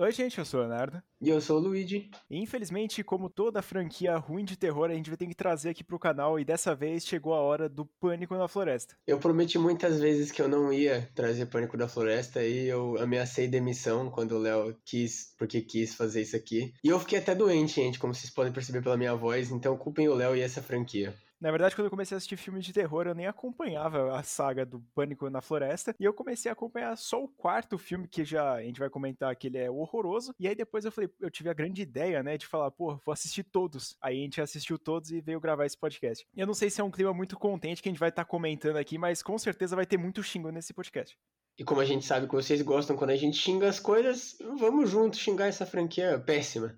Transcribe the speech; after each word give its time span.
Oi, 0.00 0.12
gente, 0.12 0.38
eu 0.38 0.44
sou 0.44 0.60
o 0.60 0.62
Leonardo. 0.62 1.02
E 1.20 1.28
eu 1.28 1.40
sou 1.40 1.58
o 1.58 1.60
Luigi. 1.60 2.08
E, 2.30 2.38
infelizmente, 2.40 3.02
como 3.02 3.28
toda 3.28 3.60
franquia 3.60 4.16
ruim 4.16 4.44
de 4.44 4.56
terror, 4.56 4.88
a 4.88 4.94
gente 4.94 5.10
vai 5.10 5.16
ter 5.16 5.26
que 5.26 5.34
trazer 5.34 5.70
aqui 5.70 5.82
pro 5.82 5.98
canal 5.98 6.38
e 6.38 6.44
dessa 6.44 6.72
vez 6.72 7.04
chegou 7.04 7.34
a 7.34 7.40
hora 7.40 7.68
do 7.68 7.84
Pânico 7.84 8.36
na 8.36 8.46
Floresta. 8.46 8.94
Eu 9.04 9.18
prometi 9.18 9.58
muitas 9.58 9.98
vezes 9.98 10.30
que 10.30 10.40
eu 10.40 10.48
não 10.48 10.72
ia 10.72 11.10
trazer 11.16 11.46
Pânico 11.46 11.76
da 11.76 11.88
Floresta 11.88 12.44
e 12.44 12.68
eu 12.68 12.96
ameacei 13.02 13.48
demissão 13.48 14.08
quando 14.08 14.36
o 14.36 14.38
Léo 14.38 14.76
quis, 14.84 15.34
porque 15.36 15.60
quis 15.62 15.96
fazer 15.96 16.22
isso 16.22 16.36
aqui. 16.36 16.72
E 16.84 16.90
eu 16.90 17.00
fiquei 17.00 17.18
até 17.18 17.34
doente, 17.34 17.74
gente, 17.74 17.98
como 17.98 18.14
vocês 18.14 18.32
podem 18.32 18.52
perceber 18.52 18.80
pela 18.80 18.96
minha 18.96 19.16
voz, 19.16 19.50
então 19.50 19.76
culpem 19.76 20.08
o 20.08 20.14
Léo 20.14 20.36
e 20.36 20.42
essa 20.42 20.62
franquia. 20.62 21.12
Na 21.40 21.50
verdade, 21.50 21.74
quando 21.74 21.84
eu 21.84 21.90
comecei 21.90 22.16
a 22.16 22.18
assistir 22.18 22.36
filmes 22.36 22.64
de 22.64 22.72
terror, 22.72 23.06
eu 23.06 23.14
nem 23.14 23.26
acompanhava 23.26 24.18
a 24.18 24.22
saga 24.24 24.66
do 24.66 24.80
Pânico 24.92 25.30
na 25.30 25.40
Floresta. 25.40 25.94
E 25.98 26.04
eu 26.04 26.12
comecei 26.12 26.50
a 26.50 26.52
acompanhar 26.52 26.96
só 26.96 27.22
o 27.22 27.28
quarto 27.28 27.78
filme, 27.78 28.08
que 28.08 28.24
já 28.24 28.54
a 28.54 28.62
gente 28.62 28.80
vai 28.80 28.90
comentar 28.90 29.34
que 29.36 29.46
ele 29.46 29.58
é 29.58 29.70
horroroso. 29.70 30.34
E 30.38 30.48
aí 30.48 30.54
depois 30.54 30.84
eu 30.84 30.90
falei, 30.90 31.08
eu 31.20 31.30
tive 31.30 31.48
a 31.48 31.54
grande 31.54 31.80
ideia, 31.80 32.22
né, 32.24 32.36
de 32.36 32.46
falar, 32.46 32.72
pô, 32.72 33.00
vou 33.04 33.12
assistir 33.12 33.44
todos. 33.44 33.96
Aí 34.02 34.18
a 34.18 34.22
gente 34.22 34.40
assistiu 34.40 34.78
todos 34.78 35.12
e 35.12 35.20
veio 35.20 35.40
gravar 35.40 35.64
esse 35.64 35.78
podcast. 35.78 36.26
Eu 36.36 36.46
não 36.46 36.54
sei 36.54 36.70
se 36.70 36.80
é 36.80 36.84
um 36.84 36.90
clima 36.90 37.14
muito 37.14 37.38
contente 37.38 37.80
que 37.80 37.88
a 37.88 37.92
gente 37.92 38.00
vai 38.00 38.08
estar 38.08 38.24
tá 38.24 38.28
comentando 38.28 38.76
aqui, 38.76 38.98
mas 38.98 39.22
com 39.22 39.38
certeza 39.38 39.76
vai 39.76 39.86
ter 39.86 39.96
muito 39.96 40.22
xingo 40.22 40.50
nesse 40.50 40.74
podcast. 40.74 41.16
E 41.56 41.64
como 41.64 41.80
a 41.80 41.84
gente 41.84 42.04
sabe 42.04 42.26
que 42.28 42.34
vocês 42.34 42.62
gostam 42.62 42.96
quando 42.96 43.10
a 43.10 43.16
gente 43.16 43.36
xinga 43.36 43.68
as 43.68 43.80
coisas, 43.80 44.36
vamos 44.58 44.90
juntos 44.90 45.18
xingar 45.18 45.46
essa 45.46 45.66
franquia 45.66 46.18
péssima. 46.18 46.76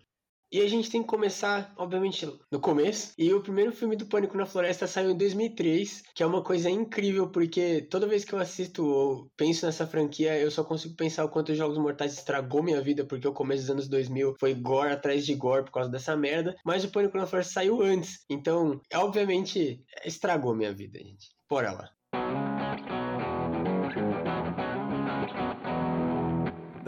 E 0.52 0.60
a 0.60 0.68
gente 0.68 0.90
tem 0.90 1.00
que 1.00 1.09
começar, 1.09 1.72
obviamente, 1.77 2.27
no 2.50 2.59
começo. 2.60 3.12
E 3.16 3.32
o 3.32 3.40
primeiro 3.40 3.72
filme 3.72 3.95
do 3.95 4.06
Pânico 4.06 4.36
na 4.36 4.46
Floresta 4.46 4.86
saiu 4.86 5.10
em 5.10 5.16
2003, 5.16 6.02
que 6.14 6.23
é 6.23 6.26
uma 6.26 6.42
coisa 6.42 6.68
incrível, 6.68 7.28
porque 7.28 7.82
toda 7.82 8.06
vez 8.06 8.24
que 8.24 8.32
eu 8.32 8.38
assisto 8.38 8.84
ou 8.84 9.30
penso 9.36 9.64
nessa 9.64 9.86
franquia, 9.86 10.38
eu 10.38 10.50
só 10.50 10.64
consigo 10.64 10.96
pensar 10.96 11.24
o 11.24 11.28
quanto 11.28 11.52
os 11.52 11.59
Jogos 11.59 11.78
Mortais 11.78 12.14
estragou 12.14 12.62
minha 12.62 12.80
vida, 12.80 13.04
porque 13.04 13.28
o 13.28 13.32
começo 13.32 13.62
dos 13.62 13.70
anos 13.70 13.88
2000 13.88 14.34
foi 14.40 14.54
gore 14.54 14.92
atrás 14.92 15.24
de 15.24 15.34
gore 15.34 15.64
por 15.64 15.73
causa 15.73 15.90
dessa 15.90 16.16
merda. 16.16 16.56
Mas 16.64 16.84
o 16.84 16.90
Pânico 16.90 17.16
na 17.16 17.26
Floresta 17.26 17.54
saiu 17.54 17.80
antes. 17.82 18.24
Então, 18.28 18.80
obviamente, 18.95 19.84
estragou 20.04 20.54
minha 20.54 20.73
vida, 20.73 20.98
gente. 20.98 21.28
Bora 21.48 21.73
lá. 21.73 22.49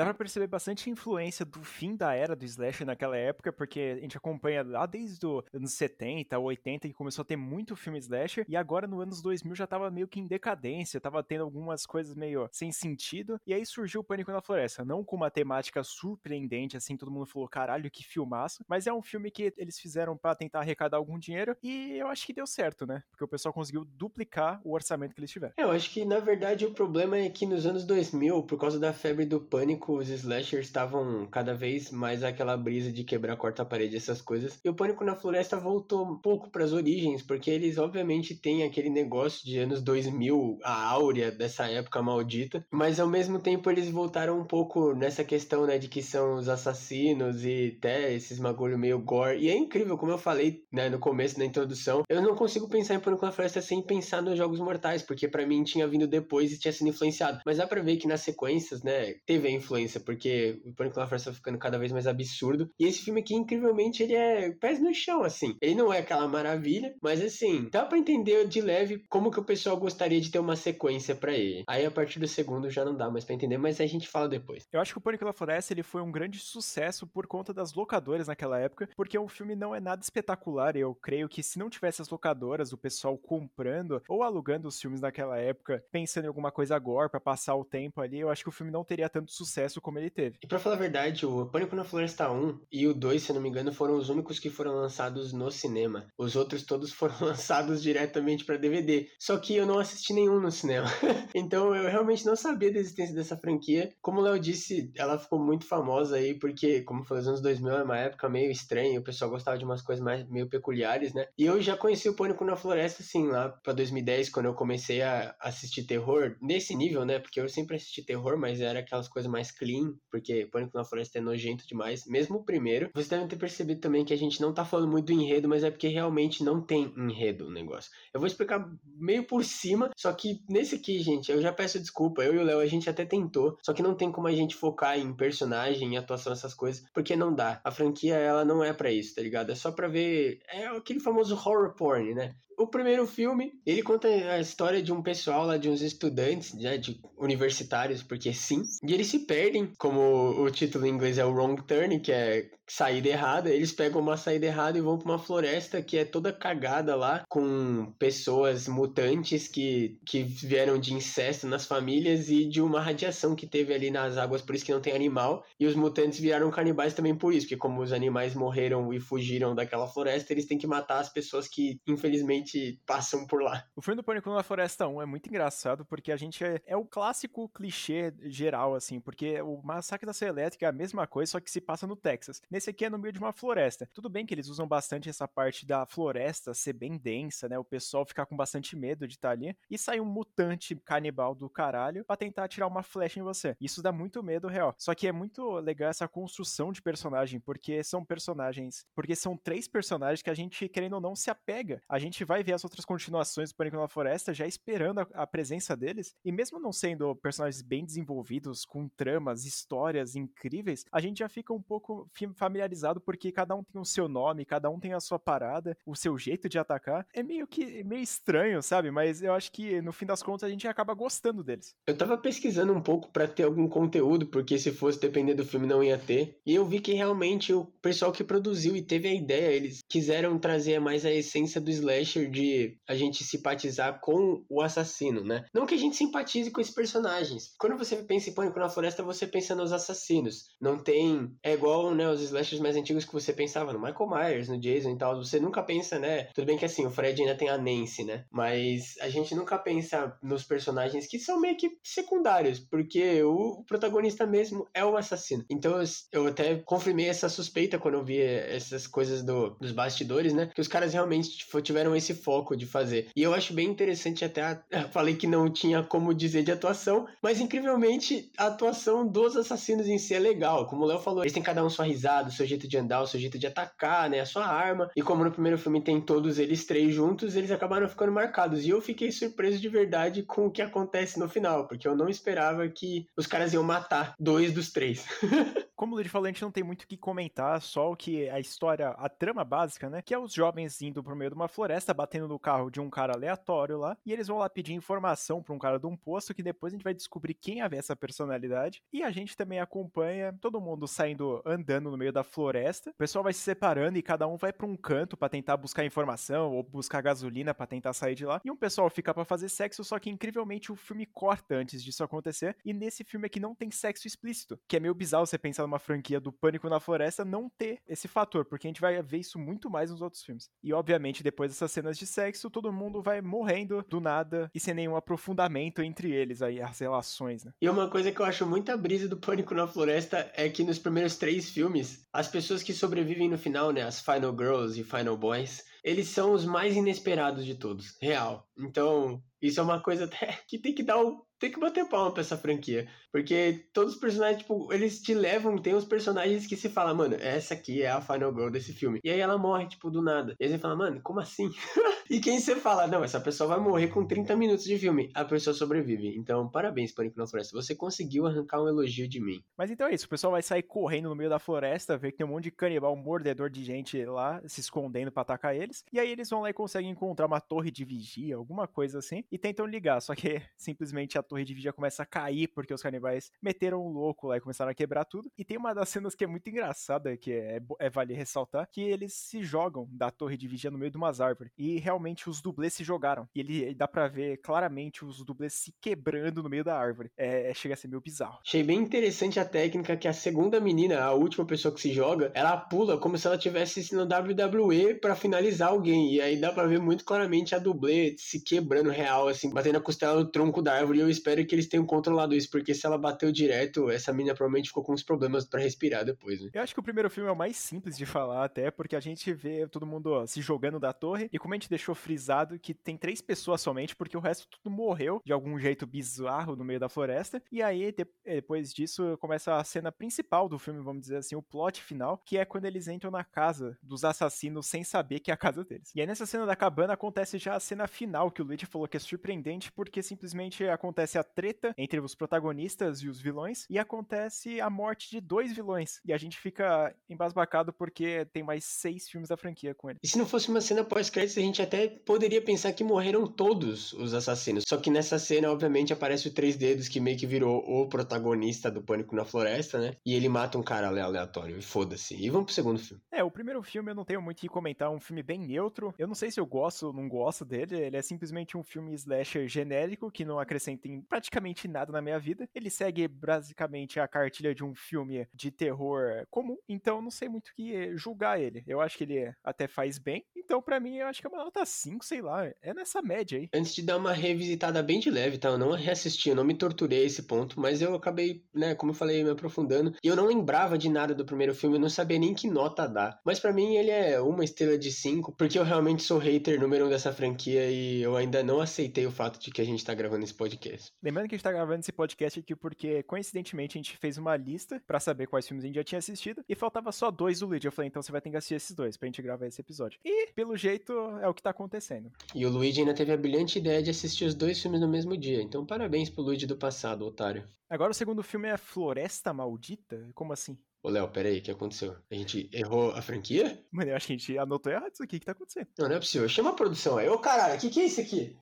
Dá 0.03 0.07
pra 0.07 0.15
perceber 0.15 0.49
bastante 0.49 0.91
influência 0.91 1.45
do 1.45 1.63
fim 1.63 1.95
da 1.95 2.13
era 2.13 2.35
do 2.35 2.45
Slash 2.45 2.85
naquela 2.85 3.17
época, 3.17 3.53
porque 3.53 3.95
a 3.99 4.01
gente 4.01 4.17
acompanha 4.17 4.65
lá 4.65 4.85
desde 4.85 5.25
os 5.25 5.45
anos 5.55 5.75
70, 5.75 6.37
80, 6.37 6.89
que 6.89 6.95
começou 6.95 7.23
a 7.23 7.25
ter 7.25 7.37
muito 7.37 7.77
filme 7.77 8.01
Slasher, 8.01 8.45
e 8.49 8.57
agora 8.57 8.89
no 8.89 9.01
anos 9.01 9.23
2000 9.23 9.55
já 9.55 9.65
tava 9.65 9.93
meio 9.93 10.09
que 10.09 10.19
em 10.19 10.27
decadência, 10.27 11.01
tava 11.01 11.23
tendo 11.23 11.45
algumas 11.45 11.87
coisas 11.87 12.17
meio 12.17 12.49
sem 12.51 12.73
sentido, 12.73 13.41
e 13.47 13.55
aí 13.55 13.65
surgiu 13.65 14.01
o 14.01 14.05
Pânico 14.05 14.33
na 14.33 14.43
Floresta, 14.43 14.85
não 14.85 15.05
com 15.05 15.15
uma 15.15 15.31
temática 15.31 15.85
surpreendente, 15.85 16.77
assim, 16.77 16.97
todo 16.97 17.13
mundo 17.13 17.27
falou, 17.27 17.49
caralho, 17.49 17.89
que 17.89 18.03
filmaço, 18.03 18.65
mas 18.67 18.89
é 18.89 18.93
um 18.93 19.03
filme 19.03 19.31
que 19.31 19.55
eles 19.57 19.79
fizeram 19.79 20.17
para 20.17 20.35
tentar 20.35 20.59
arrecadar 20.59 20.97
algum 20.97 21.17
dinheiro, 21.17 21.57
e 21.63 21.93
eu 21.93 22.09
acho 22.09 22.27
que 22.27 22.33
deu 22.33 22.47
certo, 22.49 22.85
né? 22.85 23.05
Porque 23.13 23.23
o 23.23 23.29
pessoal 23.29 23.53
conseguiu 23.53 23.85
duplicar 23.85 24.61
o 24.65 24.75
orçamento 24.75 25.15
que 25.15 25.21
eles 25.21 25.31
tiveram. 25.31 25.55
É, 25.57 25.63
eu 25.63 25.71
acho 25.71 25.93
que, 25.93 26.05
na 26.05 26.19
verdade, 26.19 26.67
o 26.67 26.73
problema 26.73 27.17
é 27.17 27.31
que 27.31 27.47
nos 27.47 27.67
anos 27.67 27.85
2000, 27.85 28.43
por 28.43 28.59
causa 28.59 28.81
da 28.81 28.93
febre 28.93 29.25
do 29.25 29.41
pânico, 29.41 29.92
os 29.95 30.09
slashers 30.09 30.67
estavam 30.67 31.27
cada 31.31 31.55
vez 31.55 31.91
mais 31.91 32.23
aquela 32.23 32.57
brisa 32.57 32.93
de 32.93 33.05
quebrar 33.05 33.37
quarta-parede, 33.37 33.97
essas 33.97 34.21
coisas. 34.21 34.59
E 34.65 34.69
o 34.69 34.75
Pânico 34.75 35.05
na 35.05 35.15
Floresta 35.15 35.57
voltou 35.57 36.05
um 36.07 36.17
pouco 36.17 36.51
para 36.51 36.65
as 36.65 36.73
origens, 36.73 37.23
porque 37.23 37.51
eles 37.51 37.79
obviamente 37.79 38.35
têm 38.35 38.63
aquele 38.63 38.91
negócio 38.91 39.45
de 39.45 39.59
anos 39.59 39.83
2000, 39.83 40.59
a 40.63 40.85
áurea 40.87 41.31
dessa 41.31 41.67
época 41.67 42.03
maldita, 42.03 42.65
mas 42.71 43.01
ao 43.01 43.09
mesmo 43.09 43.39
tempo 43.39 43.71
eles 43.71 43.89
voltaram 43.89 44.39
um 44.39 44.45
pouco 44.45 44.95
nessa 44.95 45.25
questão, 45.25 45.67
né, 45.67 45.79
de 45.79 45.89
que 45.89 46.03
são 46.03 46.35
os 46.37 46.49
assassinos 46.49 47.45
e 47.45 47.75
até 47.79 48.13
esses 48.13 48.39
bagulho 48.39 48.79
meio 48.79 48.99
gore. 48.99 49.39
E 49.39 49.49
é 49.49 49.57
incrível, 49.57 49.97
como 49.97 50.13
eu 50.13 50.19
falei, 50.19 50.65
né, 50.73 50.89
no 50.89 50.99
começo 50.99 51.39
da 51.39 51.45
introdução, 51.45 52.03
eu 52.09 52.23
não 52.23 52.35
consigo 52.35 52.69
pensar 52.69 52.95
em 52.95 53.01
Pânico 53.01 53.25
na 53.25 53.33
Floresta 53.33 53.61
sem 53.61 53.83
pensar 53.83 54.23
nos 54.23 54.37
Jogos 54.37 54.61
Mortais, 54.61 55.03
porque 55.03 55.29
para 55.29 55.47
mim 55.47 55.63
tinha 55.65 55.87
vindo 55.87 56.07
depois 56.07 56.53
e 56.53 56.59
tinha 56.59 56.73
sido 56.73 56.89
influenciado. 56.89 57.41
Mas 57.45 57.59
dá 57.59 57.67
pra 57.67 57.83
ver 57.83 57.97
que 57.97 58.09
nas 58.09 58.21
sequências, 58.21 58.83
né, 58.83 59.15
teve 59.27 59.49
a 59.49 59.51
influência, 59.51 59.72
porque 60.01 60.61
o 60.65 60.73
Pânico 60.73 60.99
na 60.99 61.07
Floresta 61.07 61.31
tá 61.31 61.37
ficando 61.37 61.59
cada 61.59 61.79
vez 61.79 61.93
mais 61.93 62.07
absurdo. 62.07 62.71
E 62.79 62.87
esse 62.87 63.03
filme 63.03 63.21
aqui, 63.21 63.35
incrivelmente, 63.35 64.03
ele 64.03 64.15
é 64.15 64.51
pés 64.53 64.81
no 64.81 64.95
chão, 64.95 65.23
assim. 65.23 65.57
Ele 65.61 65.75
não 65.75 65.93
é 65.93 65.99
aquela 65.99 66.29
maravilha, 66.29 66.95
mas 67.03 67.23
assim, 67.23 67.69
dá 67.71 67.85
para 67.85 67.99
entender 67.99 68.47
de 68.47 68.61
leve 68.61 69.05
como 69.09 69.31
que 69.31 69.41
o 69.41 69.45
pessoal 69.45 69.77
gostaria 69.77 70.21
de 70.21 70.31
ter 70.31 70.39
uma 70.39 70.57
sequência 70.57 71.15
para 71.15 71.33
ele. 71.33 71.65
Aí 71.67 71.85
a 71.85 71.91
partir 71.91 72.19
do 72.19 72.29
segundo 72.29 72.71
já 72.71 72.85
não 72.85 72.97
dá 72.97 73.11
mais 73.11 73.25
para 73.25 73.35
entender, 73.35 73.59
mas 73.59 73.81
a 73.81 73.87
gente 73.87 74.09
fala 74.09 74.29
depois. 74.29 74.65
Eu 74.73 74.81
acho 74.81 74.93
que 74.93 74.99
o 74.99 75.01
Pânico 75.01 75.25
na 75.25 75.33
Floresta 75.33 75.73
ele 75.73 75.83
foi 75.83 76.03
um 76.03 76.13
grande 76.13 76.39
sucesso 76.39 77.07
por 77.07 77.27
conta 77.27 77.53
das 77.53 77.75
locadoras 77.75 78.29
naquela 78.29 78.59
época, 78.59 78.89
porque 78.97 79.19
o 79.19 79.29
filme 79.29 79.55
não 79.55 79.75
é 79.75 79.81
nada 79.81 80.03
espetacular. 80.03 80.77
Eu 80.77 80.95
creio 80.95 81.29
que 81.29 81.43
se 81.43 81.59
não 81.59 81.71
tivesse 81.71 82.03
as 82.03 82.09
locadoras, 82.09 82.73
o 82.73 82.79
pessoal 82.79 83.17
comprando 83.17 84.03
ou 84.09 84.23
alugando 84.23 84.69
os 84.69 84.81
filmes 84.81 85.01
naquela 85.01 85.39
época, 85.39 85.85
pensando 85.91 86.25
em 86.25 86.29
alguma 86.29 86.51
coisa 86.51 86.77
agora 86.77 87.09
para 87.09 87.21
passar 87.21 87.55
o 87.55 87.65
tempo 87.65 88.01
ali, 88.01 88.21
eu 88.21 88.31
acho 88.31 88.43
que 88.43 88.49
o 88.49 88.53
filme 88.53 88.73
não 88.73 88.85
teria 88.85 89.09
tanto 89.09 89.33
sucesso 89.33 89.62
como 89.81 89.99
ele 89.99 90.11
teve. 90.11 90.37
E 90.43 90.47
pra 90.47 90.59
falar 90.59 90.77
a 90.77 90.79
verdade, 90.79 91.27
o 91.27 91.47
Pânico 91.47 91.77
na 91.77 91.85
Floresta 91.85 92.31
1 92.31 92.61
e 92.71 92.87
o 92.87 92.95
2, 92.95 93.23
se 93.23 93.33
não 93.33 93.41
me 93.41 93.49
engano, 93.49 93.73
foram 93.73 93.97
os 93.97 94.09
únicos 94.09 94.39
que 94.39 94.51
foram 94.51 94.75
lançados 94.75 95.33
no 95.33 95.51
cinema. 95.51 96.07
Os 96.17 96.37
outros 96.37 96.63
todos 96.63 96.93
foram 96.93 97.15
lançados 97.21 97.83
diretamente 97.83 98.45
para 98.45 98.57
DVD. 98.57 99.09
Só 99.19 99.37
que 99.39 99.57
eu 99.57 99.67
não 99.67 99.79
assisti 99.79 100.13
nenhum 100.13 100.41
no 100.41 100.51
cinema. 100.51 100.87
então 101.35 101.75
eu 101.75 101.89
realmente 101.91 102.27
não 102.27 102.37
sabia 102.37 102.73
da 102.73 102.79
existência 102.79 103.15
dessa 103.15 103.37
franquia. 103.37 103.93
Como 104.01 104.21
o 104.21 104.23
Léo 104.23 104.39
disse, 104.39 104.91
ela 104.97 105.19
ficou 105.19 105.39
muito 105.39 105.67
famosa 105.67 106.17
aí 106.17 106.35
porque, 106.35 106.83
como 106.83 107.05
foi 107.05 107.19
os 107.19 107.29
anos 107.29 107.41
2000, 107.41 107.73
é 107.73 107.83
uma 107.83 107.99
época 107.99 108.29
meio 108.29 108.51
estranha, 108.51 108.99
o 108.99 109.05
pessoal 109.05 109.31
gostava 109.31 109.57
de 109.57 109.65
umas 109.65 109.83
coisas 109.83 110.05
mais 110.05 110.29
meio 110.29 110.49
peculiares, 110.49 111.15
né? 111.15 111.27
E 111.39 111.45
eu 111.45 111.61
já 111.63 111.77
conheci 111.77 112.09
o 112.09 112.15
Pânico 112.15 112.45
na 112.45 112.57
Floresta, 112.57 113.03
assim, 113.03 113.29
lá 113.29 113.49
pra 113.49 113.73
2010, 113.73 114.31
quando 114.31 114.47
eu 114.47 114.55
comecei 114.55 115.03
a 115.03 115.35
assistir 115.41 115.85
terror, 115.85 116.37
nesse 116.41 116.75
nível, 116.75 117.05
né? 117.05 117.19
Porque 117.19 117.41
eu 117.41 117.49
sempre 117.49 117.77
assisti 117.77 118.03
terror, 118.03 118.37
mas 118.37 118.61
era 118.61 118.81
aquelas 118.81 119.09
coisas 119.09 119.31
mais 119.31 119.52
clean, 119.53 119.95
porque 120.11 120.47
Pânico 120.47 120.77
na 120.77 120.85
Floresta 120.85 121.19
é 121.19 121.21
nojento 121.21 121.67
demais, 121.67 122.07
mesmo 122.07 122.39
o 122.39 122.45
primeiro. 122.45 122.91
Vocês 122.95 123.09
devem 123.09 123.29
ter 123.29 123.37
percebido 123.37 123.81
também 123.81 124.05
que 124.05 124.13
a 124.13 124.19
gente 124.19 124.41
não 124.41 124.53
tá 124.53 124.65
falando 124.65 124.91
muito 124.91 125.07
do 125.07 125.13
enredo, 125.13 125.49
mas 125.49 125.65
é 125.65 125.71
porque 125.71 125.89
realmente 125.89 126.45
não 126.45 126.61
tem 126.61 126.93
enredo 126.97 127.47
o 127.47 127.51
negócio. 127.51 127.91
Eu 128.13 128.21
vou 128.21 128.27
explicar 128.27 128.69
meio 128.99 129.25
por 129.25 129.45
cima, 129.45 129.91
só 129.97 130.13
que 130.13 130.43
nesse 130.49 130.77
aqui, 130.77 131.01
gente, 131.01 131.31
eu 131.31 131.41
já 131.41 131.53
peço 131.53 131.79
desculpa, 131.79 132.23
eu 132.23 132.35
e 132.35 132.39
o 132.39 132.45
Léo 132.45 132.61
a 132.61 132.67
gente 132.67 132.89
até 132.89 133.05
tentou, 133.05 133.57
só 133.63 133.73
que 133.73 133.83
não 133.83 133.95
tem 133.95 134.11
como 134.11 134.27
a 134.29 134.33
gente 134.33 134.55
focar 134.55 134.99
em 134.99 135.15
personagem, 135.15 135.95
em 135.95 135.97
atuação, 135.97 136.33
essas 136.33 136.55
coisas, 136.55 136.85
porque 136.95 137.17
não 137.17 137.35
dá. 137.35 137.61
A 137.65 137.71
franquia, 137.71 138.15
ela 138.17 138.45
não 138.45 138.63
é 138.63 138.73
para 138.73 138.91
isso, 138.91 139.15
tá 139.15 139.23
ligado? 139.23 139.51
É 139.51 139.55
só 139.55 139.73
pra 139.73 139.89
ver. 139.89 140.41
É 140.49 140.67
aquele 140.67 141.01
famoso 141.01 141.35
horror 141.35 141.75
porn, 141.75 142.15
né? 142.15 142.35
O 142.59 142.67
primeiro 142.67 143.07
filme, 143.07 143.53
ele 143.65 143.83
conta 143.83 144.09
a 144.09 144.41
história 144.41 144.83
de 144.83 144.93
um 144.93 145.03
pessoal 145.03 145.47
lá, 145.47 145.57
de 145.57 145.69
uns 145.69 145.83
estudantes, 145.83 146.55
né, 146.55 146.77
de 146.79 147.01
universitários, 147.17 148.03
porque 148.03 148.33
sim, 148.33 148.63
e 148.87 148.93
eles 148.93 149.07
se 149.07 149.21
perdem, 149.21 149.73
como 149.79 150.01
o 150.43 150.51
título 150.51 150.87
em 150.87 150.91
inglês 150.91 151.19
é 151.19 151.25
o 151.25 151.33
Wrong 151.33 151.61
Turn, 151.63 152.01
que 152.01 152.13
é 152.13 152.51
saída 152.73 153.09
errada, 153.09 153.51
eles 153.51 153.71
pegam 153.71 154.01
uma 154.01 154.17
saída 154.17 154.47
errada 154.47 154.79
e 154.79 154.81
vão 154.81 154.97
para 154.97 155.11
uma 155.11 155.19
floresta 155.19 155.83
que 155.83 155.99
é 155.99 156.07
toda 156.07 156.33
cagada 156.33 156.97
lá, 156.97 157.23
com 157.29 157.93
pessoas 157.99 158.67
mutantes 158.67 159.47
que, 159.47 159.99
que 160.07 160.23
vieram 160.23 160.79
de 160.79 160.95
incesto 160.95 161.47
nas 161.47 161.67
famílias 161.67 162.31
e 162.31 162.47
de 162.47 162.63
uma 162.63 162.81
radiação 162.81 163.37
que 163.37 163.47
teve 163.47 163.75
ali 163.75 163.91
nas 163.91 164.17
águas, 164.17 164.41
por 164.41 164.55
isso 164.55 164.65
que 164.65 164.73
não 164.73 164.81
tem 164.81 164.95
animal, 164.95 165.45
e 165.61 165.67
os 165.67 165.75
mutantes 165.75 166.19
viraram 166.19 166.51
canibais 166.51 166.95
também 166.95 167.15
por 167.15 167.35
isso, 167.35 167.47
porque 167.47 167.59
como 167.59 167.83
os 167.83 167.93
animais 167.93 168.35
morreram 168.35 168.91
e 168.93 168.99
fugiram 168.99 169.55
daquela 169.55 169.87
floresta, 169.87 170.33
eles 170.33 170.47
têm 170.47 170.57
que 170.57 170.67
matar 170.67 171.01
as 171.01 171.11
pessoas 171.11 171.47
que, 171.47 171.79
infelizmente, 171.87 172.81
passam 172.87 173.27
por 173.27 173.43
lá. 173.43 173.67
O 173.77 173.83
filme 173.83 173.97
do 173.97 174.05
Pânico 174.05 174.31
na 174.31 174.43
Floresta 174.43 174.89
1 174.89 175.03
é 175.03 175.07
muito 175.07 175.29
engraçado, 175.29 175.85
porque 175.85 176.11
a 176.11 176.17
gente 176.17 176.43
é, 176.43 176.59
é 176.67 176.77
o 176.77 176.87
clássico 176.87 177.51
clichê 177.51 178.15
geral, 178.23 178.75
assim, 178.75 178.99
porque 178.99 179.43
o 179.43 179.61
Massacre 179.63 180.07
da 180.07 180.15
Serra 180.15 180.31
Elétrica 180.31 180.65
é 180.65 180.69
a 180.71 180.73
mesma 180.73 181.07
coisa, 181.07 181.33
só 181.33 181.41
que 181.41 181.51
se 181.51 181.61
passa 181.61 181.87
no 181.87 181.97
Texas. 181.97 182.41
Nesse 182.51 182.62
aqui 182.71 182.85
é 182.85 182.91
no 182.91 182.99
meio 182.99 183.13
de 183.13 183.19
uma 183.19 183.33
floresta. 183.33 183.89
Tudo 183.93 184.09
bem 184.09 184.27
que 184.27 184.35
eles 184.35 184.49
usam 184.49 184.67
bastante 184.67 185.09
essa 185.09 185.27
parte 185.27 185.67
da 185.67 185.87
floresta 185.87 186.55
ser 186.55 186.73
bem 186.73 186.97
densa, 186.97 187.49
né? 187.49 187.59
O 187.59 187.65
pessoal 187.65 188.05
ficar 188.07 188.27
com 188.27 188.37
bastante 188.37 188.77
medo 188.77 189.07
de 189.07 189.15
estar 189.15 189.31
ali. 189.31 189.57
E 189.71 189.79
sai 189.79 190.01
um 190.01 190.05
mutante 190.05 190.75
canibal 190.77 191.35
do 191.35 191.49
caralho 191.49 192.05
pra 192.05 192.17
tentar 192.17 192.49
tirar 192.49 192.67
uma 192.67 192.83
flecha 192.83 193.21
em 193.21 193.23
você. 193.23 193.57
Isso 193.61 193.83
dá 193.83 193.93
muito 193.93 194.23
medo 194.23 194.49
real. 194.49 194.75
Só 194.79 194.95
que 194.95 195.07
é 195.07 195.13
muito 195.13 195.59
legal 195.59 195.91
essa 195.91 196.09
construção 196.09 196.73
de 196.73 196.83
personagem, 196.83 197.41
porque 197.41 197.83
são 197.83 198.05
personagens. 198.05 198.85
Porque 198.95 199.15
são 199.15 199.37
três 199.37 199.67
personagens 199.69 200.23
que 200.23 200.31
a 200.31 200.35
gente, 200.35 200.69
querendo 200.69 200.95
ou 200.95 201.01
não, 201.01 201.17
se 201.17 201.31
apega. 201.31 201.83
A 201.89 201.99
gente 201.99 202.25
vai 202.25 202.43
ver 202.43 202.55
as 202.55 202.65
outras 202.65 202.85
continuações 202.85 203.51
do 203.51 203.57
Pânico 203.57 203.77
na 203.77 203.89
Floresta 203.89 204.35
já 204.35 204.47
esperando 204.47 205.01
a, 205.01 205.07
a 205.15 205.27
presença 205.27 205.77
deles, 205.77 206.15
e 206.25 206.33
mesmo 206.33 206.59
não 206.59 206.73
sendo 206.73 207.15
personagens 207.17 207.63
bem 207.63 207.85
desenvolvidos, 207.85 208.65
com 208.65 208.89
tramas, 208.89 209.45
histórias 209.45 210.15
incríveis, 210.17 210.85
a 210.91 211.01
gente 211.01 211.19
já 211.19 211.29
fica 211.29 211.53
um 211.53 211.63
pouco 211.63 212.09
familiarizado 212.53 213.01
porque 213.01 213.33
cada 213.33 213.55
um 213.55 213.65
tem 213.65 213.81
o 213.81 213.85
seu 213.85 214.09
nome, 214.09 214.45
cada 214.45 214.69
um 214.69 214.79
tem 214.79 214.93
a 214.93 215.01
sua 215.01 215.19
parada, 215.19 215.77
o 215.87 215.97
seu 215.97 216.19
jeito 216.19 216.49
de 216.49 216.59
atacar. 216.59 217.07
É 217.15 217.23
meio 217.23 217.47
que 217.47 217.83
meio 217.83 218.03
estranho, 218.03 218.63
sabe? 218.63 218.91
Mas 218.91 219.23
eu 219.23 219.33
acho 219.33 219.51
que 219.51 219.81
no 219.81 219.93
fim 219.93 220.05
das 220.05 220.23
contas 220.23 220.45
a 220.45 220.51
gente 220.51 220.69
acaba 220.69 220.93
gostando 220.95 221.43
deles. 221.43 221.75
Eu 221.87 221.97
tava 221.97 222.19
pesquisando 222.19 222.73
um 222.73 222.83
pouco 222.83 223.11
para 223.11 223.27
ter 223.27 223.45
algum 223.45 223.69
conteúdo, 223.69 224.27
porque 224.27 224.59
se 224.59 224.71
fosse 224.71 225.01
depender 225.01 225.35
do 225.35 225.45
filme 225.45 225.67
não 225.67 225.83
ia 225.83 225.99
ter. 225.99 226.39
E 226.45 226.55
eu 226.55 226.65
vi 226.67 226.81
que 226.81 226.93
realmente 226.93 227.53
o 227.53 227.65
pessoal 227.81 228.13
que 228.13 228.23
produziu 228.23 228.77
e 228.77 228.83
teve 228.83 229.09
a 229.09 229.15
ideia, 229.15 229.55
eles 229.55 229.81
quiseram 229.89 230.39
trazer 230.39 230.79
mais 230.79 231.07
a 231.07 231.11
essência 231.11 231.61
do 231.61 231.71
slasher 231.71 232.31
de 232.31 232.77
a 232.87 232.95
gente 232.95 233.25
simpatizar 233.25 234.01
com 234.01 234.45
o 234.49 234.61
assassino, 234.61 235.25
né? 235.25 235.45
Não 235.55 235.67
que 235.67 235.75
a 235.75 235.79
gente 235.79 235.97
simpatize 235.97 236.51
com 236.51 236.61
esses 236.61 236.75
personagens. 236.75 237.55
Quando 237.59 237.79
você 237.79 237.97
pensa 237.97 238.29
em 238.29 238.35
Pânico 238.35 238.59
na 238.59 238.69
Floresta, 238.69 239.03
você 239.03 239.27
pensa 239.27 239.55
nos 239.55 239.73
assassinos. 239.73 240.51
Não 240.61 240.79
tem. 240.79 241.33
É 241.43 241.53
igual, 241.53 241.95
né, 241.95 242.09
os 242.09 242.21
slashers 242.33 242.61
mais 242.61 242.77
antigos 242.77 243.05
que 243.05 243.13
você 243.13 243.33
pensava 243.33 243.73
no 243.73 243.79
Michael 243.79 244.09
Myers, 244.09 244.49
no 244.49 244.59
Jason 244.59 244.91
e 244.91 244.99
tal. 244.99 245.17
Você 245.17 245.39
nunca 245.39 245.63
pensa, 245.63 245.99
né? 245.99 246.25
Tudo 246.35 246.47
bem 246.47 246.59
que 246.59 246.65
assim, 246.65 246.87
o 246.87 246.91
Fred 246.91 247.21
ainda 247.21 247.35
tem 247.35 247.49
a 247.49 247.59
Nancy, 247.59 248.05
né? 248.05 248.25
Mas 248.31 248.95
a 249.01 249.09
gente 249.09 249.35
nunca 249.35 249.59
pensa 249.59 250.17
nos 250.23 250.43
personagens 250.43 251.07
que 251.07 251.19
são 251.19 251.41
meio 251.41 251.57
que 251.57 251.79
secundários, 251.83 252.59
porque 252.59 253.23
o 253.23 253.63
protagonista 253.67 254.27
mesmo 254.27 254.67
é 254.75 254.85
o 254.85 254.97
assassino. 254.97 255.45
Então 255.51 255.83
eu 256.11 256.27
até 256.27 256.57
confirmei 256.57 257.09
essa 257.09 257.29
suspeita 257.29 257.79
quando 257.79 257.95
eu 257.95 258.05
vi 258.05 258.21
essas 258.21 258.87
coisas 258.87 259.23
do, 259.23 259.51
dos 259.61 259.73
bastidores, 259.73 260.33
né? 260.33 260.51
Que 260.55 260.61
os 260.61 260.69
caras 260.69 260.93
realmente 260.93 261.37
tipo, 261.37 261.61
tiveram 261.61 261.95
esse 261.95 262.15
foco 262.15 262.57
de 262.57 262.67
fazer. 262.67 263.11
E 263.15 263.23
eu 263.23 263.35
acho 263.35 263.53
bem 263.53 263.69
interessante 263.69 264.25
até. 264.25 264.61
Falei 264.93 265.15
que 265.17 265.27
não 265.27 265.51
tinha 265.51 265.83
como 265.83 266.15
dizer 266.15 266.43
de 266.43 266.53
atuação, 266.53 267.07
mas 267.23 267.41
incrivelmente 267.41 268.31
a 268.37 268.47
atuação 268.47 269.07
dos 269.07 269.37
assassinos 269.37 269.87
em 269.87 269.99
si 269.99 270.15
é 270.15 270.19
legal. 270.19 270.67
Como 270.67 270.83
o 270.83 270.87
Léo 270.87 270.99
falou, 270.99 271.23
eles 271.23 271.33
têm 271.33 271.43
cada 271.43 271.65
um 271.65 271.71
sua 271.71 271.85
risada, 271.85 272.22
o 272.29 272.33
seu 272.33 272.47
jeito 272.47 272.69
de 272.69 272.77
andar, 272.77 273.03
o 273.03 273.07
seu 273.07 273.21
jeito 273.21 273.39
de 273.39 273.47
atacar, 273.47 274.09
né? 274.09 274.21
A 274.21 274.27
sua 274.27 274.47
arma. 274.47 274.91
E 274.97 275.03
como 275.03 275.25
no 275.25 275.31
primeiro 275.31 275.59
filme 275.59 275.83
tem 275.83 276.01
todos 276.01 276.39
eles 276.39 276.65
três 276.65 276.95
juntos, 276.95 277.37
eles 277.37 277.51
acabaram 277.51 277.89
ficando 277.89 278.13
marcados. 278.13 278.65
E 278.65 278.71
eu 278.71 278.81
fiquei 278.81 279.11
surpreso 279.13 279.61
de 279.61 279.69
verdade 279.69 280.23
com 280.23 280.47
o 280.47 280.51
que 280.51 280.63
acontece 280.63 281.19
no 281.19 281.29
final, 281.29 281.67
porque 281.67 281.87
eu 281.87 281.97
não 281.97 282.09
esperava 282.09 282.69
que 282.69 283.07
os 283.17 283.27
caras 283.27 283.53
iam 283.53 283.63
matar 283.63 284.15
dois 284.19 284.53
dos 284.53 284.71
três. 284.71 285.07
Como 285.83 285.95
o 285.95 285.97
Luiz 285.97 286.07
falou, 286.07 286.27
a 286.27 286.31
gente 286.31 286.43
não 286.43 286.51
tem 286.53 286.63
muito 286.63 286.83
o 286.83 286.87
que 286.87 286.97
comentar, 286.97 287.61
só 287.61 287.91
o 287.91 287.97
que 287.97 288.29
a 288.31 288.39
história, 288.39 288.91
a 288.91 289.09
trama 289.09 289.43
básica, 289.45 289.91
né? 289.91 290.01
Que 290.01 290.15
é 290.15 290.19
os 290.19 290.33
jovens 290.33 290.81
indo 290.81 291.03
pro 291.03 291.17
meio 291.17 291.31
de 291.31 291.35
uma 291.35 291.49
floresta, 291.49 291.93
batendo 291.93 292.29
no 292.29 292.39
carro 292.39 292.71
de 292.71 292.81
um 292.81 292.89
cara 292.89 293.15
aleatório 293.15 293.79
lá, 293.79 293.97
e 294.07 294.13
eles 294.13 294.29
vão 294.29 294.39
lá 294.39 294.49
pedir 294.49 294.75
informação 294.75 295.43
pra 295.43 295.53
um 295.53 295.59
cara 295.59 295.81
de 295.81 295.87
um 295.87 295.97
posto, 295.97 296.35
que 296.35 296.43
depois 296.43 296.73
a 296.73 296.77
gente 296.77 296.85
vai 296.85 296.95
descobrir 296.95 297.35
quem 297.35 297.63
é 297.63 297.69
essa 297.73 297.97
personalidade. 297.97 298.81
E 298.93 299.03
a 299.03 299.11
gente 299.11 299.37
também 299.37 299.59
acompanha 299.59 300.33
todo 300.41 300.61
mundo 300.61 300.87
saindo 300.87 301.43
andando 301.45 301.91
no 301.91 301.99
meio 301.99 302.12
da 302.13 302.23
floresta. 302.23 302.91
O 302.91 302.95
pessoal 302.95 303.25
vai 303.25 303.33
se 303.33 303.41
separando 303.41 303.99
e 303.99 304.03
cada 304.03 304.27
um 304.27 304.37
vai 304.37 304.53
para 304.53 304.67
um 304.67 304.77
canto 304.77 305.17
para 305.17 305.29
tentar 305.29 305.57
buscar 305.57 305.85
informação 305.85 306.53
ou 306.53 306.63
buscar 306.63 307.01
gasolina 307.01 307.55
para 307.55 307.67
tentar 307.67 307.93
sair 307.93 308.15
de 308.15 308.25
lá. 308.25 308.41
E 308.45 308.51
um 308.51 308.57
pessoal 308.57 308.89
fica 308.91 309.13
para 309.13 309.25
fazer 309.25 309.49
sexo, 309.49 309.83
só 309.85 309.99
que 309.99 310.11
incrivelmente 310.11 310.71
o 310.71 310.77
filme 310.77 311.07
corta 311.07 311.55
antes 311.55 311.83
disso 311.83 312.05
acontecer. 312.05 312.57
E 312.65 312.73
nesse 312.73 313.05
filme 313.05 313.27
aqui 313.27 313.41
não 313.41 313.55
tem 313.55 313.71
sexo 313.71 314.07
explícito, 314.07 314.59
que 314.69 314.77
é 314.77 314.81
meio 314.81 314.95
bizarro 314.95 315.27
você 315.27 315.39
pensar 315.39 315.63
numa 315.63 315.79
franquia 315.79 316.21
do 316.21 316.33
Pânico 316.33 316.69
na 316.69 316.81
Floresta 316.81 317.25
não 317.25 317.49
ter 317.49 317.81
esse 317.89 318.07
fator, 318.09 318.45
porque 318.45 318.67
a 318.67 318.71
gente 318.71 318.81
vai 318.81 319.01
ver 319.03 319.19
isso 319.19 319.39
muito 319.39 319.71
mais 319.71 319.91
nos 319.91 320.03
outros 320.03 320.23
filmes. 320.23 320.51
E 320.63 320.73
obviamente, 320.73 321.23
depois 321.23 321.51
dessas 321.51 321.73
cenas 321.73 321.99
de 321.99 322.07
sexo, 322.07 322.51
todo 322.51 322.73
mundo 322.73 323.03
vai 323.03 323.21
morrendo 323.21 323.85
do 323.89 324.01
nada 324.01 324.51
e 324.55 324.61
sem 324.61 324.75
nenhum 324.75 324.97
aprofundamento 324.97 325.83
entre 325.83 326.11
eles 326.11 326.43
aí, 326.43 326.61
as 326.61 326.79
relações, 326.79 327.45
né? 327.45 327.53
E 327.61 327.69
uma 327.69 327.89
coisa 327.89 328.13
que 328.13 328.21
eu 328.21 328.27
acho 328.27 328.47
muita 328.47 328.77
brisa 328.77 329.09
do 329.09 329.17
Pânico 329.17 329.55
na 329.55 329.67
Floresta 329.67 330.31
é 330.35 330.49
que 330.49 330.65
nos 330.65 330.79
primeiros 330.79 331.17
três 331.17 331.51
filmes, 331.51 332.02
as 332.13 332.29
pessoas 332.29 332.63
que 332.63 332.73
sobrevivem 332.73 333.29
no 333.29 333.39
final, 333.39 333.73
né, 333.73 333.83
as 333.83 334.01
Final 334.01 334.37
Girls 334.37 334.79
e 334.79 334.85
Final 334.85 335.17
Boys, 335.17 335.65
eles 335.83 336.09
são 336.09 336.33
os 336.33 336.45
mais 336.45 336.77
inesperados 336.77 337.45
de 337.45 337.55
todos, 337.55 337.97
real. 338.01 338.49
Então, 338.57 339.23
isso 339.41 339.61
é 339.61 339.63
uma 339.63 339.83
coisa 339.83 340.05
até 340.05 340.39
que 340.49 340.59
tem 340.59 340.75
que 340.75 340.83
dar 340.83 341.03
o 341.03 341.27
tem 341.43 341.51
que 341.51 341.59
bater 341.59 341.89
palma 341.89 342.13
pra 342.13 342.21
essa 342.21 342.37
franquia. 342.37 342.87
Porque 343.11 343.67
todos 343.73 343.95
os 343.95 344.01
personagens, 344.01 344.39
tipo, 344.43 344.73
eles 344.73 345.03
te 345.03 345.13
levam, 345.13 345.59
tem 345.59 345.75
os 345.75 345.85
personagens 345.85 346.47
que 346.47 346.57
se 346.57 346.69
fala, 346.69 346.95
mano, 346.95 347.17
essa 347.17 347.55
aqui 347.55 347.83
é 347.83 347.91
a 347.91 348.01
Final 348.01 348.33
Girl 348.33 348.49
desse 348.49 348.73
filme. 348.73 349.01
E 349.03 349.11
aí 349.11 349.19
ela 349.19 349.37
morre, 349.37 349.67
tipo, 349.67 349.91
do 349.91 350.01
nada. 350.01 350.37
E 350.39 350.45
aí 350.45 350.51
você 350.51 350.59
fala, 350.59 350.77
mano, 350.77 351.01
como 351.03 351.19
assim? 351.19 351.51
e 352.09 352.21
quem 352.21 352.39
você 352.39 352.55
fala, 352.55 352.87
não, 352.87 353.03
essa 353.03 353.21
pessoa 353.21 353.49
vai 353.49 353.59
morrer 353.59 353.89
com 353.89 354.07
30 354.07 354.37
minutos 354.37 354.65
de 354.65 354.79
filme. 354.79 355.11
A 355.15 355.25
pessoa 355.25 355.53
sobrevive. 355.53 356.17
Então, 356.17 356.49
parabéns, 356.49 356.93
Pânico 356.93 357.19
na 357.19 357.27
Floresta. 357.27 357.61
Você 357.61 357.75
conseguiu 357.75 358.25
arrancar 358.25 358.63
um 358.63 358.69
elogio 358.69 359.09
de 359.09 359.21
mim. 359.21 359.43
Mas 359.59 359.69
então 359.69 359.89
é 359.89 359.95
isso, 359.95 360.07
o 360.07 360.11
pessoal 360.11 360.31
vai 360.31 360.43
sair 360.43 360.63
correndo 360.63 361.09
no 361.09 361.17
meio 361.17 361.29
da 361.29 361.41
floresta, 361.41 361.99
ver 361.99 362.13
que 362.13 362.19
tem 362.19 362.27
um 362.27 362.31
monte 362.31 362.45
de 362.45 362.51
canibal, 362.53 362.95
um 362.95 363.03
mordedor 363.03 363.51
de 363.51 363.65
gente 363.65 364.03
lá, 364.05 364.41
se 364.47 364.61
escondendo 364.61 365.11
para 365.11 365.23
atacar 365.23 365.57
eles. 365.57 365.72
E 365.93 365.99
aí 365.99 366.11
eles 366.11 366.29
vão 366.29 366.43
lá 366.43 366.51
e 366.51 366.53
conseguem 366.53 366.91
encontrar 366.91 367.27
uma 367.27 367.41
torre 367.41 367.71
de 367.71 367.85
vigia, 367.85 368.37
alguma 368.37 368.67
coisa 368.67 368.99
assim, 368.99 369.25
e 369.31 369.39
tentam 369.39 369.67
ligar. 369.67 370.01
Só 370.01 370.15
que 370.15 370.41
simplesmente 370.57 371.19
a 371.19 371.23
torre 371.23 371.45
de 371.45 371.55
vigia 371.55 371.73
começa 371.73 372.03
a 372.03 372.07
cair 372.07 372.49
porque 372.49 372.75
os 372.75 372.83
canibais 372.83 373.31
meteram 373.41 373.85
um 373.85 373.89
louco 373.89 374.29
lá 374.29 374.37
e 374.37 374.41
começaram 374.41 374.71
a 374.71 374.75
quebrar 374.75 375.05
tudo. 375.05 375.31
E 375.37 375.45
tem 375.45 375.57
uma 375.57 375.75
das 375.75 375.89
cenas 375.89 376.15
que 376.15 376.25
é 376.25 376.27
muito 376.27 376.49
engraçada, 376.49 377.17
que 377.17 377.33
é, 377.33 377.61
é 377.79 377.91
vale 377.91 378.15
ressaltar, 378.15 378.69
que 378.71 378.81
eles 378.81 379.15
se 379.15 379.43
jogam 379.43 379.89
da 379.91 380.11
torre 380.11 380.37
de 380.37 380.49
vigia 380.49 380.71
no 380.71 380.79
meio 380.79 380.91
de 380.91 380.97
umas 380.97 381.21
árvores. 381.21 381.53
E 381.57 381.79
realmente 381.79 382.29
os 382.29 382.41
dublês 382.41 382.75
se 382.75 382.85
jogaram. 382.85 383.29
E 383.35 383.41
ele 383.41 383.75
dá 383.75 383.89
para 383.89 384.09
ver 384.09 384.39
claramente 384.39 385.05
os 385.05 385.25
dublês 385.25 385.55
se 385.55 385.75
quebrando 385.81 386.43
no 386.43 386.49
meio 386.49 386.65
da 386.65 386.77
árvore. 386.77 387.11
É, 387.17 387.51
é, 387.51 387.55
chega 387.55 387.75
a 387.75 387.77
ser 387.77 387.89
meio 387.89 388.01
bizarro. 388.01 388.39
Achei 388.45 388.63
bem 388.63 388.79
interessante 388.79 389.39
a 389.39 389.45
técnica 389.45 389.97
que 389.97 390.09
a 390.09 390.13
segunda 390.13 390.61
menina, 390.61 391.03
a 391.03 391.13
última 391.13 391.47
pessoa 391.47 391.75
que 391.75 391.81
se 391.81 391.93
joga, 391.93 392.31
ela 392.35 392.57
pula 392.57 392.99
como 392.99 393.17
se 393.17 393.27
ela 393.27 393.39
tivesse 393.39 393.95
no 393.95 394.03
WWE 394.03 394.95
para 394.95 395.15
finalizar 395.15 395.62
alguém. 395.67 396.15
E 396.15 396.21
aí 396.21 396.37
dá 396.37 396.53
para 396.53 396.67
ver 396.67 396.81
muito 396.81 397.05
claramente 397.05 397.55
a 397.55 397.59
dublê 397.59 398.15
se 398.19 398.41
quebrando 398.41 398.91
real, 398.91 399.29
assim, 399.29 399.51
batendo 399.51 399.79
a 399.79 399.81
costela 399.81 400.21
no 400.21 400.31
tronco 400.31 400.63
da 400.63 400.75
árvore. 400.75 400.99
E 400.99 401.03
eu 401.03 401.11
espero 401.11 401.45
que 401.47 401.55
eles 401.55 401.67
tenham 401.67 401.85
controlado 401.85 402.35
isso, 402.35 402.51
porque 402.51 402.75
se 402.75 402.87
ela 402.87 402.99
bateu 402.99 403.33
direto, 403.33 403.91
essa 403.91 404.13
menina 404.13 404.35
provavelmente 404.35 404.69
ficou 404.69 404.83
com 404.83 404.93
uns 404.93 405.03
problemas 405.03 405.45
para 405.45 405.61
respirar 405.61 406.05
depois, 406.05 406.41
né? 406.41 406.51
Eu 406.53 406.63
acho 406.63 406.75
que 406.75 406.81
o 406.81 406.83
primeiro 406.83 407.11
filme 407.11 407.29
é 407.29 407.33
o 407.33 407.37
mais 407.37 407.57
simples 407.57 407.97
de 407.97 408.07
falar, 408.07 408.45
até, 408.45 408.71
porque 408.71 408.97
a 408.97 409.01
gente 409.01 409.33
vê 409.33 409.67
todo 409.67 409.87
mundo 409.87 410.13
ó, 410.13 410.27
se 410.27 410.41
jogando 410.41 410.79
da 410.79 410.93
torre. 410.93 411.29
E 411.33 411.39
como 411.39 411.55
a 411.55 411.57
gente 411.57 411.69
deixou 411.69 411.95
frisado 411.95 412.59
que 412.59 412.75
tem 412.75 412.97
três 412.97 413.21
pessoas 413.21 413.61
somente, 413.61 413.95
porque 413.97 414.17
o 414.17 414.21
resto 414.21 414.47
tudo 414.49 414.71
morreu 414.71 415.21
de 415.25 415.33
algum 415.33 415.59
jeito 415.59 415.87
bizarro 415.87 416.57
no 416.57 416.65
meio 416.65 416.81
da 416.81 416.89
floresta. 416.89 417.43
E 417.51 417.63
aí, 417.63 417.95
depois 418.25 418.73
disso, 418.73 419.17
começa 419.19 419.57
a 419.57 419.65
cena 419.65 419.93
principal 419.93 420.49
do 420.49 420.59
filme, 420.59 420.81
vamos 420.81 421.03
dizer 421.03 421.17
assim, 421.17 421.37
o 421.37 421.43
plot 421.43 421.83
final, 421.83 422.21
que 422.25 422.39
é 422.39 422.45
quando 422.45 422.65
eles 422.65 422.89
entram 422.89 423.11
na 423.11 423.25
casa 423.25 423.77
dos 423.83 424.05
assassinos 424.05 424.67
sem 424.67 424.85
saber 424.85 425.21
que 425.21 425.31
é 425.31 425.35
a 425.35 425.37
casa 425.37 425.52
deles. 425.57 425.91
E 425.95 426.01
aí 426.01 426.07
nessa 426.07 426.27
cena 426.27 426.47
da 426.47 426.57
cabana 426.57 426.95
acontece 426.95 427.39
já 427.39 427.55
a 427.55 427.61
cena 427.61 427.87
final, 427.87 428.31
que 428.31 428.43
o 428.43 428.45
Luigi 428.45 428.67
falou 428.67 428.89
que 428.89 428.97
é 428.97 429.01
surpreendente, 429.01 429.71
porque 429.73 430.03
simplesmente 430.03 430.65
acontece 430.65 431.19
a 431.19 431.25
treta 431.25 431.75
entre 431.77 432.01
os 432.01 432.15
protagonistas 432.15 433.01
e 433.01 433.09
os 433.09 433.21
vilões, 433.21 433.67
e 433.69 433.79
acontece 433.79 434.61
a 434.61 434.71
morte 434.71 435.11
de 435.11 435.21
dois 435.21 435.55
vilões. 435.55 436.01
E 436.05 436.13
a 436.13 436.19
gente 436.19 436.39
fica 436.39 436.95
embasbacado 437.09 437.73
porque 437.73 438.25
tem 438.33 438.43
mais 438.43 438.65
seis 438.65 439.09
filmes 439.09 439.29
da 439.29 439.37
franquia 439.37 439.75
com 439.75 439.91
ele. 439.91 439.99
E 440.03 440.09
se 440.09 440.19
não 440.19 440.27
fosse 440.27 440.49
uma 440.49 440.61
cena 440.61 440.85
pós-créditos, 440.85 441.39
a 441.39 441.41
gente 441.41 441.63
até 441.63 441.89
poderia 441.89 442.43
pensar 442.43 442.73
que 442.73 442.85
morreram 442.85 443.27
todos 443.27 443.93
os 443.93 444.15
assassinos. 444.15 444.65
Só 444.67 444.77
que 444.77 444.91
nessa 444.91 445.19
cena, 445.19 445.51
obviamente, 445.51 445.93
aparece 445.93 446.29
o 446.29 446.35
Três 446.35 446.57
Dedos, 446.57 446.89
que 446.89 447.01
meio 447.01 447.19
que 447.19 447.27
virou 447.27 447.59
o 447.59 447.89
protagonista 447.89 448.71
do 448.71 448.83
Pânico 448.83 449.15
na 449.15 449.25
Floresta, 449.25 449.79
né? 449.79 449.97
E 450.05 450.15
ele 450.15 450.29
mata 450.29 450.59
um 450.59 450.63
cara 450.63 450.89
aleatório, 450.89 451.59
e 451.59 451.63
foda-se. 451.63 452.15
E 452.15 452.31
vamos 452.31 452.47
pro 452.47 452.55
segundo 452.55 452.79
filme. 452.79 453.03
É, 453.11 453.23
o 453.23 453.31
primeiro 453.31 453.63
filme 453.63 453.91
eu 453.91 453.95
não 453.95 454.05
tenho 454.05 454.23
muito 454.23 454.39
o 454.39 454.41
que 454.41 454.49
comentar, 454.49 454.91
um 454.91 455.01
filme 455.01 455.23
bem 455.23 455.42
neutro. 455.43 455.95
Eu 455.99 456.07
não 456.07 456.15
sei 456.15 456.31
se 456.31 456.41
eu 456.41 456.47
gosto 456.47 456.87
ou 456.87 456.93
não 456.93 457.09
gosto 457.09 457.45
dele, 457.45 457.77
ele 457.77 457.97
é 457.97 458.03
simplesmente 458.03 458.57
um 458.57 458.63
filme 458.63 458.95
slasher 458.95 459.49
genérico, 459.49 460.11
que 460.11 460.25
não 460.25 460.39
acrescenta 460.39 460.89
em 460.89 461.01
praticamente 461.01 461.69
nada 461.69 461.93
na 461.93 462.01
minha 462.01 462.19
vida. 462.19 462.49
Ele 462.55 462.71
segue 462.71 463.07
basicamente 463.09 464.01
a 464.01 464.09
cartilha 464.09 464.55
de 464.55 464.65
um 464.65 464.75
filme 464.75 465.27
de 465.35 465.51
terror 465.51 466.27
comum, 466.31 466.57
então 466.69 467.03
não 467.03 467.11
sei 467.11 467.29
muito 467.29 467.49
o 467.49 467.55
que 467.55 467.97
julgar 467.97 468.41
ele. 468.41 468.63
Eu 468.67 468.81
acho 468.81 468.97
que 468.97 469.05
ele 469.05 469.33
até 469.43 469.67
faz 469.67 469.99
bem, 469.99 470.25
então 470.37 470.63
para 470.63 470.81
mim 470.81 470.99
eu 470.99 471.07
acho 471.07 471.21
que 471.21 471.27
é 471.27 471.31
uma 471.31 471.45
nota 471.45 471.65
5, 471.65 472.05
sei 472.05 472.23
lá, 472.23 472.47
é 472.63 472.73
nessa 472.75 473.03
média 473.03 473.39
aí. 473.39 473.49
Antes 473.53 473.75
de 473.75 473.83
dar 473.83 473.97
uma 473.97 474.13
revisitada 474.13 474.83
bem 474.83 475.01
de 475.01 475.11
leve, 475.11 475.39
tá? 475.39 475.49
Eu 475.49 475.59
não 475.59 475.73
reassisti, 475.73 476.29
eu 476.29 476.37
não 476.37 476.45
me 476.45 476.55
torturei 476.55 477.05
esse 477.05 477.25
ponto, 477.25 477.59
mas 477.59 477.83
eu 477.83 477.95
acabei, 477.95 478.45
né, 478.55 478.75
como 478.75 478.93
eu 478.93 478.97
falei, 478.97 479.23
me 479.25 479.31
aprofundando. 479.31 479.95
E 480.03 480.09
eu 480.09 480.17
não 480.17 480.27
lembrava 480.27 480.79
de 480.79 480.89
nada 480.89 481.15
do 481.15 481.25
primeiro 481.25 481.55
filme, 481.55 481.77
eu 481.77 481.81
não 481.81 481.89
sabia 481.89 482.19
nem 482.19 482.35
que 482.35 482.49
nota 482.49 482.87
dar. 482.87 483.21
Mas 483.25 483.41
para 483.41 483.53
mim 483.53 483.75
ele 483.75 483.91
é 483.91 484.21
uma 484.21 484.45
estrela 484.45 484.79
de 484.79 484.91
5 484.91 485.23
pouco, 485.23 485.32
porque 485.37 485.59
eu 485.59 485.65
realmente 485.65 486.03
sou 486.03 486.19
hater 486.19 486.61
número 486.61 486.87
um 486.87 486.89
dessa 486.89 487.13
franquia 487.13 487.71
e 487.71 488.03
eu 488.03 488.17
ainda 488.17 488.43
não 488.43 488.61
aceitei 488.61 489.07
o 489.07 489.11
fato 489.11 489.39
de 489.39 489.51
que 489.51 489.61
a 489.61 489.65
gente 489.65 489.85
tá 489.85 489.95
gravando 489.95 490.25
esse 490.25 490.35
podcast. 490.35 490.91
Lembrando 491.03 491.29
que 491.29 491.35
a 491.35 491.39
gente 491.39 491.45
tá 491.45 491.53
gravando 491.53 491.81
esse 491.81 491.93
podcast 491.93 492.41
aqui 492.41 492.55
porque, 492.55 493.03
coincidentemente, 493.03 493.77
a 493.77 493.81
gente 493.81 493.97
fez 493.97 494.19
uma 494.19 494.37
lista 494.37 494.83
para 494.87 495.01
saber 495.01 495.27
quais 495.27 495.47
filmes 495.47 495.65
a 495.65 495.67
gente 495.67 495.77
já 495.77 495.85
tinha 495.85 495.99
assistido 495.99 496.45
e 496.49 496.55
faltava 496.55 496.93
só 496.93 497.11
dois 497.11 497.41
do 497.41 497.47
Luigi. 497.47 497.67
Eu 497.67 497.73
falei, 497.73 497.89
então 497.89 498.03
você 498.03 498.13
vai 498.13 498.21
ter 498.21 498.31
que 498.31 498.37
assistir 498.37 498.55
esses 498.55 498.75
dois 498.75 498.97
pra 498.97 499.07
gente 499.07 499.23
gravar 499.23 499.47
esse 499.47 499.61
episódio. 499.61 499.99
E, 500.05 500.29
pelo 500.33 500.57
jeito, 500.57 500.93
é 501.21 501.29
o 501.29 501.35
que 501.35 501.43
tá 501.43 501.51
acontecendo. 501.51 502.11
E 502.35 502.45
o 502.47 502.51
Luigi 502.51 502.81
ainda 502.81 502.95
teve 502.95 503.13
a 503.13 503.17
brilhante 503.17 503.59
ideia 503.59 503.83
de 503.83 503.91
assistir 503.91 504.25
os 504.25 504.35
dois 504.35 504.61
filmes 504.61 504.81
no 504.81 504.89
mesmo 504.89 505.17
dia, 505.17 505.43
então 505.43 505.65
parabéns 505.67 506.11
pro 506.11 506.23
Luigi 506.23 506.47
do 506.47 506.57
passado, 506.57 507.07
otário. 507.07 507.47
Agora 507.69 507.93
o 507.93 507.95
segundo 507.95 508.23
filme 508.23 508.49
é 508.49 508.57
Floresta 508.57 509.33
Maldita? 509.33 510.11
Como 510.15 510.33
assim? 510.33 510.59
Ô, 510.85 510.91
Léo, 510.91 511.09
peraí, 511.09 511.39
o 511.39 511.43
que 511.43 511.51
aconteceu? 511.51 511.97
A 512.11 512.15
gente 512.15 512.51
errou 512.53 512.91
a 512.91 513.01
franquia? 513.01 513.65
Mano, 513.71 513.91
eu 513.91 513.97
acho 513.97 514.09
que 514.09 514.15
a 514.15 514.17
gente 514.17 514.37
anotou 514.37 514.73
errado 514.73 514.93
isso 514.93 515.03
aqui. 515.03 515.17
O 515.17 515.21
que 515.21 515.27
tá 515.27 515.33
acontecendo? 515.33 515.69
Não, 515.79 515.89
não 515.89 515.97
é 515.97 515.99
possível. 516.01 516.29
Chama 516.29 516.51
a 516.51 516.55
produção 516.55 516.99
aí. 516.99 517.09
Ô, 517.09 517.19
caralho, 517.19 517.55
o 517.55 517.61
que, 517.61 517.71
que 517.71 517.81
é 517.81 517.85
isso 517.85 518.01
aqui? 518.01 518.37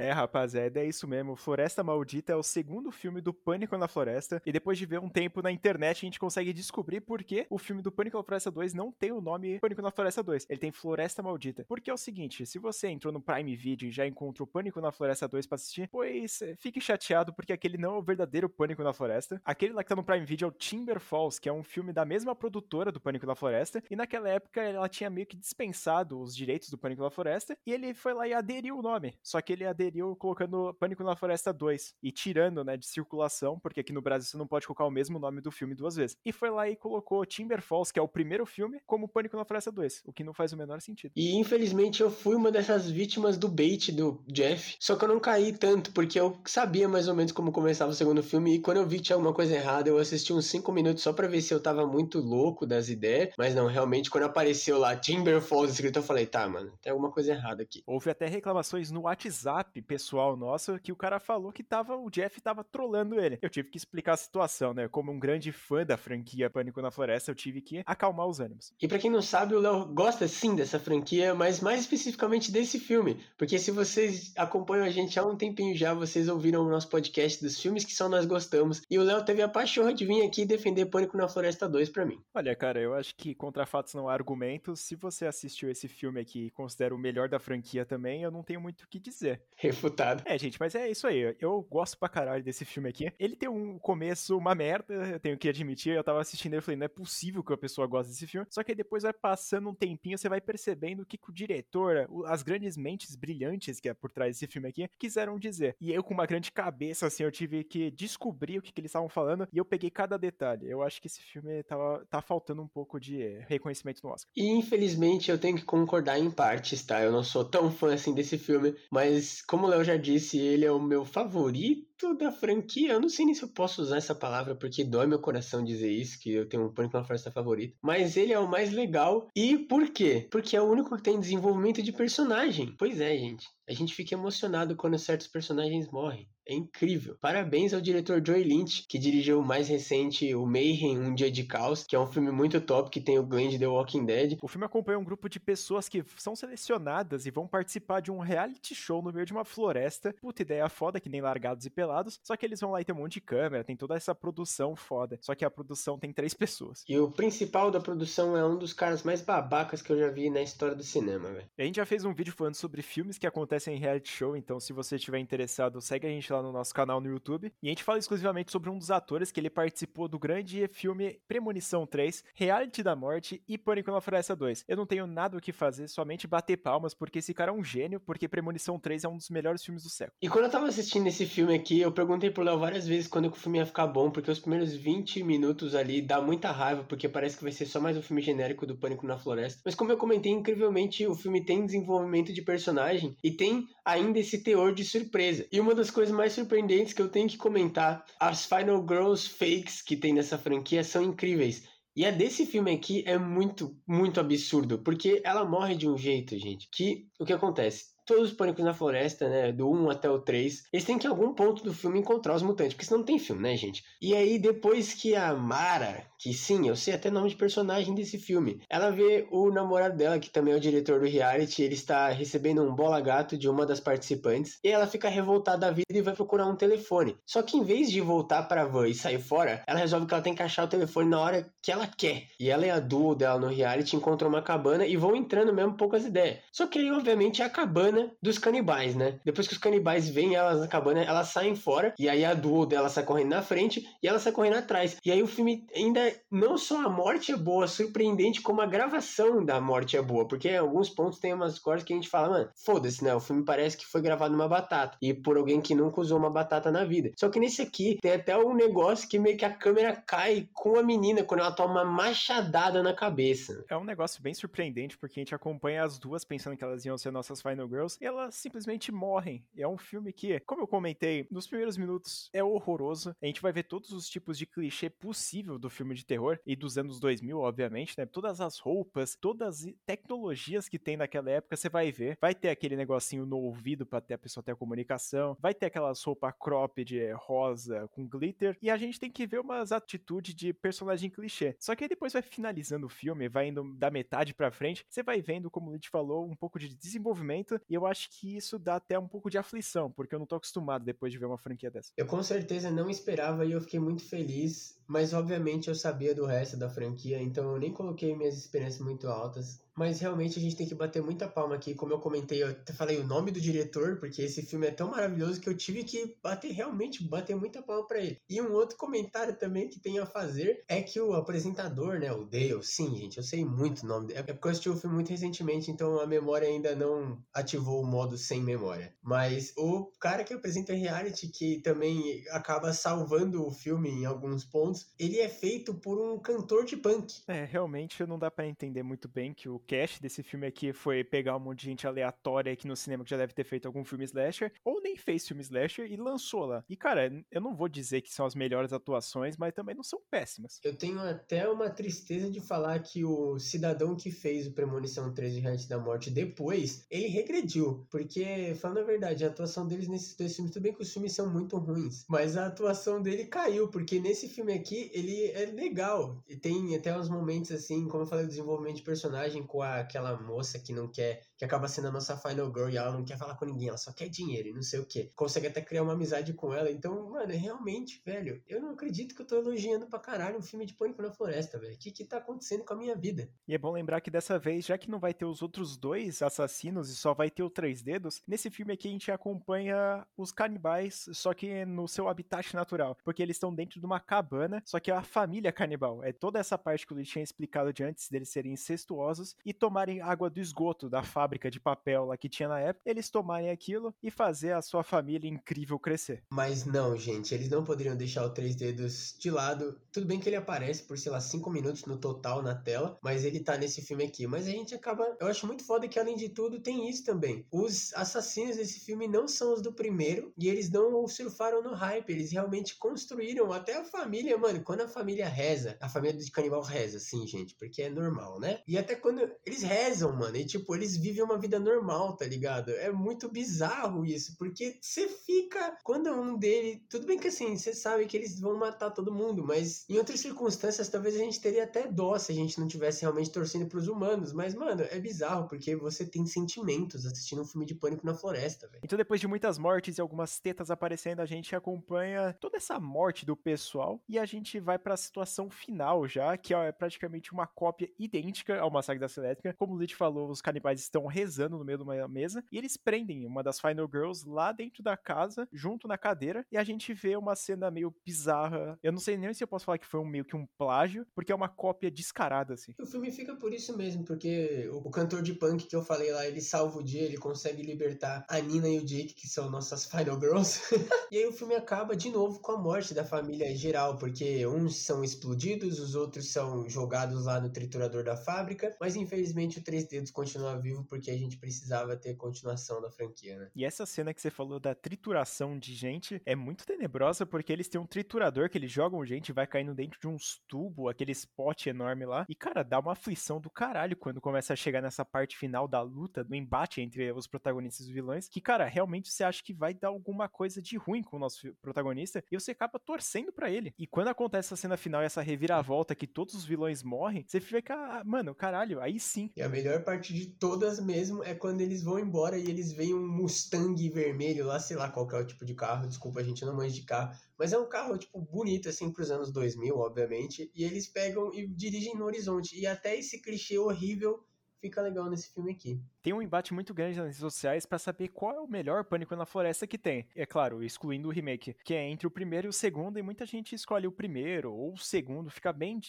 É, 0.00 0.12
rapaziada, 0.12 0.80
é 0.80 0.86
isso 0.86 1.06
mesmo. 1.06 1.36
Floresta 1.36 1.84
Maldita 1.84 2.32
é 2.32 2.36
o 2.36 2.42
segundo 2.42 2.90
filme 2.90 3.20
do 3.20 3.34
Pânico 3.34 3.76
na 3.76 3.86
Floresta. 3.86 4.40
E 4.46 4.50
depois 4.50 4.78
de 4.78 4.86
ver 4.86 4.98
um 4.98 5.10
tempo 5.10 5.42
na 5.42 5.52
internet, 5.52 5.98
a 5.98 6.06
gente 6.06 6.18
consegue 6.18 6.54
descobrir 6.54 7.02
por 7.02 7.22
que 7.22 7.46
o 7.50 7.58
filme 7.58 7.82
do 7.82 7.92
Pânico 7.92 8.16
na 8.16 8.24
Floresta 8.24 8.50
2 8.50 8.72
não 8.72 8.90
tem 8.90 9.12
o 9.12 9.20
nome 9.20 9.60
Pânico 9.60 9.82
na 9.82 9.90
Floresta 9.90 10.22
2. 10.22 10.46
Ele 10.48 10.58
tem 10.58 10.72
Floresta 10.72 11.22
Maldita. 11.22 11.66
Porque 11.68 11.90
é 11.90 11.92
o 11.92 11.98
seguinte: 11.98 12.46
se 12.46 12.58
você 12.58 12.88
entrou 12.88 13.12
no 13.12 13.20
Prime 13.20 13.54
Video 13.54 13.88
e 13.88 13.92
já 13.92 14.06
encontrou 14.06 14.46
Pânico 14.46 14.80
na 14.80 14.90
Floresta 14.90 15.28
2 15.28 15.46
pra 15.46 15.56
assistir, 15.56 15.86
pois 15.92 16.40
eh, 16.40 16.56
fique 16.56 16.80
chateado 16.80 17.34
porque 17.34 17.52
aquele 17.52 17.76
não 17.76 17.96
é 17.96 17.98
o 17.98 18.02
verdadeiro 18.02 18.48
Pânico 18.48 18.82
na 18.82 18.94
Floresta. 18.94 19.38
Aquele 19.44 19.74
lá 19.74 19.82
que 19.84 19.90
tá 19.90 19.96
no 19.96 20.02
Prime 20.02 20.24
Video 20.24 20.46
é 20.46 20.48
o 20.48 20.52
Timber 20.52 20.98
Falls, 20.98 21.38
que 21.38 21.48
é 21.48 21.52
um 21.52 21.62
filme 21.62 21.92
da 21.92 22.06
mesma 22.06 22.34
produtora 22.34 22.90
do 22.90 23.00
Pânico 23.00 23.26
na 23.26 23.34
Floresta. 23.34 23.82
E 23.90 23.94
naquela 23.94 24.30
época 24.30 24.62
ela 24.62 24.88
tinha 24.88 25.10
meio 25.10 25.26
que 25.26 25.36
dispensado 25.36 26.18
os 26.18 26.34
direitos 26.34 26.70
do 26.70 26.78
Pânico 26.78 27.02
na 27.02 27.10
Floresta. 27.10 27.54
E 27.66 27.72
ele 27.74 27.92
foi 27.92 28.14
lá 28.14 28.26
e 28.26 28.32
aderiu 28.32 28.78
o 28.78 28.82
nome. 28.82 29.14
Só 29.22 29.42
que 29.42 29.52
ele 29.52 29.66
aderiu 29.66 29.89
colocando 30.18 30.74
Pânico 30.74 31.02
na 31.02 31.16
Floresta 31.16 31.52
2 31.52 31.94
e 32.02 32.10
tirando, 32.12 32.64
né, 32.64 32.76
de 32.76 32.86
circulação, 32.86 33.58
porque 33.58 33.80
aqui 33.80 33.92
no 33.92 34.02
Brasil 34.02 34.28
você 34.28 34.36
não 34.36 34.46
pode 34.46 34.66
colocar 34.66 34.84
o 34.84 34.90
mesmo 34.90 35.18
nome 35.18 35.40
do 35.40 35.50
filme 35.50 35.74
duas 35.74 35.96
vezes. 35.96 36.16
E 36.24 36.32
foi 36.32 36.50
lá 36.50 36.68
e 36.68 36.76
colocou 36.76 37.24
Timber 37.24 37.62
Falls, 37.62 37.92
que 37.92 37.98
é 37.98 38.02
o 38.02 38.08
primeiro 38.08 38.46
filme, 38.46 38.80
como 38.86 39.08
Pânico 39.08 39.36
na 39.36 39.44
Floresta 39.44 39.72
2, 39.72 40.02
o 40.06 40.12
que 40.12 40.24
não 40.24 40.34
faz 40.34 40.52
o 40.52 40.56
menor 40.56 40.80
sentido. 40.80 41.12
E 41.16 41.36
infelizmente 41.36 42.02
eu 42.02 42.10
fui 42.10 42.34
uma 42.34 42.50
dessas 42.50 42.90
vítimas 42.90 43.36
do 43.36 43.48
bait 43.48 43.92
do 43.92 44.22
Jeff, 44.26 44.76
só 44.78 44.96
que 44.96 45.04
eu 45.04 45.08
não 45.08 45.20
caí 45.20 45.52
tanto, 45.52 45.92
porque 45.92 46.18
eu 46.18 46.38
sabia 46.46 46.88
mais 46.88 47.08
ou 47.08 47.14
menos 47.14 47.32
como 47.32 47.52
começava 47.52 47.90
o 47.90 47.94
segundo 47.94 48.22
filme, 48.22 48.54
e 48.54 48.60
quando 48.60 48.78
eu 48.78 48.86
vi 48.86 48.96
que 48.96 49.04
tinha 49.04 49.16
alguma 49.16 49.34
coisa 49.34 49.54
errada, 49.54 49.88
eu 49.88 49.98
assisti 49.98 50.32
uns 50.32 50.46
5 50.46 50.70
minutos 50.72 51.02
só 51.02 51.12
pra 51.12 51.28
ver 51.28 51.40
se 51.40 51.52
eu 51.52 51.60
tava 51.60 51.86
muito 51.86 52.18
louco 52.20 52.66
das 52.66 52.88
ideias, 52.88 53.34
mas 53.36 53.54
não, 53.54 53.66
realmente 53.66 54.10
quando 54.10 54.24
apareceu 54.24 54.78
lá 54.78 54.96
Timber 54.96 55.40
Falls 55.40 55.72
escrito, 55.72 55.98
eu 55.98 56.02
falei, 56.02 56.26
tá, 56.26 56.48
mano, 56.48 56.72
tem 56.80 56.90
alguma 56.90 57.10
coisa 57.10 57.32
errada 57.32 57.62
aqui. 57.62 57.82
Houve 57.86 58.10
até 58.10 58.26
reclamações 58.26 58.90
no 58.90 59.02
WhatsApp 59.02 59.79
pessoal 59.82 60.36
nosso 60.36 60.78
que 60.78 60.92
o 60.92 60.96
cara 60.96 61.18
falou 61.18 61.52
que 61.52 61.62
tava, 61.62 61.96
o 61.96 62.10
Jeff 62.10 62.40
tava 62.40 62.64
trolando 62.64 63.20
ele. 63.20 63.38
Eu 63.40 63.50
tive 63.50 63.70
que 63.70 63.78
explicar 63.78 64.14
a 64.14 64.16
situação, 64.16 64.74
né? 64.74 64.88
Como 64.88 65.10
um 65.10 65.18
grande 65.18 65.52
fã 65.52 65.84
da 65.84 65.96
franquia 65.96 66.50
Pânico 66.50 66.82
na 66.82 66.90
Floresta, 66.90 67.30
eu 67.30 67.34
tive 67.34 67.60
que 67.60 67.82
acalmar 67.86 68.26
os 68.26 68.40
ânimos. 68.40 68.72
E 68.80 68.88
pra 68.88 68.98
quem 68.98 69.10
não 69.10 69.22
sabe, 69.22 69.54
o 69.54 69.60
Léo 69.60 69.86
gosta 69.86 70.26
sim 70.28 70.54
dessa 70.54 70.78
franquia, 70.78 71.34
mas 71.34 71.60
mais 71.60 71.80
especificamente 71.80 72.52
desse 72.52 72.78
filme, 72.78 73.18
porque 73.38 73.58
se 73.58 73.70
vocês 73.70 74.32
acompanham 74.36 74.84
a 74.84 74.90
gente 74.90 75.18
há 75.18 75.24
um 75.24 75.36
tempinho 75.36 75.76
já, 75.76 75.94
vocês 75.94 76.28
ouviram 76.28 76.62
o 76.62 76.70
nosso 76.70 76.88
podcast 76.88 77.42
dos 77.42 77.60
filmes 77.60 77.84
que 77.84 77.94
só 77.94 78.08
nós 78.08 78.26
gostamos, 78.26 78.82
e 78.90 78.98
o 78.98 79.02
Léo 79.02 79.24
teve 79.24 79.42
a 79.42 79.48
pachorra 79.48 79.92
de 79.94 80.04
vir 80.04 80.22
aqui 80.22 80.44
defender 80.44 80.86
Pânico 80.86 81.16
na 81.16 81.28
Floresta 81.28 81.68
2 81.68 81.88
pra 81.90 82.04
mim. 82.04 82.20
Olha, 82.34 82.54
cara, 82.54 82.80
eu 82.80 82.94
acho 82.94 83.14
que 83.14 83.34
contra 83.34 83.66
fatos 83.66 83.94
não 83.94 84.08
há 84.08 84.12
argumentos. 84.12 84.80
Se 84.80 84.94
você 84.94 85.26
assistiu 85.26 85.70
esse 85.70 85.88
filme 85.88 86.20
aqui 86.20 86.46
e 86.46 86.50
considera 86.50 86.94
o 86.94 86.98
melhor 86.98 87.28
da 87.28 87.38
franquia 87.38 87.84
também, 87.84 88.22
eu 88.22 88.30
não 88.30 88.42
tenho 88.42 88.60
muito 88.60 88.82
o 88.82 88.88
que 88.88 88.98
dizer. 88.98 89.42
Refutado. 89.70 90.22
É, 90.26 90.36
gente, 90.38 90.58
mas 90.58 90.74
é 90.74 90.90
isso 90.90 91.06
aí. 91.06 91.36
Eu 91.40 91.62
gosto 91.62 91.96
pra 91.98 92.08
caralho 92.08 92.42
desse 92.42 92.64
filme 92.64 92.88
aqui. 92.88 93.12
Ele 93.18 93.36
tem 93.36 93.48
um 93.48 93.78
começo, 93.78 94.36
uma 94.36 94.54
merda, 94.54 94.94
eu 94.94 95.20
tenho 95.20 95.38
que 95.38 95.48
admitir. 95.48 95.94
Eu 95.94 96.04
tava 96.04 96.20
assistindo 96.20 96.54
e 96.54 96.60
falei, 96.60 96.76
não 96.76 96.86
é 96.86 96.88
possível 96.88 97.42
que 97.42 97.52
a 97.52 97.58
pessoa 97.58 97.86
goste 97.86 98.12
desse 98.12 98.26
filme. 98.26 98.46
Só 98.50 98.62
que 98.62 98.74
depois 98.74 99.02
vai 99.02 99.12
passando 99.12 99.68
um 99.68 99.74
tempinho, 99.74 100.18
você 100.18 100.28
vai 100.28 100.40
percebendo 100.40 101.02
o 101.02 101.06
que, 101.06 101.16
que 101.16 101.30
o 101.30 101.32
diretor, 101.32 102.08
as 102.26 102.42
grandes 102.42 102.76
mentes 102.76 103.14
brilhantes 103.14 103.80
que 103.80 103.88
é 103.88 103.94
por 103.94 104.10
trás 104.10 104.36
desse 104.36 104.46
filme 104.46 104.68
aqui, 104.68 104.88
quiseram 104.98 105.38
dizer. 105.38 105.76
E 105.80 105.92
eu, 105.92 106.02
com 106.02 106.14
uma 106.14 106.26
grande 106.26 106.50
cabeça, 106.50 107.06
assim, 107.06 107.22
eu 107.22 107.30
tive 107.30 107.64
que 107.64 107.90
descobrir 107.90 108.58
o 108.58 108.62
que, 108.62 108.72
que 108.72 108.80
eles 108.80 108.90
estavam 108.90 109.08
falando 109.08 109.48
e 109.52 109.58
eu 109.58 109.64
peguei 109.64 109.90
cada 109.90 110.18
detalhe. 110.18 110.68
Eu 110.68 110.82
acho 110.82 111.00
que 111.00 111.06
esse 111.06 111.22
filme 111.22 111.62
tava, 111.62 112.04
tá 112.10 112.20
faltando 112.20 112.62
um 112.62 112.68
pouco 112.68 112.98
de 112.98 113.38
reconhecimento 113.48 114.00
no 114.02 114.10
Oscar. 114.10 114.30
E 114.36 114.48
infelizmente 114.50 115.30
eu 115.30 115.38
tenho 115.38 115.56
que 115.56 115.64
concordar 115.64 116.18
em 116.18 116.30
partes, 116.30 116.84
tá? 116.84 117.02
Eu 117.02 117.12
não 117.12 117.22
sou 117.22 117.44
tão 117.44 117.70
fã 117.70 117.94
assim 117.94 118.14
desse 118.14 118.38
filme, 118.38 118.74
mas 118.90 119.42
como 119.42 119.59
o 119.66 119.70
Léo 119.70 119.84
já 119.84 119.96
disse, 119.96 120.38
ele 120.38 120.64
é 120.64 120.72
o 120.72 120.80
meu 120.80 121.04
favorito 121.04 121.89
da 122.16 122.32
franquia. 122.32 122.92
Eu 122.92 123.00
não 123.00 123.08
sei 123.08 123.24
nem 123.24 123.34
se 123.34 123.42
eu 123.42 123.48
posso 123.48 123.82
usar 123.82 123.98
essa 123.98 124.14
palavra 124.14 124.54
porque 124.54 124.84
dói 124.84 125.06
meu 125.06 125.18
coração 125.18 125.64
dizer 125.64 125.90
isso, 125.90 126.18
que 126.18 126.32
eu 126.32 126.48
tenho 126.48 126.66
um 126.66 126.72
Pânico 126.72 126.96
na 126.96 127.04
Floresta 127.04 127.30
favorito. 127.30 127.76
Mas 127.82 128.16
ele 128.16 128.32
é 128.32 128.38
o 128.38 128.48
mais 128.48 128.72
legal. 128.72 129.28
E 129.36 129.58
por 129.58 129.88
quê? 129.90 130.26
Porque 130.30 130.56
é 130.56 130.62
o 130.62 130.70
único 130.70 130.96
que 130.96 131.02
tem 131.02 131.20
desenvolvimento 131.20 131.82
de 131.82 131.92
personagem. 131.92 132.74
Pois 132.78 133.00
é, 133.00 133.16
gente. 133.16 133.46
A 133.68 133.72
gente 133.72 133.94
fica 133.94 134.14
emocionado 134.14 134.74
quando 134.74 134.98
certos 134.98 135.28
personagens 135.28 135.88
morrem. 135.90 136.28
É 136.50 136.54
incrível. 136.54 137.16
Parabéns 137.20 137.72
ao 137.72 137.80
diretor 137.80 138.20
Joey 138.26 138.42
Lynch, 138.42 138.84
que 138.88 138.98
dirigiu 138.98 139.38
o 139.38 139.44
mais 139.44 139.68
recente, 139.68 140.34
o 140.34 140.44
Mayhem, 140.44 140.98
Um 140.98 141.14
Dia 141.14 141.30
de 141.30 141.44
Caos, 141.44 141.84
que 141.84 141.94
é 141.94 142.00
um 142.00 142.08
filme 142.08 142.32
muito 142.32 142.60
top, 142.60 142.90
que 142.90 143.00
tem 143.00 143.20
o 143.20 143.22
Glenn 143.22 143.48
de 143.48 143.58
The 143.60 143.68
Walking 143.68 144.04
Dead. 144.04 144.38
O 144.42 144.48
filme 144.48 144.66
acompanha 144.66 144.98
um 144.98 145.04
grupo 145.04 145.28
de 145.28 145.38
pessoas 145.38 145.88
que 145.88 146.02
são 146.16 146.34
selecionadas 146.34 147.24
e 147.24 147.30
vão 147.30 147.46
participar 147.46 148.00
de 148.00 148.10
um 148.10 148.18
reality 148.18 148.74
show 148.74 149.00
no 149.00 149.12
meio 149.12 149.24
de 149.24 149.32
uma 149.32 149.44
floresta. 149.44 150.12
Puta 150.20 150.42
ideia 150.42 150.68
foda, 150.68 150.98
que 150.98 151.08
nem 151.08 151.20
largados 151.20 151.64
e 151.64 151.70
pelados. 151.70 151.89
Só 152.22 152.36
que 152.36 152.46
eles 152.46 152.60
vão 152.60 152.70
lá 152.70 152.80
e 152.80 152.84
tem 152.84 152.94
um 152.94 152.98
monte 152.98 153.14
de 153.14 153.20
câmera, 153.20 153.64
tem 153.64 153.76
toda 153.76 153.94
essa 153.94 154.14
produção 154.14 154.76
foda. 154.76 155.18
Só 155.20 155.34
que 155.34 155.44
a 155.44 155.50
produção 155.50 155.98
tem 155.98 156.12
três 156.12 156.34
pessoas. 156.34 156.84
E 156.88 156.98
o 156.98 157.10
principal 157.10 157.70
da 157.70 157.80
produção 157.80 158.36
é 158.36 158.44
um 158.44 158.56
dos 158.56 158.72
caras 158.72 159.02
mais 159.02 159.20
babacas 159.20 159.82
que 159.82 159.92
eu 159.92 159.98
já 159.98 160.08
vi 160.10 160.30
na 160.30 160.42
história 160.42 160.74
do 160.74 160.82
cinema, 160.82 161.28
velho. 161.30 161.46
A 161.58 161.62
gente 161.62 161.76
já 161.76 161.86
fez 161.86 162.04
um 162.04 162.14
vídeo 162.14 162.32
falando 162.32 162.54
sobre 162.54 162.82
filmes 162.82 163.18
que 163.18 163.26
acontecem 163.26 163.76
em 163.76 163.78
reality 163.78 164.10
show, 164.10 164.36
então 164.36 164.58
se 164.60 164.72
você 164.72 164.96
estiver 164.96 165.18
interessado, 165.18 165.80
segue 165.80 166.06
a 166.06 166.10
gente 166.10 166.32
lá 166.32 166.42
no 166.42 166.52
nosso 166.52 166.74
canal 166.74 167.00
no 167.00 167.08
YouTube. 167.08 167.52
E 167.62 167.68
a 167.68 167.70
gente 167.70 167.84
fala 167.84 167.98
exclusivamente 167.98 168.52
sobre 168.52 168.70
um 168.70 168.78
dos 168.78 168.90
atores 168.90 169.30
que 169.30 169.40
ele 169.40 169.50
participou 169.50 170.08
do 170.08 170.18
grande 170.18 170.66
filme 170.68 171.20
Premonição 171.26 171.86
3, 171.86 172.24
Reality 172.34 172.82
da 172.82 172.96
Morte 172.96 173.42
e 173.48 173.58
Pânico 173.58 173.90
na 173.90 174.00
Floresta 174.00 174.34
2. 174.36 174.64
Eu 174.68 174.76
não 174.76 174.86
tenho 174.86 175.06
nada 175.06 175.36
o 175.36 175.40
que 175.40 175.52
fazer, 175.52 175.88
somente 175.88 176.26
bater 176.26 176.56
palmas, 176.56 176.94
porque 176.94 177.18
esse 177.18 177.34
cara 177.34 177.50
é 177.50 177.54
um 177.54 177.64
gênio, 177.64 178.00
porque 178.00 178.28
Premonição 178.28 178.78
3 178.78 179.04
é 179.04 179.08
um 179.08 179.16
dos 179.16 179.30
melhores 179.30 179.64
filmes 179.64 179.82
do 179.82 179.90
século. 179.90 180.16
E 180.20 180.28
quando 180.28 180.44
eu 180.44 180.50
tava 180.50 180.66
assistindo 180.66 181.06
esse 181.06 181.26
filme 181.26 181.54
aqui, 181.54 181.79
eu 181.80 181.92
perguntei 181.92 182.30
pro 182.30 182.42
Léo 182.42 182.58
várias 182.58 182.86
vezes 182.86 183.08
quando 183.08 183.26
o 183.26 183.32
filme 183.32 183.58
ia 183.58 183.66
ficar 183.66 183.86
bom, 183.86 184.10
porque 184.10 184.30
os 184.30 184.38
primeiros 184.38 184.74
20 184.74 185.22
minutos 185.22 185.74
ali 185.74 186.00
dá 186.00 186.20
muita 186.20 186.50
raiva, 186.50 186.84
porque 186.84 187.08
parece 187.08 187.36
que 187.36 187.42
vai 187.42 187.52
ser 187.52 187.66
só 187.66 187.80
mais 187.80 187.96
um 187.96 188.02
filme 188.02 188.22
genérico 188.22 188.66
do 188.66 188.76
Pânico 188.76 189.06
na 189.06 189.18
Floresta. 189.18 189.60
Mas 189.64 189.74
como 189.74 189.92
eu 189.92 189.96
comentei, 189.96 190.32
incrivelmente 190.32 191.06
o 191.06 191.14
filme 191.14 191.44
tem 191.44 191.64
desenvolvimento 191.64 192.32
de 192.32 192.42
personagem 192.42 193.16
e 193.22 193.30
tem 193.30 193.66
ainda 193.84 194.18
esse 194.18 194.42
teor 194.42 194.74
de 194.74 194.84
surpresa. 194.84 195.46
E 195.52 195.60
uma 195.60 195.74
das 195.74 195.90
coisas 195.90 196.14
mais 196.14 196.32
surpreendentes 196.32 196.92
que 196.92 197.02
eu 197.02 197.08
tenho 197.08 197.28
que 197.28 197.36
comentar, 197.36 198.04
as 198.18 198.46
Final 198.46 198.86
Girls 198.88 199.28
fakes 199.28 199.82
que 199.82 199.96
tem 199.96 200.12
nessa 200.12 200.38
franquia 200.38 200.84
são 200.84 201.02
incríveis. 201.02 201.68
E 201.96 202.06
a 202.06 202.10
desse 202.10 202.46
filme 202.46 202.70
aqui 202.70 203.02
é 203.06 203.18
muito, 203.18 203.76
muito 203.86 204.20
absurdo, 204.20 204.78
porque 204.78 205.20
ela 205.24 205.44
morre 205.44 205.74
de 205.74 205.88
um 205.88 205.98
jeito, 205.98 206.38
gente, 206.38 206.68
que 206.72 207.08
o 207.18 207.24
que 207.24 207.32
acontece? 207.32 207.89
Todos 208.10 208.30
os 208.30 208.36
pânicos 208.36 208.64
na 208.64 208.74
floresta, 208.74 209.28
né, 209.28 209.52
do 209.52 209.70
1 209.70 209.88
até 209.88 210.10
o 210.10 210.18
3, 210.18 210.66
eles 210.72 210.84
têm 210.84 210.98
que 210.98 211.06
em 211.06 211.10
algum 211.10 211.32
ponto 211.32 211.62
do 211.62 211.72
filme 211.72 212.00
encontrar 212.00 212.34
os 212.34 212.42
mutantes, 212.42 212.74
porque 212.74 212.84
senão 212.84 212.98
não 212.98 213.06
tem 213.06 213.20
filme, 213.20 213.40
né, 213.40 213.56
gente? 213.56 213.84
E 214.02 214.16
aí 214.16 214.36
depois 214.36 214.92
que 214.92 215.14
a 215.14 215.32
Mara, 215.32 216.09
que 216.20 216.32
sim, 216.34 216.68
eu 216.68 216.76
sei 216.76 216.94
até 216.94 217.10
nome 217.10 217.30
de 217.30 217.36
personagem 217.36 217.94
desse 217.94 218.18
filme, 218.18 218.60
ela 218.68 218.90
vê 218.90 219.26
o 219.30 219.50
namorado 219.50 219.96
dela, 219.96 220.18
que 220.18 220.30
também 220.30 220.54
é 220.54 220.56
o 220.56 220.60
diretor 220.60 221.00
do 221.00 221.06
reality, 221.06 221.62
ele 221.62 221.74
está 221.74 222.08
recebendo 222.08 222.62
um 222.62 222.74
bola 222.74 223.00
gato 223.00 223.36
de 223.36 223.48
uma 223.48 223.66
das 223.66 223.80
participantes, 223.80 224.58
e 224.62 224.68
ela 224.68 224.86
fica 224.86 225.08
revoltada 225.08 225.58
da 225.58 225.70
vida 225.70 225.86
e 225.90 226.02
vai 226.02 226.14
procurar 226.14 226.46
um 226.46 226.56
telefone. 226.56 227.16
Só 227.26 227.42
que 227.42 227.56
em 227.56 227.64
vez 227.64 227.90
de 227.90 228.00
voltar 228.00 228.44
pra 228.44 228.64
van 228.64 228.88
e 228.88 228.94
sair 228.94 229.20
fora, 229.20 229.62
ela 229.66 229.78
resolve 229.78 230.06
que 230.06 230.14
ela 230.14 230.22
tem 230.22 230.34
que 230.34 230.42
achar 230.42 230.64
o 230.64 230.68
telefone 230.68 231.08
na 231.08 231.20
hora 231.20 231.46
que 231.62 231.72
ela 231.72 231.86
quer. 231.86 232.24
E 232.38 232.48
ela 232.50 232.66
e 232.66 232.70
a 232.70 232.78
duo 232.78 233.14
dela 233.14 233.38
no 233.38 233.48
reality 233.48 233.96
encontram 233.96 234.28
uma 234.28 234.42
cabana 234.42 234.86
e 234.86 234.96
vão 234.96 235.16
entrando 235.16 235.52
mesmo 235.52 235.76
poucas 235.76 236.04
ideias. 236.04 236.38
Só 236.52 236.66
que 236.66 236.78
aí, 236.78 236.90
obviamente, 236.90 237.42
a 237.42 237.48
cabana 237.50 237.70
cabana 237.80 238.10
dos 238.22 238.38
canibais, 238.38 238.94
né? 238.94 239.20
Depois 239.24 239.46
que 239.46 239.54
os 239.54 239.58
canibais 239.58 240.08
veem 240.08 240.34
elas 240.34 240.60
na 240.60 240.68
cabana, 240.68 241.02
elas 241.02 241.28
saem 241.28 241.54
fora, 241.54 241.94
e 241.98 242.08
aí 242.08 242.24
a 242.24 242.34
duo 242.34 242.66
dela 242.66 242.88
sai 242.88 243.04
correndo 243.04 243.30
na 243.30 243.42
frente 243.42 243.86
e 244.02 244.08
ela 244.08 244.18
sai 244.18 244.32
correndo 244.32 244.56
atrás. 244.56 244.96
E 245.04 245.10
aí 245.10 245.22
o 245.22 245.26
filme 245.26 245.66
ainda 245.74 246.09
não 246.30 246.56
só 246.56 246.84
a 246.84 246.88
morte 246.88 247.32
é 247.32 247.36
boa, 247.36 247.66
surpreendente, 247.66 248.40
como 248.40 248.60
a 248.60 248.66
gravação 248.66 249.44
da 249.44 249.60
morte 249.60 249.96
é 249.96 250.02
boa, 250.02 250.26
porque 250.26 250.48
em 250.48 250.56
alguns 250.56 250.88
pontos 250.88 251.18
tem 251.18 251.32
umas 251.32 251.58
coisas 251.58 251.84
que 251.84 251.92
a 251.92 251.96
gente 251.96 252.08
fala, 252.08 252.30
mano, 252.30 252.50
foda-se, 252.54 253.02
né? 253.02 253.14
O 253.14 253.20
filme 253.20 253.44
parece 253.44 253.76
que 253.76 253.86
foi 253.86 254.00
gravado 254.00 254.32
numa 254.32 254.48
batata 254.48 254.96
e 255.00 255.12
por 255.12 255.36
alguém 255.36 255.60
que 255.60 255.74
nunca 255.74 256.00
usou 256.00 256.18
uma 256.18 256.30
batata 256.30 256.70
na 256.70 256.84
vida. 256.84 257.12
Só 257.16 257.28
que 257.28 257.40
nesse 257.40 257.62
aqui 257.62 257.98
tem 258.00 258.12
até 258.12 258.36
um 258.36 258.54
negócio 258.54 259.08
que 259.08 259.18
meio 259.18 259.36
que 259.36 259.44
a 259.44 259.52
câmera 259.52 259.94
cai 259.96 260.48
com 260.52 260.78
a 260.78 260.82
menina 260.82 261.22
quando 261.24 261.40
ela 261.40 261.52
toma 261.52 261.82
uma 261.82 261.84
machadada 261.84 262.82
na 262.82 262.94
cabeça. 262.94 263.64
É 263.68 263.76
um 263.76 263.84
negócio 263.84 264.22
bem 264.22 264.34
surpreendente 264.34 264.96
porque 264.98 265.18
a 265.18 265.22
gente 265.22 265.34
acompanha 265.34 265.84
as 265.84 265.98
duas 265.98 266.24
pensando 266.24 266.56
que 266.56 266.64
elas 266.64 266.84
iam 266.84 266.98
ser 266.98 267.10
nossas 267.10 267.40
Final 267.40 267.68
Girls 267.68 267.98
e 268.00 268.04
elas 268.04 268.34
simplesmente 268.34 268.92
morrem. 268.92 269.44
É 269.56 269.66
um 269.66 269.78
filme 269.78 270.12
que, 270.12 270.40
como 270.40 270.62
eu 270.62 270.66
comentei, 270.66 271.26
nos 271.30 271.46
primeiros 271.46 271.76
minutos 271.76 272.28
é 272.32 272.42
horroroso. 272.42 273.14
A 273.22 273.26
gente 273.26 273.42
vai 273.42 273.52
ver 273.52 273.64
todos 273.64 273.92
os 273.92 274.08
tipos 274.08 274.38
de 274.38 274.46
clichê 274.46 274.90
possível 274.90 275.58
do 275.58 275.70
filme 275.70 275.94
de 275.94 275.99
terror 276.04 276.38
e 276.46 276.56
dos 276.56 276.78
anos 276.78 277.00
2000, 277.00 277.38
obviamente, 277.38 277.94
né? 277.98 278.06
Todas 278.06 278.40
as 278.40 278.58
roupas, 278.58 279.14
todas 279.14 279.64
as 279.64 279.72
tecnologias 279.86 280.68
que 280.68 280.78
tem 280.78 280.96
naquela 280.96 281.30
época, 281.30 281.56
você 281.56 281.68
vai 281.68 281.90
ver. 281.92 282.18
Vai 282.20 282.34
ter 282.34 282.48
aquele 282.48 282.76
negocinho 282.76 283.26
no 283.26 283.38
ouvido 283.38 283.86
para 283.86 284.00
ter 284.00 284.14
a 284.14 284.18
pessoa 284.18 284.42
ter 284.42 284.52
a 284.52 284.56
comunicação, 284.56 285.36
vai 285.40 285.54
ter 285.54 285.66
aquelas 285.66 286.02
roupas 286.02 286.34
cropped 286.38 287.12
rosa 287.14 287.88
com 287.92 288.06
glitter 288.06 288.56
e 288.60 288.70
a 288.70 288.76
gente 288.76 288.98
tem 288.98 289.10
que 289.10 289.26
ver 289.26 289.40
umas 289.40 289.72
atitudes 289.72 290.34
de 290.34 290.52
personagem 290.52 291.10
clichê. 291.10 291.56
Só 291.58 291.74
que 291.74 291.84
aí 291.84 291.88
depois 291.88 292.12
vai 292.12 292.22
finalizando 292.22 292.86
o 292.86 292.90
filme, 292.90 293.28
vai 293.28 293.48
indo 293.48 293.74
da 293.74 293.90
metade 293.90 294.34
para 294.34 294.50
frente, 294.50 294.84
você 294.88 295.02
vai 295.02 295.20
vendo, 295.20 295.50
como 295.50 295.70
o 295.70 295.72
Lid 295.72 295.88
falou, 295.88 296.26
um 296.26 296.36
pouco 296.36 296.58
de 296.58 296.74
desenvolvimento 296.74 297.60
e 297.68 297.74
eu 297.74 297.86
acho 297.86 298.08
que 298.10 298.36
isso 298.36 298.58
dá 298.58 298.76
até 298.76 298.98
um 298.98 299.08
pouco 299.08 299.30
de 299.30 299.38
aflição, 299.38 299.90
porque 299.90 300.14
eu 300.14 300.18
não 300.18 300.26
tô 300.26 300.36
acostumado 300.36 300.84
depois 300.84 301.12
de 301.12 301.18
ver 301.18 301.26
uma 301.26 301.38
franquia 301.38 301.70
dessa. 301.70 301.92
Eu 301.96 302.06
com 302.06 302.22
certeza 302.22 302.70
não 302.70 302.88
esperava 302.88 303.44
e 303.44 303.52
eu 303.52 303.60
fiquei 303.60 303.80
muito 303.80 304.02
feliz, 304.02 304.79
mas 304.90 305.14
obviamente 305.14 305.68
eu 305.68 305.74
sabia 305.76 306.12
do 306.12 306.26
resto 306.26 306.56
da 306.56 306.68
franquia, 306.68 307.22
então 307.22 307.52
eu 307.52 307.60
nem 307.60 307.72
coloquei 307.72 308.12
minhas 308.16 308.36
experiências 308.36 308.82
muito 308.82 309.06
altas. 309.06 309.60
Mas 309.80 310.00
realmente 310.00 310.38
a 310.38 310.42
gente 310.42 310.56
tem 310.56 310.66
que 310.66 310.74
bater 310.74 311.00
muita 311.00 311.28
palma 311.28 311.54
aqui. 311.54 311.74
Como 311.74 311.92
eu 311.92 312.00
comentei, 312.00 312.42
eu 312.42 312.48
até 312.48 312.72
falei 312.72 312.98
o 312.98 313.06
nome 313.06 313.30
do 313.30 313.40
diretor, 313.40 313.98
porque 313.98 314.20
esse 314.20 314.42
filme 314.42 314.66
é 314.66 314.70
tão 314.70 314.90
maravilhoso 314.90 315.40
que 315.40 315.48
eu 315.48 315.56
tive 315.56 315.84
que 315.84 316.16
bater 316.22 316.52
realmente, 316.52 317.02
bater 317.02 317.34
muita 317.34 317.62
palma 317.62 317.86
para 317.86 318.00
ele. 318.00 318.18
E 318.28 318.42
um 318.42 318.52
outro 318.52 318.76
comentário 318.76 319.34
também 319.36 319.68
que 319.68 319.80
tem 319.80 319.98
a 319.98 320.04
fazer 320.04 320.62
é 320.68 320.82
que 320.82 321.00
o 321.00 321.14
apresentador, 321.14 321.98
né, 321.98 322.12
o 322.12 322.26
Dale, 322.26 322.62
sim, 322.62 322.94
gente, 322.94 323.16
eu 323.16 323.22
sei 323.22 323.44
muito 323.44 323.84
o 323.84 323.86
nome 323.86 324.08
dele. 324.08 324.18
É 324.18 324.22
porque 324.22 324.48
eu 324.48 324.50
assisti 324.50 324.68
o 324.68 324.76
filme 324.76 324.96
muito 324.96 325.10
recentemente, 325.10 325.70
então 325.70 325.98
a 326.00 326.06
memória 326.06 326.48
ainda 326.48 326.74
não 326.74 327.18
ativou 327.32 327.80
o 327.80 327.86
modo 327.86 328.18
sem 328.18 328.42
memória. 328.42 328.92
Mas 329.00 329.54
o 329.56 329.90
cara 329.98 330.24
que 330.24 330.34
apresenta 330.34 330.74
reality, 330.74 331.28
que 331.28 331.62
também 331.62 332.22
acaba 332.30 332.72
salvando 332.72 333.46
o 333.46 333.50
filme 333.50 333.88
em 333.88 334.04
alguns 334.04 334.44
pontos, 334.44 334.79
ele 334.98 335.18
é 335.18 335.28
feito 335.28 335.74
por 335.74 335.98
um 335.98 336.18
cantor 336.18 336.64
de 336.64 336.76
punk. 336.76 337.22
É, 337.26 337.44
realmente 337.44 338.04
não 338.06 338.18
dá 338.18 338.30
para 338.30 338.46
entender 338.46 338.82
muito 338.82 339.08
bem 339.08 339.32
que 339.32 339.48
o 339.48 339.58
cast 339.60 340.00
desse 340.00 340.22
filme 340.22 340.46
aqui 340.46 340.72
foi 340.72 341.04
pegar 341.04 341.36
um 341.36 341.40
monte 341.40 341.60
de 341.60 341.66
gente 341.66 341.86
aleatória 341.86 342.52
aqui 342.52 342.66
no 342.66 342.76
cinema 342.76 343.04
que 343.04 343.10
já 343.10 343.16
deve 343.16 343.32
ter 343.32 343.44
feito 343.44 343.66
algum 343.66 343.84
filme 343.84 344.04
slasher, 344.04 344.52
ou 344.64 344.80
nem 344.80 344.96
fez 344.96 345.26
filme 345.26 345.42
slasher 345.42 345.90
e 345.90 345.96
lançou 345.96 346.46
lá. 346.46 346.64
E, 346.68 346.76
cara, 346.76 347.10
eu 347.30 347.40
não 347.40 347.54
vou 347.54 347.68
dizer 347.68 348.00
que 348.00 348.12
são 348.12 348.26
as 348.26 348.34
melhores 348.34 348.72
atuações, 348.72 349.36
mas 349.36 349.54
também 349.54 349.74
não 349.74 349.82
são 349.82 350.00
péssimas. 350.10 350.60
Eu 350.62 350.76
tenho 350.76 350.98
até 351.00 351.48
uma 351.48 351.70
tristeza 351.70 352.30
de 352.30 352.40
falar 352.40 352.78
que 352.80 353.04
o 353.04 353.38
cidadão 353.38 353.96
que 353.96 354.10
fez 354.10 354.46
o 354.46 354.52
Premonição 354.52 355.12
13 355.12 355.40
Reais 355.40 355.66
da 355.66 355.78
Morte 355.78 356.10
depois, 356.10 356.84
ele 356.90 357.08
regrediu. 357.08 357.86
Porque, 357.90 358.54
falando 358.60 358.78
a 358.78 358.84
verdade, 358.84 359.24
a 359.24 359.28
atuação 359.28 359.66
deles 359.66 359.88
nesses 359.88 360.16
dois 360.16 360.34
filmes, 360.34 360.52
tudo 360.52 360.62
bem 360.62 360.74
que 360.74 360.82
os 360.82 360.92
filmes 360.92 361.12
são 361.12 361.30
muito 361.30 361.56
ruins, 361.56 362.04
mas 362.08 362.36
a 362.36 362.46
atuação 362.46 363.00
dele 363.02 363.24
caiu, 363.24 363.68
porque 363.68 364.00
nesse 364.00 364.28
filme 364.28 364.52
aqui, 364.52 364.69
ele 364.74 365.26
é 365.32 365.46
legal. 365.46 366.22
E 366.28 366.36
tem 366.36 366.74
até 366.76 366.96
uns 366.96 367.08
momentos 367.08 367.50
assim, 367.52 367.88
como 367.88 368.04
eu 368.04 368.06
falei, 368.06 368.24
o 368.24 368.28
desenvolvimento 368.28 368.76
de 368.76 368.82
personagem 368.82 369.42
com 369.42 369.62
a, 369.62 369.80
aquela 369.80 370.20
moça 370.20 370.58
que 370.58 370.72
não 370.72 370.88
quer, 370.88 371.22
que 371.36 371.44
acaba 371.44 371.68
sendo 371.68 371.88
a 371.88 371.92
nossa 371.92 372.16
final 372.16 372.52
girl 372.52 372.68
e 372.68 372.76
ela 372.76 372.92
não 372.92 373.04
quer 373.04 373.16
falar 373.16 373.34
com 373.36 373.44
ninguém, 373.44 373.68
ela 373.68 373.78
só 373.78 373.92
quer 373.92 374.08
dinheiro 374.08 374.48
e 374.48 374.52
não 374.52 374.62
sei 374.62 374.80
o 374.80 374.86
que. 374.86 375.10
Consegue 375.14 375.46
até 375.46 375.60
criar 375.60 375.82
uma 375.82 375.92
amizade 375.92 376.32
com 376.32 376.52
ela. 376.52 376.70
Então, 376.70 377.10
mano, 377.10 377.32
realmente, 377.32 378.02
velho, 378.04 378.42
eu 378.46 378.60
não 378.60 378.70
acredito 378.70 379.14
que 379.14 379.22
eu 379.22 379.26
tô 379.26 379.36
elogiando 379.36 379.86
pra 379.86 379.98
caralho 379.98 380.38
um 380.38 380.42
filme 380.42 380.66
de 380.66 380.74
Pânico 380.74 381.02
na 381.02 381.10
Floresta, 381.10 381.58
velho. 381.58 381.74
O 381.74 381.78
que 381.78 381.90
que 381.90 382.04
tá 382.04 382.18
acontecendo 382.18 382.64
com 382.64 382.74
a 382.74 382.76
minha 382.76 382.94
vida? 382.94 383.30
E 383.46 383.54
é 383.54 383.58
bom 383.58 383.72
lembrar 383.72 384.00
que 384.00 384.10
dessa 384.10 384.38
vez, 384.38 384.66
já 384.66 384.76
que 384.78 384.90
não 384.90 384.98
vai 384.98 385.14
ter 385.14 385.24
os 385.24 385.42
outros 385.42 385.76
dois 385.76 386.22
assassinos 386.22 386.90
e 386.90 386.96
só 386.96 387.14
vai 387.14 387.30
ter 387.30 387.42
o 387.42 387.50
Três 387.50 387.82
Dedos, 387.82 388.22
nesse 388.26 388.50
filme 388.50 388.72
aqui 388.72 388.88
a 388.88 388.90
gente 388.90 389.10
acompanha 389.10 390.06
os 390.16 390.32
canibais, 390.32 391.08
só 391.12 391.34
que 391.34 391.64
no 391.64 391.88
seu 391.88 392.08
habitat 392.08 392.54
natural. 392.54 392.96
Porque 393.04 393.22
eles 393.22 393.36
estão 393.36 393.54
dentro 393.54 393.80
de 393.80 393.86
uma 393.86 394.00
cabana, 394.00 394.59
só 394.64 394.78
que 394.78 394.90
é 394.90 394.94
a 394.94 395.02
família 395.02 395.52
canibal. 395.52 396.02
É 396.02 396.12
toda 396.12 396.38
essa 396.38 396.58
parte 396.58 396.86
que 396.86 396.92
eu 396.92 397.02
tinha 397.02 397.22
explicado 397.22 397.72
de 397.72 397.82
antes 397.82 398.08
deles 398.08 398.28
serem 398.28 398.52
incestuosos 398.52 399.36
e 399.44 399.52
tomarem 399.52 400.00
água 400.00 400.30
do 400.30 400.40
esgoto 400.40 400.88
da 400.88 401.02
fábrica 401.02 401.50
de 401.50 401.60
papel 401.60 402.06
lá 402.06 402.16
que 402.16 402.28
tinha 402.28 402.48
na 402.48 402.60
época, 402.60 402.88
eles 402.88 403.10
tomarem 403.10 403.50
aquilo 403.50 403.94
e 404.02 404.10
fazer 404.10 404.52
a 404.52 404.62
sua 404.62 404.82
família 404.82 405.28
incrível 405.28 405.78
crescer. 405.78 406.22
Mas 406.30 406.64
não, 406.64 406.96
gente, 406.96 407.34
eles 407.34 407.48
não 407.48 407.64
poderiam 407.64 407.96
deixar 407.96 408.24
o 408.24 408.30
Três 408.30 408.54
Dedos 408.56 409.14
de 409.18 409.30
lado. 409.30 409.80
Tudo 409.92 410.06
bem 410.06 410.18
que 410.18 410.28
ele 410.28 410.36
aparece 410.36 410.82
por, 410.82 410.98
sei 410.98 411.10
lá, 411.12 411.20
cinco 411.20 411.50
minutos 411.50 411.84
no 411.84 411.96
total 411.96 412.42
na 412.42 412.54
tela, 412.54 412.98
mas 413.02 413.24
ele 413.24 413.40
tá 413.40 413.56
nesse 413.56 413.82
filme 413.82 414.04
aqui. 414.04 414.26
Mas 414.26 414.46
a 414.46 414.50
gente 414.50 414.74
acaba. 414.74 415.16
Eu 415.20 415.26
acho 415.26 415.46
muito 415.46 415.64
foda 415.64 415.88
que, 415.88 415.98
além 415.98 416.16
de 416.16 416.28
tudo, 416.28 416.60
tem 416.60 416.88
isso 416.88 417.04
também. 417.04 417.46
Os 417.50 417.92
assassinos 417.94 418.56
desse 418.56 418.80
filme 418.80 419.06
não 419.06 419.26
são 419.28 419.54
os 419.54 419.62
do 419.62 419.72
primeiro 419.72 420.32
e 420.36 420.48
eles 420.48 420.70
não 420.70 421.06
surfaram 421.06 421.62
no 421.62 421.74
hype. 421.74 422.10
Eles 422.10 422.32
realmente 422.32 422.76
construíram 422.76 423.52
até 423.52 423.76
a 423.76 423.84
família, 423.84 424.38
mano. 424.40 424.62
Quando 424.62 424.82
a 424.82 424.88
família 424.88 425.28
reza, 425.28 425.76
a 425.80 425.88
família 425.88 426.18
de 426.18 426.30
canibal 426.30 426.62
reza, 426.62 426.98
sim, 426.98 427.26
gente, 427.26 427.54
porque 427.54 427.82
é 427.82 427.90
normal, 427.90 428.40
né? 428.40 428.60
E 428.66 428.78
até 428.78 428.94
quando 428.94 429.30
eles 429.44 429.62
rezam, 429.62 430.14
mano, 430.16 430.36
e 430.36 430.44
tipo, 430.44 430.74
eles 430.74 430.96
vivem 430.96 431.22
uma 431.22 431.38
vida 431.38 431.58
normal, 431.58 432.16
tá 432.16 432.24
ligado? 432.24 432.70
É 432.72 432.90
muito 432.90 433.30
bizarro 433.30 434.04
isso, 434.04 434.36
porque 434.36 434.78
você 434.80 435.08
fica. 435.08 435.76
Quando 435.84 436.10
um 436.10 436.36
dele. 436.36 436.84
Tudo 436.88 437.06
bem 437.06 437.18
que 437.18 437.28
assim, 437.28 437.56
você 437.56 437.74
sabe 437.74 438.06
que 438.06 438.16
eles 438.16 438.40
vão 438.40 438.56
matar 438.56 438.90
todo 438.90 439.12
mundo, 439.12 439.44
mas 439.44 439.84
em 439.88 439.98
outras 439.98 440.20
circunstâncias 440.20 440.88
talvez 440.88 441.14
a 441.14 441.18
gente 441.18 441.40
teria 441.40 441.64
até 441.64 441.86
dó 441.86 442.18
se 442.18 442.32
a 442.32 442.34
gente 442.34 442.58
não 442.58 442.66
tivesse 442.66 443.02
realmente 443.02 443.30
torcendo 443.30 443.66
pros 443.66 443.88
humanos. 443.88 444.32
Mas, 444.32 444.54
mano, 444.54 444.82
é 444.82 444.98
bizarro, 444.98 445.48
porque 445.48 445.76
você 445.76 446.04
tem 446.04 446.26
sentimentos 446.26 447.06
assistindo 447.06 447.42
um 447.42 447.46
filme 447.46 447.66
de 447.66 447.74
pânico 447.74 448.06
na 448.06 448.14
floresta, 448.14 448.66
velho. 448.68 448.80
Então, 448.84 448.96
depois 448.96 449.20
de 449.20 449.28
muitas 449.28 449.58
mortes 449.58 449.98
e 449.98 450.00
algumas 450.00 450.38
tetas 450.38 450.70
aparecendo, 450.70 451.20
a 451.20 451.26
gente 451.26 451.54
acompanha 451.54 452.36
toda 452.40 452.56
essa 452.56 452.78
morte 452.78 453.26
do 453.26 453.36
pessoal 453.36 454.02
e 454.08 454.18
a 454.18 454.26
gente 454.30 454.60
vai 454.60 454.78
para 454.78 454.94
a 454.94 454.96
situação 454.96 455.50
final 455.50 456.06
já, 456.06 456.36
que 456.36 456.54
é 456.54 456.72
praticamente 456.72 457.32
uma 457.32 457.46
cópia 457.46 457.90
idêntica 457.98 458.58
ao 458.60 458.70
Massacre 458.70 459.00
da 459.00 459.20
Elétrica. 459.20 459.54
Como 459.54 459.74
o 459.74 459.78
Lit 459.78 459.94
falou, 459.94 460.30
os 460.30 460.40
canibais 460.40 460.80
estão 460.80 461.06
rezando 461.06 461.58
no 461.58 461.64
meio 461.64 461.78
de 461.78 461.84
uma 461.84 462.08
mesa 462.08 462.44
e 462.50 462.58
eles 462.58 462.76
prendem 462.76 463.26
uma 463.26 463.42
das 463.42 463.60
Final 463.60 463.88
Girls 463.92 464.28
lá 464.28 464.52
dentro 464.52 464.82
da 464.82 464.96
casa, 464.96 465.48
junto 465.52 465.88
na 465.88 465.98
cadeira, 465.98 466.46
e 466.50 466.56
a 466.56 466.64
gente 466.64 466.92
vê 466.94 467.16
uma 467.16 467.34
cena 467.34 467.70
meio 467.70 467.94
bizarra. 468.04 468.78
Eu 468.82 468.92
não 468.92 469.00
sei 469.00 469.16
nem 469.16 469.32
se 469.34 469.42
eu 469.42 469.48
posso 469.48 469.64
falar 469.64 469.78
que 469.78 469.86
foi 469.86 470.00
um, 470.00 470.04
meio 470.06 470.24
que 470.24 470.36
um 470.36 470.46
plágio, 470.58 471.06
porque 471.14 471.32
é 471.32 471.34
uma 471.34 471.48
cópia 471.48 471.90
descarada, 471.90 472.54
assim. 472.54 472.74
O 472.78 472.86
filme 472.86 473.10
fica 473.10 473.34
por 473.34 473.52
isso 473.52 473.76
mesmo, 473.76 474.04
porque 474.04 474.68
o 474.72 474.90
cantor 474.90 475.22
de 475.22 475.34
punk 475.34 475.66
que 475.66 475.76
eu 475.76 475.82
falei 475.82 476.12
lá, 476.12 476.26
ele 476.26 476.40
salva 476.40 476.78
o 476.78 476.82
dia, 476.82 477.02
ele 477.02 477.16
consegue 477.16 477.62
libertar 477.62 478.24
a 478.28 478.38
Nina 478.40 478.68
e 478.68 478.78
o 478.78 478.84
Jake, 478.84 479.14
que 479.14 479.28
são 479.28 479.50
nossas 479.50 479.84
Final 479.84 480.18
Girls. 480.20 480.60
e 481.10 481.18
aí 481.18 481.26
o 481.26 481.32
filme 481.32 481.54
acaba 481.54 481.96
de 481.96 482.10
novo 482.10 482.40
com 482.40 482.52
a 482.52 482.58
morte 482.58 482.94
da 482.94 483.04
família 483.04 483.54
geral, 483.56 483.96
porque 483.96 484.19
uns 484.46 484.76
são 484.76 485.02
explodidos, 485.04 485.78
os 485.78 485.94
outros 485.94 486.32
são 486.32 486.68
jogados 486.68 487.24
lá 487.24 487.40
no 487.40 487.50
triturador 487.50 488.04
da 488.04 488.16
fábrica, 488.16 488.74
mas 488.80 488.96
infelizmente 488.96 489.58
o 489.58 489.62
Três 489.62 489.86
Dedos 489.86 490.10
continua 490.10 490.58
vivo 490.58 490.84
porque 490.84 491.10
a 491.10 491.16
gente 491.16 491.36
precisava 491.36 491.96
ter 491.96 492.14
continuação 492.14 492.80
da 492.80 492.90
franquia, 492.90 493.38
né? 493.38 493.50
E 493.54 493.64
essa 493.64 493.86
cena 493.86 494.14
que 494.14 494.20
você 494.20 494.30
falou 494.30 494.60
da 494.60 494.74
trituração 494.74 495.58
de 495.58 495.74
gente 495.74 496.20
é 496.24 496.34
muito 496.34 496.64
tenebrosa 496.64 497.26
porque 497.26 497.52
eles 497.52 497.68
têm 497.68 497.80
um 497.80 497.86
triturador 497.86 498.48
que 498.48 498.58
eles 498.58 498.70
jogam 498.70 499.04
gente 499.04 499.28
e 499.28 499.32
vai 499.32 499.46
caindo 499.46 499.74
dentro 499.74 499.98
de 500.00 500.08
uns 500.08 500.40
tubos, 500.48 500.90
aquele 500.90 501.12
spot 501.12 501.66
enorme 501.66 502.04
lá. 502.06 502.26
E, 502.28 502.34
cara, 502.34 502.62
dá 502.62 502.78
uma 502.78 502.92
aflição 502.92 503.40
do 503.40 503.50
caralho 503.50 503.96
quando 503.96 504.20
começa 504.20 504.52
a 504.52 504.56
chegar 504.56 504.82
nessa 504.82 505.04
parte 505.04 505.36
final 505.36 505.66
da 505.66 505.80
luta, 505.80 506.22
do 506.22 506.34
embate 506.34 506.80
entre 506.80 507.12
os 507.12 507.26
protagonistas 507.26 507.86
e 507.86 507.88
os 507.88 507.94
vilões. 507.94 508.28
Que, 508.28 508.40
cara, 508.40 508.66
realmente 508.66 509.10
você 509.10 509.24
acha 509.24 509.42
que 509.42 509.52
vai 509.54 509.74
dar 509.74 509.88
alguma 509.88 510.28
coisa 510.28 510.60
de 510.60 510.76
ruim 510.76 511.02
com 511.02 511.16
o 511.16 511.20
nosso 511.20 511.52
protagonista 511.60 512.22
e 512.30 512.38
você 512.38 512.52
acaba 512.52 512.78
torcendo 512.78 513.32
para 513.32 513.50
ele. 513.50 513.74
E 513.78 513.86
quando 513.86 514.08
acontece 514.10 514.48
essa 514.48 514.56
cena 514.56 514.76
final 514.76 515.02
e 515.02 515.06
essa 515.06 515.22
reviravolta 515.22 515.94
que 515.94 516.06
todos 516.06 516.34
os 516.34 516.44
vilões 516.44 516.82
morrem, 516.82 517.24
você 517.26 517.40
fica, 517.40 517.74
ah, 517.74 518.02
mano, 518.04 518.34
caralho, 518.34 518.80
aí 518.80 518.98
sim. 518.98 519.30
E 519.36 519.42
a 519.42 519.48
melhor 519.48 519.82
parte 519.84 520.12
de 520.12 520.26
todas 520.26 520.80
mesmo 520.80 521.22
é 521.24 521.34
quando 521.34 521.60
eles 521.60 521.82
vão 521.82 521.98
embora 521.98 522.38
e 522.38 522.48
eles 522.48 522.72
veem 522.72 522.94
um 522.94 523.06
Mustang 523.06 523.88
vermelho 523.88 524.46
lá, 524.46 524.58
sei 524.58 524.76
lá 524.76 524.90
qual 524.90 525.06
que 525.06 525.14
é 525.14 525.18
o 525.18 525.26
tipo 525.26 525.44
de 525.44 525.54
carro, 525.54 525.86
desculpa, 525.88 526.20
a 526.20 526.24
gente 526.24 526.44
não 526.44 526.56
manja 526.56 526.74
de 526.74 526.82
carro, 526.82 527.16
mas 527.38 527.52
é 527.52 527.58
um 527.58 527.68
carro, 527.68 527.96
tipo, 527.98 528.20
bonito, 528.20 528.68
assim, 528.68 528.92
pros 528.92 529.10
anos 529.10 529.32
2000, 529.32 529.76
obviamente, 529.76 530.50
e 530.54 530.64
eles 530.64 530.86
pegam 530.86 531.32
e 531.34 531.46
dirigem 531.46 531.94
no 531.94 532.04
horizonte, 532.04 532.58
e 532.58 532.66
até 532.66 532.98
esse 532.98 533.20
clichê 533.20 533.58
horrível 533.58 534.20
fica 534.60 534.80
legal 534.82 535.08
nesse 535.08 535.32
filme 535.32 535.52
aqui. 535.52 535.80
Tem 536.02 536.12
um 536.12 536.22
embate 536.22 536.54
muito 536.54 536.72
grande 536.72 536.96
nas 536.96 537.06
redes 537.06 537.20
sociais 537.20 537.66
para 537.66 537.78
saber 537.78 538.08
qual 538.08 538.36
é 538.36 538.40
o 538.40 538.46
melhor 538.46 538.84
Pânico 538.84 539.16
na 539.16 539.26
Floresta 539.26 539.66
que 539.66 539.78
tem. 539.78 540.06
É 540.14 540.24
claro, 540.24 540.62
excluindo 540.62 541.08
o 541.08 541.10
remake, 541.12 541.56
que 541.64 541.74
é 541.74 541.88
entre 541.88 542.06
o 542.06 542.10
primeiro 542.10 542.48
e 542.48 542.50
o 542.50 542.52
segundo, 542.52 542.98
e 542.98 543.02
muita 543.02 543.26
gente 543.26 543.54
escolhe 543.54 543.86
o 543.86 543.92
primeiro 543.92 544.52
ou 544.52 544.72
o 544.72 544.78
segundo, 544.78 545.30
fica 545.30 545.52
bem, 545.52 545.80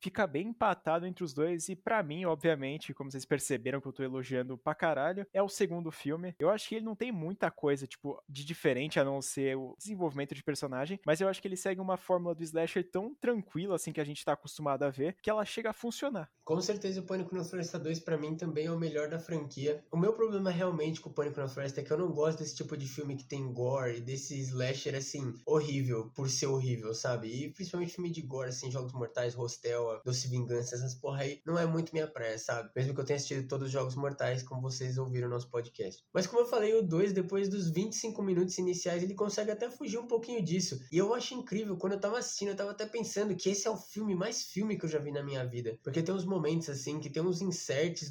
fica 0.00 0.26
bem 0.26 0.48
empatado 0.48 1.06
entre 1.06 1.24
os 1.24 1.32
dois, 1.32 1.68
e 1.68 1.76
para 1.76 2.02
mim, 2.02 2.24
obviamente, 2.24 2.94
como 2.94 3.10
vocês 3.10 3.24
perceberam 3.24 3.80
que 3.80 3.88
eu 3.88 3.92
tô 3.92 4.02
elogiando 4.02 4.56
pra 4.58 4.74
caralho, 4.74 5.26
é 5.32 5.42
o 5.42 5.48
segundo 5.48 5.90
filme. 5.90 6.34
Eu 6.38 6.50
acho 6.50 6.68
que 6.68 6.76
ele 6.76 6.84
não 6.84 6.96
tem 6.96 7.12
muita 7.12 7.50
coisa, 7.50 7.86
tipo, 7.86 8.22
de 8.28 8.44
diferente 8.44 8.98
a 8.98 9.04
não 9.04 9.20
ser 9.20 9.56
o 9.56 9.74
desenvolvimento 9.78 10.34
de 10.34 10.42
personagem, 10.42 10.98
mas 11.06 11.20
eu 11.20 11.28
acho 11.28 11.40
que 11.40 11.48
ele 11.48 11.56
segue 11.56 11.80
uma 11.80 11.96
fórmula 11.96 12.34
do 12.34 12.42
slasher 12.42 12.88
tão 12.90 13.14
tranquila, 13.14 13.76
assim, 13.76 13.92
que 13.92 14.00
a 14.00 14.04
gente 14.04 14.24
tá 14.24 14.32
acostumado 14.32 14.82
a 14.82 14.90
ver, 14.90 15.16
que 15.22 15.30
ela 15.30 15.44
chega 15.44 15.70
a 15.70 15.74
funcionar. 15.74 16.30
Com 16.44 16.60
certeza 16.60 17.00
o 17.00 17.04
Pânico 17.04 17.34
na 17.34 17.44
Floresta 17.44 17.78
2 17.78 18.00
para 18.02 18.18
mim 18.18 18.36
também 18.36 18.66
é 18.66 18.72
o 18.72 18.78
melhor 18.78 19.08
da 19.08 19.18
franquia. 19.18 19.82
O 19.90 19.96
meu 19.96 20.12
problema 20.12 20.50
realmente 20.50 21.00
com 21.00 21.10
o 21.10 21.12
Pânico 21.12 21.40
na 21.40 21.48
Floresta 21.48 21.80
é 21.80 21.84
que 21.84 21.92
eu 21.92 21.98
não 21.98 22.12
gosto 22.12 22.38
desse 22.38 22.54
tipo 22.54 22.76
de 22.76 22.86
filme 22.86 23.16
que 23.16 23.24
tem 23.24 23.52
gore, 23.52 24.00
desse 24.00 24.38
slasher 24.40 24.94
assim, 24.94 25.34
horrível 25.46 26.10
por 26.14 26.28
ser 26.28 26.46
horrível, 26.46 26.94
sabe? 26.94 27.28
E 27.28 27.52
principalmente 27.52 27.94
filme 27.94 28.10
de 28.10 28.22
gore, 28.22 28.48
assim, 28.48 28.70
Jogos 28.70 28.92
Mortais, 28.92 29.34
Hostel, 29.34 30.00
Doce 30.04 30.28
Vingança, 30.28 30.74
essas 30.74 30.94
porra 30.94 31.22
aí, 31.22 31.40
não 31.46 31.58
é 31.58 31.66
muito 31.66 31.92
minha 31.92 32.06
praia, 32.06 32.38
sabe? 32.38 32.70
Mesmo 32.74 32.94
que 32.94 33.00
eu 33.00 33.04
tenha 33.04 33.16
assistido 33.16 33.46
todos 33.48 33.66
os 33.66 33.72
Jogos 33.72 33.94
Mortais, 33.94 34.42
como 34.42 34.60
vocês 34.60 34.98
ouviram 34.98 35.28
no 35.28 35.34
nosso 35.34 35.50
podcast. 35.50 36.02
Mas 36.12 36.26
como 36.26 36.42
eu 36.42 36.46
falei, 36.46 36.74
o 36.74 36.82
2, 36.82 37.12
depois 37.12 37.48
dos 37.48 37.70
25 37.70 38.22
minutos 38.22 38.58
iniciais, 38.58 39.02
ele 39.02 39.14
consegue 39.14 39.50
até 39.50 39.70
fugir 39.70 39.98
um 39.98 40.06
pouquinho 40.06 40.42
disso. 40.42 40.80
E 40.90 40.98
eu 40.98 41.14
acho 41.14 41.34
incrível, 41.34 41.76
quando 41.76 41.94
eu 41.94 42.00
tava 42.00 42.18
assistindo, 42.18 42.48
eu 42.48 42.56
tava 42.56 42.70
até 42.70 42.86
pensando 42.86 43.34
que 43.34 43.50
esse 43.50 43.66
é 43.66 43.70
o 43.70 43.76
filme 43.76 44.14
mais 44.14 44.42
filme 44.42 44.76
que 44.78 44.84
eu 44.84 44.88
já 44.88 44.98
vi 44.98 45.10
na 45.10 45.22
minha 45.22 45.44
vida. 45.44 45.78
Porque 45.82 46.02
tem 46.02 46.14
uns 46.14 46.24
momentos 46.24 46.68
assim 46.68 47.00
que 47.00 47.10
tem 47.10 47.22
uns 47.22 47.40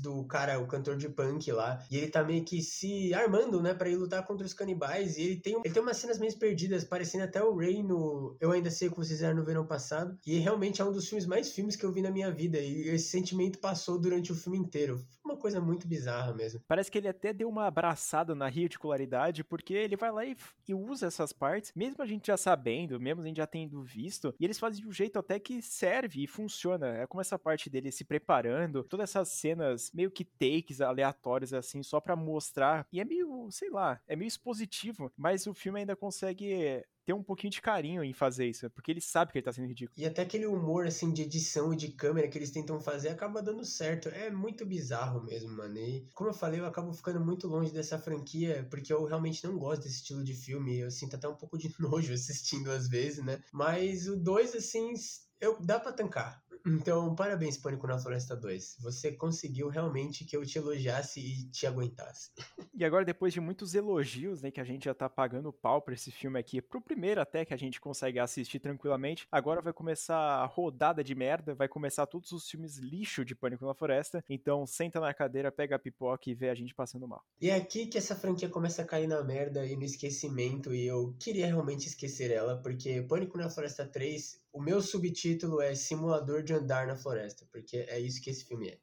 do 0.02 0.24
cara, 0.26 0.60
o 0.60 0.68
cantor 0.68 0.98
de 0.98 1.10
punk 1.10 1.52
lá, 1.52 1.84
e 1.90 1.98
ele 1.98 2.08
tá 2.08 2.24
meio 2.24 2.44
que 2.44 2.62
se 2.62 3.14
armando, 3.14 3.62
né, 3.62 3.74
para 3.74 3.90
ir 3.90 3.96
lutar 3.96 4.26
contra 4.26 4.46
os 4.46 4.54
canibais, 4.54 5.18
e 5.18 5.22
ele 5.24 5.36
tem, 5.38 5.60
ele 5.64 5.74
tem 5.74 5.82
umas 5.82 5.98
cenas 5.98 6.18
meio 6.18 6.32
perdidas, 6.38 6.84
parecendo 6.84 7.26
até 7.26 7.44
o 7.44 7.56
Ray 7.56 7.84
no 7.84 8.38
Eu 8.40 8.52
Ainda 8.52 8.72
Sei 8.72 8.88
O 8.88 8.92
Que 8.92 8.98
Vocês 8.98 9.20
Fizeram 9.20 9.36
no 9.36 9.46
Verão 9.46 9.66
Passado, 9.66 10.18
e 10.26 10.38
realmente 10.38 10.82
é 10.82 10.86
um 10.86 10.92
dos 10.92 11.08
filmes 11.08 11.26
mais 11.26 11.52
filmes 11.52 11.76
que 11.76 11.86
eu 11.86 11.92
vi 11.92 12.02
na 12.02 12.12
minha 12.12 12.32
vida, 12.32 12.58
e 12.60 12.90
esse 12.90 13.10
sentimento 13.10 13.60
passou 13.60 14.00
durante 14.00 14.32
o 14.32 14.36
filme 14.36 14.58
inteiro. 14.58 15.02
Uma 15.32 15.38
coisa 15.40 15.62
muito 15.62 15.88
bizarra 15.88 16.34
mesmo. 16.34 16.62
Parece 16.68 16.92
que 16.92 16.98
ele 16.98 17.08
até 17.08 17.32
deu 17.32 17.48
uma 17.48 17.66
abraçada 17.66 18.36
na 18.36 18.50
ridicularidade, 18.50 19.46
porque 19.46 19.74
ele 19.74 19.96
vai 19.96 20.12
lá 20.12 20.26
e, 20.26 20.36
e 20.68 20.74
usa 20.74 21.08
essas 21.08 21.32
partes, 21.32 21.72
mesmo 21.74 22.04
a 22.04 22.06
gente 22.06 22.28
já 22.28 22.36
sabendo, 22.36 23.00
mesmo 23.00 23.22
a 23.22 23.26
gente 23.26 23.38
já 23.38 23.48
tendo 23.48 23.82
visto, 23.82 24.36
e 24.38 24.44
eles 24.44 24.60
fazem 24.60 24.82
de 24.82 24.88
um 24.88 24.92
jeito 24.92 25.18
até 25.18 25.40
que 25.40 25.62
serve 25.62 26.24
e 26.24 26.28
funciona. 26.28 26.88
É 26.98 27.08
como 27.08 27.22
essa 27.22 27.40
parte 27.40 27.70
dele 27.70 27.92
se 27.92 28.04
preparando, 28.04 28.84
todas 28.84 29.10
essas 29.10 29.30
cenas 29.30 29.90
meio 29.94 30.12
que 30.12 30.26
takes 30.26 30.82
aleatórios 30.82 31.54
assim, 31.54 31.82
só 31.82 32.02
para 32.02 32.16
mostrar. 32.16 32.86
E 32.92 33.00
é 33.00 33.06
meio, 33.06 33.50
sei 33.52 33.70
lá, 33.70 34.02
é 34.06 34.16
meio 34.18 34.28
expositivo, 34.28 35.12
mas 35.16 35.48
o 35.48 35.54
filme 35.54 35.80
ainda 35.80 35.96
consegue 35.96 36.84
ter 37.12 37.14
um 37.14 37.24
pouquinho 37.24 37.52
de 37.52 37.62
carinho 37.62 38.04
em 38.04 38.14
fazer 38.14 38.48
isso, 38.48 38.70
porque 38.70 38.90
ele 38.90 39.02
sabe 39.02 39.32
que 39.32 39.38
ele 39.38 39.46
tá 39.46 39.52
sendo 39.52 39.68
ridículo. 39.68 40.00
E 40.00 40.06
até 40.06 40.22
aquele 40.22 40.46
humor, 40.46 40.88
assim, 40.88 41.12
de 41.12 41.24
edição 41.24 41.74
e 41.74 41.76
de 41.76 41.90
câmera 41.90 42.28
que 42.30 42.38
eles 42.38 42.52
tentam 42.52 42.80
fazer 42.80 43.10
acaba 43.10 43.42
dando 43.42 43.66
certo. 43.66 44.08
É 44.10 44.32
muito 44.32 44.66
bizarro 44.66 45.22
mesmo, 45.24 45.52
mano. 45.52 45.78
E, 45.78 46.08
como 46.14 46.30
eu 46.30 46.34
falei, 46.34 46.60
eu 46.60 46.66
acabo 46.66 46.94
ficando 46.94 47.20
muito 47.20 47.48
longe 47.48 47.72
dessa 47.72 48.00
franquia, 48.00 48.66
porque 48.70 48.94
eu 48.94 49.04
realmente 49.04 49.44
não 49.44 49.58
gosto 49.58 49.84
desse 49.84 49.98
estilo 49.98 50.24
de 50.24 50.34
filme. 50.34 50.80
Eu 50.80 50.90
sinto 50.90 51.16
até 51.16 51.28
um 51.28 51.36
pouco 51.36 51.58
de 51.58 51.70
nojo 51.80 52.14
assistindo 52.14 52.72
às 52.72 52.88
vezes, 52.88 53.24
né? 53.24 53.42
Mas 53.52 54.08
o 54.08 54.16
2, 54.16 54.56
assim, 54.56 54.94
eu, 55.40 55.60
dá 55.62 55.80
pra 55.80 55.92
tancar. 55.92 56.41
Então, 56.66 57.16
parabéns, 57.16 57.58
Pânico 57.58 57.88
na 57.88 57.98
Floresta 57.98 58.36
2. 58.36 58.78
Você 58.80 59.12
conseguiu 59.12 59.68
realmente 59.70 60.26
que 60.26 60.36
eu 60.36 60.46
te 60.46 60.58
elogiasse 60.58 61.20
e 61.20 61.50
te 61.50 61.66
aguentasse. 61.66 62.32
E 62.74 62.86
agora, 62.86 63.06
depois 63.06 63.32
de 63.32 63.40
muitos 63.40 63.76
elogios, 63.76 64.42
né, 64.42 64.50
que 64.50 64.60
a 64.60 64.64
gente 64.64 64.86
já 64.86 64.94
tá 64.94 65.08
pagando 65.08 65.54
pau 65.54 65.82
pra 65.84 65.94
esse 65.94 66.10
filme 66.10 66.40
aqui, 66.40 66.60
pro 66.62 66.82
primeiro 66.82 67.22
até 67.22 67.46
que 67.46 67.54
a 67.54 67.58
gente 67.58 67.80
consegue 67.80 68.18
assistir 68.18 68.60
tranquilamente, 68.60 69.28
agora 69.32 69.62
vai 69.62 69.72
começar 69.72 70.18
a 70.18 70.46
rodada 70.46 71.04
de 71.04 71.14
merda, 71.14 71.54
vai 71.54 71.68
começar 71.68 72.08
todos 72.08 72.32
os 72.32 72.50
filmes 72.50 72.78
lixo 72.78 73.24
de 73.24 73.36
Pânico 73.36 73.66
na 73.66 73.76
Floresta. 73.76 74.24
Então, 74.28 74.66
senta 74.66 75.00
na 75.00 75.14
cadeira, 75.14 75.52
pega 75.52 75.76
a 75.76 75.80
pipoca 75.80 76.30
e 76.30 76.34
vê 76.34 76.50
a 76.50 76.56
gente 76.56 76.74
passando 76.74 77.08
mal. 77.08 77.24
E 77.40 77.52
é 77.52 77.56
aqui 77.56 77.86
que 77.86 78.00
essa 78.00 78.16
franquia 78.16 78.50
começa 78.50 78.82
a 78.82 78.86
cair 78.86 79.06
na 79.06 79.24
merda 79.24 79.64
e 79.66 79.76
no 79.76 79.84
esquecimento, 79.84 80.74
e 80.74 80.88
eu 80.88 81.16
queria 81.20 81.46
realmente 81.46 81.88
esquecer 81.88 82.32
ela, 82.32 82.58
porque 82.58 83.04
Pânico 83.04 83.38
na 83.38 83.50
Floresta 83.50 83.86
3, 83.86 84.41
o 84.54 84.62
meu 84.62 84.82
subtítulo 84.82 85.62
é 85.62 85.74
Simulador 85.74 86.44
de 86.44 86.54
andar 86.54 86.86
na 86.86 86.96
floresta, 86.96 87.46
porque 87.52 87.78
é 87.88 88.00
isso 88.00 88.22
que 88.22 88.30
esse 88.30 88.46
filme 88.46 88.70
é. 88.70 88.80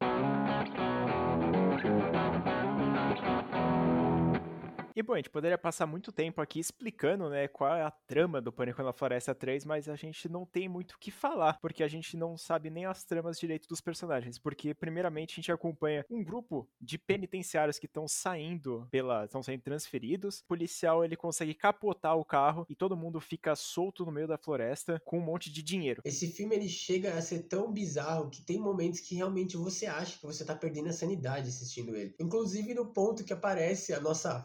E 4.99 5.03
bom, 5.03 5.13
a 5.13 5.17
gente 5.19 5.31
poderia 5.31 5.57
passar 5.57 5.87
muito 5.87 6.11
tempo 6.11 6.41
aqui 6.41 6.59
explicando, 6.59 7.31
né, 7.31 7.47
qual 7.47 7.73
é 7.73 7.83
a 7.83 7.91
trama 8.09 8.41
do 8.41 8.51
Pânico 8.51 8.83
na 8.83 8.93
Floresta 8.93 9.33
3, 9.33 9.65
mas 9.65 9.89
a 9.89 9.95
gente 9.95 10.29
não 10.29 10.45
tem 10.45 10.69
muito 10.69 10.95
o 10.95 10.99
que 10.99 11.13
falar, 11.13 11.57
porque 11.61 11.85
a 11.85 11.87
gente 11.87 12.17
não 12.17 12.37
sabe 12.37 12.69
nem 12.69 12.85
as 12.85 13.05
tramas 13.05 13.39
direito 13.39 13.69
dos 13.69 13.81
personagens, 13.81 14.41
porque 14.41 14.75
primeiramente 14.75 15.35
a 15.35 15.37
gente 15.37 15.53
acompanha 15.53 16.05
um 16.11 16.25
grupo 16.25 16.69
de 16.81 16.99
penitenciários 16.99 17.79
que 17.79 17.87
estão 17.87 18.09
saindo 18.09 18.89
pela, 18.91 19.25
estão 19.25 19.41
sendo 19.41 19.63
transferidos. 19.63 20.41
O 20.41 20.47
policial 20.47 21.05
ele 21.05 21.15
consegue 21.15 21.55
capotar 21.55 22.17
o 22.17 22.25
carro 22.25 22.67
e 22.69 22.75
todo 22.75 22.97
mundo 22.97 23.21
fica 23.21 23.55
solto 23.55 24.05
no 24.05 24.11
meio 24.11 24.27
da 24.27 24.37
floresta 24.37 25.01
com 25.05 25.19
um 25.19 25.25
monte 25.25 25.49
de 25.49 25.63
dinheiro. 25.63 26.03
Esse 26.05 26.27
filme 26.27 26.57
ele 26.57 26.69
chega 26.69 27.15
a 27.15 27.23
ser 27.23 27.45
tão 27.45 27.71
bizarro 27.73 28.31
que 28.31 28.43
tem 28.43 28.59
momentos 28.59 28.99
que 28.99 29.15
realmente 29.15 29.57
você 29.57 29.87
acha 29.87 30.19
que 30.19 30.27
você 30.27 30.45
tá 30.45 30.57
perdendo 30.57 30.89
a 30.89 30.93
sanidade 30.93 31.51
assistindo 31.51 31.95
ele. 31.95 32.17
Inclusive 32.19 32.75
no 32.75 32.87
ponto 32.87 33.23
que 33.23 33.33
aparece 33.33 33.95
a 33.95 34.01
nossa 34.01 34.43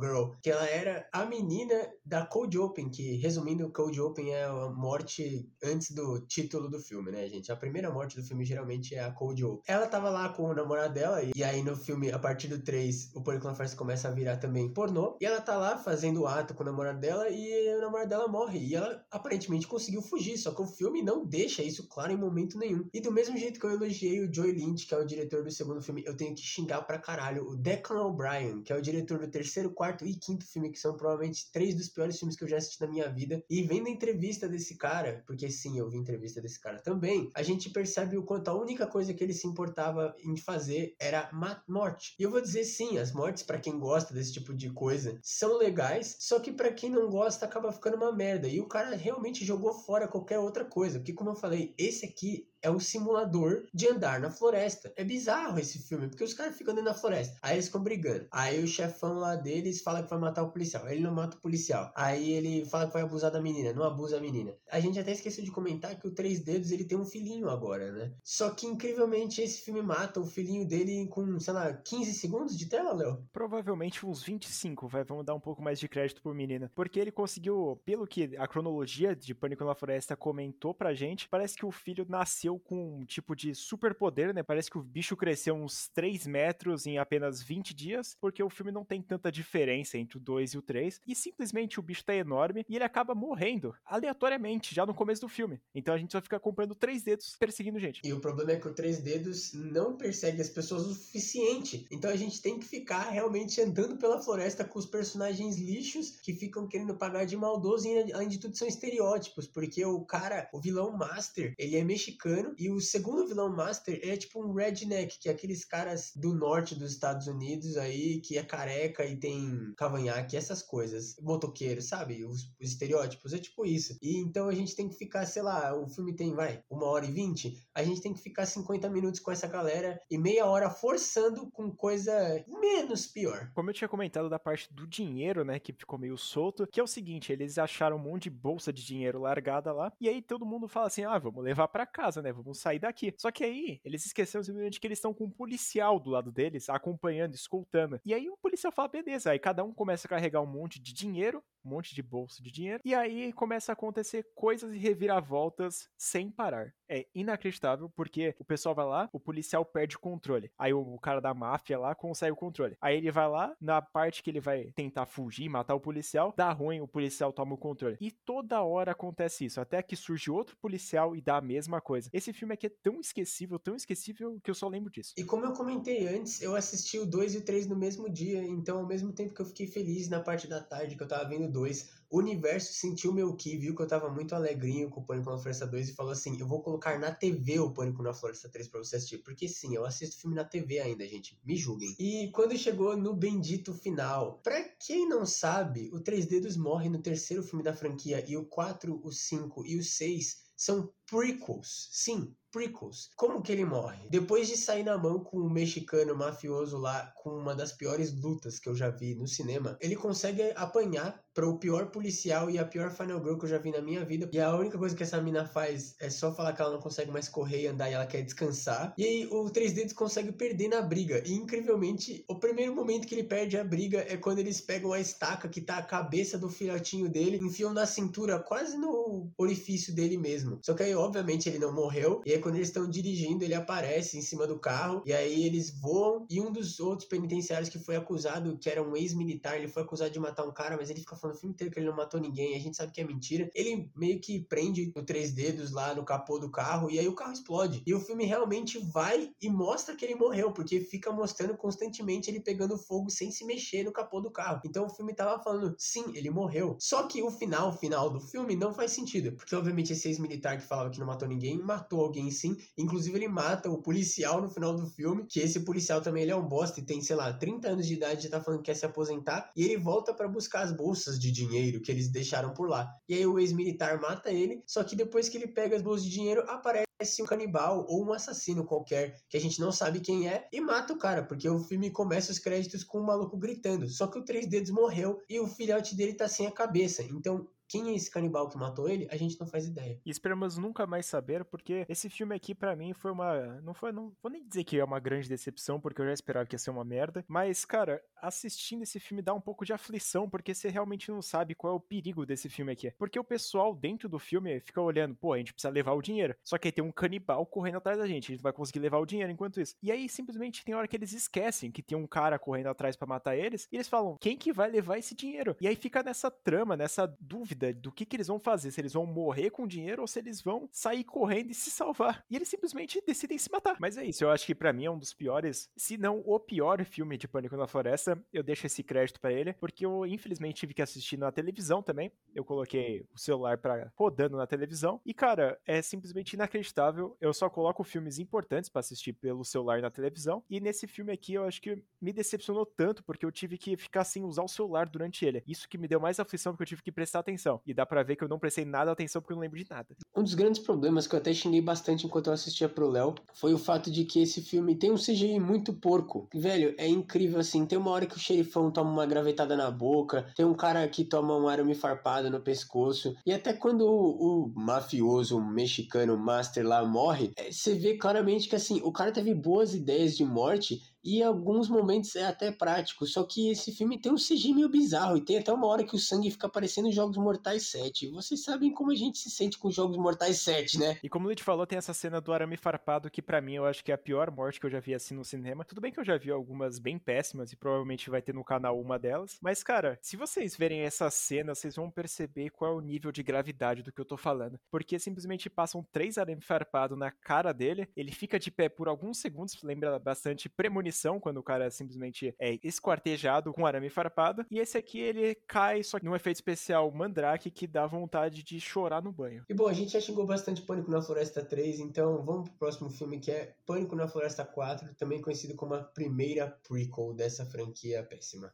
Girl, 0.00 0.30
que 0.42 0.50
ela 0.50 0.66
era 0.66 1.08
a 1.12 1.24
menina 1.24 1.74
da 2.04 2.24
Cold 2.26 2.58
Open, 2.58 2.90
que 2.90 3.16
resumindo, 3.16 3.70
Cold 3.70 4.00
Open 4.00 4.30
é 4.30 4.44
a 4.44 4.68
morte 4.70 5.48
antes 5.62 5.90
do 5.92 6.20
título 6.26 6.68
do 6.68 6.80
filme, 6.80 7.10
né, 7.10 7.28
gente? 7.28 7.50
A 7.50 7.56
primeira 7.56 7.90
morte 7.90 8.16
do 8.16 8.24
filme 8.24 8.44
geralmente 8.44 8.94
é 8.94 9.04
a 9.04 9.12
Cold 9.12 9.44
Open. 9.44 9.62
Ela 9.66 9.86
tava 9.86 10.10
lá 10.10 10.28
com 10.30 10.44
o 10.44 10.54
namorado 10.54 10.94
dela, 10.94 11.20
e 11.34 11.42
aí 11.44 11.62
no 11.62 11.76
filme, 11.76 12.10
a 12.10 12.18
partir 12.18 12.48
do 12.48 12.62
3, 12.62 13.12
o 13.14 13.22
Pânico 13.22 13.46
na 13.46 13.54
Farsa 13.54 13.76
começa 13.76 14.08
a 14.08 14.12
virar 14.12 14.36
também 14.36 14.72
pornô, 14.72 15.16
e 15.20 15.26
ela 15.26 15.40
tá 15.40 15.56
lá 15.56 15.76
fazendo 15.76 16.22
o 16.22 16.26
ato 16.26 16.54
com 16.54 16.62
o 16.62 16.66
namorado 16.66 17.00
dela, 17.00 17.28
e 17.28 17.76
o 17.76 17.80
namorado 17.80 18.08
dela 18.08 18.28
morre, 18.28 18.58
e 18.58 18.74
ela 18.74 19.04
aparentemente 19.10 19.66
conseguiu 19.66 20.02
fugir, 20.02 20.36
só 20.36 20.52
que 20.52 20.62
o 20.62 20.66
filme 20.66 21.02
não 21.02 21.24
deixa 21.24 21.62
isso 21.62 21.88
claro 21.88 22.12
em 22.12 22.16
momento 22.16 22.58
nenhum. 22.58 22.88
E 22.92 23.00
do 23.00 23.12
mesmo 23.12 23.36
jeito 23.36 23.58
que 23.58 23.66
eu 23.66 23.72
elogiei 23.72 24.24
o 24.24 24.32
Joy 24.32 24.52
Lynch, 24.52 24.86
que 24.86 24.94
é 24.94 24.98
o 24.98 25.06
diretor 25.06 25.42
do 25.42 25.50
segundo 25.50 25.82
filme, 25.82 26.02
eu 26.06 26.16
tenho 26.16 26.34
que 26.34 26.42
xingar 26.42 26.82
pra 26.82 26.98
caralho 26.98 27.48
o 27.48 27.56
Declan 27.56 28.06
O'Brien, 28.06 28.62
que 28.62 28.72
é 28.72 28.76
o 28.76 28.82
diretor 28.82 29.18
do 29.18 29.30
terceiro 29.30 29.71
quarto 29.72 30.04
e 30.04 30.14
quinto 30.14 30.46
filme, 30.46 30.70
que 30.70 30.78
são 30.78 30.96
provavelmente 30.96 31.50
três 31.50 31.74
dos 31.74 31.88
piores 31.88 32.18
filmes 32.18 32.36
que 32.36 32.44
eu 32.44 32.48
já 32.48 32.56
assisti 32.56 32.80
na 32.80 32.86
minha 32.86 33.08
vida. 33.08 33.42
E 33.48 33.62
vendo 33.62 33.86
a 33.86 33.90
entrevista 33.90 34.48
desse 34.48 34.76
cara, 34.76 35.22
porque 35.26 35.50
sim, 35.50 35.78
eu 35.78 35.88
vi 35.88 35.96
entrevista 35.96 36.40
desse 36.40 36.60
cara 36.60 36.80
também, 36.80 37.30
a 37.34 37.42
gente 37.42 37.70
percebe 37.70 38.16
o 38.16 38.24
quanto 38.24 38.48
a 38.48 38.54
única 38.54 38.86
coisa 38.86 39.14
que 39.14 39.22
ele 39.22 39.32
se 39.32 39.46
importava 39.46 40.14
em 40.24 40.36
fazer 40.36 40.94
era 40.98 41.30
morte. 41.68 42.14
E 42.18 42.22
eu 42.22 42.30
vou 42.30 42.40
dizer 42.40 42.64
sim, 42.64 42.98
as 42.98 43.12
mortes, 43.12 43.42
para 43.42 43.58
quem 43.58 43.78
gosta 43.78 44.14
desse 44.14 44.32
tipo 44.32 44.54
de 44.54 44.70
coisa, 44.70 45.18
são 45.22 45.56
legais, 45.56 46.16
só 46.20 46.38
que 46.38 46.52
para 46.52 46.72
quem 46.72 46.90
não 46.90 47.08
gosta 47.08 47.46
acaba 47.46 47.72
ficando 47.72 47.96
uma 47.96 48.12
merda. 48.12 48.48
E 48.48 48.60
o 48.60 48.68
cara 48.68 48.94
realmente 48.96 49.44
jogou 49.44 49.72
fora 49.74 50.08
qualquer 50.08 50.38
outra 50.38 50.64
coisa. 50.64 50.98
Porque, 50.98 51.12
como 51.12 51.30
eu 51.30 51.34
falei, 51.34 51.74
esse 51.78 52.06
aqui 52.06 52.51
é 52.62 52.70
um 52.70 52.78
simulador 52.78 53.64
de 53.74 53.88
andar 53.88 54.20
na 54.20 54.30
floresta. 54.30 54.92
É 54.96 55.04
bizarro 55.04 55.58
esse 55.58 55.80
filme, 55.80 56.08
porque 56.08 56.24
os 56.24 56.32
caras 56.32 56.56
ficam 56.56 56.72
andando 56.72 56.86
na 56.86 56.94
floresta. 56.94 57.36
Aí 57.42 57.56
eles 57.56 57.66
ficam 57.66 57.82
brigando. 57.82 58.26
Aí 58.30 58.62
o 58.62 58.68
chefão 58.68 59.18
lá 59.18 59.34
deles 59.34 59.82
fala 59.82 60.02
que 60.02 60.08
vai 60.08 60.18
matar 60.18 60.44
o 60.44 60.50
policial. 60.50 60.88
Ele 60.88 61.02
não 61.02 61.12
mata 61.12 61.36
o 61.36 61.40
policial. 61.40 61.92
Aí 61.94 62.32
ele 62.32 62.64
fala 62.66 62.86
que 62.86 62.92
vai 62.92 63.02
abusar 63.02 63.30
da 63.30 63.40
menina. 63.40 63.72
Não 63.72 63.82
abusa 63.82 64.18
a 64.18 64.20
menina. 64.20 64.54
A 64.70 64.78
gente 64.78 64.98
até 64.98 65.12
esqueceu 65.12 65.44
de 65.44 65.50
comentar 65.50 65.98
que 65.98 66.06
o 66.06 66.14
Três 66.14 66.40
Dedos 66.40 66.70
ele 66.70 66.84
tem 66.84 66.96
um 66.96 67.04
filhinho 67.04 67.50
agora, 67.50 67.90
né? 67.90 68.12
Só 68.22 68.50
que 68.50 68.66
incrivelmente 68.66 69.42
esse 69.42 69.60
filme 69.62 69.82
mata 69.82 70.20
o 70.20 70.26
filhinho 70.26 70.66
dele 70.66 71.08
com, 71.08 71.38
sei 71.40 71.52
lá, 71.52 71.72
15 71.72 72.14
segundos 72.14 72.56
de 72.56 72.66
tela, 72.66 72.92
Léo? 72.92 73.26
Provavelmente 73.32 74.06
uns 74.06 74.22
25, 74.22 74.86
vai. 74.86 75.02
Vamos 75.02 75.24
dar 75.24 75.34
um 75.34 75.40
pouco 75.40 75.60
mais 75.60 75.80
de 75.80 75.88
crédito 75.88 76.22
pro 76.22 76.34
menina. 76.34 76.70
Porque 76.74 77.00
ele 77.00 77.10
conseguiu, 77.10 77.80
pelo 77.84 78.06
que 78.06 78.36
a 78.36 78.46
cronologia 78.46 79.16
de 79.16 79.34
Pânico 79.34 79.64
na 79.64 79.74
Floresta 79.74 80.16
comentou 80.16 80.72
pra 80.72 80.94
gente, 80.94 81.28
parece 81.28 81.56
que 81.56 81.66
o 81.66 81.70
filho 81.72 82.06
nasceu 82.08 82.51
com 82.58 82.98
um 82.98 83.04
tipo 83.04 83.34
de 83.34 83.54
superpoder, 83.54 84.34
né? 84.34 84.42
Parece 84.42 84.70
que 84.70 84.78
o 84.78 84.82
bicho 84.82 85.16
cresceu 85.16 85.54
uns 85.54 85.88
3 85.88 86.26
metros 86.26 86.86
em 86.86 86.98
apenas 86.98 87.42
20 87.42 87.74
dias, 87.74 88.16
porque 88.20 88.42
o 88.42 88.50
filme 88.50 88.72
não 88.72 88.84
tem 88.84 89.02
tanta 89.02 89.30
diferença 89.30 89.98
entre 89.98 90.18
o 90.18 90.20
2 90.20 90.54
e 90.54 90.58
o 90.58 90.62
3, 90.62 91.00
e 91.06 91.14
simplesmente 91.14 91.78
o 91.78 91.82
bicho 91.82 92.04
tá 92.04 92.14
enorme 92.14 92.64
e 92.68 92.76
ele 92.76 92.84
acaba 92.84 93.14
morrendo 93.14 93.74
aleatoriamente 93.84 94.74
já 94.74 94.86
no 94.86 94.94
começo 94.94 95.22
do 95.22 95.28
filme. 95.28 95.60
Então 95.74 95.94
a 95.94 95.98
gente 95.98 96.12
só 96.12 96.20
fica 96.20 96.38
comprando 96.40 96.74
três 96.74 97.02
dedos 97.02 97.36
perseguindo 97.38 97.78
gente. 97.78 98.00
E 98.04 98.12
o 98.12 98.20
problema 98.20 98.52
é 98.52 98.56
que 98.56 98.68
o 98.68 98.74
três 98.74 98.98
dedos 98.98 99.52
não 99.52 99.96
persegue 99.96 100.40
as 100.40 100.48
pessoas 100.48 100.86
o 100.86 100.94
suficiente. 100.94 101.86
Então 101.90 102.10
a 102.10 102.16
gente 102.16 102.40
tem 102.40 102.58
que 102.58 102.66
ficar 102.66 103.10
realmente 103.10 103.60
andando 103.60 103.96
pela 103.96 104.20
floresta 104.20 104.64
com 104.64 104.78
os 104.78 104.86
personagens 104.86 105.58
lixos 105.58 106.18
que 106.22 106.32
ficam 106.32 106.66
querendo 106.66 106.96
pagar 106.96 107.24
de 107.24 107.36
maldoso 107.36 107.86
e 107.86 108.12
além 108.12 108.28
de 108.28 108.38
tudo 108.38 108.56
são 108.56 108.66
estereótipos, 108.66 109.46
porque 109.46 109.84
o 109.84 110.00
cara, 110.04 110.48
o 110.52 110.60
vilão 110.60 110.96
master, 110.96 111.54
ele 111.58 111.76
é 111.76 111.84
mexicano 111.84 112.41
mexicano. 112.42 112.54
E 112.58 112.70
o 112.70 112.80
segundo 112.80 113.26
vilão 113.26 113.54
master 113.54 114.00
é 114.02 114.16
tipo 114.16 114.44
um 114.44 114.52
redneck, 114.52 115.18
que 115.18 115.28
é 115.28 115.32
aqueles 115.32 115.64
caras 115.64 116.12
do 116.16 116.34
norte 116.34 116.74
dos 116.74 116.92
Estados 116.92 117.26
Unidos 117.26 117.76
aí, 117.76 118.20
que 118.20 118.36
é 118.36 118.42
careca 118.42 119.04
e 119.04 119.16
tem 119.16 119.72
cavanhaque, 119.76 120.36
essas 120.36 120.62
coisas. 120.62 121.16
Motoqueiro, 121.20 121.80
sabe? 121.80 122.24
Os, 122.24 122.52
os 122.60 122.70
estereótipos, 122.70 123.32
é 123.32 123.38
tipo 123.38 123.64
isso. 123.64 123.96
E 124.02 124.18
então 124.18 124.48
a 124.48 124.54
gente 124.54 124.74
tem 124.74 124.88
que 124.88 124.96
ficar, 124.96 125.24
sei 125.26 125.42
lá, 125.42 125.74
o 125.74 125.88
filme 125.88 126.14
tem, 126.14 126.34
vai, 126.34 126.62
uma 126.70 126.86
hora 126.86 127.06
e 127.06 127.12
vinte, 127.12 127.62
a 127.74 127.82
gente 127.82 128.00
tem 128.00 128.12
que 128.12 128.20
ficar 128.20 128.46
50 128.46 128.88
minutos 128.90 129.20
com 129.20 129.30
essa 129.30 129.46
galera 129.46 130.00
e 130.10 130.18
meia 130.18 130.46
hora 130.46 130.70
forçando 130.70 131.50
com 131.50 131.70
coisa 131.70 132.12
menos 132.48 133.06
pior. 133.06 133.50
Como 133.54 133.70
eu 133.70 133.74
tinha 133.74 133.88
comentado 133.88 134.28
da 134.28 134.38
parte 134.38 134.72
do 134.72 134.86
dinheiro, 134.86 135.44
né, 135.44 135.58
que 135.58 135.72
ficou 135.72 135.98
meio 135.98 136.16
solto, 136.16 136.66
que 136.66 136.80
é 136.80 136.82
o 136.82 136.86
seguinte, 136.86 137.32
eles 137.32 137.58
acharam 137.58 137.96
um 137.96 138.00
monte 138.00 138.24
de 138.24 138.30
bolsa 138.30 138.72
de 138.72 138.84
dinheiro 138.84 139.20
largada 139.20 139.72
lá, 139.72 139.92
e 140.00 140.08
aí 140.08 140.22
todo 140.22 140.46
mundo 140.46 140.68
fala 140.68 140.86
assim, 140.86 141.04
ah, 141.04 141.18
vamos 141.18 141.42
levar 141.42 141.68
para 141.68 141.86
casa, 141.86 142.22
né, 142.22 142.31
vamos 142.32 142.60
sair 142.60 142.78
daqui. 142.78 143.14
Só 143.18 143.30
que 143.30 143.44
aí, 143.44 143.80
eles 143.84 144.06
esqueceram 144.06 144.42
simplesmente 144.42 144.80
que 144.80 144.86
eles 144.86 144.98
estão 144.98 145.12
com 145.12 145.24
um 145.24 145.30
policial 145.30 145.98
do 145.98 146.10
lado 146.10 146.32
deles, 146.32 146.68
acompanhando, 146.68 147.34
escoltando. 147.34 148.00
E 148.04 148.14
aí 148.14 148.28
o 148.28 148.36
policial 148.36 148.72
fala, 148.72 148.88
beleza, 148.88 149.30
aí 149.30 149.38
cada 149.38 149.64
um 149.64 149.72
começa 149.72 150.06
a 150.06 150.10
carregar 150.10 150.40
um 150.40 150.46
monte 150.46 150.80
de 150.80 150.92
dinheiro, 150.92 151.42
um 151.64 151.70
monte 151.70 151.94
de 151.94 152.02
bolsa 152.02 152.42
de 152.42 152.50
dinheiro, 152.50 152.80
e 152.84 152.94
aí 152.94 153.32
começa 153.32 153.72
a 153.72 153.74
acontecer 153.74 154.26
coisas 154.34 154.72
e 154.74 154.78
reviravoltas 154.78 155.88
sem 155.96 156.30
parar. 156.30 156.72
É 156.88 157.06
inacreditável, 157.14 157.90
porque 157.90 158.34
o 158.38 158.44
pessoal 158.44 158.74
vai 158.74 158.84
lá, 158.84 159.08
o 159.12 159.20
policial 159.20 159.64
perde 159.64 159.96
o 159.96 160.00
controle. 160.00 160.50
Aí 160.58 160.74
o 160.74 160.98
cara 160.98 161.20
da 161.20 161.32
máfia 161.32 161.78
lá 161.78 161.94
consegue 161.94 162.32
o 162.32 162.36
controle. 162.36 162.76
Aí 162.80 162.96
ele 162.98 163.10
vai 163.10 163.28
lá, 163.28 163.54
na 163.60 163.80
parte 163.80 164.22
que 164.22 164.30
ele 164.30 164.40
vai 164.40 164.72
tentar 164.74 165.06
fugir, 165.06 165.48
matar 165.48 165.74
o 165.74 165.80
policial, 165.80 166.34
dá 166.36 166.52
ruim, 166.52 166.80
o 166.80 166.88
policial 166.88 167.32
toma 167.32 167.54
o 167.54 167.58
controle. 167.58 167.96
E 168.00 168.10
toda 168.10 168.62
hora 168.62 168.92
acontece 168.92 169.44
isso, 169.44 169.60
até 169.60 169.82
que 169.82 169.96
surge 169.96 170.30
outro 170.30 170.56
policial 170.56 171.16
e 171.16 171.20
dá 171.20 171.38
a 171.38 171.40
mesma 171.40 171.80
coisa. 171.80 172.10
Esse 172.12 172.32
filme 172.32 172.54
aqui 172.54 172.66
é 172.66 172.72
tão 172.82 173.00
esquecível, 173.00 173.58
tão 173.58 173.74
esquecível, 173.74 174.38
que 174.42 174.50
eu 174.50 174.54
só 174.54 174.68
lembro 174.68 174.90
disso. 174.90 175.14
E 175.16 175.24
como 175.24 175.44
eu 175.44 175.52
comentei 175.52 176.06
antes, 176.08 176.42
eu 176.42 176.54
assisti 176.54 176.98
o 176.98 177.06
2 177.06 177.34
e 177.34 177.38
o 177.38 177.44
3 177.44 177.66
no 177.66 177.76
mesmo 177.76 178.08
dia, 178.10 178.42
então 178.44 178.78
ao 178.78 178.86
mesmo 178.86 179.12
tempo 179.12 179.34
que 179.34 179.40
eu 179.40 179.46
fiquei 179.46 179.66
feliz 179.66 180.08
na 180.08 180.20
parte 180.20 180.46
da 180.46 180.62
tarde 180.62 180.96
que 180.96 181.02
eu 181.02 181.08
tava 181.08 181.28
vendo 181.28 181.50
2, 181.52 182.02
o 182.12 182.18
universo 182.18 182.74
sentiu 182.74 183.10
meu 183.10 183.34
ki, 183.34 183.56
viu 183.56 183.74
que 183.74 183.80
eu 183.80 183.86
tava 183.86 184.10
muito 184.10 184.34
alegrinho 184.34 184.90
com 184.90 185.00
o 185.00 185.04
Pânico 185.04 185.30
na 185.30 185.38
Floresta 185.38 185.66
2 185.66 185.88
e 185.88 185.94
falou 185.94 186.12
assim: 186.12 186.38
eu 186.38 186.46
vou 186.46 186.60
colocar 186.60 186.98
na 186.98 187.10
TV 187.10 187.58
o 187.58 187.72
Pânico 187.72 188.02
na 188.02 188.12
Floresta 188.12 188.50
3 188.50 188.68
pra 188.68 188.80
você 188.80 188.96
assistir. 188.96 189.18
Porque 189.18 189.48
sim, 189.48 189.74
eu 189.74 189.86
assisto 189.86 190.20
filme 190.20 190.36
na 190.36 190.44
TV 190.44 190.78
ainda, 190.78 191.06
gente. 191.06 191.40
Me 191.42 191.56
julguem. 191.56 191.96
E 191.98 192.30
quando 192.34 192.54
chegou 192.58 192.96
no 192.98 193.14
bendito 193.14 193.72
final, 193.72 194.40
pra 194.42 194.62
quem 194.62 195.08
não 195.08 195.24
sabe, 195.24 195.88
o 195.90 196.00
Três 196.00 196.26
Dedos 196.26 196.54
morre 196.54 196.90
no 196.90 197.00
terceiro 197.00 197.42
filme 197.42 197.64
da 197.64 197.74
franquia 197.74 198.22
e 198.28 198.36
o 198.36 198.44
4, 198.44 199.00
o 199.02 199.10
5 199.10 199.64
e 199.64 199.78
o 199.78 199.82
6 199.82 200.42
são 200.54 200.92
prequels. 201.12 201.88
Sim, 201.92 202.34
prequels. 202.50 203.10
Como 203.16 203.42
que 203.42 203.52
ele 203.52 203.66
morre? 203.66 204.08
Depois 204.08 204.48
de 204.48 204.56
sair 204.56 204.82
na 204.82 204.96
mão 204.96 205.22
com 205.22 205.38
um 205.38 205.50
mexicano 205.50 206.16
mafioso 206.16 206.78
lá, 206.78 207.12
com 207.22 207.30
uma 207.30 207.54
das 207.54 207.72
piores 207.72 208.18
lutas 208.18 208.58
que 208.58 208.68
eu 208.68 208.74
já 208.74 208.88
vi 208.88 209.14
no 209.14 209.28
cinema, 209.28 209.76
ele 209.80 209.94
consegue 209.94 210.42
apanhar 210.56 211.22
para 211.34 211.48
o 211.48 211.58
pior 211.58 211.90
policial 211.90 212.50
e 212.50 212.58
a 212.58 212.64
pior 212.64 212.90
Final 212.90 213.22
Girl 213.22 213.38
que 213.38 213.44
eu 213.44 213.48
já 213.48 213.58
vi 213.58 213.70
na 213.70 213.80
minha 213.80 214.04
vida. 214.04 214.28
E 214.32 214.38
a 214.38 214.54
única 214.54 214.78
coisa 214.78 214.94
que 214.94 215.02
essa 215.02 215.20
mina 215.20 215.46
faz 215.46 215.94
é 215.98 216.10
só 216.10 216.34
falar 216.34 216.52
que 216.52 216.60
ela 216.60 216.72
não 216.72 216.80
consegue 216.80 217.10
mais 217.10 217.28
correr 217.28 217.62
e 217.62 217.66
andar 217.66 217.90
e 217.90 217.94
ela 217.94 218.06
quer 218.06 218.22
descansar. 218.22 218.94
E 218.98 219.04
aí 219.04 219.26
o 219.30 219.48
Três 219.50 219.72
Dedos 219.72 219.94
consegue 219.94 220.32
perder 220.32 220.68
na 220.68 220.82
briga. 220.82 221.22
E 221.26 221.32
incrivelmente, 221.32 222.24
o 222.28 222.38
primeiro 222.38 222.74
momento 222.74 223.06
que 223.06 223.14
ele 223.14 223.24
perde 223.24 223.56
a 223.56 223.64
briga 223.64 224.04
é 224.08 224.16
quando 224.16 224.38
eles 224.40 224.60
pegam 224.60 224.92
a 224.92 225.00
estaca 225.00 225.48
que 225.48 225.60
tá 225.60 225.78
a 225.78 225.82
cabeça 225.82 226.38
do 226.38 226.50
filhotinho 226.50 227.08
dele, 227.08 227.38
enfiam 227.42 227.72
na 227.72 227.86
cintura, 227.86 228.38
quase 228.38 228.76
no 228.76 229.30
orifício 229.38 229.94
dele 229.94 230.18
mesmo. 230.18 230.58
Só 230.62 230.74
que 230.74 230.82
aí, 230.82 230.94
obviamente, 231.02 231.48
ele 231.48 231.58
não 231.58 231.72
morreu. 231.72 232.22
E 232.24 232.32
aí, 232.32 232.38
quando 232.38 232.56
eles 232.56 232.68
estão 232.68 232.88
dirigindo, 232.88 233.44
ele 233.44 233.54
aparece 233.54 234.18
em 234.18 234.22
cima 234.22 234.46
do 234.46 234.58
carro. 234.58 235.02
E 235.04 235.12
aí 235.12 235.44
eles 235.44 235.70
voam. 235.70 236.26
E 236.28 236.40
um 236.40 236.50
dos 236.50 236.80
outros 236.80 237.08
penitenciários 237.08 237.68
que 237.68 237.78
foi 237.78 237.96
acusado, 237.96 238.56
que 238.58 238.68
era 238.68 238.82
um 238.82 238.96
ex-militar, 238.96 239.56
ele 239.56 239.68
foi 239.68 239.82
acusado 239.82 240.10
de 240.10 240.20
matar 240.20 240.44
um 240.44 240.52
cara, 240.52 240.76
mas 240.76 240.90
ele 240.90 241.00
fica 241.00 241.16
falando 241.16 241.36
o 241.36 241.38
filme 241.38 241.54
inteiro 241.54 241.72
que 241.72 241.78
ele 241.78 241.86
não 241.86 241.96
matou 241.96 242.20
ninguém. 242.20 242.56
a 242.56 242.60
gente 242.60 242.76
sabe 242.76 242.92
que 242.92 243.00
é 243.00 243.04
mentira. 243.04 243.50
Ele 243.54 243.90
meio 243.96 244.20
que 244.20 244.40
prende 244.40 244.92
o 244.94 245.02
três 245.02 245.32
dedos 245.32 245.72
lá 245.72 245.94
no 245.94 246.04
capô 246.04 246.38
do 246.38 246.50
carro. 246.50 246.90
E 246.90 246.98
aí 246.98 247.08
o 247.08 247.14
carro 247.14 247.32
explode. 247.32 247.82
E 247.86 247.94
o 247.94 248.00
filme 248.00 248.24
realmente 248.24 248.78
vai 248.78 249.30
e 249.40 249.50
mostra 249.50 249.96
que 249.96 250.04
ele 250.04 250.14
morreu, 250.14 250.52
porque 250.52 250.80
fica 250.80 251.10
mostrando 251.10 251.56
constantemente 251.56 252.30
ele 252.30 252.40
pegando 252.40 252.76
fogo 252.78 253.10
sem 253.10 253.30
se 253.30 253.44
mexer 253.44 253.84
no 253.84 253.92
capô 253.92 254.20
do 254.20 254.30
carro. 254.30 254.60
Então 254.64 254.86
o 254.86 254.90
filme 254.90 255.14
tava 255.14 255.42
falando, 255.42 255.74
sim, 255.78 256.04
ele 256.14 256.30
morreu. 256.30 256.76
Só 256.78 257.06
que 257.06 257.22
o 257.22 257.30
final, 257.30 257.76
final 257.76 258.10
do 258.10 258.20
filme 258.20 258.56
não 258.56 258.72
faz 258.72 258.92
sentido, 258.92 259.32
porque 259.32 259.54
obviamente 259.54 259.92
esse 259.92 260.08
ex-militar 260.08 260.56
que 260.56 260.66
falava 260.66 260.90
que 260.92 261.00
não 261.00 261.06
matou 261.06 261.26
ninguém, 261.26 261.58
matou 261.58 262.00
alguém 262.00 262.30
sim. 262.30 262.56
Inclusive 262.78 263.16
ele 263.16 263.28
mata 263.28 263.70
o 263.70 263.82
policial 263.82 264.40
no 264.40 264.48
final 264.48 264.74
do 264.74 264.86
filme, 264.86 265.26
que 265.26 265.40
esse 265.40 265.60
policial 265.60 266.00
também 266.00 266.22
ele 266.22 266.32
é 266.32 266.36
um 266.36 266.46
bosta 266.46 266.80
e 266.80 266.84
tem, 266.84 267.00
sei 267.00 267.16
lá, 267.16 267.32
30 267.32 267.68
anos 267.68 267.86
de 267.86 267.94
idade, 267.94 268.24
já 268.24 268.30
tá 268.30 268.40
falando 268.40 268.60
que 268.60 268.66
quer 268.66 268.76
se 268.76 268.86
aposentar, 268.86 269.50
e 269.56 269.64
ele 269.64 269.76
volta 269.76 270.14
para 270.14 270.28
buscar 270.28 270.62
as 270.62 270.72
bolsas 270.72 271.18
de 271.18 271.32
dinheiro 271.32 271.80
que 271.80 271.90
eles 271.90 272.08
deixaram 272.08 272.52
por 272.52 272.68
lá. 272.68 272.88
E 273.08 273.14
aí 273.14 273.26
o 273.26 273.38
ex-militar 273.38 274.00
mata 274.00 274.30
ele, 274.30 274.62
só 274.66 274.84
que 274.84 274.94
depois 274.94 275.28
que 275.28 275.36
ele 275.36 275.48
pega 275.48 275.76
as 275.76 275.82
bolsas 275.82 276.04
de 276.04 276.10
dinheiro, 276.10 276.42
aparece 276.48 277.22
um 277.22 277.26
canibal 277.26 277.84
ou 277.88 278.04
um 278.06 278.12
assassino 278.12 278.64
qualquer, 278.64 279.16
que 279.28 279.36
a 279.36 279.40
gente 279.40 279.60
não 279.60 279.72
sabe 279.72 280.00
quem 280.00 280.28
é, 280.28 280.46
e 280.52 280.60
mata 280.60 280.92
o 280.92 280.98
cara, 280.98 281.22
porque 281.22 281.48
o 281.48 281.58
filme 281.58 281.90
começa 281.90 282.30
os 282.30 282.38
créditos 282.38 282.84
com 282.84 282.98
o 282.98 283.06
maluco 283.06 283.36
gritando. 283.36 283.88
Só 283.88 284.06
que 284.06 284.18
o 284.18 284.24
Três 284.24 284.46
Dedos 284.46 284.70
morreu 284.70 285.20
e 285.28 285.40
o 285.40 285.46
filhote 285.46 285.96
dele 285.96 286.14
tá 286.14 286.28
sem 286.28 286.46
a 286.46 286.52
cabeça. 286.52 287.02
Então 287.02 287.46
quem 287.72 287.88
é 287.88 287.94
esse 287.94 288.10
canibal 288.10 288.50
que 288.50 288.58
matou 288.58 288.86
ele, 288.86 289.08
a 289.10 289.16
gente 289.16 289.40
não 289.40 289.46
faz 289.46 289.66
ideia. 289.66 289.98
E 290.04 290.10
esperamos 290.10 290.58
nunca 290.58 290.86
mais 290.86 291.06
saber, 291.06 291.42
porque 291.42 291.86
esse 291.88 292.10
filme 292.10 292.34
aqui 292.34 292.54
para 292.54 292.76
mim 292.76 292.92
foi 292.92 293.10
uma, 293.10 293.62
não 293.62 293.72
foi, 293.72 293.90
não 293.92 294.12
vou 294.22 294.30
nem 294.30 294.46
dizer 294.46 294.62
que 294.62 294.78
é 294.78 294.84
uma 294.84 295.00
grande 295.00 295.26
decepção, 295.26 295.80
porque 295.80 296.02
eu 296.02 296.04
já 296.04 296.12
esperava 296.12 296.44
que 296.44 296.54
ia 296.54 296.58
ser 296.58 296.68
uma 296.68 296.84
merda, 296.84 297.24
mas 297.26 297.64
cara, 297.64 298.02
assistindo 298.20 298.82
esse 298.82 299.00
filme 299.00 299.22
dá 299.22 299.32
um 299.32 299.40
pouco 299.40 299.64
de 299.64 299.72
aflição, 299.72 300.28
porque 300.28 300.52
você 300.52 300.68
realmente 300.68 301.10
não 301.10 301.22
sabe 301.22 301.54
qual 301.54 301.72
é 301.72 301.76
o 301.76 301.80
perigo 301.80 302.26
desse 302.26 302.50
filme 302.50 302.72
aqui. 302.72 302.90
Porque 302.98 303.18
o 303.18 303.24
pessoal 303.24 303.74
dentro 303.74 304.06
do 304.06 304.18
filme 304.18 304.60
fica 304.60 304.80
olhando, 304.82 305.14
pô, 305.14 305.32
a 305.32 305.38
gente 305.38 305.54
precisa 305.54 305.72
levar 305.72 305.92
o 305.92 306.02
dinheiro. 306.02 306.36
Só 306.44 306.58
que 306.58 306.68
aí 306.68 306.72
tem 306.72 306.84
um 306.84 306.92
canibal 306.92 307.46
correndo 307.46 307.78
atrás 307.78 307.96
da 307.96 308.06
gente, 308.06 308.32
a 308.32 308.34
gente 308.34 308.42
vai 308.42 308.52
conseguir 308.52 308.80
levar 308.80 308.98
o 308.98 309.06
dinheiro 309.06 309.32
enquanto 309.32 309.62
isso. 309.62 309.74
E 309.82 309.90
aí 309.90 310.10
simplesmente 310.10 310.62
tem 310.62 310.74
hora 310.74 310.86
que 310.86 310.94
eles 310.96 311.14
esquecem 311.14 311.70
que 311.70 311.82
tem 311.82 311.96
um 311.96 312.06
cara 312.06 312.38
correndo 312.38 312.66
atrás 312.66 312.96
para 312.96 313.08
matar 313.08 313.34
eles, 313.34 313.66
e 313.72 313.76
eles 313.76 313.88
falam, 313.88 314.18
quem 314.20 314.36
que 314.36 314.52
vai 314.52 314.70
levar 314.70 314.98
esse 314.98 315.14
dinheiro? 315.14 315.56
E 315.58 315.66
aí 315.66 315.74
fica 315.74 316.02
nessa 316.02 316.30
trama, 316.30 316.76
nessa 316.76 317.06
dúvida 317.18 317.61
dúvida 317.62 317.72
do 317.72 317.92
que, 317.92 318.04
que 318.04 318.16
eles 318.16 318.26
vão 318.26 318.38
fazer, 318.38 318.70
se 318.70 318.80
eles 318.80 318.92
vão 318.92 319.06
morrer 319.06 319.50
com 319.50 319.66
dinheiro 319.66 320.02
ou 320.02 320.08
se 320.08 320.18
eles 320.18 320.42
vão 320.42 320.68
sair 320.72 321.04
correndo 321.04 321.50
e 321.50 321.54
se 321.54 321.70
salvar. 321.70 322.24
E 322.28 322.34
eles 322.34 322.48
simplesmente 322.48 323.02
decidem 323.06 323.38
se 323.38 323.50
matar. 323.50 323.76
Mas 323.78 323.96
é 323.96 324.04
isso, 324.04 324.24
eu 324.24 324.30
acho 324.30 324.44
que 324.44 324.54
para 324.54 324.72
mim 324.72 324.86
é 324.86 324.90
um 324.90 324.98
dos 324.98 325.14
piores, 325.14 325.70
se 325.76 325.96
não 325.96 326.22
o 326.24 326.40
pior 326.40 326.84
filme 326.84 327.16
de 327.16 327.28
Pânico 327.28 327.56
na 327.56 327.66
Floresta. 327.66 328.20
Eu 328.32 328.42
deixo 328.42 328.66
esse 328.66 328.82
crédito 328.82 329.20
para 329.20 329.32
ele, 329.32 329.52
porque 329.54 329.86
eu 329.86 330.04
infelizmente 330.06 330.56
tive 330.56 330.74
que 330.74 330.82
assistir 330.82 331.16
na 331.16 331.30
televisão 331.30 331.82
também. 331.82 332.10
Eu 332.34 332.44
coloquei 332.44 333.06
o 333.14 333.18
celular 333.18 333.58
para 333.58 333.92
rodando 333.94 334.36
na 334.36 334.46
televisão 334.46 335.00
e 335.04 335.14
cara, 335.14 335.60
é 335.66 335.80
simplesmente 335.82 336.32
inacreditável. 336.32 337.16
Eu 337.20 337.32
só 337.32 337.48
coloco 337.48 337.84
filmes 337.84 338.18
importantes 338.18 338.70
para 338.70 338.80
assistir 338.80 339.12
pelo 339.12 339.44
celular 339.44 339.80
na 339.80 339.90
televisão 339.90 340.42
e 340.48 340.60
nesse 340.60 340.86
filme 340.86 341.12
aqui 341.12 341.34
eu 341.34 341.44
acho 341.44 341.60
que 341.60 341.82
me 342.00 342.12
decepcionou 342.12 342.64
tanto 342.64 343.04
porque 343.04 343.24
eu 343.24 343.30
tive 343.30 343.58
que 343.58 343.76
ficar 343.76 344.04
sem 344.04 344.24
usar 344.24 344.42
o 344.42 344.48
celular 344.48 344.88
durante 344.88 345.24
ele. 345.24 345.42
Isso 345.46 345.68
que 345.68 345.78
me 345.78 345.88
deu 345.88 346.00
mais 346.00 346.18
aflição 346.18 346.52
porque 346.52 346.62
eu 346.62 346.66
tive 346.66 346.82
que 346.82 346.92
prestar 346.92 347.20
atenção 347.20 347.41
atenção. 347.42 347.60
E 347.66 347.74
dá 347.74 347.84
para 347.84 348.02
ver 348.02 348.16
que 348.16 348.24
eu 348.24 348.28
não 348.28 348.38
prestei 348.38 348.64
nada 348.64 348.90
atenção 348.90 349.20
porque 349.20 349.32
eu 349.32 349.36
não 349.36 349.42
lembro 349.42 349.58
de 349.58 349.68
nada. 349.68 349.88
Um 350.16 350.22
dos 350.22 350.34
grandes 350.34 350.60
problemas 350.60 351.06
que 351.06 351.14
eu 351.14 351.18
até 351.18 351.32
xinguei 351.32 351.60
bastante 351.60 352.06
enquanto 352.06 352.28
eu 352.28 352.32
assistia 352.32 352.68
pro 352.68 352.88
Léo 352.88 353.14
foi 353.34 353.52
o 353.52 353.58
fato 353.58 353.90
de 353.90 354.04
que 354.04 354.22
esse 354.22 354.40
filme 354.40 354.76
tem 354.76 354.92
um 354.92 354.96
CGI 354.96 355.40
muito 355.40 355.72
porco. 355.72 356.28
Velho, 356.32 356.74
é 356.78 356.86
incrível 356.86 357.40
assim. 357.40 357.66
Tem 357.66 357.78
uma 357.78 357.90
hora 357.90 358.06
que 358.06 358.16
o 358.16 358.20
xerifão 358.20 358.70
toma 358.70 358.90
uma 358.90 359.06
gravetada 359.06 359.56
na 359.56 359.70
boca, 359.70 360.26
tem 360.36 360.46
um 360.46 360.54
cara 360.54 360.86
que 360.88 361.04
toma 361.04 361.36
um 361.36 361.48
arame 361.48 361.74
farpado 361.74 362.30
no 362.30 362.40
pescoço. 362.40 363.14
E 363.26 363.32
até 363.32 363.52
quando 363.52 363.82
o, 363.82 364.44
o 364.44 364.52
mafioso 364.54 365.40
mexicano 365.40 366.16
Master 366.16 366.66
lá 366.66 366.84
morre, 366.84 367.32
é, 367.36 367.50
você 367.50 367.74
vê 367.74 367.96
claramente 367.96 368.48
que 368.48 368.56
assim, 368.56 368.80
o 368.84 368.92
cara 368.92 369.12
teve 369.12 369.34
boas 369.34 369.74
ideias 369.74 370.16
de 370.16 370.24
morte 370.24 370.82
e 371.04 371.22
alguns 371.22 371.68
momentos 371.68 372.14
é 372.16 372.24
até 372.24 372.52
prático. 372.52 373.06
Só 373.06 373.24
que 373.24 373.50
esse 373.50 373.72
filme 373.72 373.98
tem 373.98 374.12
um 374.12 374.16
CG 374.16 374.52
meio 374.54 374.68
bizarro 374.68 375.16
e 375.16 375.20
tem 375.20 375.38
até 375.38 375.52
uma 375.52 375.66
hora 375.66 375.84
que 375.84 375.96
o 375.96 375.98
sangue 375.98 376.30
fica 376.30 376.46
aparecendo 376.46 376.88
em 376.88 376.92
Jogos 376.92 377.16
Mortais 377.16 377.66
7. 377.66 378.08
Vocês 378.08 378.42
sabem 378.42 378.72
como 378.72 378.92
a 378.92 378.94
gente 378.94 379.18
se 379.18 379.30
sente 379.30 379.58
com 379.58 379.70
Jogos 379.70 379.96
Mortais 379.96 380.40
7, 380.40 380.78
né? 380.78 380.98
E 381.02 381.08
como 381.08 381.28
a 381.28 381.32
gente 381.32 381.42
falou, 381.42 381.66
tem 381.66 381.78
essa 381.78 381.92
cena 381.92 382.20
do 382.20 382.32
arame 382.32 382.56
farpado 382.56 383.10
que 383.10 383.20
para 383.20 383.40
mim 383.40 383.54
eu 383.54 383.66
acho 383.66 383.84
que 383.84 383.90
é 383.90 383.94
a 383.94 383.98
pior 383.98 384.30
morte 384.30 384.60
que 384.60 384.66
eu 384.66 384.70
já 384.70 384.80
vi 384.80 384.94
assim 384.94 385.14
no 385.14 385.24
cinema. 385.24 385.64
Tudo 385.64 385.80
bem 385.80 385.90
que 385.90 385.98
eu 385.98 386.04
já 386.04 386.16
vi 386.16 386.30
algumas 386.30 386.78
bem 386.78 386.98
péssimas 386.98 387.52
e 387.52 387.56
provavelmente 387.56 388.10
vai 388.10 388.22
ter 388.22 388.34
no 388.34 388.44
canal 388.44 388.80
uma 388.80 388.98
delas, 388.98 389.38
mas 389.40 389.62
cara, 389.62 389.98
se 390.00 390.16
vocês 390.16 390.56
verem 390.56 390.82
essa 390.82 391.10
cena, 391.10 391.54
vocês 391.54 391.76
vão 391.76 391.90
perceber 391.90 392.50
qual 392.50 392.72
é 392.72 392.76
o 392.76 392.80
nível 392.80 393.10
de 393.10 393.22
gravidade 393.22 393.82
do 393.82 393.92
que 393.92 394.00
eu 394.00 394.04
tô 394.04 394.16
falando. 394.16 394.58
Porque 394.70 394.98
simplesmente 394.98 395.50
passam 395.50 395.86
três 395.90 396.18
arame 396.18 396.40
farpado 396.40 396.96
na 396.96 397.10
cara 397.10 397.52
dele, 397.52 397.88
ele 397.96 398.12
fica 398.12 398.38
de 398.38 398.50
pé 398.50 398.68
por 398.68 398.88
alguns 398.88 399.18
segundos, 399.18 399.60
lembra 399.62 399.98
bastante 399.98 400.48
premonição 400.48 400.91
quando 401.20 401.38
o 401.38 401.42
cara 401.42 401.70
simplesmente 401.70 402.34
é 402.38 402.58
esquartejado 402.62 403.52
com 403.52 403.66
arame 403.66 403.88
farpado. 403.88 404.44
E 404.50 404.58
esse 404.58 404.76
aqui 404.76 405.00
ele 405.00 405.34
cai 405.46 405.82
só 405.82 405.98
num 406.02 406.14
efeito 406.14 406.36
especial 406.36 406.90
Mandrake 406.90 407.50
que 407.50 407.66
dá 407.66 407.86
vontade 407.86 408.42
de 408.42 408.60
chorar 408.60 409.02
no 409.02 409.12
banho. 409.12 409.44
E 409.48 409.54
bom, 409.54 409.68
a 409.68 409.72
gente 409.72 409.92
já 409.92 410.00
xingou 410.00 410.26
bastante 410.26 410.62
Pânico 410.62 410.90
na 410.90 411.02
Floresta 411.02 411.44
3, 411.44 411.80
então 411.80 412.22
vamos 412.24 412.48
pro 412.48 412.58
próximo 412.58 412.90
filme 412.90 413.18
que 413.18 413.30
é 413.30 413.54
Pânico 413.66 413.96
na 413.96 414.08
Floresta 414.08 414.44
4, 414.44 414.94
também 414.94 415.20
conhecido 415.20 415.54
como 415.54 415.74
a 415.74 415.82
primeira 415.82 416.48
prequel 416.68 417.12
dessa 417.14 417.44
franquia 417.46 418.02
péssima. 418.02 418.52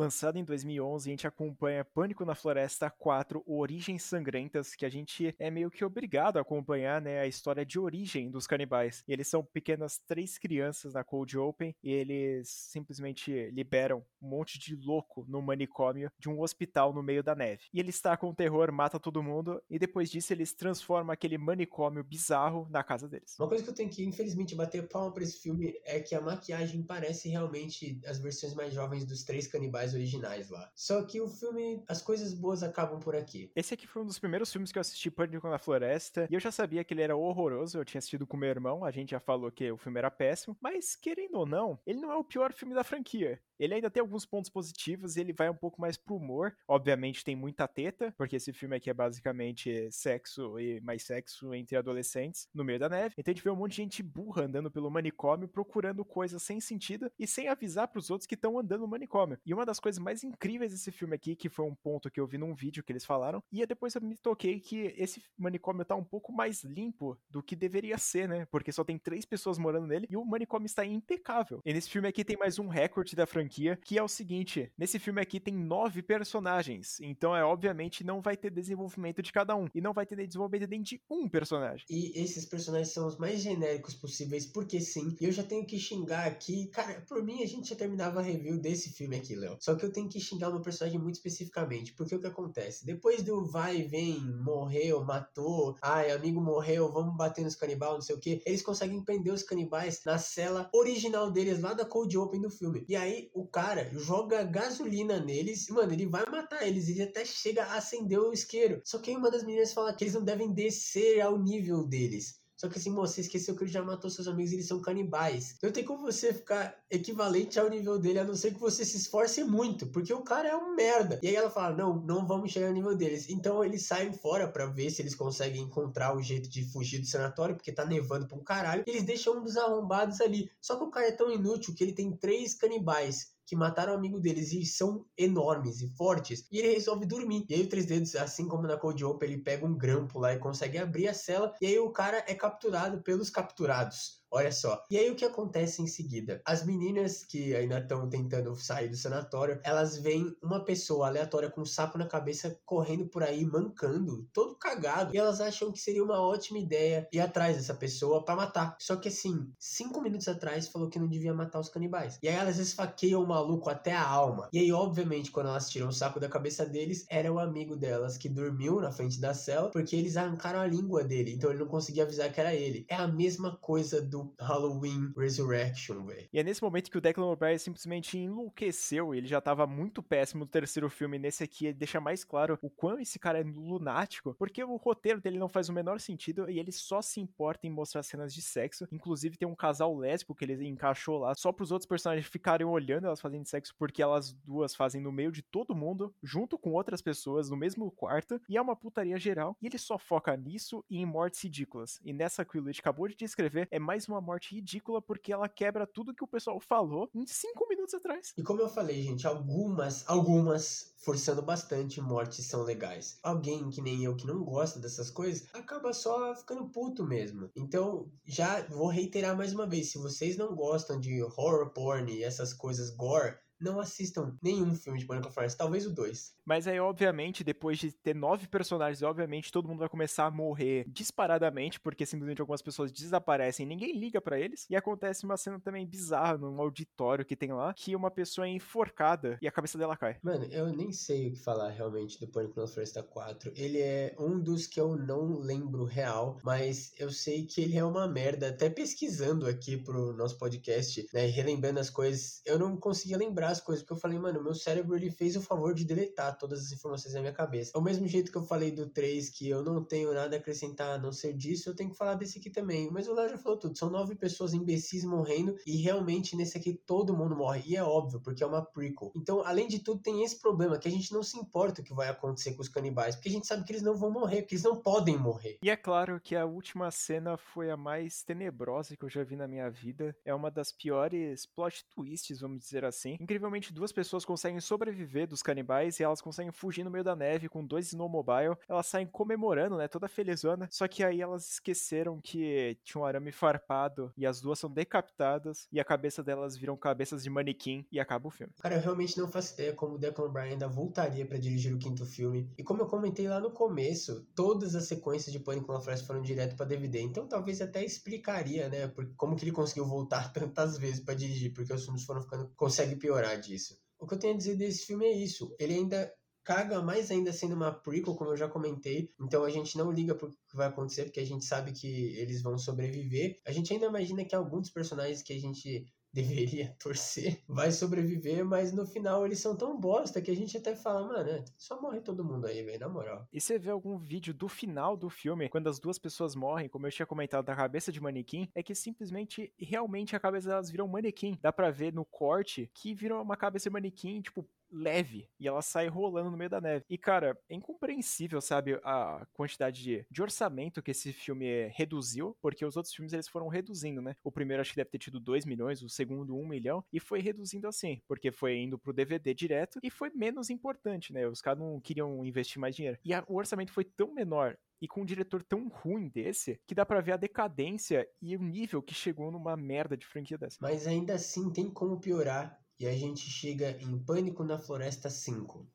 Lançado 0.00 0.38
em 0.38 0.44
2011, 0.44 1.10
a 1.10 1.12
gente 1.12 1.26
acompanha 1.26 1.84
Pânico 1.84 2.24
na 2.24 2.34
Floresta 2.34 2.88
4, 2.88 3.42
Origens 3.46 4.02
Sangrentas, 4.02 4.74
que 4.74 4.86
a 4.86 4.88
gente 4.88 5.34
é 5.38 5.50
meio 5.50 5.70
que 5.70 5.84
obrigado 5.84 6.38
a 6.38 6.40
acompanhar, 6.40 7.02
né, 7.02 7.20
a 7.20 7.26
história 7.26 7.66
de 7.66 7.78
origem 7.78 8.30
dos 8.30 8.46
canibais. 8.46 9.04
E 9.06 9.12
eles 9.12 9.28
são 9.28 9.44
pequenas 9.44 9.98
três 9.98 10.38
crianças 10.38 10.94
na 10.94 11.04
Cold 11.04 11.36
Open 11.36 11.76
e 11.84 11.92
eles 11.92 12.48
simplesmente 12.48 13.50
liberam 13.50 14.02
um 14.22 14.28
monte 14.30 14.58
de 14.58 14.74
louco 14.74 15.26
no 15.28 15.42
manicômio 15.42 16.10
de 16.18 16.30
um 16.30 16.40
hospital 16.40 16.94
no 16.94 17.02
meio 17.02 17.22
da 17.22 17.34
neve. 17.34 17.64
E 17.70 17.78
eles 17.78 18.00
tacam 18.00 18.30
o 18.30 18.34
terror, 18.34 18.72
mata 18.72 18.98
todo 18.98 19.22
mundo 19.22 19.62
e 19.68 19.78
depois 19.78 20.10
disso 20.10 20.32
eles 20.32 20.54
transformam 20.54 21.12
aquele 21.12 21.36
manicômio 21.36 22.02
bizarro 22.02 22.66
na 22.70 22.82
casa 22.82 23.06
deles. 23.06 23.36
Uma 23.38 23.48
coisa 23.48 23.62
que 23.62 23.68
eu 23.68 23.74
tenho 23.74 23.90
que 23.90 24.02
infelizmente 24.02 24.54
bater 24.54 24.88
palma 24.88 25.12
para 25.12 25.24
esse 25.24 25.42
filme 25.42 25.78
é 25.84 26.00
que 26.00 26.14
a 26.14 26.22
maquiagem 26.22 26.82
parece 26.82 27.28
realmente 27.28 28.00
as 28.06 28.18
versões 28.18 28.54
mais 28.54 28.72
jovens 28.72 29.04
dos 29.04 29.24
três 29.24 29.46
canibais 29.46 29.89
originais 29.94 30.50
lá. 30.50 30.70
Só 30.74 31.02
que 31.04 31.20
o 31.20 31.28
filme, 31.28 31.82
as 31.88 32.02
coisas 32.02 32.34
boas 32.34 32.62
acabam 32.62 33.00
por 33.00 33.14
aqui. 33.14 33.50
Esse 33.54 33.74
aqui 33.74 33.86
foi 33.86 34.02
um 34.02 34.06
dos 34.06 34.18
primeiros 34.18 34.52
filmes 34.52 34.72
que 34.72 34.78
eu 34.78 34.80
assisti 34.80 35.10
Pânico 35.10 35.48
na 35.48 35.58
Floresta, 35.58 36.26
e 36.30 36.34
eu 36.34 36.40
já 36.40 36.50
sabia 36.50 36.84
que 36.84 36.94
ele 36.94 37.02
era 37.02 37.16
horroroso, 37.16 37.78
eu 37.78 37.84
tinha 37.84 37.98
assistido 37.98 38.26
com 38.26 38.36
meu 38.36 38.48
irmão, 38.48 38.84
a 38.84 38.90
gente 38.90 39.10
já 39.10 39.20
falou 39.20 39.50
que 39.50 39.70
o 39.70 39.76
filme 39.76 39.98
era 39.98 40.10
péssimo, 40.10 40.56
mas 40.60 40.96
querendo 40.96 41.36
ou 41.36 41.46
não, 41.46 41.78
ele 41.86 42.00
não 42.00 42.12
é 42.12 42.16
o 42.16 42.24
pior 42.24 42.52
filme 42.52 42.74
da 42.74 42.84
franquia. 42.84 43.40
Ele 43.60 43.74
ainda 43.74 43.90
tem 43.90 44.00
alguns 44.00 44.24
pontos 44.24 44.50
positivos, 44.50 45.18
ele 45.18 45.34
vai 45.34 45.50
um 45.50 45.54
pouco 45.54 45.78
mais 45.80 45.98
pro 45.98 46.16
humor. 46.16 46.56
Obviamente 46.66 47.22
tem 47.22 47.36
muita 47.36 47.68
teta, 47.68 48.12
porque 48.16 48.36
esse 48.36 48.54
filme 48.54 48.74
aqui 48.74 48.88
é 48.88 48.94
basicamente 48.94 49.92
sexo 49.92 50.58
e 50.58 50.80
mais 50.80 51.02
sexo 51.02 51.52
entre 51.54 51.76
adolescentes 51.76 52.48
no 52.54 52.64
meio 52.64 52.78
da 52.78 52.88
neve. 52.88 53.14
Então 53.18 53.30
a 53.30 53.34
gente 53.34 53.44
vê 53.44 53.50
um 53.50 53.56
monte 53.56 53.72
de 53.72 53.76
gente 53.76 54.02
burra 54.02 54.44
andando 54.44 54.70
pelo 54.70 54.90
manicômio 54.90 55.46
procurando 55.46 56.02
coisas 56.06 56.42
sem 56.42 56.58
sentido 56.58 57.12
e 57.18 57.26
sem 57.26 57.48
avisar 57.48 57.88
para 57.88 57.98
os 57.98 58.08
outros 58.10 58.26
que 58.26 58.34
estão 58.34 58.58
andando 58.58 58.80
no 58.80 58.88
manicômio. 58.88 59.38
E 59.44 59.52
uma 59.52 59.66
das 59.66 59.78
coisas 59.78 59.98
mais 59.98 60.24
incríveis 60.24 60.72
desse 60.72 60.90
filme 60.90 61.14
aqui, 61.14 61.36
que 61.36 61.50
foi 61.50 61.66
um 61.66 61.74
ponto 61.74 62.10
que 62.10 62.18
eu 62.18 62.26
vi 62.26 62.38
num 62.38 62.54
vídeo 62.54 62.82
que 62.82 62.90
eles 62.90 63.04
falaram, 63.04 63.42
e 63.52 63.66
depois 63.66 63.94
eu 63.94 64.00
me 64.00 64.16
toquei 64.16 64.58
que 64.58 64.94
esse 64.96 65.22
manicômio 65.36 65.84
tá 65.84 65.94
um 65.94 66.04
pouco 66.04 66.32
mais 66.32 66.64
limpo 66.64 67.18
do 67.28 67.42
que 67.42 67.54
deveria 67.54 67.98
ser, 67.98 68.26
né? 68.26 68.46
Porque 68.50 68.72
só 68.72 68.82
tem 68.82 68.96
três 68.96 69.26
pessoas 69.26 69.58
morando 69.58 69.86
nele 69.86 70.06
e 70.08 70.16
o 70.16 70.24
manicômio 70.24 70.66
está 70.66 70.84
impecável. 70.84 71.60
E 71.64 71.74
nesse 71.74 71.90
filme 71.90 72.08
aqui 72.08 72.24
tem 72.24 72.38
mais 72.38 72.58
um 72.58 72.68
recorde 72.68 73.14
da 73.14 73.26
franquia 73.26 73.49
franquia, 73.50 73.78
que 73.84 73.98
é 73.98 74.02
o 74.02 74.08
seguinte: 74.08 74.70
nesse 74.78 74.98
filme 74.98 75.20
aqui 75.20 75.40
tem 75.40 75.54
nove 75.54 76.02
personagens, 76.02 77.00
então 77.00 77.34
é 77.36 77.44
obviamente 77.44 78.04
não 78.04 78.20
vai 78.20 78.36
ter 78.36 78.50
desenvolvimento 78.50 79.20
de 79.20 79.32
cada 79.32 79.56
um 79.56 79.68
e 79.74 79.80
não 79.80 79.92
vai 79.92 80.06
ter 80.06 80.16
desenvolvimento 80.24 80.70
nem 80.70 80.80
de 80.80 81.02
um 81.10 81.28
personagem. 81.28 81.84
E 81.90 82.12
esses 82.14 82.44
personagens 82.44 82.92
são 82.92 83.06
os 83.06 83.18
mais 83.18 83.40
genéricos 83.40 83.94
possíveis, 83.94 84.46
porque 84.46 84.80
sim. 84.80 85.16
Eu 85.20 85.32
já 85.32 85.42
tenho 85.42 85.66
que 85.66 85.78
xingar 85.78 86.26
aqui, 86.26 86.66
cara, 86.68 87.04
por 87.08 87.22
mim 87.22 87.42
a 87.42 87.46
gente 87.46 87.68
já 87.68 87.76
terminava 87.76 88.20
a 88.20 88.22
review 88.22 88.58
desse 88.58 88.90
filme 88.90 89.16
aqui, 89.16 89.34
Léo. 89.34 89.56
Só 89.60 89.74
que 89.74 89.84
eu 89.84 89.92
tenho 89.92 90.08
que 90.08 90.20
xingar 90.20 90.50
uma 90.50 90.62
personagem 90.62 91.00
muito 91.00 91.16
especificamente, 91.16 91.92
porque 91.94 92.14
o 92.14 92.20
que 92.20 92.26
acontece? 92.26 92.86
Depois 92.86 93.22
do 93.22 93.44
vai 93.44 93.78
e 93.78 93.82
vem, 93.82 94.20
morreu, 94.20 95.04
matou, 95.04 95.76
ai, 95.82 96.10
amigo 96.12 96.40
morreu, 96.40 96.92
vamos 96.92 97.16
bater 97.16 97.42
nos 97.42 97.56
canibais, 97.56 97.94
não 97.94 98.02
sei 98.02 98.14
o 98.14 98.20
que, 98.20 98.42
eles 98.46 98.62
conseguem 98.62 99.02
prender 99.02 99.32
os 99.32 99.42
canibais 99.42 100.02
na 100.04 100.18
cela 100.18 100.70
original 100.72 101.30
deles 101.30 101.60
lá 101.60 101.72
da 101.72 101.84
Cold 101.84 102.16
Open 102.16 102.40
do 102.40 102.50
filme. 102.50 102.84
E 102.88 102.94
aí 102.94 103.30
o 103.40 103.46
cara 103.46 103.88
joga 103.92 104.44
gasolina 104.44 105.18
neles, 105.18 105.68
mano, 105.68 105.92
ele 105.92 106.06
vai 106.06 106.24
matar 106.30 106.66
eles, 106.66 106.88
ele 106.88 107.02
até 107.02 107.24
chega 107.24 107.64
a 107.64 107.76
acender 107.76 108.18
o 108.18 108.32
isqueiro. 108.32 108.82
Só 108.84 108.98
que 108.98 109.10
aí 109.10 109.16
uma 109.16 109.30
das 109.30 109.44
meninas 109.44 109.72
fala 109.72 109.94
que 109.94 110.04
eles 110.04 110.14
não 110.14 110.24
devem 110.24 110.52
descer 110.52 111.20
ao 111.20 111.38
nível 111.38 111.86
deles. 111.86 112.39
Só 112.60 112.68
que 112.68 112.76
assim, 112.76 112.92
você 112.92 113.22
esqueceu 113.22 113.56
que 113.56 113.64
ele 113.64 113.70
já 113.70 113.82
matou 113.82 114.10
seus 114.10 114.28
amigos 114.28 114.52
e 114.52 114.56
eles 114.56 114.66
são 114.66 114.82
canibais. 114.82 115.56
Não 115.62 115.72
tem 115.72 115.82
como 115.82 116.02
você 116.02 116.30
ficar 116.30 116.78
equivalente 116.90 117.58
ao 117.58 117.70
nível 117.70 117.98
dele, 117.98 118.18
a 118.18 118.24
não 118.24 118.36
ser 118.36 118.52
que 118.52 118.60
você 118.60 118.84
se 118.84 118.98
esforce 118.98 119.42
muito, 119.42 119.86
porque 119.86 120.12
o 120.12 120.20
cara 120.20 120.50
é 120.50 120.54
um 120.54 120.74
merda. 120.76 121.18
E 121.22 121.28
aí 121.28 121.34
ela 121.34 121.48
fala: 121.48 121.74
não, 121.74 121.96
não 122.02 122.26
vamos 122.26 122.52
chegar 122.52 122.66
ao 122.66 122.74
nível 122.74 122.94
deles. 122.94 123.30
Então 123.30 123.64
eles 123.64 123.86
saem 123.86 124.12
fora 124.12 124.46
para 124.46 124.66
ver 124.66 124.90
se 124.90 125.00
eles 125.00 125.14
conseguem 125.14 125.62
encontrar 125.62 126.14
o 126.14 126.20
jeito 126.20 126.50
de 126.50 126.62
fugir 126.62 126.98
do 126.98 127.06
sanatório, 127.06 127.56
porque 127.56 127.72
tá 127.72 127.86
nevando 127.86 128.28
pra 128.28 128.36
um 128.36 128.44
caralho. 128.44 128.84
E 128.86 128.90
eles 128.90 129.04
deixam 129.04 129.38
um 129.38 129.42
dos 129.42 129.56
arrombados 129.56 130.20
ali. 130.20 130.50
Só 130.60 130.76
que 130.76 130.84
o 130.84 130.90
cara 130.90 131.08
é 131.08 131.12
tão 131.12 131.32
inútil 131.32 131.74
que 131.74 131.82
ele 131.82 131.94
tem 131.94 132.14
três 132.14 132.52
canibais 132.52 133.32
que 133.50 133.56
mataram 133.56 133.94
um 133.94 133.96
amigo 133.96 134.20
deles 134.20 134.52
e 134.52 134.64
são 134.64 135.04
enormes 135.18 135.80
e 135.80 135.88
fortes. 135.96 136.46
E 136.52 136.58
ele 136.58 136.74
resolve 136.74 137.04
dormir. 137.04 137.44
E 137.48 137.54
aí 137.54 137.62
o 137.62 137.68
Três 137.68 137.84
Dedos, 137.84 138.14
assim 138.14 138.46
como 138.46 138.62
na 138.62 138.76
Cold 138.76 139.04
Open, 139.04 139.28
ele 139.28 139.42
pega 139.42 139.66
um 139.66 139.76
grampo 139.76 140.20
lá 140.20 140.32
e 140.32 140.38
consegue 140.38 140.78
abrir 140.78 141.08
a 141.08 141.14
cela. 141.14 141.52
E 141.60 141.66
aí 141.66 141.76
o 141.76 141.90
cara 141.90 142.24
é 142.28 142.34
capturado 142.36 143.02
pelos 143.02 143.28
capturados. 143.28 144.19
Olha 144.32 144.52
só. 144.52 144.84
E 144.88 144.96
aí 144.96 145.10
o 145.10 145.16
que 145.16 145.24
acontece 145.24 145.82
em 145.82 145.86
seguida? 145.88 146.40
As 146.44 146.64
meninas 146.64 147.24
que 147.24 147.54
ainda 147.54 147.78
estão 147.78 148.08
tentando 148.08 148.54
sair 148.54 148.88
do 148.88 148.96
sanatório, 148.96 149.60
elas 149.64 149.96
veem 149.96 150.36
uma 150.40 150.64
pessoa 150.64 151.08
aleatória 151.08 151.50
com 151.50 151.62
um 151.62 151.66
sapo 151.66 151.98
na 151.98 152.06
cabeça 152.06 152.56
correndo 152.64 153.06
por 153.08 153.24
aí, 153.24 153.44
mancando, 153.44 154.28
todo 154.32 154.54
cagado. 154.54 155.12
E 155.14 155.18
elas 155.18 155.40
acham 155.40 155.72
que 155.72 155.80
seria 155.80 156.04
uma 156.04 156.20
ótima 156.20 156.58
ideia 156.58 157.08
ir 157.12 157.18
atrás 157.18 157.56
dessa 157.56 157.74
pessoa 157.74 158.24
para 158.24 158.36
matar. 158.36 158.76
Só 158.78 158.94
que 158.94 159.08
assim, 159.08 159.52
cinco 159.58 160.00
minutos 160.00 160.28
atrás 160.28 160.68
falou 160.68 160.88
que 160.88 160.98
não 160.98 161.08
devia 161.08 161.34
matar 161.34 161.58
os 161.58 161.68
canibais. 161.68 162.18
E 162.22 162.28
aí 162.28 162.36
elas 162.36 162.58
esfaqueiam 162.58 163.22
o 163.22 163.26
maluco 163.26 163.68
até 163.68 163.92
a 163.92 164.06
alma. 164.06 164.48
E 164.52 164.58
aí, 164.60 164.72
obviamente, 164.72 165.32
quando 165.32 165.48
elas 165.48 165.68
tiram 165.68 165.88
o 165.88 165.92
saco 165.92 166.20
da 166.20 166.28
cabeça 166.28 166.64
deles, 166.64 167.04
era 167.08 167.32
o 167.32 167.38
amigo 167.40 167.74
delas 167.76 168.16
que 168.16 168.28
dormiu 168.28 168.80
na 168.80 168.92
frente 168.92 169.20
da 169.20 169.34
cela, 169.34 169.70
porque 169.70 169.96
eles 169.96 170.16
arrancaram 170.16 170.60
a 170.60 170.66
língua 170.66 171.02
dele. 171.02 171.32
Então 171.32 171.50
ele 171.50 171.58
não 171.58 171.66
conseguia 171.66 172.04
avisar 172.04 172.32
que 172.32 172.40
era 172.40 172.54
ele. 172.54 172.86
É 172.88 172.94
a 172.94 173.08
mesma 173.08 173.56
coisa 173.56 174.00
do 174.00 174.19
Halloween 174.38 175.12
Resurrection, 175.16 176.04
velho. 176.04 176.28
E 176.32 176.38
é 176.38 176.42
nesse 176.42 176.62
momento 176.62 176.90
que 176.90 176.98
o 176.98 177.00
Declan 177.00 177.26
O'Brien 177.26 177.58
simplesmente 177.58 178.18
enlouqueceu. 178.18 179.14
Ele 179.14 179.26
já 179.26 179.40
tava 179.40 179.66
muito 179.66 180.02
péssimo 180.02 180.40
no 180.40 180.46
terceiro 180.46 180.88
filme. 180.88 181.18
Nesse 181.18 181.44
aqui, 181.44 181.66
ele 181.66 181.78
deixa 181.78 182.00
mais 182.00 182.24
claro 182.24 182.58
o 182.62 182.70
quão 182.70 182.98
esse 182.98 183.18
cara 183.18 183.40
é 183.40 183.42
lunático, 183.42 184.34
porque 184.38 184.62
o 184.62 184.76
roteiro 184.76 185.20
dele 185.20 185.38
não 185.38 185.48
faz 185.48 185.68
o 185.68 185.72
menor 185.72 186.00
sentido 186.00 186.48
e 186.50 186.58
ele 186.58 186.72
só 186.72 187.02
se 187.02 187.20
importa 187.20 187.66
em 187.66 187.70
mostrar 187.70 188.02
cenas 188.02 188.34
de 188.34 188.42
sexo. 188.42 188.86
Inclusive, 188.92 189.36
tem 189.36 189.48
um 189.48 189.54
casal 189.54 189.96
lésbico 189.96 190.34
que 190.34 190.44
ele 190.44 190.66
encaixou 190.66 191.18
lá 191.18 191.34
só 191.34 191.52
pros 191.52 191.70
outros 191.72 191.88
personagens 191.88 192.26
ficarem 192.26 192.66
olhando 192.66 193.06
elas 193.06 193.20
fazendo 193.20 193.46
sexo, 193.46 193.74
porque 193.78 194.02
elas 194.02 194.32
duas 194.44 194.74
fazem 194.74 195.00
no 195.00 195.12
meio 195.12 195.32
de 195.32 195.42
todo 195.42 195.74
mundo, 195.74 196.14
junto 196.22 196.58
com 196.58 196.72
outras 196.72 197.00
pessoas, 197.00 197.50
no 197.50 197.56
mesmo 197.56 197.90
quarto, 197.90 198.40
e 198.48 198.56
é 198.56 198.62
uma 198.62 198.76
putaria 198.76 199.18
geral. 199.18 199.56
E 199.60 199.66
ele 199.66 199.78
só 199.78 199.98
foca 199.98 200.36
nisso 200.36 200.84
e 200.88 200.98
em 200.98 201.06
mortes 201.06 201.42
ridículas. 201.42 202.00
E 202.04 202.12
nessa 202.12 202.44
que 202.44 202.58
o 202.58 202.62
Luiz 202.62 202.78
acabou 202.78 203.08
de 203.08 203.14
descrever, 203.14 203.68
é 203.70 203.78
mais 203.78 204.06
uma 204.10 204.20
morte 204.20 204.54
ridícula 204.54 205.00
porque 205.00 205.32
ela 205.32 205.48
quebra 205.48 205.86
tudo 205.86 206.14
que 206.14 206.24
o 206.24 206.28
pessoal 206.28 206.58
falou 206.60 207.08
em 207.14 207.26
cinco 207.26 207.66
minutos 207.68 207.94
atrás. 207.94 208.32
E 208.36 208.42
como 208.42 208.60
eu 208.60 208.68
falei, 208.68 209.02
gente, 209.02 209.26
algumas, 209.26 210.08
algumas, 210.08 210.94
forçando 210.98 211.42
bastante, 211.42 212.00
mortes 212.00 212.46
são 212.46 212.62
legais. 212.62 213.18
Alguém 213.22 213.70
que 213.70 213.80
nem 213.80 214.04
eu 214.04 214.16
que 214.16 214.26
não 214.26 214.44
gosta 214.44 214.78
dessas 214.78 215.10
coisas, 215.10 215.46
acaba 215.52 215.92
só 215.92 216.34
ficando 216.34 216.68
puto 216.68 217.04
mesmo. 217.04 217.50
Então, 217.56 218.10
já 218.24 218.62
vou 218.68 218.88
reiterar 218.88 219.36
mais 219.36 219.52
uma 219.52 219.66
vez, 219.66 219.90
se 219.90 219.98
vocês 219.98 220.36
não 220.36 220.54
gostam 220.54 220.98
de 220.98 221.22
horror 221.22 221.70
porn 221.72 222.12
e 222.12 222.24
essas 222.24 222.52
coisas 222.52 222.90
gore, 222.90 223.36
não 223.60 223.78
assistam 223.78 224.36
nenhum 224.42 224.74
filme 224.74 224.98
de 224.98 225.06
Pânico 225.06 225.30
Floresta, 225.30 225.58
talvez 225.58 225.86
o 225.86 225.92
2. 225.92 226.34
Mas 226.44 226.66
aí, 226.66 226.80
obviamente, 226.80 227.44
depois 227.44 227.78
de 227.78 227.92
ter 227.92 228.14
nove 228.14 228.48
personagens, 228.48 229.02
obviamente 229.02 229.52
todo 229.52 229.68
mundo 229.68 229.80
vai 229.80 229.88
começar 229.88 230.26
a 230.26 230.30
morrer 230.30 230.84
disparadamente, 230.88 231.78
porque 231.78 232.06
simplesmente 232.06 232.40
algumas 232.40 232.62
pessoas 232.62 232.90
desaparecem, 232.90 233.66
ninguém 233.66 233.96
liga 233.96 234.20
para 234.20 234.38
eles, 234.38 234.66
e 234.68 234.76
acontece 234.76 235.24
uma 235.24 235.36
cena 235.36 235.60
também 235.60 235.86
bizarra 235.86 236.38
num 236.38 236.60
auditório 236.60 237.24
que 237.24 237.36
tem 237.36 237.52
lá, 237.52 237.74
que 237.74 237.94
uma 237.94 238.10
pessoa 238.10 238.46
é 238.46 238.50
enforcada 238.50 239.38
e 239.40 239.46
a 239.46 239.52
cabeça 239.52 239.78
dela 239.78 239.96
cai. 239.96 240.16
Mano, 240.22 240.44
eu 240.46 240.72
nem 240.72 240.92
sei 240.92 241.28
o 241.28 241.32
que 241.32 241.38
falar 241.38 241.70
realmente 241.70 242.18
do 242.18 242.28
Pânico 242.28 242.60
na 242.60 242.66
Floresta 242.66 243.02
4. 243.02 243.52
Ele 243.54 243.78
é 243.80 244.14
um 244.18 244.40
dos 244.40 244.66
que 244.66 244.80
eu 244.80 244.96
não 244.96 245.38
lembro 245.38 245.84
real, 245.84 246.38
mas 246.42 246.92
eu 246.98 247.10
sei 247.10 247.46
que 247.46 247.60
ele 247.60 247.76
é 247.76 247.84
uma 247.84 248.08
merda. 248.08 248.48
Até 248.48 248.68
pesquisando 248.70 249.46
aqui 249.46 249.76
pro 249.76 250.12
nosso 250.14 250.38
podcast, 250.38 251.06
né, 251.12 251.26
relembrando 251.26 251.80
as 251.80 251.90
coisas, 251.90 252.40
eu 252.44 252.58
não 252.58 252.76
conseguia 252.76 253.16
lembrar 253.16 253.49
piorar 253.50 253.52
as 253.52 253.60
coisas, 253.60 253.82
porque 253.82 253.92
eu 253.92 254.00
falei, 254.00 254.18
mano, 254.18 254.42
meu 254.42 254.54
cérebro 254.54 254.96
ele 254.96 255.10
fez 255.10 255.36
o 255.36 255.42
favor 255.42 255.74
de 255.74 255.84
deletar 255.84 256.38
todas 256.38 256.60
as 256.60 256.72
informações 256.72 257.14
na 257.14 257.20
minha 257.20 257.32
cabeça. 257.32 257.72
Ao 257.74 257.82
mesmo 257.82 258.06
jeito 258.06 258.30
que 258.30 258.38
eu 258.38 258.42
falei 258.42 258.70
do 258.70 258.88
3, 258.88 259.28
que 259.30 259.48
eu 259.48 259.62
não 259.62 259.84
tenho 259.84 260.12
nada 260.14 260.36
a 260.36 260.38
acrescentar 260.38 260.90
a 260.90 260.98
não 260.98 261.12
ser 261.12 261.34
disso, 261.34 261.68
eu 261.68 261.74
tenho 261.74 261.90
que 261.90 261.96
falar 261.96 262.14
desse 262.14 262.38
aqui 262.38 262.50
também. 262.50 262.90
Mas 262.90 263.08
o 263.08 263.14
Léo 263.14 263.28
já 263.28 263.38
falou 263.38 263.58
tudo. 263.58 263.76
São 263.76 263.90
nove 263.90 264.14
pessoas 264.14 264.54
imbecis 264.54 265.04
morrendo 265.04 265.56
e 265.66 265.76
realmente 265.76 266.36
nesse 266.36 266.56
aqui 266.56 266.74
todo 266.74 267.16
mundo 267.16 267.36
morre. 267.36 267.62
E 267.66 267.76
é 267.76 267.82
óbvio, 267.82 268.20
porque 268.20 268.42
é 268.42 268.46
uma 268.46 268.64
prequel. 268.64 269.12
Então, 269.16 269.42
além 269.44 269.68
de 269.68 269.80
tudo, 269.80 270.00
tem 270.00 270.22
esse 270.22 270.38
problema 270.38 270.78
que 270.78 270.88
a 270.88 270.90
gente 270.90 271.12
não 271.12 271.22
se 271.22 271.38
importa 271.38 271.80
o 271.80 271.84
que 271.84 271.94
vai 271.94 272.08
acontecer 272.08 272.54
com 272.54 272.62
os 272.62 272.68
canibais, 272.68 273.16
porque 273.16 273.28
a 273.28 273.32
gente 273.32 273.46
sabe 273.46 273.64
que 273.64 273.72
eles 273.72 273.82
não 273.82 273.94
vão 273.94 274.10
morrer, 274.10 274.42
porque 274.42 274.54
eles 274.54 274.64
não 274.64 274.76
podem 274.76 275.18
morrer. 275.18 275.58
E 275.62 275.70
é 275.70 275.76
claro 275.76 276.20
que 276.20 276.36
a 276.36 276.44
última 276.44 276.90
cena 276.90 277.36
foi 277.36 277.70
a 277.70 277.76
mais 277.76 278.22
tenebrosa 278.22 278.96
que 278.96 279.04
eu 279.04 279.10
já 279.10 279.24
vi 279.24 279.36
na 279.36 279.48
minha 279.48 279.70
vida. 279.70 280.14
É 280.24 280.34
uma 280.34 280.50
das 280.50 280.72
piores 280.72 281.46
plot 281.46 281.84
twists, 281.94 282.40
vamos 282.40 282.60
dizer 282.60 282.84
assim. 282.84 283.16
Incrivelmente, 283.40 283.72
duas 283.72 283.90
pessoas 283.90 284.22
conseguem 284.22 284.60
sobreviver 284.60 285.26
dos 285.26 285.42
canibais 285.42 285.98
e 285.98 286.02
elas 286.02 286.20
conseguem 286.20 286.52
fugir 286.52 286.84
no 286.84 286.90
meio 286.90 287.02
da 287.02 287.16
neve 287.16 287.48
com 287.48 287.64
dois 287.64 287.86
snowmobile. 287.86 288.54
Elas 288.68 288.84
saem 288.84 289.06
comemorando, 289.06 289.78
né? 289.78 289.88
Toda 289.88 290.08
felizona. 290.08 290.68
Só 290.70 290.86
que 290.86 291.02
aí 291.02 291.22
elas 291.22 291.52
esqueceram 291.52 292.20
que 292.20 292.76
tinha 292.84 293.00
um 293.00 293.06
arame 293.06 293.32
farpado 293.32 294.12
e 294.14 294.26
as 294.26 294.42
duas 294.42 294.58
são 294.58 294.70
decapitadas 294.70 295.66
e 295.72 295.80
a 295.80 295.84
cabeça 295.84 296.22
delas 296.22 296.54
viram 296.54 296.76
cabeças 296.76 297.22
de 297.22 297.30
manequim 297.30 297.86
e 297.90 297.98
acaba 297.98 298.28
o 298.28 298.30
filme. 298.30 298.52
Cara, 298.60 298.74
eu 298.74 298.82
realmente 298.82 299.16
não 299.16 299.26
faço 299.26 299.54
ideia 299.54 299.72
como 299.72 299.94
o 299.94 299.98
Declan 299.98 300.30
Bryan 300.30 300.44
ainda 300.50 300.68
voltaria 300.68 301.24
para 301.24 301.38
dirigir 301.38 301.74
o 301.74 301.78
quinto 301.78 302.04
filme. 302.04 302.46
E 302.58 302.62
como 302.62 302.82
eu 302.82 302.86
comentei 302.88 303.26
lá 303.26 303.40
no 303.40 303.50
começo, 303.50 304.28
todas 304.34 304.74
as 304.74 304.84
sequências 304.84 305.32
de 305.32 305.40
Pânico 305.40 305.72
na 305.72 305.80
Floresta 305.80 306.06
foram 306.06 306.20
direto 306.20 306.56
para 306.56 306.66
DVD. 306.66 307.00
Então 307.00 307.26
talvez 307.26 307.62
até 307.62 307.82
explicaria, 307.82 308.68
né, 308.68 308.92
como 309.16 309.34
que 309.34 309.44
ele 309.44 309.52
conseguiu 309.52 309.86
voltar 309.86 310.28
tantas 310.34 310.76
vezes 310.76 311.00
para 311.00 311.14
dirigir, 311.14 311.54
porque 311.54 311.72
os 311.72 311.82
filmes 311.82 312.04
foram 312.04 312.20
ficando 312.20 312.50
consegue 312.54 312.96
piorar 312.96 313.29
disso. 313.36 313.78
O 313.98 314.06
que 314.06 314.14
eu 314.14 314.18
tenho 314.18 314.34
a 314.34 314.36
dizer 314.36 314.56
desse 314.56 314.86
filme 314.86 315.06
é 315.06 315.12
isso. 315.12 315.54
Ele 315.58 315.74
ainda 315.74 316.12
caga 316.42 316.82
mais 316.82 317.10
ainda 317.10 317.32
sendo 317.32 317.54
uma 317.54 317.72
prequel, 317.72 318.14
como 318.14 318.30
eu 318.30 318.36
já 318.36 318.48
comentei. 318.48 319.12
Então 319.20 319.44
a 319.44 319.50
gente 319.50 319.76
não 319.76 319.92
liga 319.92 320.14
pro 320.14 320.30
que 320.30 320.56
vai 320.56 320.68
acontecer, 320.68 321.04
porque 321.04 321.20
a 321.20 321.26
gente 321.26 321.44
sabe 321.44 321.72
que 321.72 322.16
eles 322.16 322.42
vão 322.42 322.56
sobreviver. 322.58 323.38
A 323.46 323.52
gente 323.52 323.72
ainda 323.72 323.86
imagina 323.86 324.24
que 324.24 324.34
alguns 324.34 324.70
personagens 324.70 325.22
que 325.22 325.32
a 325.32 325.38
gente 325.38 325.84
deveria 326.40 326.74
torcer 326.78 327.42
vai 327.48 327.70
sobreviver, 327.70 328.44
mas 328.44 328.72
no 328.72 328.86
final 328.86 329.24
eles 329.24 329.40
são 329.40 329.56
tão 329.56 329.78
bosta 329.78 330.20
que 330.20 330.30
a 330.30 330.36
gente 330.36 330.56
até 330.56 330.74
fala, 330.74 331.06
mano, 331.06 331.44
só 331.56 331.80
morre 331.80 332.00
todo 332.00 332.24
mundo 332.24 332.46
aí, 332.46 332.62
velho, 332.62 332.80
na 332.80 332.88
moral. 332.88 333.28
E 333.32 333.40
você 333.40 333.58
vê 333.58 333.70
algum 333.70 333.98
vídeo 333.98 334.34
do 334.34 334.48
final 334.48 334.96
do 334.96 335.08
filme, 335.08 335.48
quando 335.48 335.68
as 335.68 335.78
duas 335.78 335.98
pessoas 335.98 336.34
morrem, 336.34 336.68
como 336.68 336.86
eu 336.86 336.90
tinha 336.90 337.06
comentado 337.06 337.44
da 337.44 337.54
cabeça 337.56 337.92
de 337.92 338.00
manequim, 338.00 338.48
é 338.54 338.62
que 338.62 338.74
simplesmente, 338.74 339.52
realmente 339.58 340.16
a 340.16 340.20
cabeça 340.20 340.48
delas 340.48 340.70
viram 340.70 340.88
manequim. 340.88 341.38
Dá 341.40 341.52
pra 341.52 341.70
ver 341.70 341.92
no 341.92 342.04
corte 342.04 342.70
que 342.74 342.94
virou 342.94 343.22
uma 343.22 343.36
cabeça 343.36 343.68
de 343.68 343.72
manequim, 343.72 344.20
tipo, 344.20 344.48
leve 344.70 345.28
e 345.38 345.46
ela 345.46 345.62
sai 345.62 345.88
rolando 345.88 346.30
no 346.30 346.36
meio 346.36 346.50
da 346.50 346.60
neve. 346.60 346.84
E, 346.88 346.96
cara, 346.96 347.38
é 347.48 347.54
incompreensível, 347.54 348.40
sabe, 348.40 348.80
a 348.84 349.26
quantidade 349.32 349.82
de, 349.82 350.06
de 350.10 350.22
orçamento 350.22 350.82
que 350.82 350.90
esse 350.90 351.12
filme 351.12 351.68
reduziu, 351.68 352.36
porque 352.40 352.64
os 352.64 352.76
outros 352.76 352.94
filmes 352.94 353.12
eles 353.12 353.28
foram 353.28 353.48
reduzindo, 353.48 354.00
né? 354.00 354.14
O 354.24 354.32
primeiro 354.32 354.60
acho 354.60 354.70
que 354.70 354.76
deve 354.76 354.90
ter 354.90 354.98
tido 354.98 355.20
2 355.20 355.44
milhões, 355.44 355.82
o 355.82 355.88
segundo 355.88 356.36
1 356.36 356.40
um 356.40 356.46
milhão, 356.46 356.84
e 356.92 357.00
foi 357.00 357.20
reduzindo 357.20 357.66
assim, 357.66 358.00
porque 358.06 358.30
foi 358.30 358.56
indo 358.58 358.78
pro 358.78 358.92
DVD 358.92 359.34
direto 359.34 359.78
e 359.82 359.90
foi 359.90 360.10
menos 360.10 360.50
importante, 360.50 361.12
né? 361.12 361.26
Os 361.26 361.40
caras 361.40 361.60
não 361.60 361.80
queriam 361.80 362.24
investir 362.24 362.60
mais 362.60 362.74
dinheiro. 362.74 362.98
E 363.04 363.12
a, 363.12 363.24
o 363.26 363.36
orçamento 363.36 363.72
foi 363.72 363.84
tão 363.84 364.12
menor 364.12 364.56
e 364.80 364.88
com 364.88 365.02
um 365.02 365.04
diretor 365.04 365.42
tão 365.42 365.68
ruim 365.68 366.08
desse, 366.08 366.58
que 366.66 366.74
dá 366.74 366.86
para 366.86 367.00
ver 367.00 367.12
a 367.12 367.16
decadência 367.16 368.08
e 368.20 368.34
o 368.34 368.42
nível 368.42 368.82
que 368.82 368.94
chegou 368.94 369.30
numa 369.30 369.56
merda 369.56 369.96
de 369.96 370.06
franquia 370.06 370.38
dessa. 370.38 370.56
Mas 370.60 370.86
ainda 370.86 371.14
assim 371.14 371.52
tem 371.52 371.70
como 371.70 372.00
piorar 372.00 372.58
e 372.80 372.88
a 372.88 372.96
gente 372.96 373.28
chega 373.28 373.76
em 373.78 373.98
Pânico 373.98 374.42
na 374.42 374.58
Floresta 374.58 375.10
5. 375.10 375.68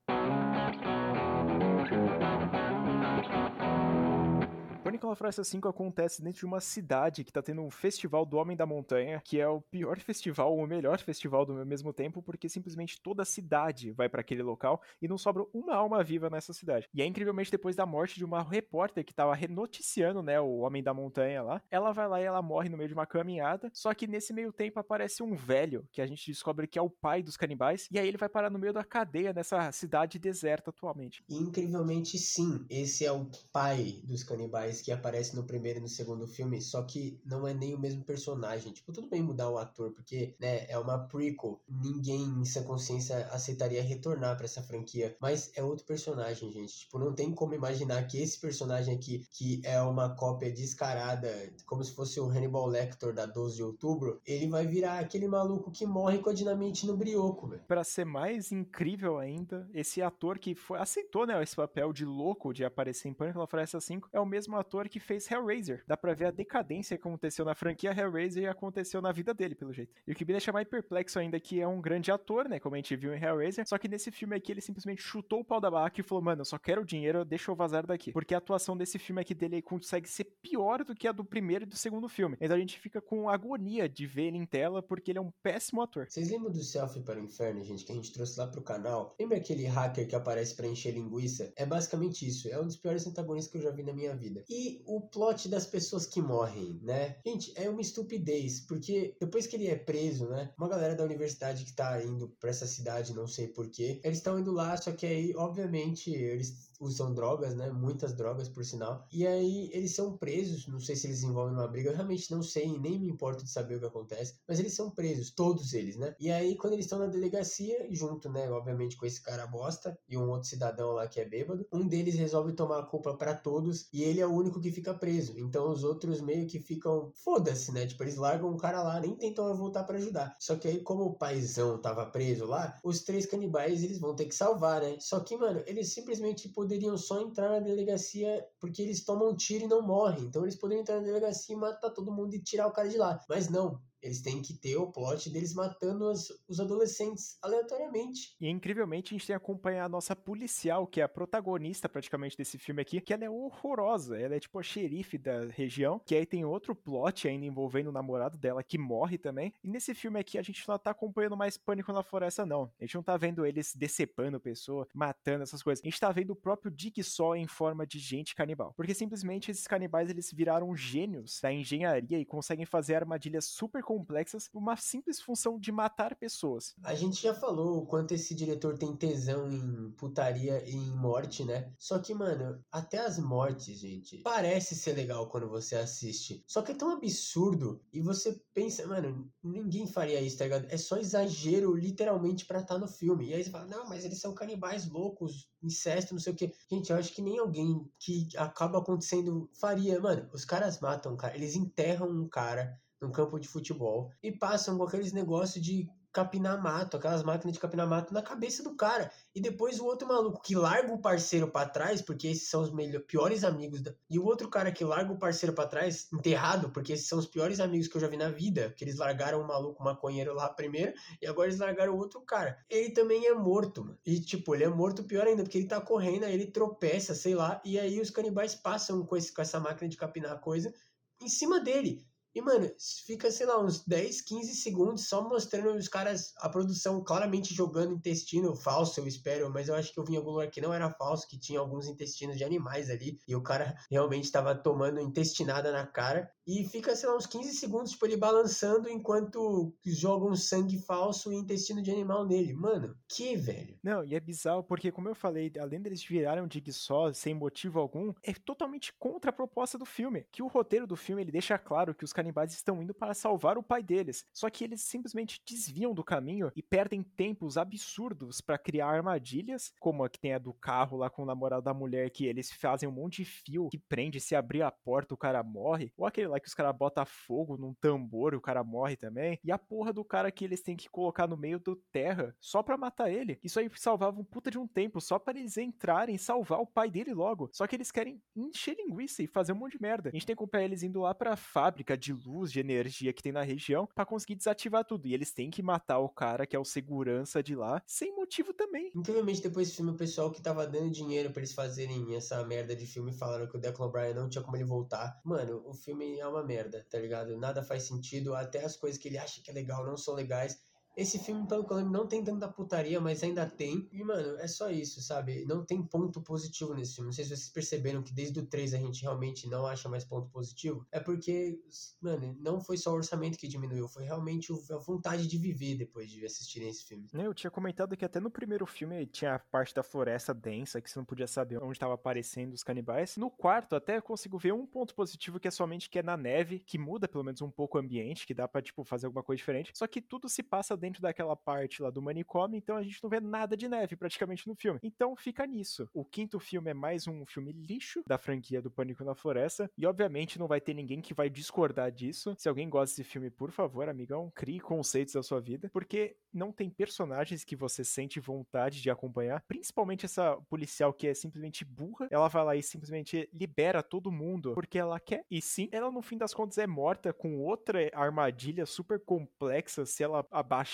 Pânico 4.96 5.08
na 5.08 5.16
Floresta 5.16 5.44
5 5.44 5.68
acontece 5.68 6.22
dentro 6.22 6.40
de 6.40 6.46
uma 6.46 6.62
cidade 6.62 7.24
que 7.26 7.32
tá 7.32 7.42
tendo 7.42 7.62
um 7.62 7.70
festival 7.70 8.26
do 8.26 8.38
Homem 8.38 8.56
da 8.56 8.66
Montanha, 8.66 9.22
que 9.24 9.40
é 9.40 9.48
o 9.48 9.60
pior 9.60 10.00
festival, 10.00 10.54
ou 10.54 10.64
o 10.64 10.68
melhor 10.68 11.00
festival 11.00 11.46
do 11.46 11.54
mesmo 11.66 11.92
tempo, 11.92 12.22
porque 12.22 12.48
simplesmente 12.48 13.02
toda 13.02 13.24
a 13.24 13.26
cidade 13.26 13.92
vai 13.92 14.08
para 14.08 14.22
aquele 14.22 14.42
local 14.42 14.82
e 15.02 15.08
não 15.08 15.18
sobra 15.18 15.46
uma 15.54 15.76
alma 15.76 16.02
viva 16.02 16.30
nessa 16.30 16.54
cidade. 16.54 16.88
E 16.94 17.02
é 17.02 17.06
incrivelmente 17.06 17.52
depois 17.52 17.76
da 17.76 17.86
morte 17.86 18.16
de 18.16 18.24
uma 18.24 18.42
repórter 18.42 19.04
que 19.04 19.14
tava 19.14 19.36
renoticiando, 19.36 20.24
né, 20.24 20.40
o 20.40 20.60
Homem 20.60 20.82
da 20.82 20.94
Montanha 20.94 21.44
lá, 21.44 21.62
ela 21.70 21.92
vai 21.92 22.08
lá 22.08 22.22
e 22.22 22.24
ela 22.24 22.42
morre 22.42 22.70
no 22.70 22.78
meio 22.78 22.88
de 22.88 22.94
uma 22.94 23.06
caminhada, 23.06 23.70
só 23.74 23.94
que 23.94 24.08
nesse 24.08 24.32
meio 24.32 24.54
tempo 24.54 24.80
aparece 24.80 25.22
um 25.22 25.36
velho, 25.36 25.86
que 25.92 26.02
a 26.02 26.08
gente 26.08 26.26
descobre 26.26 26.68
que 26.68 26.80
é 26.80 26.82
o 26.82 26.90
pai 26.90 27.22
dos 27.22 27.36
canibais, 27.36 27.88
e 27.92 28.00
aí 28.00 28.08
ele 28.08 28.18
vai 28.18 28.30
parar 28.30 28.50
no 28.50 28.60
meio 28.60 28.72
da 28.72 28.84
cadeia 28.84 29.34
nessa 29.34 29.72
cidade 29.74 30.18
deserta 30.18 30.70
atualmente. 30.70 31.24
Incrivelmente 31.30 32.18
sim, 32.18 32.66
esse 32.70 33.06
é 33.06 33.12
o 33.12 33.30
pai 33.52 34.00
dos 34.06 34.24
canibais 34.24 34.85
que 34.86 34.92
aparece 34.92 35.36
no 35.36 35.44
primeiro 35.44 35.80
e 35.80 35.82
no 35.82 35.90
segundo 35.90 36.28
filme, 36.28 36.62
só 36.62 36.84
que 36.84 37.20
não 37.26 37.48
é 37.48 37.56
nem 37.56 37.74
o 37.74 37.80
mesmo 37.80 38.04
personagem. 38.04 38.72
Tipo, 38.72 38.94
tudo 38.94 39.10
bem 39.10 39.24
mudar 39.24 39.50
o 39.50 39.58
ator, 39.58 39.92
porque, 39.92 40.36
né, 40.40 40.68
é 40.70 40.78
uma 40.78 41.00
prequel. 41.08 41.60
Ninguém 41.68 42.22
em 42.22 42.46
sua 42.46 42.62
consciência 42.62 43.28
aceitaria 43.32 43.82
retornar 43.82 44.36
para 44.36 44.46
essa 44.46 44.62
franquia, 44.62 45.18
mas 45.20 45.52
é 45.56 45.64
outro 45.64 45.86
personagem, 45.86 46.52
gente. 46.52 46.82
Tipo, 46.82 47.00
não 47.00 47.16
tem 47.16 47.34
como 47.34 47.56
imaginar 47.56 48.06
que 48.06 48.22
esse 48.22 48.40
personagem 48.40 48.94
aqui, 48.94 49.26
que 49.32 49.60
é 49.64 49.82
uma 49.82 50.16
cópia 50.16 50.52
descarada, 50.52 51.30
como 51.66 51.84
se 51.84 51.96
fosse 51.96 52.20
o 52.20 52.30
Hannibal 52.30 52.68
Lecter 52.68 53.12
da 53.12 53.26
12 53.26 53.56
de 53.56 53.64
outubro, 53.64 54.22
ele 54.24 54.48
vai 54.48 54.68
virar 54.68 55.00
aquele 55.00 55.28
maluco 55.28 55.72
que 55.72 55.88
morre 55.88 56.20
com 56.20 56.30
a 56.30 56.34
dinamite 56.34 56.86
no 56.86 56.96
brioco, 56.96 57.48
velho. 57.48 57.64
Pra 57.68 57.84
ser 57.84 58.06
mais 58.06 58.52
incrível 58.52 59.18
ainda, 59.18 59.68
esse 59.74 60.00
ator 60.00 60.38
que 60.38 60.54
foi, 60.54 60.78
aceitou, 60.78 61.26
né, 61.26 61.42
esse 61.42 61.56
papel 61.56 61.92
de 61.92 62.06
louco 62.06 62.54
de 62.54 62.64
aparecer 62.64 63.10
em 63.10 63.14
Pânico 63.14 63.40
na 63.40 63.48
Floresta 63.48 63.82
5 63.82 64.10
é 64.14 64.20
o 64.20 64.26
mesmo 64.26 64.56
ator 64.56 64.75
ator 64.76 64.90
que 64.90 65.00
fez 65.00 65.30
Hellraiser. 65.30 65.84
Dá 65.88 65.96
pra 65.96 66.14
ver 66.14 66.26
a 66.26 66.32
decadência 66.32 66.98
que 66.98 67.08
aconteceu 67.08 67.46
na 67.46 67.56
franquia 67.56 67.92
Hellraiser 67.92 68.44
e 68.44 68.48
aconteceu 68.48 69.02
na 69.02 69.12
vida 69.12 69.34
dele, 69.34 69.56
pelo 69.56 69.72
jeito. 69.72 69.94
E 70.06 70.12
o 70.12 70.16
que 70.16 70.26
me 70.26 70.34
deixa 70.34 70.52
mais 70.52 70.68
perplexo 70.68 71.18
ainda 71.18 71.38
é 71.38 71.40
que 71.40 71.62
é 71.62 71.68
um 71.68 71.82
grande 71.82 72.12
ator, 72.12 72.50
né? 72.50 72.60
Como 72.60 72.76
a 72.76 72.78
gente 72.78 72.96
viu 72.96 73.14
em 73.14 73.22
Hellraiser. 73.22 73.68
Só 73.68 73.78
que 73.78 73.88
nesse 73.88 74.12
filme 74.12 74.36
aqui 74.36 74.52
ele 74.52 74.62
simplesmente 74.62 75.02
chutou 75.02 75.40
o 75.40 75.46
pau 75.46 75.62
da 75.62 75.72
barraca 75.72 76.00
e 76.00 76.04
falou: 76.04 76.24
Mano, 76.24 76.42
eu 76.42 76.46
só 76.46 76.58
quero 76.58 76.86
dinheiro, 76.86 77.24
deixa 77.24 77.50
eu 77.50 77.56
vazar 77.56 77.86
daqui. 77.86 78.12
Porque 78.12 78.36
a 78.36 78.38
atuação 78.38 78.76
desse 78.76 79.00
filme 79.00 79.22
aqui 79.22 79.34
dele 79.34 79.62
consegue 79.62 80.10
ser 80.10 80.26
pior 80.42 80.84
do 80.84 80.94
que 80.94 81.08
a 81.08 81.12
do 81.12 81.24
primeiro 81.24 81.64
e 81.64 81.68
do 81.68 81.76
segundo 81.76 82.10
filme. 82.10 82.38
Então 82.42 82.56
a 82.56 82.60
gente 82.60 82.80
fica 82.80 83.02
com 83.02 83.30
agonia 83.30 83.88
de 83.88 84.06
ver 84.06 84.26
ele 84.26 84.38
em 84.38 84.46
tela 84.46 84.84
porque 84.84 85.12
ele 85.12 85.20
é 85.20 85.22
um 85.22 85.32
péssimo 85.42 85.82
ator. 85.82 86.08
Vocês 86.10 86.30
lembram 86.30 86.52
do 86.52 86.64
Selfie 86.64 87.02
para 87.02 87.20
o 87.20 87.24
Inferno, 87.24 87.64
gente, 87.64 87.86
que 87.86 87.92
a 87.92 87.96
gente 87.96 88.12
trouxe 88.12 88.40
lá 88.40 88.48
pro 88.48 88.62
canal? 88.62 89.16
Lembra 89.20 89.38
aquele 89.38 89.66
hacker 89.66 90.08
que 90.08 90.16
aparece 90.16 90.56
para 90.56 90.68
encher 90.68 90.94
linguiça? 90.94 91.54
É 91.56 91.66
basicamente 91.66 92.28
isso. 92.28 92.50
É 92.50 92.60
um 92.60 92.66
dos 92.66 92.76
piores 92.76 93.06
antagonistas 93.08 93.52
que 93.52 93.58
eu 93.58 93.62
já 93.62 93.72
vi 93.72 93.84
na 93.84 93.94
minha 93.94 94.16
vida. 94.16 94.44
E 94.50 94.65
o 94.86 95.02
plot 95.02 95.50
das 95.50 95.66
pessoas 95.66 96.06
que 96.06 96.22
morrem, 96.22 96.80
né? 96.82 97.18
Gente, 97.26 97.54
é 97.56 97.70
uma 97.70 97.82
estupidez, 97.82 98.62
porque 98.62 99.16
depois 99.20 99.48
que 99.48 99.56
ele 99.56 99.68
é 99.68 99.76
preso, 99.76 100.28
né? 100.28 100.54
Uma 100.58 100.70
galera 100.70 100.96
da 100.96 101.04
universidade 101.04 101.66
que 101.66 101.74
tá 101.74 102.02
indo 102.04 102.30
pra 102.40 102.50
essa 102.50 102.68
cidade, 102.68 103.14
não 103.14 103.28
sei 103.28 103.48
porquê, 103.48 104.00
eles 104.04 104.18
estão 104.18 104.40
indo 104.40 104.52
lá, 104.52 104.76
só 104.78 104.92
que 104.92 105.06
aí, 105.06 105.34
obviamente, 105.36 106.12
eles 106.12 106.72
usam 106.80 107.14
drogas, 107.14 107.56
né? 107.56 107.70
Muitas 107.72 108.14
drogas, 108.14 108.50
por 108.50 108.64
sinal. 108.64 109.08
E 109.12 109.26
aí 109.26 109.70
eles 109.74 109.96
são 109.96 110.18
presos. 110.18 110.68
Não 110.68 110.80
sei 110.80 110.96
se 110.96 111.08
eles 111.08 111.24
envolvem 111.24 111.54
uma 111.54 111.68
briga. 111.68 111.90
Eu 111.90 111.96
realmente 111.96 112.32
não 112.32 112.44
sei, 112.44 112.78
nem 112.80 113.00
me 113.00 113.10
importo 113.10 113.44
de 113.44 113.50
saber 113.50 113.76
o 113.76 113.80
que 113.80 113.86
acontece. 113.86 114.36
Mas 114.48 114.60
eles 114.60 114.74
são 114.74 114.90
presos, 114.90 115.32
todos 115.32 115.74
eles, 115.74 115.98
né? 115.98 116.16
E 116.20 116.32
aí, 116.32 116.56
quando 116.56 116.74
eles 116.74 116.86
estão 116.86 117.00
na 117.00 117.08
delegacia, 117.08 117.88
junto, 117.92 118.30
né? 118.30 118.50
Obviamente, 118.50 118.98
com 118.98 119.06
esse 119.06 119.22
cara 119.22 119.48
bosta 119.48 119.98
e 120.08 120.18
um 120.18 120.30
outro 120.30 120.48
cidadão 120.48 120.92
lá 120.92 121.08
que 121.08 121.20
é 121.20 121.26
bêbado, 121.26 121.66
um 121.72 121.88
deles 121.88 122.16
resolve 122.16 122.54
tomar 122.54 122.80
a 122.80 122.86
culpa 122.86 123.16
para 123.16 123.36
todos 123.36 123.88
e 123.94 124.04
ele 124.04 124.20
é 124.22 124.28
o 124.28 124.34
único 124.34 124.60
que 124.60 124.72
fica 124.72 124.94
preso. 124.94 125.34
Então 125.38 125.72
os 125.72 125.84
outros 125.84 126.22
meio 126.22 126.48
que 126.48 126.60
ficam. 126.60 127.12
Foda-se, 127.16 127.72
né? 127.72 127.86
Tipo, 127.86 128.04
eles 128.04 128.16
largam 128.16 128.52
o 128.52 128.58
cara 128.58 128.82
lá, 128.84 129.00
nem 129.00 129.16
tentam 129.16 129.56
voltar 129.56 129.84
para 129.84 129.98
ajudar. 129.98 130.36
Só 130.40 130.56
que 130.56 130.68
aí, 130.68 130.82
como 130.82 131.04
o 131.04 131.18
paizão 131.18 131.80
tava 131.80 132.06
preso 132.06 132.46
lá, 132.46 132.80
os 132.84 133.02
três 133.02 133.26
canibais 133.26 133.84
eles 133.84 134.00
vão 134.00 134.16
ter 134.16 134.26
que 134.26 134.36
salvar, 134.36 134.82
né? 134.82 134.98
Só 135.00 135.20
que, 135.20 135.36
mano, 135.38 135.64
eles 135.66 135.94
simplesmente 135.94 136.50
poderiam 136.66 136.98
só 136.98 137.22
entrar 137.22 137.50
na 137.50 137.60
delegacia 137.60 138.44
porque 138.60 138.82
eles 138.82 139.06
tomam 139.06 139.36
tiro 139.36 139.66
e 139.66 139.68
não 139.68 139.84
morrem. 139.84 140.24
Então 140.24 140.42
eles 140.42 140.56
poderiam 140.56 140.82
entrar 140.82 140.96
na 140.96 141.06
delegacia 141.06 141.56
e 141.56 141.58
matar 141.58 141.92
todo 141.92 142.12
mundo 142.12 142.34
e 142.34 142.42
tirar 142.42 142.68
o 142.68 142.72
cara 142.72 142.90
de 142.90 142.98
lá. 142.98 143.24
Mas 143.30 143.48
não, 143.48 143.80
eles 144.06 144.22
têm 144.22 144.40
que 144.40 144.54
ter 144.54 144.78
o 144.78 144.92
plot 144.92 145.32
deles 145.32 145.54
matando 145.56 146.12
os 146.48 146.60
adolescentes 146.60 147.38
aleatoriamente. 147.42 148.36
E 148.40 148.48
incrivelmente 148.48 149.14
a 149.14 149.18
gente 149.18 149.26
tem 149.26 149.36
acompanhado 149.36 149.88
a 149.88 149.90
nossa 149.90 150.16
policial, 150.16 150.86
que 150.86 151.02
é 151.02 151.04
a 151.04 151.10
protagonista 151.10 151.90
praticamente 151.90 152.38
desse 152.38 152.60
filme 152.60 152.82
aqui, 152.82 153.02
que 153.02 153.14
ela 153.14 153.26
é 153.26 153.30
horrorosa. 153.30 154.20
Ela 154.20 154.36
é 154.36 154.40
tipo 154.40 154.60
a 154.60 154.64
xerife 154.64 155.18
da 155.18 155.46
região, 155.46 156.00
que 156.06 156.14
aí 156.14 156.26
tem 156.26 156.46
outro 156.46 156.76
plot 156.76 157.28
ainda 157.28 157.46
envolvendo 157.46 157.88
o 157.88 157.92
namorado 157.92 158.38
dela 158.38 158.64
que 158.64 158.78
morre 158.78 159.18
também. 159.18 159.52
E 159.64 159.68
nesse 159.68 159.96
filme 159.96 160.20
aqui 160.20 160.38
a 160.38 160.44
gente 160.44 160.68
não 160.68 160.78
tá 160.78 160.92
acompanhando 160.92 161.36
mais 161.36 161.58
Pânico 161.58 161.92
na 161.92 162.04
Floresta, 162.04 162.46
não. 162.46 162.72
A 162.80 162.84
gente 162.86 162.96
não 162.96 163.04
tá 163.04 163.18
vendo 163.18 163.44
eles 163.44 163.74
decepando 163.76 164.40
pessoa, 164.40 164.88
matando 164.94 165.42
essas 165.42 165.64
coisas. 165.64 165.84
A 165.84 165.88
gente 165.88 166.00
tá 166.00 166.12
vendo 166.12 166.32
o 166.32 166.36
próprio 166.36 166.72
Dick 166.72 167.02
só 167.04 167.36
em 167.36 167.48
forma 167.48 167.88
de 167.88 167.98
gente 167.98 168.36
canibal. 168.36 168.72
Porque 168.78 168.94
simplesmente 168.94 169.50
esses 169.50 169.66
canibais 169.66 170.12
eles 170.12 170.32
viraram 170.32 170.76
gênios 170.76 171.40
da 171.42 171.52
engenharia 171.52 172.20
e 172.20 172.26
conseguem 172.26 172.68
fazer 172.68 172.96
armadilhas 172.96 173.46
super 173.46 173.82
complexas 173.82 173.95
por 174.04 174.16
uma 174.54 174.76
simples 174.76 175.22
função 175.22 175.60
de 175.60 175.72
matar 175.72 176.16
pessoas. 176.16 176.74
A 176.84 176.94
gente 176.96 177.22
já 177.22 177.34
falou 177.34 177.78
o 177.78 177.86
quanto 177.86 178.14
esse 178.14 178.34
diretor 178.34 178.78
tem 178.78 178.96
tesão 178.96 179.50
em 179.50 179.92
putaria 179.92 180.64
e 180.68 180.76
em 180.76 180.92
morte, 180.92 181.44
né? 181.44 181.74
Só 181.78 182.00
que, 182.00 182.14
mano, 182.14 182.64
até 182.72 183.00
as 183.00 183.20
mortes, 183.20 183.80
gente, 183.80 184.18
parece 184.20 184.76
ser 184.76 184.94
legal 184.94 185.28
quando 185.28 185.50
você 185.50 185.76
assiste. 185.76 186.44
Só 186.48 186.62
que 186.62 186.72
é 186.72 186.76
tão 186.76 186.92
absurdo 186.92 187.82
e 187.92 188.02
você 188.02 188.40
pensa, 188.54 188.88
mano, 188.88 189.30
ninguém 189.44 189.88
faria 189.88 190.22
isso, 190.22 190.38
tá 190.38 190.46
ligado? 190.46 190.68
É 190.70 190.78
só 190.78 190.98
exagero, 190.98 191.76
literalmente, 191.76 192.46
pra 192.46 192.60
estar 192.60 192.76
tá 192.76 192.80
no 192.80 192.88
filme. 192.88 193.30
E 193.30 193.34
aí 193.34 193.44
você 193.44 193.50
fala, 193.50 193.66
não, 193.66 193.88
mas 193.88 194.06
eles 194.06 194.20
são 194.20 194.34
canibais 194.34 194.90
loucos, 194.90 195.50
incesto, 195.62 196.14
não 196.14 196.22
sei 196.22 196.34
o 196.34 196.36
que. 196.36 196.52
Gente, 196.70 196.92
eu 196.92 196.98
acho 196.98 197.14
que 197.14 197.22
nem 197.22 197.40
alguém 197.40 197.90
que 198.00 198.28
acaba 198.38 198.80
acontecendo 198.80 199.50
faria. 199.60 200.00
Mano, 200.00 200.30
os 200.34 200.46
caras 200.46 200.80
matam 200.80 201.16
cara, 201.16 201.36
eles 201.36 201.56
enterram 201.56 202.10
um 202.10 202.28
cara 202.28 202.80
num 203.02 203.12
campo 203.12 203.40
de 203.40 203.48
futebol 203.48 204.12
e 204.22 204.32
passam 204.32 204.78
com 204.78 204.84
aqueles 204.84 205.14
negócios 205.14 205.64
de 205.64 205.88
capinar 206.16 206.64
mato, 206.64 206.96
aquelas 206.96 207.24
máquinas 207.24 207.56
de 207.56 207.60
capinar 207.60 207.86
mato 207.86 208.14
na 208.14 208.22
cabeça 208.22 208.64
do 208.64 208.74
cara. 208.74 209.12
E 209.36 209.42
depois 209.42 209.82
o 209.82 209.86
outro 209.86 210.08
maluco 210.08 210.42
que 210.42 210.56
larga 210.56 210.94
o 210.94 211.02
parceiro 211.02 211.50
para 211.52 211.68
trás, 211.68 212.02
porque 212.02 212.30
esses 212.30 212.48
são 212.48 212.62
os 212.62 212.72
melhor, 212.72 213.02
piores 213.02 213.44
amigos. 213.44 213.82
Da... 213.82 213.94
E 214.10 214.18
o 214.18 214.24
outro 214.24 214.50
cara 214.50 214.72
que 214.72 214.86
larga 214.86 215.12
o 215.12 215.20
parceiro 215.20 215.54
para 215.54 215.68
trás, 215.68 216.08
enterrado, 216.14 216.70
porque 216.70 216.94
esses 216.94 217.10
são 217.10 217.20
os 217.20 217.28
piores 217.28 217.60
amigos 217.60 217.90
que 217.90 217.98
eu 217.98 218.02
já 218.02 218.08
vi 218.08 218.16
na 218.16 218.30
vida. 218.30 218.74
Que 218.78 218.86
eles 218.86 218.96
largaram 218.96 219.42
o 219.42 219.48
maluco 219.48 219.84
maconheiro 219.84 220.34
lá 220.34 220.48
primeiro, 220.48 220.94
e 221.22 221.28
agora 221.28 221.50
eles 221.50 221.60
largaram 221.60 221.94
o 221.94 221.98
outro 221.98 222.22
cara. 222.22 222.58
Ele 222.70 222.92
também 222.92 223.26
é 223.26 223.34
morto, 223.34 223.84
mano. 223.84 224.00
E 224.06 224.18
tipo, 224.22 224.56
ele 224.56 224.64
é 224.64 224.70
morto 224.70 225.04
pior 225.04 225.28
ainda, 225.28 225.44
porque 225.44 225.58
ele 225.58 225.68
tá 225.68 225.82
correndo, 225.82 226.24
aí 226.24 226.34
ele 226.34 226.48
tropeça, 226.48 227.14
sei 227.14 227.36
lá, 227.36 227.62
e 227.66 227.78
aí 227.78 228.00
os 228.00 228.10
canibais 228.10 228.56
passam 228.56 229.06
com, 229.06 229.18
esse, 229.18 229.34
com 229.34 229.42
essa 229.42 229.60
máquina 229.60 229.90
de 229.90 229.98
capinar 229.98 230.40
coisa 230.40 230.74
em 231.22 231.28
cima 231.28 231.60
dele. 231.60 232.08
E, 232.36 232.42
mano, 232.42 232.70
fica, 233.06 233.32
sei 233.32 233.46
lá, 233.46 233.64
uns 233.64 233.86
10, 233.86 234.20
15 234.20 234.56
segundos 234.56 235.08
só 235.08 235.24
mostrando 235.28 235.78
os 235.78 235.88
caras, 235.88 236.34
a 236.40 236.50
produção 236.50 237.02
claramente 237.02 237.54
jogando 237.54 237.94
intestino 237.94 238.54
falso, 238.54 239.00
eu 239.00 239.08
espero, 239.08 239.50
mas 239.50 239.70
eu 239.70 239.76
acho 239.76 239.94
que 239.94 240.00
eu 240.00 240.04
vi 240.04 240.16
em 240.16 240.18
algum 240.18 240.32
lugar 240.32 240.52
que 240.52 240.60
não 240.60 240.74
era 240.74 240.90
falso, 240.90 241.30
que 241.30 241.40
tinha 241.40 241.62
alguns 241.62 241.88
intestinos 241.88 242.38
de 242.38 242.44
animais 242.44 242.90
ali, 242.90 243.18
e 243.26 243.34
o 243.34 243.42
cara 243.42 243.78
realmente 243.90 244.26
estava 244.26 244.54
tomando 244.54 245.00
intestinada 245.00 245.72
na 245.72 245.88
cara. 245.88 246.30
E 246.46 246.68
fica, 246.68 246.94
sei 246.96 247.10
lá, 247.10 247.16
uns 247.16 247.26
15 247.26 247.54
segundos, 247.54 247.92
tipo, 247.92 248.06
ele 248.06 248.18
balançando 248.18 248.90
enquanto 248.90 249.74
jogam 249.86 250.36
sangue 250.36 250.78
falso 250.80 251.32
e 251.32 251.36
intestino 251.36 251.82
de 251.82 251.90
animal 251.90 252.28
nele. 252.28 252.54
Mano, 252.54 252.96
que 253.08 253.36
velho? 253.38 253.80
Não, 253.82 254.04
e 254.04 254.14
é 254.14 254.20
bizarro 254.20 254.64
porque, 254.64 254.92
como 254.92 255.08
eu 255.08 255.16
falei, 255.16 255.52
além 255.58 255.82
deles 255.82 256.04
virarem 256.04 256.44
um 256.44 256.48
dig 256.48 256.72
só, 256.74 257.14
sem 257.14 257.34
motivo 257.34 257.80
algum, 257.80 258.14
é 258.22 258.34
totalmente 258.34 258.94
contra 258.94 259.30
a 259.30 259.34
proposta 259.34 259.78
do 259.78 259.86
filme. 259.86 260.26
Que 260.32 260.44
o 260.44 260.48
roteiro 260.48 260.86
do 260.86 260.96
filme, 260.96 261.22
ele 261.22 261.32
deixa 261.32 261.58
claro 261.58 261.96
que 261.96 262.04
os 262.04 262.14
canibais 262.26 262.54
estão 262.54 262.82
indo 262.82 262.94
para 262.94 263.14
salvar 263.14 263.58
o 263.58 263.64
pai 263.64 263.84
deles. 263.84 264.26
Só 264.34 264.50
que 264.50 264.64
eles 264.64 264.82
simplesmente 264.82 265.40
desviam 265.48 265.94
do 265.94 266.04
caminho 266.04 266.52
e 266.56 266.64
perdem 266.64 267.04
tempos 267.04 267.58
absurdos 267.58 268.42
para 268.42 268.58
criar 268.58 268.88
armadilhas, 268.88 269.72
como 269.80 270.04
a 270.04 270.10
que 270.10 270.20
tem 270.20 270.34
a 270.34 270.40
do 270.40 270.54
carro 270.54 270.98
lá 270.98 271.10
com 271.10 271.22
o 271.22 271.26
namorado 271.26 271.64
da 271.64 271.74
mulher, 271.74 272.10
que 272.10 272.26
eles 272.26 272.52
fazem 272.52 272.90
um 272.90 272.92
monte 272.92 273.24
de 273.24 273.26
fio 273.26 273.70
que 273.70 273.78
prende, 273.78 274.20
se 274.20 274.36
abrir 274.36 274.64
a 274.64 274.72
porta 274.72 275.14
o 275.14 275.18
cara 275.18 275.44
morre, 275.44 275.94
ou 275.96 276.06
aquele 276.06 276.28
lá 276.28 276.40
que 276.40 276.48
os 276.48 276.54
caras 276.54 276.76
botam 276.76 277.06
fogo 277.06 277.58
num 277.58 277.74
tambor 277.76 278.34
e 278.34 278.38
o 278.38 278.42
cara 278.42 278.64
morre 278.64 278.96
também. 278.96 279.40
E 279.44 279.52
a 279.52 279.58
porra 279.58 279.94
do 279.94 280.04
cara 280.04 280.32
que 280.32 280.44
eles 280.44 280.62
têm 280.62 280.76
que 280.76 280.90
colocar 280.90 281.28
no 281.28 281.38
meio 281.38 281.60
do 281.60 281.76
terra 281.92 282.36
só 282.40 282.64
pra 282.64 282.78
matar 282.78 283.12
ele. 283.12 283.40
Isso 283.44 283.60
aí 283.60 283.70
salvava 283.76 284.20
um 284.20 284.24
puta 284.24 284.50
de 284.50 284.58
um 284.58 284.68
tempo, 284.68 285.00
só 285.00 285.20
para 285.20 285.38
eles 285.38 285.58
entrarem 285.58 286.16
e 286.16 286.20
salvar 286.20 286.60
o 286.60 286.66
pai 286.66 286.90
dele 286.90 287.14
logo. 287.14 287.50
Só 287.54 287.68
que 287.68 287.76
eles 287.76 287.92
querem 287.92 288.22
encher 288.36 288.76
linguiça 288.76 289.22
e 289.22 289.28
fazer 289.28 289.52
um 289.52 289.56
monte 289.56 289.74
de 289.74 289.82
merda. 289.82 290.10
A 290.10 290.12
gente 290.12 290.26
tem 290.26 290.36
que 290.36 290.42
acompanhar 290.42 290.66
eles 290.66 290.82
indo 290.82 291.02
lá 291.02 291.14
pra 291.14 291.36
fábrica 291.36 291.98
de 291.98 292.15
luz, 292.16 292.52
de 292.52 292.60
energia 292.60 293.14
que 293.14 293.22
tem 293.22 293.32
na 293.32 293.42
região, 293.42 293.88
para 293.94 294.06
conseguir 294.06 294.36
desativar 294.36 294.84
tudo. 294.86 295.08
E 295.08 295.14
eles 295.14 295.32
têm 295.32 295.50
que 295.50 295.62
matar 295.62 296.00
o 296.00 296.10
cara 296.10 296.46
que 296.46 296.56
é 296.56 296.60
o 296.60 296.66
segurança 296.66 297.44
de 297.44 297.56
lá, 297.56 297.82
sem 297.86 298.16
motivo 298.16 298.54
também. 298.54 298.92
Incrivelmente, 298.96 299.42
depois 299.42 299.68
desse 299.68 299.78
filme, 299.78 299.92
o 299.92 299.98
pessoal 299.98 300.32
que 300.32 300.42
tava 300.42 300.66
dando 300.66 300.90
dinheiro 300.90 301.32
para 301.32 301.42
eles 301.42 301.54
fazerem 301.54 302.16
essa 302.16 302.44
merda 302.46 302.76
de 302.76 302.86
filme 302.86 303.14
falaram 303.14 303.48
que 303.48 303.58
o 303.58 303.60
Declan 303.60 303.92
Bryan 303.92 304.14
não 304.14 304.30
tinha 304.30 304.44
como 304.44 304.56
ele 304.58 304.64
voltar. 304.64 305.20
Mano, 305.24 305.62
o 305.66 305.74
filme 305.74 306.20
é 306.20 306.28
uma 306.28 306.44
merda, 306.44 306.86
tá 306.90 306.98
ligado? 307.00 307.38
Nada 307.38 307.64
faz 307.64 307.84
sentido, 307.84 308.34
até 308.34 308.64
as 308.64 308.76
coisas 308.76 309.00
que 309.00 309.08
ele 309.08 309.18
acha 309.18 309.42
que 309.42 309.52
é 309.52 309.54
legal 309.54 309.86
não 309.86 309.98
são 309.98 310.14
legais. 310.14 310.60
Esse 310.96 311.20
filme, 311.20 311.48
pelo 311.48 311.66
que 311.66 311.74
eu 311.74 311.78
lembro, 311.78 311.92
não 311.92 312.08
tem 312.08 312.24
tanta 312.24 312.48
putaria, 312.48 313.00
mas 313.02 313.22
ainda 313.22 313.46
tem. 313.50 313.88
E, 313.92 314.04
mano, 314.04 314.38
é 314.40 314.48
só 314.48 314.70
isso, 314.70 315.02
sabe? 315.02 315.46
Não 315.46 315.66
tem 315.66 315.84
ponto 315.84 316.22
positivo 316.22 316.74
nesse 316.74 316.96
filme. 316.96 317.08
Não 317.08 317.14
sei 317.14 317.26
se 317.26 317.32
vocês 317.32 317.50
perceberam 317.50 318.02
que 318.02 318.14
desde 318.14 318.40
o 318.40 318.46
3 318.46 318.74
a 318.74 318.78
gente 318.78 319.02
realmente 319.02 319.48
não 319.50 319.66
acha 319.66 319.90
mais 319.90 320.06
ponto 320.06 320.30
positivo. 320.30 320.86
É 320.92 321.00
porque, 321.00 321.60
mano, 322.02 322.36
não 322.40 322.62
foi 322.62 322.78
só 322.78 322.92
o 322.92 322.96
orçamento 322.96 323.38
que 323.38 323.48
diminuiu, 323.48 323.88
foi 323.88 324.04
realmente 324.04 324.52
a 324.72 324.78
vontade 324.78 325.28
de 325.28 325.38
viver 325.38 325.76
depois 325.76 326.10
de 326.10 326.26
assistirem 326.26 326.70
esse 326.70 326.86
filme. 326.86 327.08
Eu 327.14 327.34
tinha 327.34 327.52
comentado 327.52 327.96
que 327.98 328.06
até 328.06 328.20
no 328.20 328.30
primeiro 328.30 328.66
filme 328.66 329.06
tinha 329.06 329.36
a 329.36 329.40
parte 329.40 329.74
da 329.76 329.84
floresta 329.84 330.34
densa, 330.34 330.82
que 330.82 330.90
você 330.90 330.98
não 330.98 331.06
podia 331.06 331.28
saber 331.28 331.62
onde 331.62 331.74
estava 331.74 331.94
aparecendo 331.94 332.54
os 332.54 332.64
canibais. 332.64 333.18
No 333.18 333.30
quarto, 333.30 333.76
até 333.76 333.98
eu 333.98 334.02
consigo 334.02 334.38
ver 334.38 334.54
um 334.54 334.66
ponto 334.66 334.96
positivo 334.96 335.40
que 335.40 335.48
é 335.48 335.52
somente 335.52 335.90
que 335.90 336.00
é 336.00 336.04
na 336.04 336.16
neve, 336.16 336.60
que 336.60 336.78
muda 336.78 337.08
pelo 337.08 337.24
menos 337.24 337.42
um 337.42 337.52
pouco 337.52 337.78
o 337.78 337.82
ambiente, 337.82 338.26
que 338.26 338.34
dá 338.34 338.48
pra, 338.48 338.62
tipo, 338.62 338.84
fazer 338.84 339.08
alguma 339.08 339.24
coisa 339.24 339.38
diferente. 339.38 339.72
Só 339.74 339.88
que 339.88 340.02
tudo 340.02 340.30
se 340.30 340.42
passa 340.42 340.76
dentro 340.76 340.85
daquela 341.02 341.36
parte 341.36 341.82
lá 341.82 341.90
do 341.90 342.02
manicômio, 342.02 342.58
então 342.58 342.78
a 342.78 342.84
gente 342.84 343.02
não 343.04 343.10
vê 343.10 343.20
nada 343.20 343.56
de 343.56 343.68
neve 343.68 343.96
praticamente 343.96 344.48
no 344.48 344.56
filme. 344.56 344.80
Então 344.84 345.16
fica 345.16 345.46
nisso. 345.46 345.90
O 345.94 346.04
quinto 346.04 346.40
filme 346.40 346.72
é 346.72 346.74
mais 346.74 347.08
um 347.08 347.26
filme 347.26 347.52
lixo 347.52 348.04
da 348.08 348.18
franquia 348.18 348.62
do 348.62 348.72
Pânico 348.72 349.04
na 349.04 349.16
Floresta, 349.16 349.70
e 349.78 349.86
obviamente 349.86 350.40
não 350.40 350.48
vai 350.48 350.62
ter 350.62 350.74
ninguém 350.74 351.02
que 351.02 351.14
vai 351.14 351.30
discordar 351.30 351.92
disso. 351.92 352.36
Se 352.38 352.50
alguém 352.50 352.70
gosta 352.70 352.96
desse 352.96 353.04
filme, 353.04 353.30
por 353.30 353.52
favor, 353.52 353.90
amigão, 353.90 354.32
crie 354.36 354.60
conceitos 354.60 355.14
da 355.14 355.24
sua 355.24 355.40
vida, 355.40 355.70
porque 355.72 356.16
não 356.34 356.52
tem 356.52 356.70
personagens 356.70 357.44
que 357.44 357.56
você 357.56 357.84
sente 357.84 358.20
vontade 358.20 358.82
de 358.82 358.90
acompanhar, 358.90 359.44
principalmente 359.48 360.06
essa 360.06 360.36
policial 360.50 360.94
que 360.94 361.08
é 361.08 361.14
simplesmente 361.14 361.64
burra. 361.64 362.08
Ela 362.12 362.28
vai 362.28 362.44
lá 362.44 362.56
e 362.56 362.64
simplesmente 362.64 363.30
libera 363.34 363.82
todo 363.82 364.12
mundo 364.12 364.54
porque 364.54 364.78
ela 364.78 365.00
quer. 365.00 365.24
E 365.30 365.42
sim, 365.42 365.70
ela 365.72 365.92
no 365.92 366.02
fim 366.02 366.18
das 366.18 366.34
contas 366.34 366.58
é 366.58 366.68
morta 366.68 367.14
com 367.14 367.40
outra 367.40 367.90
armadilha 367.94 368.66
super 368.66 369.00
complexa 369.00 369.86
se 369.86 370.04
ela 370.04 370.26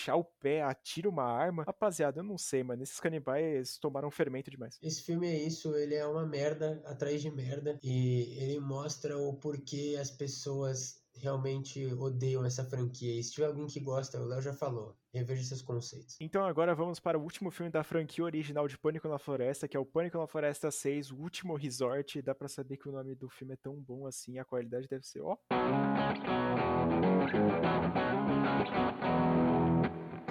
abaixar 0.01 0.17
o 0.17 0.23
pé, 0.23 0.61
atira 0.63 1.07
uma 1.07 1.23
arma. 1.23 1.63
Rapaziada, 1.63 2.19
eu 2.19 2.23
não 2.23 2.37
sei, 2.37 2.63
mano. 2.63 2.81
Esses 2.81 2.99
canibais 2.99 3.77
tomaram 3.77 4.09
fermento 4.09 4.49
demais. 4.49 4.79
Esse 4.81 5.03
filme 5.03 5.27
é 5.27 5.37
isso, 5.45 5.75
ele 5.75 5.95
é 5.95 6.05
uma 6.05 6.25
merda 6.25 6.81
atrás 6.85 7.21
de 7.21 7.29
merda. 7.29 7.77
E 7.83 8.37
ele 8.39 8.59
mostra 8.59 9.17
o 9.17 9.33
porquê 9.33 9.97
as 9.99 10.09
pessoas 10.09 10.99
realmente 11.13 11.85
odeiam 11.95 12.43
essa 12.45 12.63
franquia. 12.63 13.19
E 13.19 13.23
se 13.23 13.33
tiver 13.33 13.45
alguém 13.45 13.67
que 13.67 13.79
gosta, 13.79 14.19
o 14.19 14.25
Léo 14.25 14.41
já 14.41 14.53
falou, 14.53 14.95
reveja 15.13 15.43
seus 15.43 15.61
conceitos. 15.61 16.15
Então 16.19 16.43
agora 16.45 16.73
vamos 16.73 16.99
para 16.99 17.19
o 17.19 17.21
último 17.21 17.51
filme 17.51 17.69
da 17.69 17.83
franquia 17.83 18.23
original 18.23 18.67
de 18.67 18.77
Pânico 18.77 19.07
na 19.07 19.19
Floresta, 19.19 19.67
que 19.67 19.75
é 19.75 19.79
o 19.79 19.85
Pânico 19.85 20.17
na 20.17 20.25
Floresta 20.25 20.71
6, 20.71 21.11
o 21.11 21.17
último 21.17 21.55
resort. 21.55 22.21
Dá 22.21 22.33
para 22.33 22.47
saber 22.47 22.77
que 22.77 22.87
o 22.87 22.91
nome 22.91 23.13
do 23.13 23.29
filme 23.29 23.53
é 23.53 23.57
tão 23.57 23.75
bom 23.75 24.07
assim, 24.07 24.39
a 24.39 24.45
qualidade 24.45 24.87
deve 24.87 25.05
ser, 25.05 25.21
ó. 25.21 25.37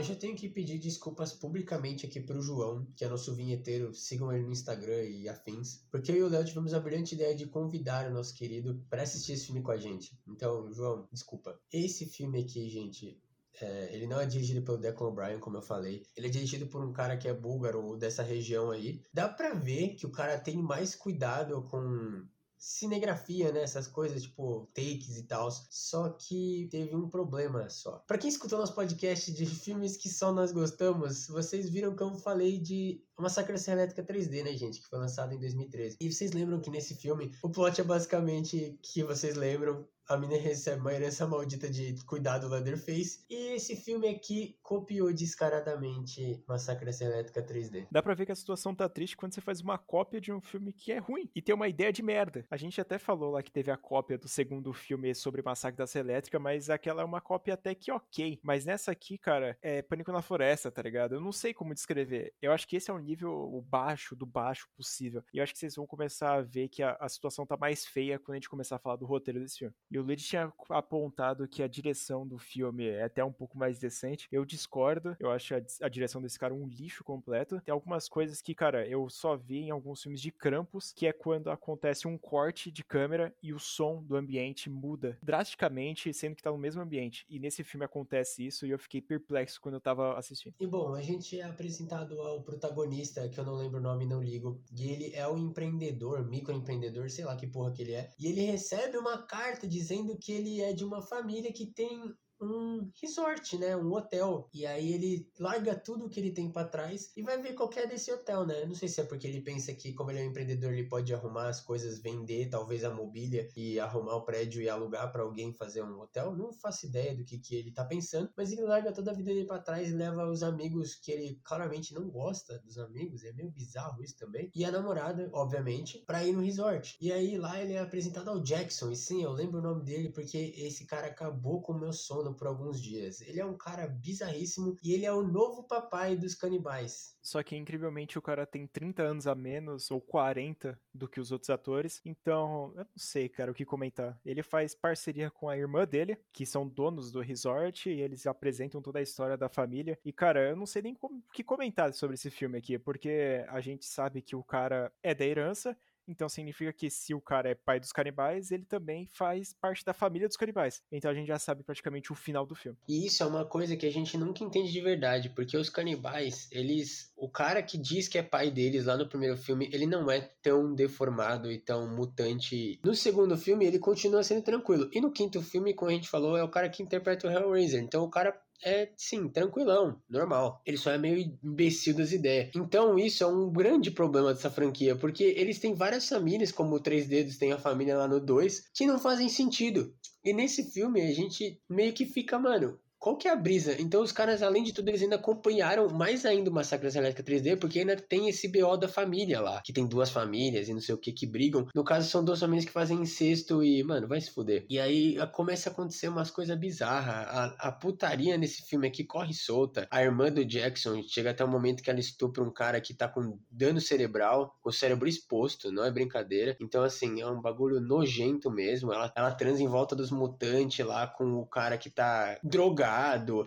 Eu 0.00 0.04
já 0.04 0.14
tenho 0.14 0.34
que 0.34 0.48
pedir 0.48 0.78
desculpas 0.78 1.34
publicamente 1.34 2.06
aqui 2.06 2.18
pro 2.20 2.40
João, 2.40 2.86
que 2.96 3.04
é 3.04 3.08
nosso 3.08 3.34
vinheteiro. 3.34 3.92
Sigam 3.92 4.32
ele 4.32 4.44
no 4.44 4.50
Instagram 4.50 5.02
e 5.02 5.28
afins. 5.28 5.84
Porque 5.90 6.10
eu 6.10 6.16
e 6.16 6.22
o 6.22 6.28
Léo 6.28 6.42
tivemos 6.42 6.72
a 6.72 6.80
brilhante 6.80 7.14
ideia 7.14 7.34
de 7.36 7.44
convidar 7.44 8.10
o 8.10 8.14
nosso 8.14 8.34
querido 8.34 8.82
para 8.88 9.02
assistir 9.02 9.32
esse 9.32 9.44
filme 9.44 9.60
com 9.60 9.70
a 9.70 9.76
gente. 9.76 10.18
Então, 10.26 10.72
João, 10.72 11.06
desculpa. 11.12 11.60
Esse 11.70 12.06
filme 12.06 12.40
aqui, 12.40 12.66
gente, 12.70 13.20
é, 13.60 13.94
ele 13.94 14.06
não 14.06 14.18
é 14.18 14.24
dirigido 14.24 14.62
pelo 14.62 14.78
Declan 14.78 15.08
O'Brien, 15.08 15.38
como 15.38 15.58
eu 15.58 15.62
falei. 15.62 16.02
Ele 16.16 16.28
é 16.28 16.30
dirigido 16.30 16.66
por 16.66 16.82
um 16.82 16.94
cara 16.94 17.18
que 17.18 17.28
é 17.28 17.34
búlgaro 17.34 17.94
dessa 17.98 18.22
região 18.22 18.70
aí. 18.70 19.02
Dá 19.12 19.28
pra 19.28 19.52
ver 19.52 19.96
que 19.96 20.06
o 20.06 20.10
cara 20.10 20.40
tem 20.40 20.56
mais 20.56 20.94
cuidado 20.94 21.62
com 21.64 22.26
cinegrafia, 22.60 23.50
né? 23.50 23.62
Essas 23.62 23.88
coisas, 23.88 24.22
tipo, 24.22 24.68
takes 24.74 25.16
e 25.16 25.22
tal. 25.22 25.50
Só 25.70 26.10
que 26.10 26.68
teve 26.70 26.94
um 26.94 27.08
problema 27.08 27.68
só. 27.70 28.04
Para 28.06 28.18
quem 28.18 28.28
escutou 28.28 28.58
nosso 28.58 28.74
podcast 28.74 29.32
de 29.32 29.46
filmes 29.48 29.96
que 29.96 30.10
só 30.10 30.30
nós 30.30 30.52
gostamos, 30.52 31.26
vocês 31.26 31.70
viram 31.70 31.96
que 31.96 32.02
eu 32.02 32.14
falei 32.14 32.58
de 32.58 33.02
Massacre 33.20 33.52
da 33.52 33.58
Serra 33.58 33.78
Elétrica 33.78 34.02
3D, 34.02 34.44
né, 34.44 34.56
gente? 34.56 34.80
Que 34.80 34.88
foi 34.88 34.98
lançado 34.98 35.34
em 35.34 35.38
2013. 35.38 35.96
E 36.00 36.12
vocês 36.12 36.32
lembram 36.32 36.60
que 36.60 36.70
nesse 36.70 36.94
filme, 36.94 37.32
o 37.42 37.48
plot 37.48 37.80
é 37.80 37.84
basicamente 37.84 38.78
que 38.82 39.02
vocês 39.02 39.36
lembram 39.36 39.86
a 40.10 40.16
mina 40.16 40.36
recebe 40.36 40.80
uma 40.80 40.92
herança 40.92 41.24
maldita 41.24 41.70
de 41.70 41.94
cuidar 42.04 42.38
do 42.38 42.48
Leatherface. 42.48 43.24
E 43.30 43.54
esse 43.54 43.76
filme 43.76 44.08
aqui 44.08 44.58
copiou 44.60 45.12
descaradamente 45.12 46.42
Massacre 46.48 46.90
Elétrica 47.00 47.40
3D. 47.40 47.86
Dá 47.92 48.02
pra 48.02 48.12
ver 48.12 48.26
que 48.26 48.32
a 48.32 48.36
situação 48.36 48.74
tá 48.74 48.88
triste 48.88 49.16
quando 49.16 49.32
você 49.32 49.40
faz 49.40 49.60
uma 49.60 49.78
cópia 49.78 50.20
de 50.20 50.32
um 50.32 50.40
filme 50.40 50.72
que 50.72 50.90
é 50.90 50.98
ruim 50.98 51.30
e 51.32 51.40
tem 51.40 51.54
uma 51.54 51.68
ideia 51.68 51.92
de 51.92 52.02
merda. 52.02 52.44
A 52.50 52.56
gente 52.56 52.80
até 52.80 52.98
falou 52.98 53.30
lá 53.30 53.40
que 53.40 53.52
teve 53.52 53.70
a 53.70 53.76
cópia 53.76 54.18
do 54.18 54.26
segundo 54.26 54.72
filme 54.72 55.14
sobre 55.14 55.42
Massacre 55.42 55.78
da 55.78 56.00
Elétrica, 56.00 56.40
mas 56.40 56.68
aquela 56.68 57.02
é 57.02 57.04
uma 57.04 57.20
cópia 57.20 57.54
até 57.54 57.72
que 57.72 57.92
ok. 57.92 58.40
Mas 58.42 58.64
nessa 58.64 58.90
aqui, 58.90 59.16
cara, 59.16 59.56
é 59.62 59.80
Pânico 59.80 60.10
na 60.10 60.22
Floresta, 60.22 60.72
tá 60.72 60.82
ligado? 60.82 61.14
Eu 61.14 61.20
não 61.20 61.30
sei 61.30 61.54
como 61.54 61.72
descrever. 61.72 62.34
Eu 62.42 62.50
acho 62.50 62.66
que 62.66 62.74
esse 62.74 62.90
é 62.90 62.94
o 62.94 62.98
nível 63.10 63.32
o 63.32 63.60
baixo 63.60 64.14
do 64.14 64.24
baixo 64.24 64.68
possível. 64.76 65.22
E 65.32 65.38
eu 65.38 65.42
acho 65.42 65.52
que 65.52 65.58
vocês 65.58 65.74
vão 65.74 65.86
começar 65.86 66.34
a 66.34 66.40
ver 66.40 66.68
que 66.68 66.82
a, 66.82 66.96
a 67.00 67.08
situação 67.08 67.44
tá 67.44 67.56
mais 67.56 67.84
feia 67.84 68.18
quando 68.18 68.32
a 68.32 68.36
gente 68.36 68.48
começar 68.48 68.76
a 68.76 68.78
falar 68.78 68.96
do 68.96 69.06
roteiro 69.06 69.40
desse 69.40 69.58
filme. 69.58 69.74
E 69.90 69.98
o 69.98 70.02
Luigi 70.02 70.24
tinha 70.24 70.52
apontado 70.70 71.48
que 71.48 71.62
a 71.62 71.68
direção 71.68 72.26
do 72.26 72.38
filme 72.38 72.86
é 72.86 73.04
até 73.04 73.24
um 73.24 73.32
pouco 73.32 73.58
mais 73.58 73.78
decente. 73.78 74.28
Eu 74.30 74.44
discordo. 74.44 75.16
Eu 75.18 75.30
acho 75.30 75.54
a, 75.54 75.60
a 75.82 75.88
direção 75.88 76.22
desse 76.22 76.38
cara 76.38 76.54
um 76.54 76.66
lixo 76.66 77.02
completo. 77.04 77.60
Tem 77.60 77.72
algumas 77.72 78.08
coisas 78.08 78.40
que, 78.40 78.54
cara, 78.54 78.86
eu 78.86 79.08
só 79.08 79.36
vi 79.36 79.58
em 79.58 79.70
alguns 79.70 80.02
filmes 80.02 80.20
de 80.20 80.30
Krampus, 80.30 80.92
que 80.92 81.06
é 81.06 81.12
quando 81.12 81.50
acontece 81.50 82.06
um 82.06 82.16
corte 82.16 82.70
de 82.70 82.84
câmera 82.84 83.34
e 83.42 83.52
o 83.52 83.58
som 83.58 84.02
do 84.02 84.16
ambiente 84.16 84.70
muda 84.70 85.18
drasticamente, 85.22 86.12
sendo 86.12 86.36
que 86.36 86.42
tá 86.42 86.50
no 86.50 86.58
mesmo 86.58 86.80
ambiente. 86.80 87.26
E 87.28 87.38
nesse 87.38 87.64
filme 87.64 87.84
acontece 87.84 88.46
isso 88.46 88.66
e 88.66 88.70
eu 88.70 88.78
fiquei 88.78 89.00
perplexo 89.00 89.60
quando 89.60 89.74
eu 89.74 89.80
tava 89.80 90.18
assistindo. 90.18 90.54
E 90.60 90.66
bom, 90.66 90.94
a 90.94 91.02
gente 91.02 91.38
é 91.38 91.42
apresentado 91.42 92.20
ao 92.20 92.42
protagonista, 92.42 92.99
que 93.30 93.40
eu 93.40 93.44
não 93.44 93.54
lembro 93.54 93.78
o 93.78 93.82
nome, 93.82 94.06
não 94.06 94.22
ligo. 94.22 94.62
E 94.72 94.88
ele 94.90 95.14
é 95.14 95.26
um 95.28 95.38
empreendedor, 95.38 96.28
microempreendedor, 96.28 97.10
sei 97.10 97.24
lá 97.24 97.36
que 97.36 97.46
porra 97.46 97.72
que 97.72 97.82
ele 97.82 97.92
é. 97.92 98.10
E 98.18 98.26
ele 98.26 98.42
recebe 98.42 98.96
uma 98.96 99.26
carta 99.26 99.66
dizendo 99.66 100.16
que 100.18 100.32
ele 100.32 100.60
é 100.60 100.72
de 100.72 100.84
uma 100.84 101.02
família 101.02 101.52
que 101.52 101.66
tem 101.66 102.14
um 102.40 102.90
resort, 103.00 103.56
né? 103.58 103.76
Um 103.76 103.92
hotel. 103.92 104.48
E 104.52 104.66
aí 104.66 104.92
ele 104.92 105.30
larga 105.38 105.74
tudo 105.74 106.08
que 106.08 106.18
ele 106.18 106.32
tem 106.32 106.50
para 106.50 106.68
trás 106.68 107.12
e 107.16 107.22
vai 107.22 107.40
ver 107.40 107.54
qual 107.54 107.70
é 107.76 107.86
desse 107.86 108.12
hotel, 108.12 108.46
né? 108.46 108.64
Não 108.64 108.74
sei 108.74 108.88
se 108.88 109.00
é 109.00 109.04
porque 109.04 109.26
ele 109.26 109.42
pensa 109.42 109.74
que, 109.74 109.92
como 109.92 110.10
ele 110.10 110.20
é 110.20 110.22
um 110.22 110.30
empreendedor, 110.30 110.72
ele 110.72 110.88
pode 110.88 111.12
arrumar 111.14 111.48
as 111.48 111.60
coisas, 111.60 112.00
vender 112.00 112.48
talvez 112.48 112.84
a 112.84 112.94
mobília 112.94 113.48
e 113.56 113.78
arrumar 113.78 114.16
o 114.16 114.24
prédio 114.24 114.62
e 114.62 114.68
alugar 114.68 115.12
para 115.12 115.22
alguém 115.22 115.52
fazer 115.52 115.82
um 115.82 116.00
hotel. 116.00 116.34
Não 116.34 116.52
faço 116.52 116.86
ideia 116.86 117.14
do 117.14 117.24
que, 117.24 117.38
que 117.38 117.54
ele 117.54 117.72
tá 117.72 117.84
pensando, 117.84 118.30
mas 118.36 118.52
ele 118.52 118.62
larga 118.62 118.92
toda 118.92 119.10
a 119.10 119.14
vida 119.14 119.32
dele 119.32 119.46
para 119.46 119.62
trás 119.62 119.90
e 119.90 119.94
leva 119.94 120.28
os 120.28 120.42
amigos 120.42 120.94
que 120.94 121.12
ele 121.12 121.40
claramente 121.44 121.94
não 121.94 122.08
gosta 122.08 122.58
dos 122.60 122.78
amigos. 122.78 123.24
É 123.24 123.32
meio 123.32 123.50
bizarro 123.50 124.02
isso 124.02 124.16
também. 124.16 124.50
E 124.54 124.64
a 124.64 124.70
namorada, 124.70 125.28
obviamente, 125.32 125.98
para 126.06 126.24
ir 126.24 126.32
no 126.32 126.42
resort. 126.42 126.96
E 127.00 127.12
aí 127.12 127.36
lá 127.36 127.60
ele 127.60 127.74
é 127.74 127.80
apresentado 127.80 128.30
ao 128.30 128.40
Jackson. 128.40 128.90
E 128.90 128.96
sim, 128.96 129.22
eu 129.22 129.32
lembro 129.32 129.58
o 129.58 129.62
nome 129.62 129.84
dele 129.84 130.10
porque 130.10 130.54
esse 130.56 130.86
cara 130.86 131.08
acabou 131.08 131.60
com 131.60 131.72
o 131.72 131.78
meu 131.78 131.92
sono 131.92 132.29
por 132.34 132.46
alguns 132.46 132.80
dias. 132.80 133.20
Ele 133.20 133.40
é 133.40 133.44
um 133.44 133.56
cara 133.56 133.86
bizarríssimo 133.86 134.76
e 134.82 134.92
ele 134.92 135.06
é 135.06 135.12
o 135.12 135.22
novo 135.22 135.64
papai 135.64 136.16
dos 136.16 136.34
canibais. 136.34 137.16
Só 137.22 137.42
que 137.42 137.56
incrivelmente 137.56 138.18
o 138.18 138.22
cara 138.22 138.46
tem 138.46 138.66
30 138.66 139.02
anos 139.02 139.26
a 139.26 139.34
menos 139.34 139.90
ou 139.90 140.00
40 140.00 140.78
do 140.92 141.08
que 141.08 141.20
os 141.20 141.30
outros 141.30 141.50
atores. 141.50 142.00
Então, 142.04 142.72
eu 142.76 142.84
não 142.84 142.96
sei, 142.96 143.28
cara, 143.28 143.50
o 143.50 143.54
que 143.54 143.64
comentar. 143.64 144.18
Ele 144.24 144.42
faz 144.42 144.74
parceria 144.74 145.30
com 145.30 145.48
a 145.48 145.56
irmã 145.56 145.86
dele, 145.86 146.18
que 146.32 146.46
são 146.46 146.66
donos 146.66 147.12
do 147.12 147.20
resort, 147.20 147.90
e 147.90 148.00
eles 148.00 148.26
apresentam 148.26 148.80
toda 148.80 148.98
a 148.98 149.02
história 149.02 149.36
da 149.36 149.48
família. 149.48 149.98
E, 150.04 150.12
cara, 150.12 150.48
eu 150.50 150.56
não 150.56 150.66
sei 150.66 150.82
nem 150.82 150.96
o 151.00 151.22
que 151.32 151.44
comentar 151.44 151.92
sobre 151.92 152.14
esse 152.14 152.30
filme 152.30 152.58
aqui, 152.58 152.78
porque 152.78 153.44
a 153.48 153.60
gente 153.60 153.84
sabe 153.84 154.22
que 154.22 154.34
o 154.34 154.42
cara 154.42 154.92
é 155.02 155.14
da 155.14 155.24
herança 155.24 155.76
então 156.10 156.28
significa 156.28 156.72
que 156.72 156.90
se 156.90 157.14
o 157.14 157.20
cara 157.20 157.50
é 157.50 157.54
pai 157.54 157.78
dos 157.78 157.92
canibais, 157.92 158.50
ele 158.50 158.64
também 158.64 159.06
faz 159.06 159.54
parte 159.54 159.84
da 159.84 159.92
família 159.92 160.28
dos 160.28 160.36
canibais. 160.36 160.82
Então 160.90 161.10
a 161.10 161.14
gente 161.14 161.28
já 161.28 161.38
sabe 161.38 161.62
praticamente 161.62 162.12
o 162.12 162.14
final 162.14 162.44
do 162.44 162.54
filme. 162.54 162.78
E 162.88 163.06
isso 163.06 163.22
é 163.22 163.26
uma 163.26 163.44
coisa 163.44 163.76
que 163.76 163.86
a 163.86 163.92
gente 163.92 164.16
nunca 164.18 164.44
entende 164.44 164.72
de 164.72 164.80
verdade, 164.80 165.30
porque 165.30 165.56
os 165.56 165.70
canibais, 165.70 166.48
eles. 166.50 167.12
O 167.16 167.28
cara 167.28 167.62
que 167.62 167.78
diz 167.78 168.08
que 168.08 168.18
é 168.18 168.22
pai 168.22 168.50
deles 168.50 168.86
lá 168.86 168.96
no 168.96 169.08
primeiro 169.08 169.36
filme, 169.36 169.68
ele 169.72 169.86
não 169.86 170.10
é 170.10 170.20
tão 170.42 170.74
deformado 170.74 171.50
e 171.50 171.58
tão 171.58 171.94
mutante. 171.94 172.80
No 172.84 172.94
segundo 172.94 173.36
filme, 173.36 173.66
ele 173.66 173.78
continua 173.78 174.22
sendo 174.22 174.42
tranquilo. 174.42 174.88
E 174.92 175.00
no 175.00 175.12
quinto 175.12 175.40
filme, 175.42 175.74
como 175.74 175.90
a 175.90 175.94
gente 175.94 176.08
falou, 176.08 176.36
é 176.36 176.42
o 176.42 176.48
cara 176.48 176.68
que 176.68 176.82
interpreta 176.82 177.28
o 177.28 177.30
Hellraiser. 177.30 177.82
Então 177.82 178.02
o 178.02 178.10
cara 178.10 178.38
é, 178.62 178.90
sim, 178.96 179.28
tranquilão, 179.28 180.00
normal. 180.08 180.60
Ele 180.66 180.76
só 180.76 180.90
é 180.90 180.98
meio 180.98 181.38
imbecil 181.42 181.94
das 181.94 182.12
ideias. 182.12 182.50
Então, 182.54 182.98
isso 182.98 183.24
é 183.24 183.26
um 183.26 183.50
grande 183.50 183.90
problema 183.90 184.32
dessa 184.32 184.50
franquia, 184.50 184.94
porque 184.96 185.24
eles 185.24 185.58
têm 185.58 185.74
várias 185.74 186.08
famílias, 186.08 186.52
como 186.52 186.74
o 186.74 186.80
Três 186.80 187.06
Dedos 187.06 187.38
tem 187.38 187.52
a 187.52 187.58
família 187.58 187.96
lá 187.96 188.06
no 188.06 188.20
2, 188.20 188.70
que 188.74 188.86
não 188.86 188.98
fazem 188.98 189.28
sentido. 189.28 189.94
E 190.24 190.32
nesse 190.32 190.70
filme 190.70 191.00
a 191.00 191.12
gente 191.12 191.60
meio 191.68 191.92
que 191.92 192.04
fica, 192.04 192.38
mano, 192.38 192.78
qual 193.00 193.16
que 193.16 193.26
é 193.26 193.30
a 193.32 193.36
brisa? 193.36 193.80
Então 193.80 194.02
os 194.02 194.12
caras, 194.12 194.42
além 194.42 194.62
de 194.62 194.74
tudo, 194.74 194.90
eles 194.90 195.02
ainda 195.02 195.16
acompanharam 195.16 195.88
mais 195.88 196.26
ainda 196.26 196.50
o 196.50 196.52
Massacre 196.52 196.90
da 196.90 196.98
Elétrica 196.98 197.22
3D, 197.22 197.58
porque 197.58 197.78
ainda 197.78 197.96
tem 197.96 198.28
esse 198.28 198.46
BO 198.46 198.76
da 198.76 198.86
família 198.86 199.40
lá, 199.40 199.62
que 199.64 199.72
tem 199.72 199.86
duas 199.86 200.10
famílias 200.10 200.68
e 200.68 200.74
não 200.74 200.80
sei 200.80 200.94
o 200.94 200.98
que 200.98 201.10
que 201.10 201.26
brigam. 201.26 201.66
No 201.74 201.82
caso, 201.82 202.10
são 202.10 202.22
duas 202.22 202.38
famílias 202.38 202.66
que 202.66 202.70
fazem 202.70 203.00
incesto 203.00 203.64
e, 203.64 203.82
mano, 203.82 204.06
vai 204.06 204.20
se 204.20 204.30
fuder. 204.30 204.66
E 204.68 204.78
aí 204.78 205.16
começa 205.32 205.70
a 205.70 205.72
acontecer 205.72 206.08
umas 206.08 206.30
coisas 206.30 206.56
bizarras. 206.58 207.26
A, 207.26 207.68
a 207.68 207.72
putaria 207.72 208.36
nesse 208.36 208.62
filme 208.62 208.86
aqui 208.86 209.02
corre 209.02 209.32
solta. 209.32 209.88
A 209.90 210.02
irmã 210.02 210.30
do 210.30 210.44
Jackson 210.44 211.02
chega 211.02 211.30
até 211.30 211.42
o 211.42 211.48
momento 211.48 211.82
que 211.82 211.88
ela 211.88 212.00
estupra 212.00 212.44
um 212.44 212.52
cara 212.52 212.82
que 212.82 212.92
tá 212.92 213.08
com 213.08 213.38
dano 213.50 213.80
cerebral, 213.80 214.54
com 214.60 214.68
o 214.68 214.72
cérebro 214.72 215.08
exposto, 215.08 215.72
não 215.72 215.84
é 215.84 215.90
brincadeira. 215.90 216.54
Então, 216.60 216.82
assim, 216.82 217.22
é 217.22 217.26
um 217.26 217.40
bagulho 217.40 217.80
nojento 217.80 218.50
mesmo. 218.50 218.92
Ela, 218.92 219.10
ela 219.16 219.32
transa 219.32 219.62
em 219.62 219.68
volta 219.68 219.96
dos 219.96 220.10
mutantes 220.10 220.84
lá 220.84 221.06
com 221.06 221.38
o 221.38 221.46
cara 221.46 221.78
que 221.78 221.88
tá 221.88 222.38
drogado 222.42 222.89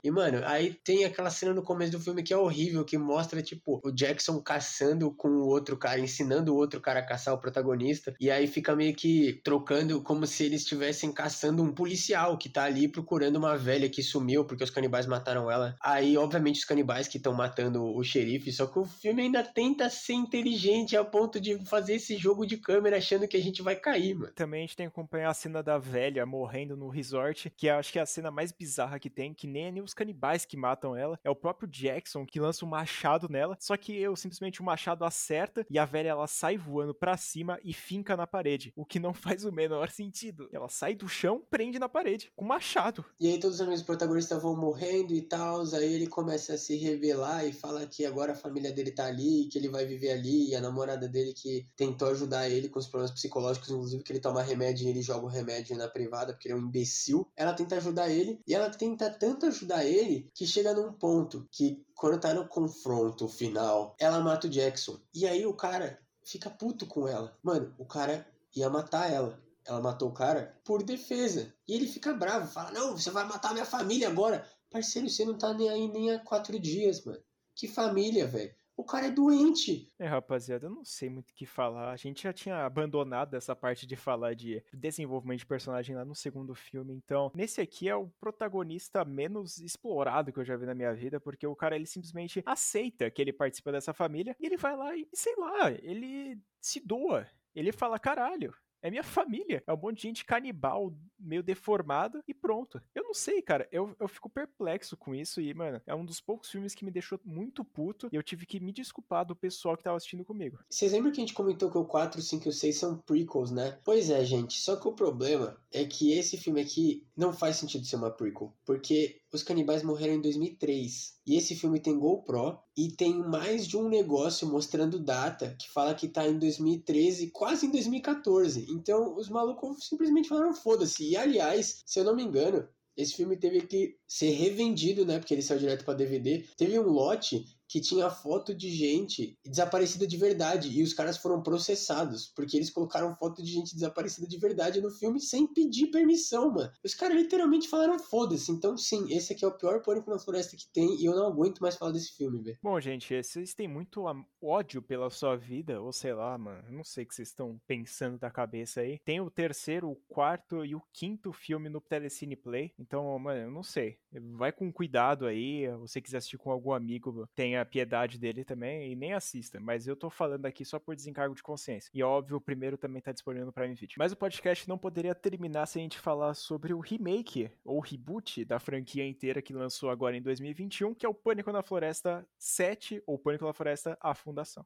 e, 0.04 0.12
mano, 0.12 0.42
aí 0.46 0.74
tem 0.84 1.06
aquela 1.06 1.30
cena 1.30 1.54
no 1.54 1.64
começo 1.64 1.92
do 1.92 2.00
filme 2.00 2.24
que 2.24 2.34
é 2.34 2.38
horrível, 2.38 2.86
que 2.86 2.98
mostra, 2.98 3.42
tipo, 3.42 3.82
o 3.84 3.92
Jackson 3.92 4.42
caçando 4.42 5.14
com 5.14 5.30
o 5.30 5.48
outro 5.48 5.78
cara, 5.78 6.00
ensinando 6.00 6.54
o 6.54 6.58
outro 6.58 6.80
cara 6.80 7.00
a 7.00 7.06
caçar 7.06 7.34
o 7.34 7.40
protagonista. 7.40 8.14
E 8.20 8.30
aí 8.30 8.48
fica 8.48 8.76
meio 8.76 8.96
que 8.96 9.42
trocando 9.44 10.02
como 10.02 10.26
se 10.26 10.44
eles 10.44 10.62
estivessem 10.62 11.12
caçando 11.12 11.64
um 11.64 11.74
policial 11.74 12.38
que 12.38 12.50
tá 12.50 12.64
ali 12.64 12.88
procurando 12.88 13.38
uma 13.38 13.58
velha 13.58 13.90
que 13.90 14.02
sumiu 14.02 14.46
porque 14.46 14.64
os 14.64 14.70
canibais 14.70 15.06
mataram 15.06 15.50
ela. 15.50 15.76
Aí, 15.82 16.18
obviamente, 16.18 16.60
os 16.60 16.66
canibais 16.66 17.08
que 17.08 17.18
estão 17.18 17.34
matando 17.34 17.84
o 17.84 18.04
xerife, 18.04 18.52
só 18.52 18.68
que 18.68 18.80
o 18.80 18.86
filme 18.86 19.24
ainda 19.24 19.44
tenta 19.44 19.90
ser 19.90 20.14
inteligente 20.14 20.96
a 20.96 21.04
ponto 21.04 21.40
de 21.40 21.64
fazer 21.66 21.96
esse 21.96 22.18
jogo 22.18 22.46
de 22.46 22.58
câmera 22.58 22.98
achando 22.98 23.28
que 23.28 23.38
a 23.38 23.42
gente 23.42 23.62
vai 23.62 23.76
cair, 23.76 24.16
mano. 24.16 24.34
Também 24.34 24.60
a 24.60 24.66
gente 24.66 24.76
tem 24.76 24.88
que 24.88 24.92
acompanhar 24.92 25.30
a 25.30 25.34
cena 25.34 25.62
da 25.62 25.78
velha 25.78 26.26
morrendo 26.26 26.76
no 26.76 26.90
resort, 26.90 27.52
que 27.56 27.70
acho 27.70 27.92
que 27.92 28.00
é 28.00 28.02
a 28.02 28.06
cena 28.06 28.32
mais 28.32 28.52
bizarra 28.52 29.00
que 29.00 29.10
tem, 29.10 29.33
que 29.34 29.48
nem 29.48 29.72
nem 29.72 29.84
os 29.84 29.94
canibais 29.94 30.46
que 30.46 30.58
matam 30.58 30.96
ela, 30.96 31.20
é 31.24 31.30
o 31.30 31.36
próprio 31.36 31.68
Jackson 31.68 32.26
que 32.26 32.40
lança 32.40 32.66
um 32.66 32.70
machado 32.70 33.28
nela, 33.30 33.58
só 33.60 33.76
que 33.76 33.96
eu 33.96 34.16
simplesmente 34.16 34.62
o 34.62 34.66
machado 34.66 35.06
acerta 35.06 35.66
e 35.70 35.80
a 35.80 35.86
velha 35.86 36.10
ela 36.10 36.28
sai 36.28 36.58
voando 36.58 36.94
para 36.94 37.18
cima 37.18 37.60
e 37.64 37.74
finca 37.74 38.16
na 38.16 38.28
parede, 38.28 38.74
o 38.76 38.86
que 38.86 39.00
não 39.00 39.14
faz 39.34 39.46
o 39.46 39.52
menor 39.52 39.90
sentido. 39.90 40.50
Ela 40.52 40.70
sai 40.70 40.96
do 40.96 41.08
chão, 41.08 41.44
prende 41.50 41.80
na 41.80 41.90
parede 41.90 42.32
com 42.36 42.46
machado. 42.46 43.06
E 43.20 43.30
aí 43.30 43.40
todos 43.40 43.56
os 43.56 43.62
amigos 43.62 43.84
protagonistas 43.84 44.42
vão 44.42 44.56
morrendo 44.56 45.14
e 45.14 45.22
tal, 45.22 45.62
aí 45.74 45.94
ele 45.94 46.08
começa 46.08 46.54
a 46.54 46.58
se 46.58 46.76
revelar 46.76 47.46
e 47.46 47.54
fala 47.54 47.86
que 47.86 48.06
agora 48.06 48.34
a 48.34 48.36
família 48.36 48.72
dele 48.72 48.92
tá 48.92 49.06
ali, 49.06 49.48
que 49.52 49.58
ele 49.58 49.70
vai 49.70 49.86
viver 49.86 50.12
ali, 50.12 50.50
e 50.50 50.56
a 50.56 50.62
namorada 50.62 51.08
dele 51.08 51.34
que 51.34 51.68
tentou 51.76 52.10
ajudar 52.10 52.50
ele 52.50 52.70
com 52.70 52.80
os 52.80 52.88
problemas 52.88 53.12
psicológicos, 53.12 53.70
inclusive 53.70 54.04
que 54.04 54.12
ele 54.12 54.20
toma 54.20 54.42
remédio 54.42 54.86
e 54.86 54.90
ele 54.90 55.02
joga 55.02 55.26
o 55.26 55.30
remédio 55.30 55.78
na 55.78 55.88
privada 55.88 56.34
porque 56.34 56.48
ele 56.48 56.56
é 56.56 56.58
um 56.58 56.68
imbecil. 56.68 57.28
Ela 57.36 57.54
tenta 57.54 57.78
ajudar 57.78 58.10
ele 58.10 58.40
e 58.48 58.54
ela 58.54 58.70
tenta 58.70 59.10
tanto 59.24 59.46
ajudar 59.46 59.86
ele 59.86 60.30
que 60.36 60.46
chega 60.46 60.74
num 60.74 60.92
ponto 60.92 61.48
que, 61.50 61.82
quando 61.96 62.20
tá 62.20 62.34
no 62.34 62.46
confronto 62.46 63.26
final, 63.30 63.96
ela 63.98 64.20
mata 64.20 64.48
o 64.48 64.50
Jackson. 64.50 65.00
E 65.16 65.26
aí 65.26 65.46
o 65.46 65.54
cara 65.54 65.98
fica 66.26 66.50
puto 66.50 66.86
com 66.86 67.08
ela. 67.08 67.34
Mano, 67.42 67.74
o 67.78 67.86
cara 67.86 68.28
ia 68.54 68.70
matar 68.70 69.10
ela. 69.10 69.42
Ela 69.66 69.80
matou 69.80 70.10
o 70.10 70.14
cara 70.14 70.60
por 70.66 70.84
defesa. 70.84 71.54
E 71.66 71.74
ele 71.74 71.88
fica 71.88 72.12
bravo, 72.12 72.52
fala: 72.52 72.72
Não, 72.72 72.98
você 72.98 73.10
vai 73.12 73.24
matar 73.24 73.54
minha 73.54 73.64
família 73.64 74.10
agora. 74.10 74.46
Parceiro, 74.70 75.10
você 75.10 75.24
não 75.24 75.38
tá 75.38 75.54
nem 75.54 75.70
aí 75.70 75.88
nem 75.88 76.12
há 76.12 76.20
quatro 76.20 76.60
dias, 76.60 77.02
mano. 77.06 77.24
Que 77.56 77.66
família, 77.66 78.28
velho. 78.28 78.54
O 78.76 78.84
cara 78.84 79.08
é 79.08 79.12
doente. 79.12 79.92
É, 80.00 80.08
rapaziada, 80.08 80.66
eu 80.66 80.72
não 80.72 80.84
sei 80.84 81.10
muito 81.10 81.30
o 81.30 81.34
que 81.34 81.46
falar. 81.46 81.92
A 81.92 81.96
gente 81.96 82.24
já 82.24 82.34
tinha 82.34 82.66
abandonado 82.66 83.36
essa 83.36 83.56
parte 83.56 83.86
de 83.86 83.96
falar 83.96 84.34
de 84.34 84.64
desenvolvimento 84.74 85.40
de 85.40 85.46
personagem 85.46 85.96
lá 85.96 86.04
no 86.04 86.16
segundo 86.16 86.56
filme. 86.56 86.94
Então, 86.94 87.32
nesse 87.36 87.62
aqui 87.62 87.88
é 87.88 87.96
o 87.96 88.10
protagonista 88.20 89.06
menos 89.06 89.60
explorado 89.60 90.34
que 90.34 90.40
eu 90.40 90.46
já 90.46 90.58
vi 90.58 90.66
na 90.66 90.74
minha 90.74 90.94
vida, 90.94 91.20
porque 91.20 91.46
o 91.46 91.56
cara 91.56 91.76
ele 91.76 91.86
simplesmente 91.86 92.42
aceita 92.46 93.10
que 93.12 93.22
ele 93.22 93.32
participa 93.32 93.72
dessa 93.72 93.94
família 93.94 94.36
e 94.40 94.46
ele 94.46 94.58
vai 94.58 94.76
lá 94.76 94.96
e, 94.96 95.08
sei 95.14 95.36
lá, 95.38 95.72
ele 95.72 96.40
se 96.60 96.80
doa. 96.80 97.28
Ele 97.56 97.72
fala, 97.72 98.00
caralho, 98.00 98.54
é 98.84 98.92
minha 98.92 99.04
família. 99.04 99.64
É 99.66 99.74
um 99.74 99.78
monte 99.78 99.96
de 99.96 100.02
gente 100.04 100.26
canibal, 100.26 100.94
meio 101.18 101.42
deformada 101.42 102.22
e 102.28 102.34
pronto. 102.34 102.82
Eu 102.94 103.04
não 103.04 103.14
sei, 103.14 103.42
cara. 103.42 103.68
Eu, 103.72 103.96
eu 104.00 104.08
fico 104.10 104.30
perplexo 104.30 104.98
com 104.98 105.16
isso 105.16 105.40
e, 105.40 105.54
mano, 105.54 105.82
é 105.88 105.96
um 105.96 106.06
dos 106.06 106.20
poucos 106.20 106.52
filmes 106.52 106.76
que 106.76 106.84
me 106.84 106.92
deixou 106.92 107.20
muito 107.24 107.64
puto 107.64 108.10
e 108.12 108.16
eu 108.16 108.22
tive 108.22 108.46
que 108.46 108.60
me 108.60 108.74
desculpar 108.74 109.26
do 109.26 109.36
pessoal 109.36 109.78
que 109.78 109.84
tava 109.84 109.96
assistindo 109.96 110.26
comigo. 110.26 110.60
Vocês 110.70 110.92
lembram 110.92 111.12
que 111.12 111.22
a 111.22 111.22
gente 111.22 111.34
comentou 111.34 111.72
que 111.72 111.78
o 111.78 111.86
4, 111.86 112.22
5 112.22 112.46
e 112.46 112.50
o 112.50 112.54
6 112.54 112.78
são 112.78 112.98
prequels, 112.98 113.52
né? 113.52 113.80
Pois 113.86 114.10
é, 114.10 114.24
gente. 114.26 114.60
Só 114.60 114.76
que 114.76 114.88
o 114.88 114.94
problema 114.94 115.58
é 115.72 115.86
que 115.86 116.12
esse 116.12 116.38
filme 116.38 116.60
aqui 116.60 117.08
não 117.16 117.32
faz 117.32 117.56
sentido 117.56 117.86
ser 117.86 117.96
uma 117.96 118.12
prequel. 118.12 118.54
Porque 118.66 119.22
os 119.34 119.42
canibais 119.42 119.82
morreram 119.82 120.14
em 120.14 120.22
2003. 120.22 121.16
E 121.26 121.36
esse 121.36 121.56
filme 121.56 121.80
tem 121.80 121.98
GoPro 121.98 122.60
e 122.78 122.92
tem 122.92 123.18
mais 123.18 123.66
de 123.66 123.76
um 123.76 123.90
negócio 123.90 124.48
mostrando 124.48 125.00
data 125.00 125.56
que 125.60 125.70
fala 125.72 125.96
que 125.96 126.08
tá 126.08 126.28
em 126.28 126.38
2013, 126.38 127.32
quase 127.32 127.66
em 127.66 127.72
2014. 127.72 128.68
Então 128.70 129.18
os 129.18 129.30
malucos 129.30 129.88
simplesmente 129.88 130.30
falaram 130.30 130.54
foda-se. 130.54 131.10
E 131.10 131.18
aliás, 131.18 131.82
se 131.84 132.00
eu 132.00 132.04
não 132.04 132.16
me 132.16 132.24
engano, 132.24 132.68
esse 132.96 133.16
filme 133.16 133.36
teve 133.36 133.62
que 133.62 133.98
ser 134.14 134.30
revendido, 134.30 135.04
né? 135.08 135.18
Porque 135.18 135.34
ele 135.34 135.42
saiu 135.42 135.60
direto 135.60 135.84
para 135.84 135.96
DVD. 135.96 136.46
Teve 136.56 136.78
um 136.78 136.88
lote 136.88 137.48
que 137.68 137.82
tinha 137.82 138.08
foto 138.12 138.54
de 138.54 138.70
gente 138.70 139.36
desaparecida 139.44 140.06
de 140.06 140.16
verdade 140.16 140.70
e 140.70 140.84
os 140.84 140.94
caras 140.94 141.18
foram 141.18 141.42
processados 141.42 142.32
porque 142.36 142.56
eles 142.56 142.70
colocaram 142.70 143.16
foto 143.16 143.42
de 143.42 143.52
gente 143.52 143.74
desaparecida 143.74 144.28
de 144.28 144.38
verdade 144.38 144.80
no 144.80 144.92
filme 144.92 145.20
sem 145.20 145.48
pedir 145.48 145.88
permissão, 145.88 146.52
mano. 146.52 146.72
Os 146.84 146.94
caras 146.94 147.18
literalmente 147.18 147.68
falaram 147.68 147.98
foda-se. 147.98 148.52
Então, 148.52 148.78
sim, 148.78 149.12
esse 149.12 149.34
aqui 149.34 149.44
é 149.44 149.48
o 149.48 149.58
pior 149.58 149.82
pânico 149.82 150.12
na 150.12 150.20
floresta 150.20 150.56
que 150.56 150.72
tem 150.72 151.02
e 151.02 151.06
eu 151.06 151.16
não 151.16 151.26
aguento 151.26 151.62
mais 151.62 151.76
falar 151.76 151.92
desse 151.92 152.16
filme, 152.16 152.44
velho. 152.44 152.60
Bom, 152.62 152.80
gente, 152.80 153.20
vocês 153.24 153.56
têm 153.56 153.68
muito 153.68 154.04
ódio 154.40 154.80
pela 154.80 155.10
sua 155.10 155.36
vida, 155.36 155.82
ou 155.82 155.92
sei 155.92 156.14
lá, 156.14 156.38
mano. 156.38 156.64
Não 156.70 156.84
sei 156.84 157.04
o 157.04 157.08
que 157.08 157.16
vocês 157.16 157.30
estão 157.30 157.60
pensando 157.66 158.20
da 158.20 158.30
cabeça 158.30 158.82
aí. 158.82 159.00
Tem 159.04 159.20
o 159.20 159.32
terceiro, 159.32 159.90
o 159.90 159.96
quarto 160.08 160.64
e 160.64 160.76
o 160.76 160.84
quinto 160.94 161.34
filme 161.34 161.68
no 161.68 161.82
Telecine 161.82 162.36
Play. 162.36 162.72
Então, 162.78 163.18
mano, 163.18 163.42
eu 163.42 163.52
não 163.52 163.64
sei. 163.64 163.98
Vai 164.12 164.52
com 164.52 164.72
cuidado 164.72 165.26
aí. 165.26 165.66
Se 165.66 165.78
você 165.78 166.02
quiser 166.02 166.18
assistir 166.18 166.38
com 166.38 166.52
algum 166.52 166.74
amigo, 166.74 167.28
tenha 167.36 167.66
piedade 167.66 168.20
dele 168.20 168.44
também 168.44 168.92
e 168.92 168.96
nem 168.96 169.14
assista. 169.14 169.60
Mas 169.60 169.88
eu 169.88 169.96
tô 169.96 170.10
falando 170.10 170.46
aqui 170.46 170.64
só 170.64 170.80
por 170.80 170.96
desencargo 170.96 171.36
de 171.36 171.44
consciência. 171.44 171.90
E 171.94 172.04
óbvio, 172.04 172.38
o 172.38 172.42
primeiro 172.42 172.78
também 172.78 173.02
tá 173.02 173.12
disponível 173.12 173.46
no 173.46 173.54
Prime 173.54 173.74
Video. 173.74 173.96
Mas 173.98 174.12
o 174.12 174.16
podcast 174.18 174.68
não 174.68 174.78
poderia 174.78 175.16
terminar 175.16 175.66
sem 175.66 175.82
a 175.82 175.84
gente 175.84 176.00
falar 176.00 176.34
sobre 176.34 176.74
o 176.74 176.80
remake 176.80 177.50
ou 177.64 177.80
reboot 177.80 178.46
da 178.46 178.60
franquia 178.60 179.06
inteira 179.06 179.42
que 179.42 179.54
lançou 179.54 179.90
agora 179.90 180.16
em 180.16 180.22
2021, 180.22 180.94
que 180.94 181.06
é 181.06 181.10
o 181.10 181.14
Pânico 181.14 181.52
na 181.52 181.62
Floresta 181.62 182.26
7 182.38 183.02
ou 183.06 183.18
Pânico 183.18 183.46
na 183.46 183.54
Floresta 183.54 183.98
A 184.02 184.14
Fundação. 184.14 184.66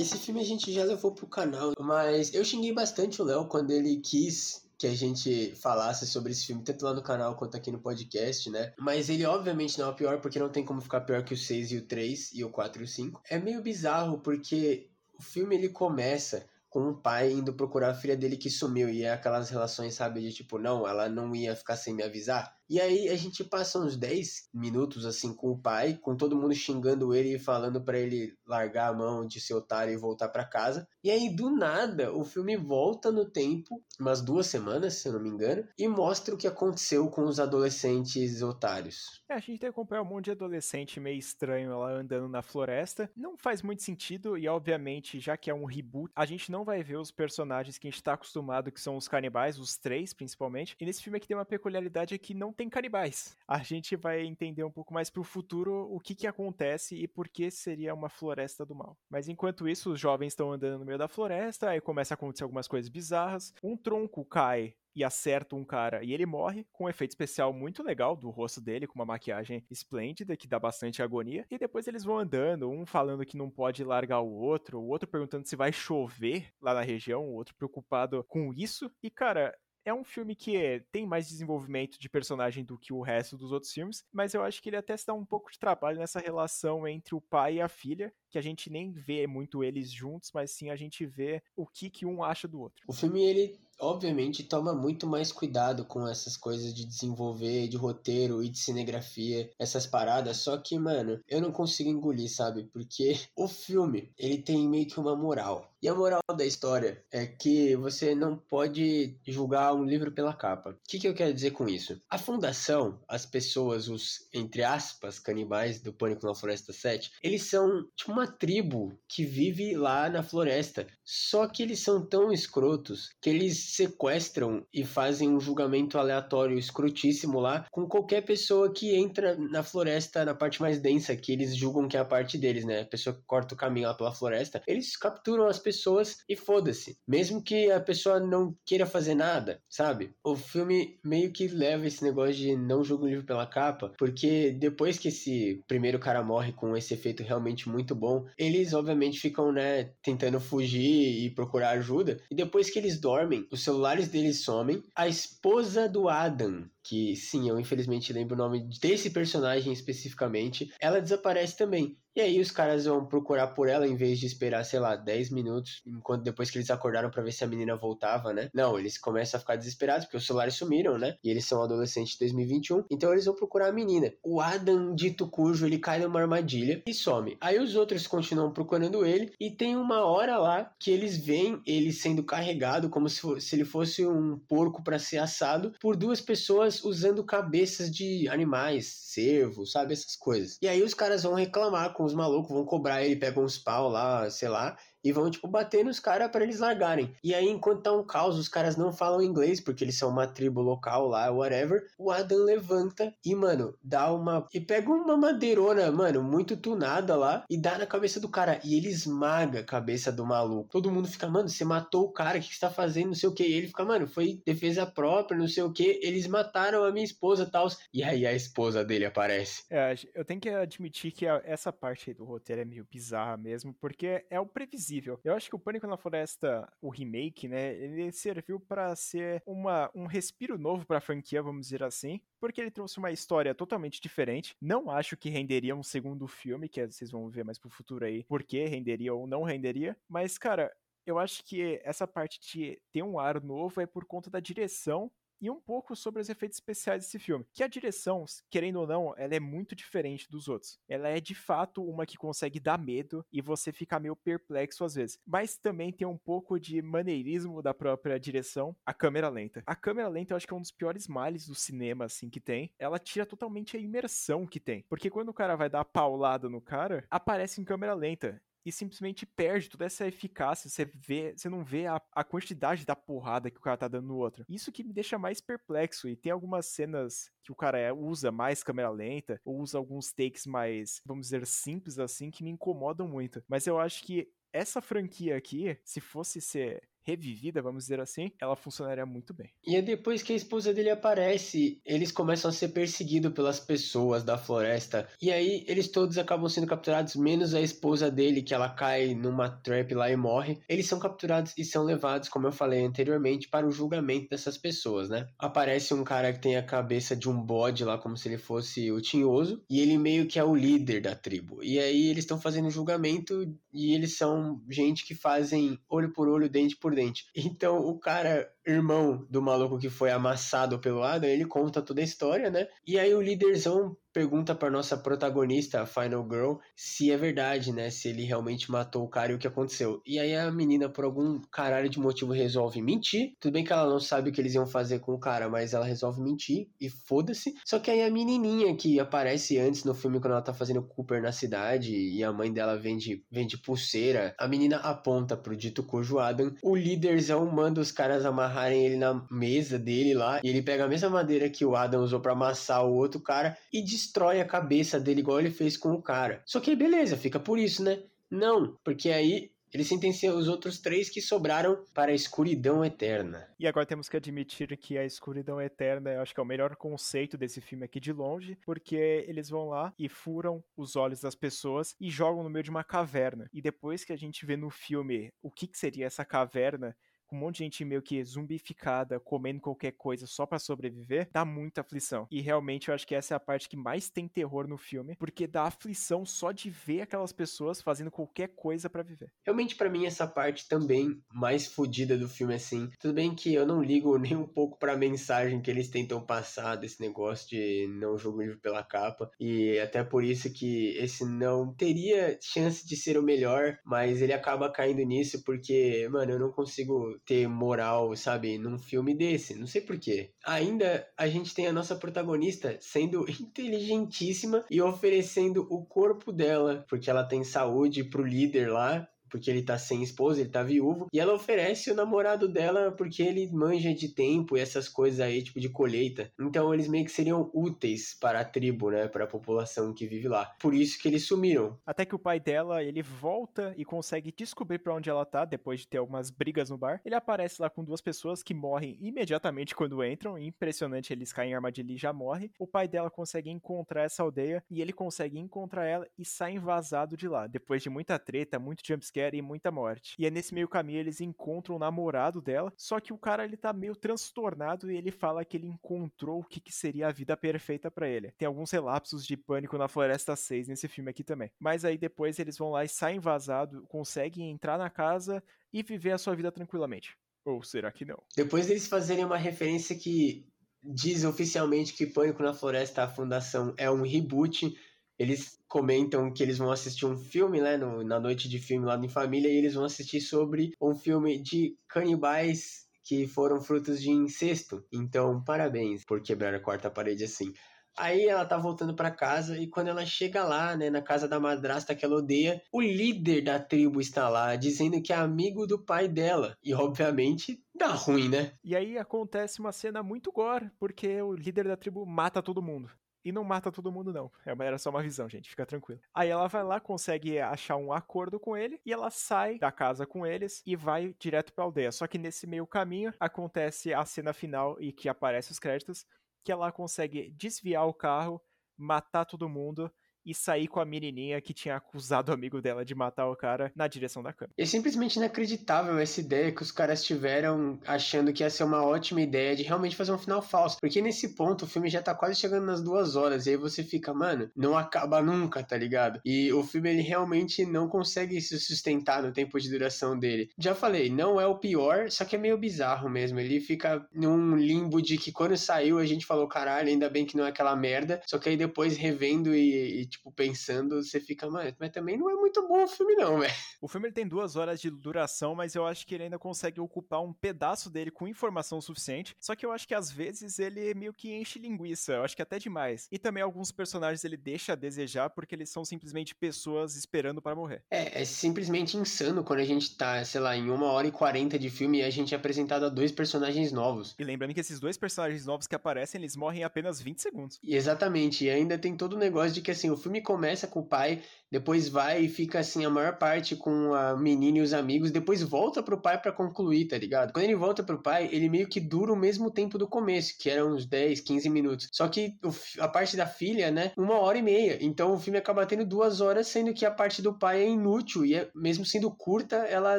Esse 0.00 0.16
filme 0.16 0.40
a 0.40 0.44
gente 0.44 0.72
já 0.72 0.82
levou 0.82 1.12
pro 1.12 1.26
canal, 1.26 1.74
mas 1.78 2.32
eu 2.32 2.42
xinguei 2.42 2.72
bastante 2.72 3.20
o 3.20 3.24
Léo 3.24 3.44
quando 3.44 3.70
ele 3.70 3.98
quis 3.98 4.64
que 4.78 4.86
a 4.86 4.94
gente 4.94 5.54
falasse 5.56 6.06
sobre 6.06 6.32
esse 6.32 6.46
filme, 6.46 6.62
tanto 6.62 6.86
lá 6.86 6.94
no 6.94 7.02
canal 7.02 7.36
quanto 7.36 7.54
aqui 7.54 7.70
no 7.70 7.78
podcast, 7.78 8.48
né? 8.48 8.72
Mas 8.78 9.10
ele 9.10 9.26
obviamente 9.26 9.78
não 9.78 9.88
é 9.88 9.90
o 9.90 9.94
pior, 9.94 10.18
porque 10.22 10.38
não 10.38 10.48
tem 10.48 10.64
como 10.64 10.80
ficar 10.80 11.02
pior 11.02 11.22
que 11.22 11.34
o 11.34 11.36
6 11.36 11.72
e 11.72 11.76
o 11.76 11.82
3 11.82 12.30
e 12.32 12.42
o 12.42 12.48
4 12.48 12.80
e 12.80 12.84
o 12.86 12.88
5. 12.88 13.20
É 13.28 13.38
meio 13.38 13.60
bizarro, 13.60 14.18
porque 14.20 14.88
o 15.18 15.22
filme 15.22 15.54
ele 15.54 15.68
começa 15.68 16.46
com 16.70 16.88
o 16.88 16.96
pai 16.96 17.32
indo 17.32 17.52
procurar 17.52 17.90
a 17.90 17.94
filha 17.94 18.16
dele 18.16 18.36
que 18.36 18.48
sumiu, 18.48 18.88
e 18.88 19.02
é 19.02 19.12
aquelas 19.12 19.50
relações, 19.50 19.94
sabe, 19.94 20.20
de 20.20 20.32
tipo, 20.32 20.56
não, 20.56 20.86
ela 20.86 21.08
não 21.08 21.34
ia 21.34 21.56
ficar 21.56 21.76
sem 21.76 21.92
me 21.92 22.02
avisar. 22.02 22.56
E 22.70 22.80
aí 22.80 23.08
a 23.08 23.16
gente 23.16 23.42
passa 23.42 23.80
uns 23.80 23.96
10 23.96 24.48
minutos 24.54 25.04
assim 25.04 25.34
com 25.34 25.50
o 25.50 25.58
pai, 25.58 25.98
com 26.00 26.16
todo 26.16 26.36
mundo 26.36 26.54
xingando 26.54 27.12
ele 27.12 27.34
e 27.34 27.38
falando 27.38 27.82
para 27.82 27.98
ele 27.98 28.32
largar 28.46 28.90
a 28.90 28.96
mão 28.96 29.26
de 29.26 29.40
ser 29.40 29.54
otário 29.54 29.92
e 29.92 29.96
voltar 29.96 30.28
para 30.28 30.44
casa. 30.44 30.86
E 31.02 31.10
aí 31.10 31.34
do 31.34 31.50
nada 31.50 32.12
o 32.12 32.24
filme 32.24 32.56
volta 32.56 33.10
no 33.10 33.28
tempo, 33.28 33.82
umas 33.98 34.22
duas 34.22 34.46
semanas, 34.46 34.94
se 34.94 35.08
eu 35.08 35.14
não 35.14 35.20
me 35.20 35.28
engano, 35.28 35.66
e 35.76 35.88
mostra 35.88 36.32
o 36.32 36.38
que 36.38 36.46
aconteceu 36.46 37.10
com 37.10 37.24
os 37.24 37.40
adolescentes 37.40 38.40
otários. 38.40 39.20
É, 39.28 39.34
a 39.34 39.40
gente 39.40 39.58
tem 39.58 39.58
que 39.58 39.66
acompanhar 39.66 40.02
um 40.02 40.08
monte 40.08 40.26
de 40.26 40.30
adolescente 40.30 41.00
meio 41.00 41.18
estranho 41.18 41.76
lá 41.76 41.90
andando 41.90 42.28
na 42.28 42.40
floresta. 42.40 43.10
Não 43.16 43.36
faz 43.36 43.62
muito 43.62 43.82
sentido 43.82 44.38
e 44.38 44.46
obviamente, 44.46 45.18
já 45.18 45.36
que 45.36 45.50
é 45.50 45.54
um 45.54 45.64
reboot, 45.64 46.12
a 46.14 46.24
gente 46.24 46.52
não 46.52 46.59
vai 46.64 46.82
ver 46.82 46.96
os 46.96 47.10
personagens 47.10 47.78
que 47.78 47.88
a 47.88 47.90
gente 47.90 48.02
tá 48.02 48.14
acostumado, 48.14 48.70
que 48.70 48.80
são 48.80 48.96
os 48.96 49.08
canibais, 49.08 49.58
os 49.58 49.76
três 49.76 50.12
principalmente. 50.12 50.76
E 50.80 50.84
nesse 50.84 51.02
filme 51.02 51.16
aqui 51.16 51.28
tem 51.28 51.36
uma 51.36 51.44
peculiaridade 51.44 52.14
é 52.14 52.18
que 52.18 52.34
não 52.34 52.52
tem 52.52 52.68
canibais. 52.68 53.36
A 53.46 53.58
gente 53.58 53.96
vai 53.96 54.22
entender 54.22 54.64
um 54.64 54.70
pouco 54.70 54.92
mais 54.92 55.10
pro 55.10 55.22
futuro 55.22 55.88
o 55.90 56.00
que 56.00 56.14
que 56.14 56.26
acontece 56.26 56.96
e 56.96 57.06
por 57.06 57.28
que 57.28 57.50
seria 57.50 57.94
uma 57.94 58.08
floresta 58.08 58.64
do 58.64 58.74
mal. 58.74 58.96
Mas 59.08 59.28
enquanto 59.28 59.68
isso, 59.68 59.92
os 59.92 60.00
jovens 60.00 60.28
estão 60.28 60.52
andando 60.52 60.78
no 60.78 60.84
meio 60.84 60.98
da 60.98 61.08
floresta, 61.08 61.70
aí 61.70 61.80
começa 61.80 62.14
a 62.14 62.16
acontecer 62.16 62.44
algumas 62.44 62.68
coisas 62.68 62.88
bizarras. 62.88 63.52
Um 63.62 63.76
tronco 63.76 64.24
cai 64.24 64.74
e 64.94 65.04
acerta 65.04 65.56
um 65.56 65.64
cara 65.64 66.02
e 66.02 66.12
ele 66.12 66.26
morre, 66.26 66.66
com 66.72 66.84
um 66.84 66.88
efeito 66.88 67.10
especial 67.10 67.52
muito 67.52 67.82
legal 67.82 68.16
do 68.16 68.30
rosto 68.30 68.60
dele, 68.60 68.86
com 68.86 68.94
uma 68.94 69.04
maquiagem 69.04 69.64
esplêndida 69.70 70.36
que 70.36 70.48
dá 70.48 70.58
bastante 70.58 71.02
agonia. 71.02 71.46
E 71.50 71.58
depois 71.58 71.86
eles 71.86 72.04
vão 72.04 72.18
andando, 72.18 72.70
um 72.70 72.84
falando 72.84 73.24
que 73.24 73.36
não 73.36 73.50
pode 73.50 73.84
largar 73.84 74.20
o 74.20 74.32
outro, 74.32 74.80
o 74.80 74.88
outro 74.88 75.08
perguntando 75.08 75.46
se 75.46 75.56
vai 75.56 75.72
chover 75.72 76.52
lá 76.60 76.74
na 76.74 76.82
região, 76.82 77.24
o 77.24 77.34
outro 77.34 77.54
preocupado 77.54 78.24
com 78.28 78.52
isso. 78.52 78.90
E 79.02 79.10
cara, 79.10 79.56
é 79.84 79.92
um 79.94 80.04
filme 80.04 80.34
que 80.34 80.84
tem 80.92 81.06
mais 81.06 81.28
desenvolvimento 81.28 81.98
de 81.98 82.08
personagem 82.08 82.64
do 82.64 82.78
que 82.78 82.92
o 82.92 83.00
resto 83.00 83.36
dos 83.36 83.52
outros 83.52 83.72
filmes, 83.72 84.04
mas 84.12 84.34
eu 84.34 84.42
acho 84.42 84.62
que 84.62 84.68
ele 84.68 84.76
até 84.76 84.94
dá 85.06 85.14
um 85.14 85.24
pouco 85.24 85.50
de 85.50 85.58
trabalho 85.58 85.98
nessa 85.98 86.20
relação 86.20 86.86
entre 86.86 87.14
o 87.14 87.20
pai 87.20 87.54
e 87.54 87.60
a 87.60 87.68
filha, 87.68 88.12
que 88.30 88.38
a 88.38 88.42
gente 88.42 88.70
nem 88.70 88.92
vê 88.92 89.26
muito 89.26 89.62
eles 89.64 89.90
juntos, 89.90 90.30
mas 90.32 90.52
sim 90.52 90.70
a 90.70 90.76
gente 90.76 91.04
vê 91.04 91.42
o 91.56 91.66
que, 91.66 91.90
que 91.90 92.06
um 92.06 92.22
acha 92.22 92.46
do 92.46 92.60
outro. 92.60 92.82
O 92.86 92.92
filme, 92.92 93.22
ele 93.22 93.58
obviamente 93.80 94.44
toma 94.44 94.74
muito 94.74 95.06
mais 95.06 95.32
cuidado 95.32 95.84
com 95.84 96.06
essas 96.06 96.36
coisas 96.36 96.72
de 96.74 96.84
desenvolver, 96.84 97.66
de 97.66 97.76
roteiro 97.76 98.42
e 98.42 98.48
de 98.48 98.58
cinegrafia, 98.58 99.50
essas 99.58 99.86
paradas, 99.86 100.36
só 100.38 100.58
que, 100.58 100.78
mano, 100.78 101.20
eu 101.26 101.40
não 101.40 101.50
consigo 101.50 101.90
engolir, 101.90 102.30
sabe? 102.30 102.64
Porque 102.64 103.18
o 103.34 103.48
filme, 103.48 104.12
ele 104.18 104.38
tem 104.38 104.68
meio 104.68 104.86
que 104.86 105.00
uma 105.00 105.16
moral. 105.16 105.70
E 105.82 105.88
a 105.88 105.94
moral 105.94 106.20
da 106.36 106.44
história 106.44 107.02
é 107.10 107.26
que 107.26 107.74
você 107.76 108.14
não 108.14 108.36
pode 108.36 109.16
julgar 109.26 109.74
um 109.74 109.84
livro 109.84 110.12
pela 110.12 110.34
capa. 110.34 110.70
O 110.70 110.76
que, 110.86 110.98
que 110.98 111.08
eu 111.08 111.14
quero 111.14 111.32
dizer 111.32 111.52
com 111.52 111.66
isso? 111.66 111.98
A 112.10 112.18
fundação, 112.18 113.00
as 113.08 113.24
pessoas, 113.24 113.88
os, 113.88 114.28
entre 114.34 114.62
aspas, 114.62 115.18
canibais 115.18 115.80
do 115.80 115.92
Pânico 115.92 116.26
na 116.26 116.34
Floresta 116.34 116.70
7, 116.70 117.12
eles 117.22 117.44
são 117.44 117.88
tipo 117.96 118.12
uma 118.20 118.26
tribo 118.26 118.92
que 119.08 119.24
vive 119.24 119.74
lá 119.74 120.10
na 120.10 120.22
floresta. 120.22 120.86
Só 121.02 121.48
que 121.48 121.62
eles 121.62 121.80
são 121.80 122.06
tão 122.06 122.30
escrotos 122.30 123.10
que 123.20 123.30
eles 123.30 123.74
sequestram 123.74 124.64
e 124.72 124.84
fazem 124.84 125.30
um 125.30 125.40
julgamento 125.40 125.98
aleatório 125.98 126.58
escrotíssimo 126.58 127.40
lá 127.40 127.66
com 127.70 127.88
qualquer 127.88 128.20
pessoa 128.20 128.72
que 128.72 128.94
entra 128.94 129.36
na 129.36 129.62
floresta, 129.62 130.24
na 130.24 130.34
parte 130.34 130.60
mais 130.60 130.78
densa, 130.78 131.16
que 131.16 131.32
eles 131.32 131.56
julgam 131.56 131.88
que 131.88 131.96
é 131.96 132.00
a 132.00 132.04
parte 132.04 132.36
deles, 132.36 132.64
né? 132.64 132.82
A 132.82 132.86
pessoa 132.86 133.16
que 133.16 133.22
corta 133.26 133.54
o 133.54 133.58
caminho 133.58 133.88
lá 133.88 133.94
pela 133.94 134.12
floresta. 134.12 134.62
Eles 134.66 134.96
capturam 134.96 135.46
as 135.46 135.58
pessoas 135.58 136.18
e 136.28 136.36
foda-se. 136.36 136.98
Mesmo 137.08 137.42
que 137.42 137.70
a 137.70 137.80
pessoa 137.80 138.20
não 138.20 138.54
queira 138.66 138.84
fazer 138.84 139.14
nada, 139.14 139.60
sabe? 139.68 140.12
O 140.22 140.36
filme 140.36 140.98
meio 141.02 141.32
que 141.32 141.48
leva 141.48 141.86
esse 141.86 142.04
negócio 142.04 142.34
de 142.34 142.54
não 142.54 142.84
jogo 142.84 143.06
o 143.06 143.08
livro 143.08 143.24
pela 143.24 143.46
capa, 143.46 143.92
porque 143.98 144.52
depois 144.52 144.98
que 144.98 145.08
esse 145.08 145.64
primeiro 145.66 145.98
cara 145.98 146.22
morre 146.22 146.52
com 146.52 146.76
esse 146.76 146.92
efeito 146.92 147.22
realmente 147.22 147.68
muito 147.68 147.94
bom, 147.94 148.09
eles 148.38 148.72
obviamente 148.72 149.20
ficam, 149.20 149.52
né, 149.52 149.92
tentando 150.02 150.40
fugir 150.40 151.24
e 151.24 151.30
procurar 151.30 151.70
ajuda. 151.70 152.20
E 152.30 152.34
depois 152.34 152.70
que 152.70 152.78
eles 152.78 153.00
dormem, 153.00 153.46
os 153.50 153.62
celulares 153.62 154.08
deles 154.08 154.42
somem. 154.42 154.82
A 154.94 155.08
esposa 155.08 155.88
do 155.88 156.08
Adam, 156.08 156.64
que 156.90 157.14
sim, 157.14 157.48
eu 157.48 157.60
infelizmente 157.60 158.12
lembro 158.12 158.34
o 158.34 158.38
nome 158.38 158.68
desse 158.80 159.10
personagem 159.10 159.72
especificamente, 159.72 160.72
ela 160.80 161.00
desaparece 161.00 161.56
também. 161.56 161.96
E 162.16 162.20
aí 162.20 162.40
os 162.40 162.50
caras 162.50 162.86
vão 162.86 163.06
procurar 163.06 163.46
por 163.48 163.68
ela 163.68 163.86
em 163.86 163.94
vez 163.94 164.18
de 164.18 164.26
esperar, 164.26 164.64
sei 164.64 164.80
lá, 164.80 164.96
10 164.96 165.30
minutos, 165.30 165.80
enquanto 165.86 166.24
depois 166.24 166.50
que 166.50 166.58
eles 166.58 166.68
acordaram 166.68 167.08
para 167.08 167.22
ver 167.22 167.30
se 167.30 167.44
a 167.44 167.46
menina 167.46 167.76
voltava, 167.76 168.32
né? 168.32 168.50
Não, 168.52 168.76
eles 168.76 168.98
começam 168.98 169.38
a 169.38 169.40
ficar 169.40 169.54
desesperados 169.54 170.06
porque 170.06 170.16
os 170.16 170.26
celulares 170.26 170.54
sumiram, 170.54 170.98
né? 170.98 171.14
E 171.22 171.30
eles 171.30 171.44
são 171.44 171.62
adolescentes 171.62 172.14
de 172.14 172.18
2021, 172.18 172.84
então 172.90 173.12
eles 173.12 173.26
vão 173.26 173.36
procurar 173.36 173.68
a 173.68 173.72
menina. 173.72 174.12
O 174.24 174.40
Adam, 174.40 174.92
dito 174.92 175.28
cujo, 175.28 175.64
ele 175.64 175.78
cai 175.78 176.00
numa 176.00 176.20
armadilha 176.20 176.82
e 176.84 176.92
some. 176.92 177.38
Aí 177.40 177.60
os 177.60 177.76
outros 177.76 178.08
continuam 178.08 178.52
procurando 178.52 179.06
ele 179.06 179.32
e 179.38 179.48
tem 179.48 179.76
uma 179.76 180.04
hora 180.04 180.36
lá 180.36 180.74
que 180.80 180.90
eles 180.90 181.16
veem 181.16 181.62
ele 181.64 181.92
sendo 181.92 182.24
carregado 182.24 182.88
como 182.88 183.08
se, 183.08 183.40
se 183.40 183.54
ele 183.54 183.64
fosse 183.64 184.04
um 184.04 184.36
porco 184.48 184.82
para 184.82 184.98
ser 184.98 185.18
assado 185.18 185.72
por 185.80 185.94
duas 185.94 186.20
pessoas 186.20 186.79
usando 186.84 187.24
cabeças 187.24 187.90
de 187.90 188.28
animais, 188.28 188.86
cervo, 188.86 189.66
sabe? 189.66 189.92
Essas 189.92 190.16
coisas. 190.16 190.58
E 190.60 190.68
aí 190.68 190.82
os 190.82 190.94
caras 190.94 191.22
vão 191.22 191.34
reclamar 191.34 191.92
com 191.92 192.04
os 192.04 192.14
malucos, 192.14 192.52
vão 192.52 192.64
cobrar 192.64 193.04
ele, 193.04 193.16
pegam 193.16 193.44
uns 193.44 193.58
pau 193.58 193.88
lá, 193.88 194.30
sei 194.30 194.48
lá, 194.48 194.76
e 195.02 195.12
vão, 195.12 195.30
tipo, 195.30 195.48
bater 195.48 195.84
nos 195.84 195.98
caras 195.98 196.30
para 196.30 196.44
eles 196.44 196.60
largarem. 196.60 197.14
E 197.22 197.34
aí, 197.34 197.48
enquanto 197.48 197.82
tá 197.82 197.92
um 197.92 198.04
caos, 198.04 198.38
os 198.38 198.48
caras 198.48 198.76
não 198.76 198.92
falam 198.92 199.22
inglês, 199.22 199.60
porque 199.60 199.84
eles 199.84 199.96
são 199.96 200.10
uma 200.10 200.26
tribo 200.26 200.60
local 200.60 201.08
lá, 201.08 201.30
whatever. 201.30 201.86
O 201.98 202.10
Adam 202.10 202.44
levanta 202.44 203.14
e, 203.24 203.34
mano, 203.34 203.74
dá 203.82 204.12
uma. 204.12 204.46
E 204.52 204.60
pega 204.60 204.90
uma 204.90 205.16
madeirona, 205.16 205.90
mano, 205.90 206.22
muito 206.22 206.56
tunada 206.56 207.16
lá, 207.16 207.44
e 207.48 207.56
dá 207.56 207.78
na 207.78 207.86
cabeça 207.86 208.20
do 208.20 208.28
cara. 208.28 208.60
E 208.64 208.76
ele 208.76 208.88
esmaga 208.88 209.60
a 209.60 209.64
cabeça 209.64 210.12
do 210.12 210.24
maluco. 210.24 210.70
Todo 210.70 210.90
mundo 210.90 211.08
fica, 211.08 211.28
mano, 211.28 211.48
você 211.48 211.64
matou 211.64 212.04
o 212.04 212.12
cara, 212.12 212.38
o 212.38 212.40
que 212.40 212.54
você 212.54 212.60
tá 212.60 212.70
fazendo? 212.70 213.08
Não 213.08 213.14
sei 213.14 213.28
o 213.28 213.34
que. 213.34 213.44
E 213.44 213.52
ele 213.52 213.68
fica, 213.68 213.84
mano, 213.84 214.06
foi 214.06 214.40
defesa 214.44 214.86
própria, 214.86 215.38
não 215.38 215.48
sei 215.48 215.62
o 215.62 215.72
que. 215.72 215.98
Eles 216.02 216.26
mataram 216.26 216.84
a 216.84 216.92
minha 216.92 217.04
esposa 217.04 217.44
e 217.44 217.50
tal. 217.50 217.68
E 217.92 218.02
aí 218.02 218.26
a 218.26 218.32
esposa 218.32 218.84
dele 218.84 219.04
aparece. 219.04 219.64
É, 219.70 219.94
eu 220.14 220.24
tenho 220.24 220.40
que 220.40 220.48
admitir 220.48 221.12
que 221.12 221.26
essa 221.26 221.72
parte 221.72 222.10
aí 222.10 222.14
do 222.14 222.24
roteiro 222.24 222.62
é 222.62 222.64
meio 222.64 222.86
bizarra 222.90 223.36
mesmo, 223.36 223.74
porque 223.74 224.24
é 224.28 224.38
o 224.38 224.46
previsível 224.46 224.89
eu 225.24 225.34
acho 225.34 225.48
que 225.48 225.56
o 225.56 225.58
Pânico 225.58 225.86
na 225.86 225.96
Floresta, 225.96 226.70
o 226.80 226.88
remake, 226.88 227.48
né, 227.48 227.74
ele 227.74 228.10
serviu 228.12 228.58
para 228.60 228.94
ser 228.96 229.42
uma, 229.46 229.90
um 229.94 230.06
respiro 230.06 230.58
novo 230.58 230.86
para 230.86 230.98
a 230.98 231.00
franquia, 231.00 231.42
vamos 231.42 231.66
dizer 231.66 231.82
assim, 231.82 232.20
porque 232.40 232.60
ele 232.60 232.70
trouxe 232.70 232.98
uma 232.98 233.10
história 233.10 233.54
totalmente 233.54 234.00
diferente. 234.00 234.56
Não 234.60 234.90
acho 234.90 235.16
que 235.16 235.30
renderia 235.30 235.74
um 235.76 235.82
segundo 235.82 236.26
filme, 236.26 236.68
que 236.68 236.84
vocês 236.86 237.10
vão 237.10 237.28
ver 237.28 237.44
mais 237.44 237.58
pro 237.58 237.70
futuro 237.70 238.04
aí, 238.04 238.24
por 238.24 238.42
que 238.42 238.64
renderia 238.66 239.14
ou 239.14 239.26
não 239.26 239.42
renderia, 239.42 239.96
mas 240.08 240.38
cara, 240.38 240.72
Eu 241.06 241.18
acho 241.18 241.42
que 241.44 241.80
essa 241.82 242.06
parte 242.06 242.38
de 242.40 242.80
ter 242.92 243.02
um 243.02 243.18
ar 243.18 243.42
novo 243.42 243.80
é 243.80 243.86
por 243.86 244.04
conta 244.04 244.30
da 244.30 244.38
direção 244.38 245.10
e 245.40 245.50
um 245.50 245.60
pouco 245.60 245.96
sobre 245.96 246.20
os 246.20 246.28
efeitos 246.28 246.56
especiais 246.56 247.04
desse 247.04 247.18
filme. 247.18 247.46
Que 247.52 247.62
a 247.62 247.68
direção, 247.68 248.24
querendo 248.50 248.80
ou 248.80 248.86
não, 248.86 249.14
ela 249.16 249.34
é 249.34 249.40
muito 249.40 249.74
diferente 249.74 250.28
dos 250.30 250.48
outros. 250.48 250.78
Ela 250.88 251.08
é 251.08 251.20
de 251.20 251.34
fato 251.34 251.82
uma 251.82 252.06
que 252.06 252.16
consegue 252.16 252.60
dar 252.60 252.78
medo 252.78 253.24
e 253.32 253.40
você 253.40 253.72
fica 253.72 253.98
meio 253.98 254.16
perplexo 254.16 254.84
às 254.84 254.94
vezes. 254.94 255.18
Mas 255.26 255.56
também 255.56 255.92
tem 255.92 256.06
um 256.06 256.18
pouco 256.18 256.58
de 256.58 256.82
maneirismo 256.82 257.62
da 257.62 257.72
própria 257.72 258.18
direção, 258.18 258.76
a 258.84 258.92
câmera 258.92 259.28
lenta. 259.28 259.62
A 259.66 259.74
câmera 259.74 260.08
lenta 260.08 260.32
eu 260.32 260.36
acho 260.36 260.46
que 260.46 260.52
é 260.52 260.56
um 260.56 260.60
dos 260.60 260.72
piores 260.72 261.08
males 261.08 261.46
do 261.46 261.54
cinema 261.54 262.04
assim 262.04 262.28
que 262.28 262.40
tem. 262.40 262.72
Ela 262.78 262.98
tira 262.98 263.24
totalmente 263.24 263.76
a 263.76 263.80
imersão 263.80 264.46
que 264.46 264.60
tem. 264.60 264.84
Porque 264.88 265.10
quando 265.10 265.30
o 265.30 265.34
cara 265.34 265.56
vai 265.56 265.68
dar 265.68 265.80
a 265.80 265.84
paulada 265.84 266.48
no 266.48 266.60
cara, 266.60 267.04
aparece 267.10 267.60
em 267.60 267.64
câmera 267.64 267.94
lenta 267.94 268.40
e 268.64 268.72
simplesmente 268.72 269.24
perde 269.24 269.68
toda 269.68 269.84
essa 269.84 270.06
eficácia. 270.06 270.68
Você 270.68 270.84
vê, 270.84 271.34
você 271.36 271.48
não 271.48 271.64
vê 271.64 271.86
a, 271.86 272.00
a, 272.12 272.24
quantidade 272.24 272.84
da 272.84 272.94
porrada 272.96 273.50
que 273.50 273.58
o 273.58 273.60
cara 273.60 273.76
tá 273.76 273.88
dando 273.88 274.08
no 274.08 274.16
outro. 274.16 274.44
Isso 274.48 274.72
que 274.72 274.84
me 274.84 274.92
deixa 274.92 275.18
mais 275.18 275.40
perplexo. 275.40 276.08
E 276.08 276.16
tem 276.16 276.32
algumas 276.32 276.66
cenas 276.66 277.30
que 277.42 277.52
o 277.52 277.56
cara 277.56 277.78
é, 277.78 277.92
usa 277.92 278.30
mais 278.30 278.62
câmera 278.62 278.90
lenta, 278.90 279.40
ou 279.44 279.60
usa 279.60 279.78
alguns 279.78 280.12
takes 280.12 280.46
mais, 280.46 281.00
vamos 281.04 281.26
dizer, 281.26 281.46
simples 281.46 281.98
assim, 281.98 282.30
que 282.30 282.44
me 282.44 282.50
incomodam 282.50 283.08
muito. 283.08 283.42
Mas 283.48 283.66
eu 283.66 283.78
acho 283.78 284.02
que 284.04 284.28
essa 284.52 284.80
franquia 284.80 285.36
aqui, 285.36 285.78
se 285.84 286.00
fosse 286.00 286.40
ser 286.40 286.82
revivida, 287.10 287.62
vamos 287.62 287.84
dizer 287.84 288.00
assim, 288.00 288.30
ela 288.40 288.56
funcionaria 288.56 289.04
muito 289.04 289.34
bem. 289.34 289.50
E 289.66 289.76
é 289.76 289.82
depois 289.82 290.22
que 290.22 290.32
a 290.32 290.36
esposa 290.36 290.72
dele 290.72 290.90
aparece, 290.90 291.80
eles 291.84 292.12
começam 292.12 292.50
a 292.50 292.52
ser 292.52 292.68
perseguidos 292.68 293.32
pelas 293.32 293.60
pessoas 293.60 294.24
da 294.24 294.38
floresta. 294.38 295.08
E 295.20 295.30
aí 295.30 295.64
eles 295.66 295.88
todos 295.88 296.18
acabam 296.18 296.48
sendo 296.48 296.66
capturados, 296.66 297.16
menos 297.16 297.54
a 297.54 297.60
esposa 297.60 298.10
dele, 298.10 298.42
que 298.42 298.54
ela 298.54 298.68
cai 298.68 299.14
numa 299.14 299.48
trap 299.48 299.94
lá 299.94 300.10
e 300.10 300.16
morre. 300.16 300.58
Eles 300.68 300.86
são 300.86 300.98
capturados 300.98 301.52
e 301.56 301.64
são 301.64 301.84
levados, 301.84 302.28
como 302.28 302.46
eu 302.46 302.52
falei 302.52 302.84
anteriormente, 302.84 303.48
para 303.48 303.66
o 303.66 303.70
julgamento 303.70 304.28
dessas 304.30 304.56
pessoas, 304.56 305.08
né? 305.08 305.26
Aparece 305.38 305.94
um 305.94 306.04
cara 306.04 306.32
que 306.32 306.40
tem 306.40 306.56
a 306.56 306.62
cabeça 306.62 307.16
de 307.16 307.28
um 307.28 307.40
bode 307.40 307.84
lá, 307.84 307.98
como 307.98 308.16
se 308.16 308.28
ele 308.28 308.38
fosse 308.38 308.90
o 308.90 309.00
Tinhoso, 309.00 309.62
e 309.68 309.80
ele 309.80 309.98
meio 309.98 310.26
que 310.26 310.38
é 310.38 310.44
o 310.44 310.54
líder 310.54 311.02
da 311.02 311.14
tribo. 311.14 311.62
E 311.62 311.78
aí 311.78 312.08
eles 312.08 312.24
estão 312.24 312.40
fazendo 312.40 312.70
julgamento 312.70 313.52
e 313.72 313.94
eles 313.94 314.16
são 314.16 314.60
gente 314.68 315.06
que 315.06 315.14
fazem 315.14 315.78
olho 315.88 316.12
por 316.12 316.28
olho, 316.28 316.48
dente 316.48 316.76
por 316.76 316.94
dente. 316.94 316.99
Então 317.34 317.78
o 317.78 317.98
cara 317.98 318.52
irmão 318.66 319.26
do 319.28 319.42
maluco 319.42 319.78
que 319.78 319.88
foi 319.90 320.10
amassado 320.10 320.78
pelo 320.78 321.02
Adam, 321.02 321.28
ele 321.28 321.44
conta 321.44 321.82
toda 321.82 322.00
a 322.00 322.04
história, 322.04 322.50
né? 322.50 322.68
E 322.86 322.98
aí 322.98 323.14
o 323.14 323.20
líderzão 323.20 323.96
pergunta 324.12 324.54
para 324.54 324.70
nossa 324.70 324.96
protagonista, 324.96 325.82
a 325.82 325.86
Final 325.86 326.26
Girl, 326.28 326.54
se 326.76 327.10
é 327.10 327.16
verdade, 327.16 327.72
né? 327.72 327.90
Se 327.90 328.08
ele 328.08 328.24
realmente 328.24 328.70
matou 328.70 329.04
o 329.04 329.08
cara 329.08 329.32
e 329.32 329.34
o 329.34 329.38
que 329.38 329.46
aconteceu. 329.46 330.00
E 330.06 330.18
aí 330.18 330.36
a 330.36 330.50
menina, 330.50 330.88
por 330.88 331.04
algum 331.04 331.40
caralho 331.50 331.88
de 331.88 331.98
motivo, 331.98 332.32
resolve 332.32 332.82
mentir. 332.82 333.34
Tudo 333.40 333.52
bem 333.52 333.64
que 333.64 333.72
ela 333.72 333.88
não 333.88 334.00
sabe 334.00 334.30
o 334.30 334.32
que 334.32 334.40
eles 334.40 334.54
iam 334.54 334.66
fazer 334.66 335.00
com 335.00 335.12
o 335.12 335.20
cara, 335.20 335.48
mas 335.48 335.74
ela 335.74 335.84
resolve 335.84 336.20
mentir 336.20 336.68
e 336.80 336.88
foda-se. 336.88 337.54
Só 337.64 337.78
que 337.78 337.90
aí 337.90 338.02
a 338.02 338.10
menininha 338.10 338.74
que 338.76 339.00
aparece 339.00 339.58
antes 339.58 339.84
no 339.84 339.94
filme 339.94 340.20
quando 340.20 340.32
ela 340.32 340.42
tá 340.42 340.52
fazendo 340.52 340.82
Cooper 340.82 341.22
na 341.22 341.32
cidade 341.32 341.94
e 341.94 342.22
a 342.22 342.32
mãe 342.32 342.52
dela 342.52 342.76
vende, 342.76 343.24
vende 343.30 343.58
pulseira, 343.58 344.34
a 344.38 344.46
menina 344.46 344.76
aponta 344.76 345.36
pro 345.36 345.56
dito 345.56 345.82
cujo 345.82 346.18
Adam. 346.18 346.54
O 346.62 346.76
líderzão 346.76 347.46
manda 347.50 347.80
os 347.80 347.90
caras 347.90 348.24
amarrar 348.24 348.50
amarrarem 348.50 348.84
ele 348.84 348.96
na 348.96 349.26
mesa 349.30 349.78
dele 349.78 350.14
lá, 350.14 350.40
e 350.42 350.48
ele 350.48 350.62
pega 350.62 350.84
a 350.84 350.88
mesma 350.88 351.08
madeira 351.08 351.48
que 351.48 351.64
o 351.64 351.74
Adam 351.76 352.02
usou 352.02 352.20
para 352.20 352.32
amassar 352.32 352.84
o 352.84 352.94
outro 352.94 353.20
cara 353.20 353.56
e 353.72 353.82
destrói 354.00 354.40
a 354.40 354.44
cabeça 354.44 354.98
dele 354.98 355.20
igual 355.20 355.38
ele 355.38 355.50
fez 355.50 355.76
com 355.76 355.92
o 355.92 356.02
cara. 356.02 356.42
Só 356.46 356.60
que 356.60 356.70
aí 356.70 356.76
beleza, 356.76 357.16
fica 357.16 357.38
por 357.38 357.58
isso, 357.58 357.82
né? 357.82 358.02
Não, 358.30 358.76
porque 358.82 359.10
aí 359.10 359.50
ele 359.72 359.84
sentencia 359.84 360.34
os 360.34 360.48
outros 360.48 360.80
três 360.80 361.08
que 361.08 361.20
sobraram 361.20 361.84
para 361.94 362.10
a 362.10 362.14
escuridão 362.14 362.84
eterna. 362.84 363.48
E 363.58 363.68
agora 363.68 363.86
temos 363.86 364.08
que 364.08 364.16
admitir 364.16 364.76
que 364.76 364.98
a 364.98 365.04
escuridão 365.04 365.60
eterna, 365.60 366.10
eu 366.10 366.20
acho 366.20 366.34
que 366.34 366.40
é 366.40 366.42
o 366.42 366.46
melhor 366.46 366.74
conceito 366.74 367.38
desse 367.38 367.60
filme 367.60 367.84
aqui 367.84 368.00
de 368.00 368.12
longe, 368.12 368.58
porque 368.64 369.24
eles 369.28 369.48
vão 369.48 369.68
lá 369.68 369.92
e 369.96 370.08
furam 370.08 370.62
os 370.76 370.96
olhos 370.96 371.20
das 371.20 371.36
pessoas 371.36 371.94
e 372.00 372.10
jogam 372.10 372.42
no 372.42 372.50
meio 372.50 372.64
de 372.64 372.70
uma 372.70 372.82
caverna. 372.82 373.48
E 373.52 373.62
depois 373.62 374.02
que 374.02 374.12
a 374.12 374.16
gente 374.16 374.44
vê 374.44 374.56
no 374.56 374.70
filme 374.70 375.32
o 375.40 375.50
que, 375.50 375.68
que 375.68 375.78
seria 375.78 376.06
essa 376.06 376.24
caverna, 376.24 376.96
com 377.30 377.36
um 377.36 377.38
monte 377.38 377.58
de 377.58 377.64
gente 377.64 377.84
meio 377.84 378.02
que 378.02 378.22
zumbificada, 378.24 379.20
comendo 379.20 379.60
qualquer 379.60 379.92
coisa 379.92 380.26
só 380.26 380.44
para 380.44 380.58
sobreviver, 380.58 381.28
dá 381.32 381.44
muita 381.44 381.80
aflição. 381.80 382.26
E 382.28 382.40
realmente 382.40 382.88
eu 382.88 382.94
acho 382.94 383.06
que 383.06 383.14
essa 383.14 383.34
é 383.34 383.36
a 383.36 383.40
parte 383.40 383.68
que 383.68 383.76
mais 383.76 384.10
tem 384.10 384.26
terror 384.26 384.66
no 384.66 384.76
filme, 384.76 385.14
porque 385.16 385.46
dá 385.46 385.62
aflição 385.62 386.26
só 386.26 386.50
de 386.50 386.68
ver 386.68 387.02
aquelas 387.02 387.32
pessoas 387.32 387.80
fazendo 387.80 388.10
qualquer 388.10 388.48
coisa 388.48 388.90
para 388.90 389.04
viver. 389.04 389.32
Realmente 389.44 389.76
para 389.76 389.88
mim 389.88 390.06
essa 390.06 390.26
parte 390.26 390.68
também 390.68 391.22
mais 391.32 391.66
fodida 391.66 392.18
do 392.18 392.28
filme 392.28 392.54
assim. 392.54 392.90
Tudo 392.98 393.14
bem 393.14 393.32
que 393.32 393.54
eu 393.54 393.64
não 393.64 393.80
ligo 393.80 394.18
nem 394.18 394.34
um 394.34 394.46
pouco 394.46 394.76
para 394.78 394.94
a 394.94 394.96
mensagem 394.96 395.62
que 395.62 395.70
eles 395.70 395.88
tentam 395.88 396.20
passar 396.20 396.74
desse 396.74 397.00
negócio 397.00 397.48
de 397.48 397.86
não 398.00 398.18
jogo 398.18 398.42
livre 398.42 398.58
pela 398.58 398.82
capa 398.82 399.30
e 399.38 399.78
até 399.78 400.02
por 400.02 400.24
isso 400.24 400.52
que 400.52 400.96
esse 400.96 401.24
não 401.24 401.72
teria 401.72 402.36
chance 402.42 402.84
de 402.84 402.96
ser 402.96 403.16
o 403.16 403.22
melhor, 403.22 403.78
mas 403.84 404.20
ele 404.20 404.32
acaba 404.32 404.72
caindo 404.72 405.02
nisso 405.02 405.44
porque, 405.44 406.08
mano, 406.10 406.32
eu 406.32 406.38
não 406.38 406.50
consigo 406.50 407.19
ter 407.26 407.48
moral, 407.48 408.14
sabe, 408.16 408.58
num 408.58 408.78
filme 408.78 409.14
desse. 409.14 409.54
Não 409.54 409.66
sei 409.66 409.80
porquê. 409.80 410.30
Ainda 410.44 411.06
a 411.16 411.28
gente 411.28 411.54
tem 411.54 411.66
a 411.66 411.72
nossa 411.72 411.96
protagonista 411.96 412.76
sendo 412.80 413.24
inteligentíssima 413.40 414.64
e 414.70 414.80
oferecendo 414.80 415.66
o 415.70 415.84
corpo 415.84 416.32
dela, 416.32 416.84
porque 416.88 417.10
ela 417.10 417.24
tem 417.24 417.44
saúde 417.44 418.04
pro 418.04 418.24
líder 418.24 418.70
lá 418.70 419.08
porque 419.30 419.50
ele 419.50 419.62
tá 419.62 419.78
sem 419.78 420.02
esposa, 420.02 420.40
ele 420.40 420.50
tá 420.50 420.62
viúvo, 420.62 421.06
e 421.12 421.20
ela 421.20 421.34
oferece 421.34 421.90
o 421.90 421.94
namorado 421.94 422.48
dela 422.48 422.92
porque 422.92 423.22
ele 423.22 423.50
manja 423.52 423.94
de 423.94 424.08
tempo 424.08 424.56
e 424.56 424.60
essas 424.60 424.88
coisas 424.88 425.20
aí, 425.20 425.42
tipo 425.42 425.60
de 425.60 425.68
colheita. 425.68 426.30
Então 426.40 426.72
eles 426.74 426.88
meio 426.88 427.04
que 427.04 427.12
seriam 427.12 427.50
úteis 427.54 428.16
para 428.20 428.40
a 428.40 428.44
tribo, 428.44 428.90
né, 428.90 429.08
para 429.08 429.24
a 429.24 429.28
população 429.28 429.94
que 429.94 430.06
vive 430.06 430.28
lá. 430.28 430.46
Por 430.60 430.74
isso 430.74 431.00
que 431.00 431.08
eles 431.08 431.26
sumiram. 431.26 431.78
Até 431.86 432.04
que 432.04 432.14
o 432.14 432.18
pai 432.18 432.40
dela, 432.40 432.82
ele 432.82 433.02
volta 433.02 433.74
e 433.76 433.84
consegue 433.84 434.32
descobrir 434.36 434.78
para 434.78 434.94
onde 434.94 435.08
ela 435.08 435.24
tá 435.24 435.44
depois 435.44 435.80
de 435.80 435.88
ter 435.88 435.98
algumas 435.98 436.30
brigas 436.30 436.70
no 436.70 436.78
bar. 436.78 437.00
Ele 437.04 437.14
aparece 437.14 437.60
lá 437.62 437.70
com 437.70 437.84
duas 437.84 438.00
pessoas 438.00 438.42
que 438.42 438.54
morrem 438.54 438.98
imediatamente 439.00 439.74
quando 439.74 440.04
entram, 440.04 440.38
impressionante, 440.38 441.12
eles 441.12 441.32
caem 441.32 441.52
em 441.52 441.54
armadilha 441.54 441.92
e 441.92 441.96
já 441.96 442.12
morrem. 442.12 442.50
O 442.58 442.66
pai 442.66 442.88
dela 442.88 443.10
consegue 443.10 443.50
encontrar 443.50 444.04
essa 444.04 444.22
aldeia 444.22 444.62
e 444.70 444.80
ele 444.80 444.92
consegue 444.92 445.38
encontrar 445.38 445.86
ela 445.86 446.06
e 446.18 446.24
sai 446.24 446.58
vazado 446.58 447.16
de 447.16 447.28
lá, 447.28 447.46
depois 447.46 447.82
de 447.82 447.90
muita 447.90 448.18
treta, 448.18 448.58
muito 448.58 448.86
jumpscare 448.86 449.19
e 449.34 449.42
muita 449.42 449.70
morte. 449.70 450.14
E 450.18 450.26
é 450.26 450.30
nesse 450.30 450.54
meio 450.54 450.68
caminho 450.68 451.00
eles 451.00 451.20
encontram 451.20 451.76
o 451.76 451.78
namorado 451.78 452.40
dela, 452.40 452.72
só 452.76 452.98
que 453.00 453.12
o 453.12 453.18
cara 453.18 453.44
ele 453.44 453.56
tá 453.56 453.72
meio 453.72 453.94
transtornado 453.94 454.90
e 454.90 454.96
ele 454.96 455.10
fala 455.10 455.44
que 455.44 455.56
ele 455.56 455.66
encontrou 455.66 456.40
o 456.40 456.44
que, 456.44 456.60
que 456.60 456.72
seria 456.72 457.08
a 457.08 457.12
vida 457.12 457.36
perfeita 457.36 457.90
para 457.90 458.08
ele. 458.08 458.32
Tem 458.38 458.46
alguns 458.46 458.70
relapsos 458.70 459.26
de 459.26 459.36
pânico 459.36 459.76
na 459.76 459.88
Floresta 459.88 460.34
6 460.34 460.68
nesse 460.68 460.88
filme 460.88 461.10
aqui 461.10 461.22
também. 461.22 461.50
Mas 461.58 461.84
aí 461.84 461.98
depois 461.98 462.38
eles 462.38 462.56
vão 462.56 462.70
lá 462.70 462.84
e 462.84 462.88
saem 462.88 463.18
vazado, 463.18 463.84
conseguem 463.88 464.50
entrar 464.50 464.78
na 464.78 464.90
casa 464.90 465.42
e 465.72 465.82
viver 465.82 466.12
a 466.12 466.18
sua 466.18 466.34
vida 466.34 466.50
tranquilamente. 466.50 467.16
Ou 467.44 467.62
será 467.62 467.90
que 467.90 468.04
não? 468.04 468.22
Depois 468.36 468.66
deles 468.66 468.86
fazerem 468.86 469.24
uma 469.24 469.36
referência 469.36 469.96
que 469.96 470.46
diz 470.82 471.24
oficialmente 471.24 471.92
que 471.92 472.06
Pânico 472.06 472.42
na 472.42 472.54
Floresta, 472.54 473.02
a 473.02 473.08
fundação, 473.08 473.74
é 473.76 473.90
um 473.90 474.02
reboot 474.02 474.76
eles 475.20 475.60
comentam 475.68 476.32
que 476.32 476.42
eles 476.42 476.56
vão 476.56 476.72
assistir 476.72 477.04
um 477.04 477.14
filme, 477.14 477.60
né, 477.60 477.76
no, 477.76 478.02
na 478.02 478.18
noite 478.18 478.48
de 478.48 478.58
filme 478.58 478.86
lá 478.86 478.96
em 478.96 479.06
família, 479.06 479.50
e 479.50 479.56
eles 479.56 479.74
vão 479.74 479.84
assistir 479.84 480.18
sobre 480.18 480.72
um 480.80 480.94
filme 480.94 481.38
de 481.38 481.76
canibais 481.86 482.86
que 483.04 483.26
foram 483.26 483.60
frutos 483.60 484.00
de 484.00 484.08
incesto. 484.10 484.82
Então, 484.90 485.44
parabéns 485.44 486.06
por 486.06 486.22
quebrar 486.22 486.54
a 486.54 486.60
quarta 486.60 486.90
parede 486.90 487.24
assim. 487.24 487.52
Aí 487.98 488.28
ela 488.28 488.46
tá 488.46 488.56
voltando 488.56 488.96
para 488.96 489.10
casa 489.10 489.58
e 489.58 489.68
quando 489.68 489.88
ela 489.88 490.06
chega 490.06 490.42
lá, 490.42 490.74
né, 490.74 490.88
na 490.88 491.02
casa 491.02 491.28
da 491.28 491.38
madrasta 491.38 491.94
que 491.94 492.02
ela 492.02 492.16
odeia, 492.16 492.62
o 492.72 492.80
líder 492.80 493.42
da 493.42 493.58
tribo 493.58 494.00
está 494.00 494.26
lá, 494.26 494.56
dizendo 494.56 495.02
que 495.02 495.12
é 495.12 495.16
amigo 495.16 495.66
do 495.66 495.84
pai 495.84 496.08
dela. 496.08 496.56
E 496.62 496.72
obviamente 496.72 497.62
dá 497.74 497.88
ruim, 497.88 498.30
né? 498.30 498.52
E 498.64 498.74
aí 498.74 498.96
acontece 498.96 499.60
uma 499.60 499.72
cena 499.72 500.02
muito 500.02 500.32
gore, 500.32 500.70
porque 500.78 501.20
o 501.20 501.34
líder 501.34 501.68
da 501.68 501.76
tribo 501.76 502.06
mata 502.06 502.42
todo 502.42 502.62
mundo. 502.62 502.90
E 503.24 503.32
não 503.32 503.44
mata 503.44 503.70
todo 503.70 503.92
mundo, 503.92 504.12
não. 504.12 504.30
É 504.46 504.50
era 504.64 504.78
só 504.78 504.90
uma 504.90 505.02
visão, 505.02 505.28
gente. 505.28 505.50
Fica 505.50 505.66
tranquilo. 505.66 506.00
Aí 506.14 506.28
ela 506.28 506.48
vai 506.48 506.62
lá, 506.62 506.80
consegue 506.80 507.38
achar 507.38 507.76
um 507.76 507.92
acordo 507.92 508.40
com 508.40 508.56
ele. 508.56 508.80
E 508.84 508.92
ela 508.92 509.10
sai 509.10 509.58
da 509.58 509.70
casa 509.70 510.06
com 510.06 510.26
eles 510.26 510.62
e 510.66 510.74
vai 510.74 511.14
direto 511.18 511.52
pra 511.52 511.64
aldeia. 511.64 511.92
Só 511.92 512.06
que 512.06 512.18
nesse 512.18 512.46
meio 512.46 512.66
caminho 512.66 513.12
acontece 513.20 513.92
a 513.92 514.04
cena 514.04 514.32
final 514.32 514.80
e 514.80 514.92
que 514.92 515.08
aparece 515.08 515.52
os 515.52 515.58
créditos. 515.58 516.06
Que 516.42 516.52
ela 516.52 516.72
consegue 516.72 517.30
desviar 517.30 517.86
o 517.86 517.92
carro, 517.92 518.40
matar 518.76 519.26
todo 519.26 519.48
mundo 519.48 519.92
e 520.24 520.34
sair 520.34 520.68
com 520.68 520.80
a 520.80 520.84
menininha 520.84 521.40
que 521.40 521.54
tinha 521.54 521.76
acusado 521.76 522.30
o 522.30 522.34
amigo 522.34 522.60
dela 522.60 522.84
de 522.84 522.94
matar 522.94 523.28
o 523.28 523.36
cara 523.36 523.72
na 523.74 523.86
direção 523.86 524.22
da 524.22 524.32
câmera. 524.32 524.54
É 524.58 524.64
simplesmente 524.64 525.16
inacreditável 525.16 525.98
essa 525.98 526.20
ideia 526.20 526.52
que 526.52 526.62
os 526.62 526.72
caras 526.72 527.02
tiveram 527.02 527.78
achando 527.86 528.32
que 528.32 528.42
ia 528.42 528.50
ser 528.50 528.64
uma 528.64 528.84
ótima 528.84 529.20
ideia 529.20 529.56
de 529.56 529.62
realmente 529.62 529.96
fazer 529.96 530.12
um 530.12 530.18
final 530.18 530.42
falso. 530.42 530.78
Porque 530.80 531.00
nesse 531.00 531.34
ponto 531.34 531.64
o 531.64 531.68
filme 531.68 531.88
já 531.88 532.02
tá 532.02 532.14
quase 532.14 532.38
chegando 532.38 532.66
nas 532.66 532.82
duas 532.82 533.16
horas. 533.16 533.46
E 533.46 533.50
aí 533.50 533.56
você 533.56 533.82
fica, 533.82 534.12
mano, 534.12 534.50
não 534.56 534.76
acaba 534.76 535.22
nunca, 535.22 535.62
tá 535.62 535.76
ligado? 535.76 536.20
E 536.24 536.52
o 536.52 536.62
filme 536.62 536.90
ele 536.90 537.02
realmente 537.02 537.64
não 537.64 537.88
consegue 537.88 538.40
se 538.40 538.58
sustentar 538.58 539.22
no 539.22 539.32
tempo 539.32 539.58
de 539.58 539.70
duração 539.70 540.18
dele. 540.18 540.50
Já 540.58 540.74
falei, 540.74 541.10
não 541.10 541.40
é 541.40 541.46
o 541.46 541.58
pior, 541.58 542.10
só 542.10 542.24
que 542.24 542.36
é 542.36 542.38
meio 542.38 542.58
bizarro 542.58 543.08
mesmo. 543.08 543.40
Ele 543.40 543.60
fica 543.60 544.06
num 544.12 544.56
limbo 544.56 545.00
de 545.00 545.16
que 545.16 545.32
quando 545.32 545.56
saiu 545.56 545.98
a 545.98 546.06
gente 546.06 546.26
falou, 546.26 546.48
caralho, 546.48 546.88
ainda 546.88 547.08
bem 547.08 547.24
que 547.24 547.36
não 547.36 547.44
é 547.44 547.48
aquela 547.48 547.74
merda. 547.76 548.20
Só 548.26 548.38
que 548.38 548.48
aí 548.48 548.56
depois 548.56 548.96
revendo 548.96 549.54
e, 549.54 550.02
e 550.02 550.06
tipo, 550.10 550.30
pensando, 550.32 551.02
você 551.02 551.20
fica, 551.20 551.48
mano, 551.48 551.74
mas 551.78 551.90
também 551.90 552.18
não 552.18 552.28
é 552.28 552.34
muito 552.34 552.66
bom 552.68 552.84
o 552.84 552.88
filme, 552.88 553.14
não, 553.14 553.38
velho. 553.40 553.54
O 553.80 553.88
filme 553.88 554.08
ele 554.08 554.14
tem 554.14 554.28
duas 554.28 554.56
horas 554.56 554.80
de 554.80 554.90
duração, 554.90 555.54
mas 555.54 555.74
eu 555.74 555.86
acho 555.86 556.06
que 556.06 556.14
ele 556.14 556.24
ainda 556.24 556.38
consegue 556.38 556.80
ocupar 556.80 557.22
um 557.22 557.32
pedaço 557.32 557.88
dele 557.88 558.10
com 558.10 558.28
informação 558.28 558.80
suficiente. 558.80 559.34
Só 559.40 559.54
que 559.56 559.64
eu 559.64 559.72
acho 559.72 559.86
que 559.88 559.94
às 559.94 560.10
vezes 560.10 560.58
ele 560.58 560.92
meio 560.94 561.14
que 561.14 561.32
enche 561.32 561.58
linguiça, 561.58 562.12
eu 562.12 562.24
acho 562.24 562.36
que 562.36 562.42
até 562.42 562.58
demais. 562.58 563.08
E 563.10 563.18
também 563.18 563.42
alguns 563.42 563.72
personagens 563.72 564.24
ele 564.24 564.36
deixa 564.36 564.72
a 564.72 564.76
desejar 564.76 565.30
porque 565.30 565.54
eles 565.54 565.70
são 565.70 565.84
simplesmente 565.84 566.34
pessoas 566.34 566.96
esperando 566.96 567.40
para 567.40 567.54
morrer. 567.54 567.82
É, 567.90 568.20
é 568.20 568.24
simplesmente 568.24 568.96
insano 568.96 569.44
quando 569.44 569.60
a 569.60 569.64
gente 569.64 569.96
tá, 569.96 570.24
sei 570.24 570.40
lá, 570.40 570.56
em 570.56 570.70
uma 570.70 570.86
hora 570.86 571.06
e 571.06 571.12
quarenta 571.12 571.58
de 571.58 571.70
filme 571.70 571.98
e 571.98 572.02
a 572.02 572.10
gente 572.10 572.34
é 572.34 572.36
apresentado 572.36 572.84
a 572.84 572.88
dois 572.88 573.12
personagens 573.12 573.72
novos. 573.72 574.14
E 574.18 574.24
lembrando 574.24 574.54
que 574.54 574.60
esses 574.60 574.80
dois 574.80 574.96
personagens 574.96 575.46
novos 575.46 575.66
que 575.66 575.74
aparecem, 575.74 576.20
eles 576.20 576.36
morrem 576.36 576.60
em 576.60 576.64
apenas 576.64 577.00
20 577.00 577.20
segundos. 577.20 577.58
Exatamente, 577.62 578.44
e 578.44 578.50
ainda 578.50 578.78
tem 578.78 578.96
todo 578.96 579.14
o 579.14 579.18
negócio 579.18 579.52
de 579.52 579.62
que 579.62 579.70
assim, 579.70 579.90
o 579.90 579.96
filme 580.00 580.20
começa 580.22 580.66
com 580.66 580.80
o 580.80 580.86
pai, 580.86 581.22
depois 581.50 581.88
vai 581.88 582.24
e 582.24 582.28
fica 582.28 582.60
assim 582.60 582.84
a 582.84 582.90
maior 582.90 583.16
parte 583.18 583.56
com 583.56 583.92
a 583.94 584.16
menina 584.16 584.58
e 584.58 584.60
os 584.62 584.72
amigos, 584.72 585.10
depois 585.10 585.42
volta 585.42 585.82
pro 585.82 586.00
pai 586.00 586.20
para 586.20 586.32
concluir, 586.32 586.86
tá 586.86 586.96
ligado? 586.96 587.32
Quando 587.32 587.44
ele 587.44 587.56
volta 587.56 587.82
pro 587.82 588.02
pai, 588.02 588.28
ele 588.30 588.48
meio 588.48 588.68
que 588.68 588.80
dura 588.80 589.12
o 589.12 589.16
mesmo 589.16 589.50
tempo 589.50 589.76
do 589.76 589.88
começo, 589.88 590.38
que 590.38 590.48
eram 590.48 590.74
uns 590.74 590.86
10, 590.86 591.20
15 591.20 591.48
minutos. 591.48 591.88
Só 591.92 592.08
que 592.08 592.38
a 592.78 592.88
parte 592.88 593.16
da 593.16 593.26
filha, 593.26 593.70
né, 593.70 593.92
uma 593.96 594.18
hora 594.18 594.38
e 594.38 594.42
meia. 594.42 594.78
Então 594.80 595.14
o 595.14 595.18
filme 595.18 595.38
acaba 595.38 595.66
tendo 595.66 595.84
duas 595.84 596.20
horas, 596.20 596.46
sendo 596.46 596.72
que 596.72 596.86
a 596.86 596.90
parte 596.90 597.20
do 597.20 597.36
pai 597.36 597.62
é 597.62 597.68
inútil 597.68 598.24
e 598.24 598.34
é, 598.34 598.50
mesmo 598.54 598.84
sendo 598.84 599.10
curta, 599.10 599.56
ela 599.56 599.96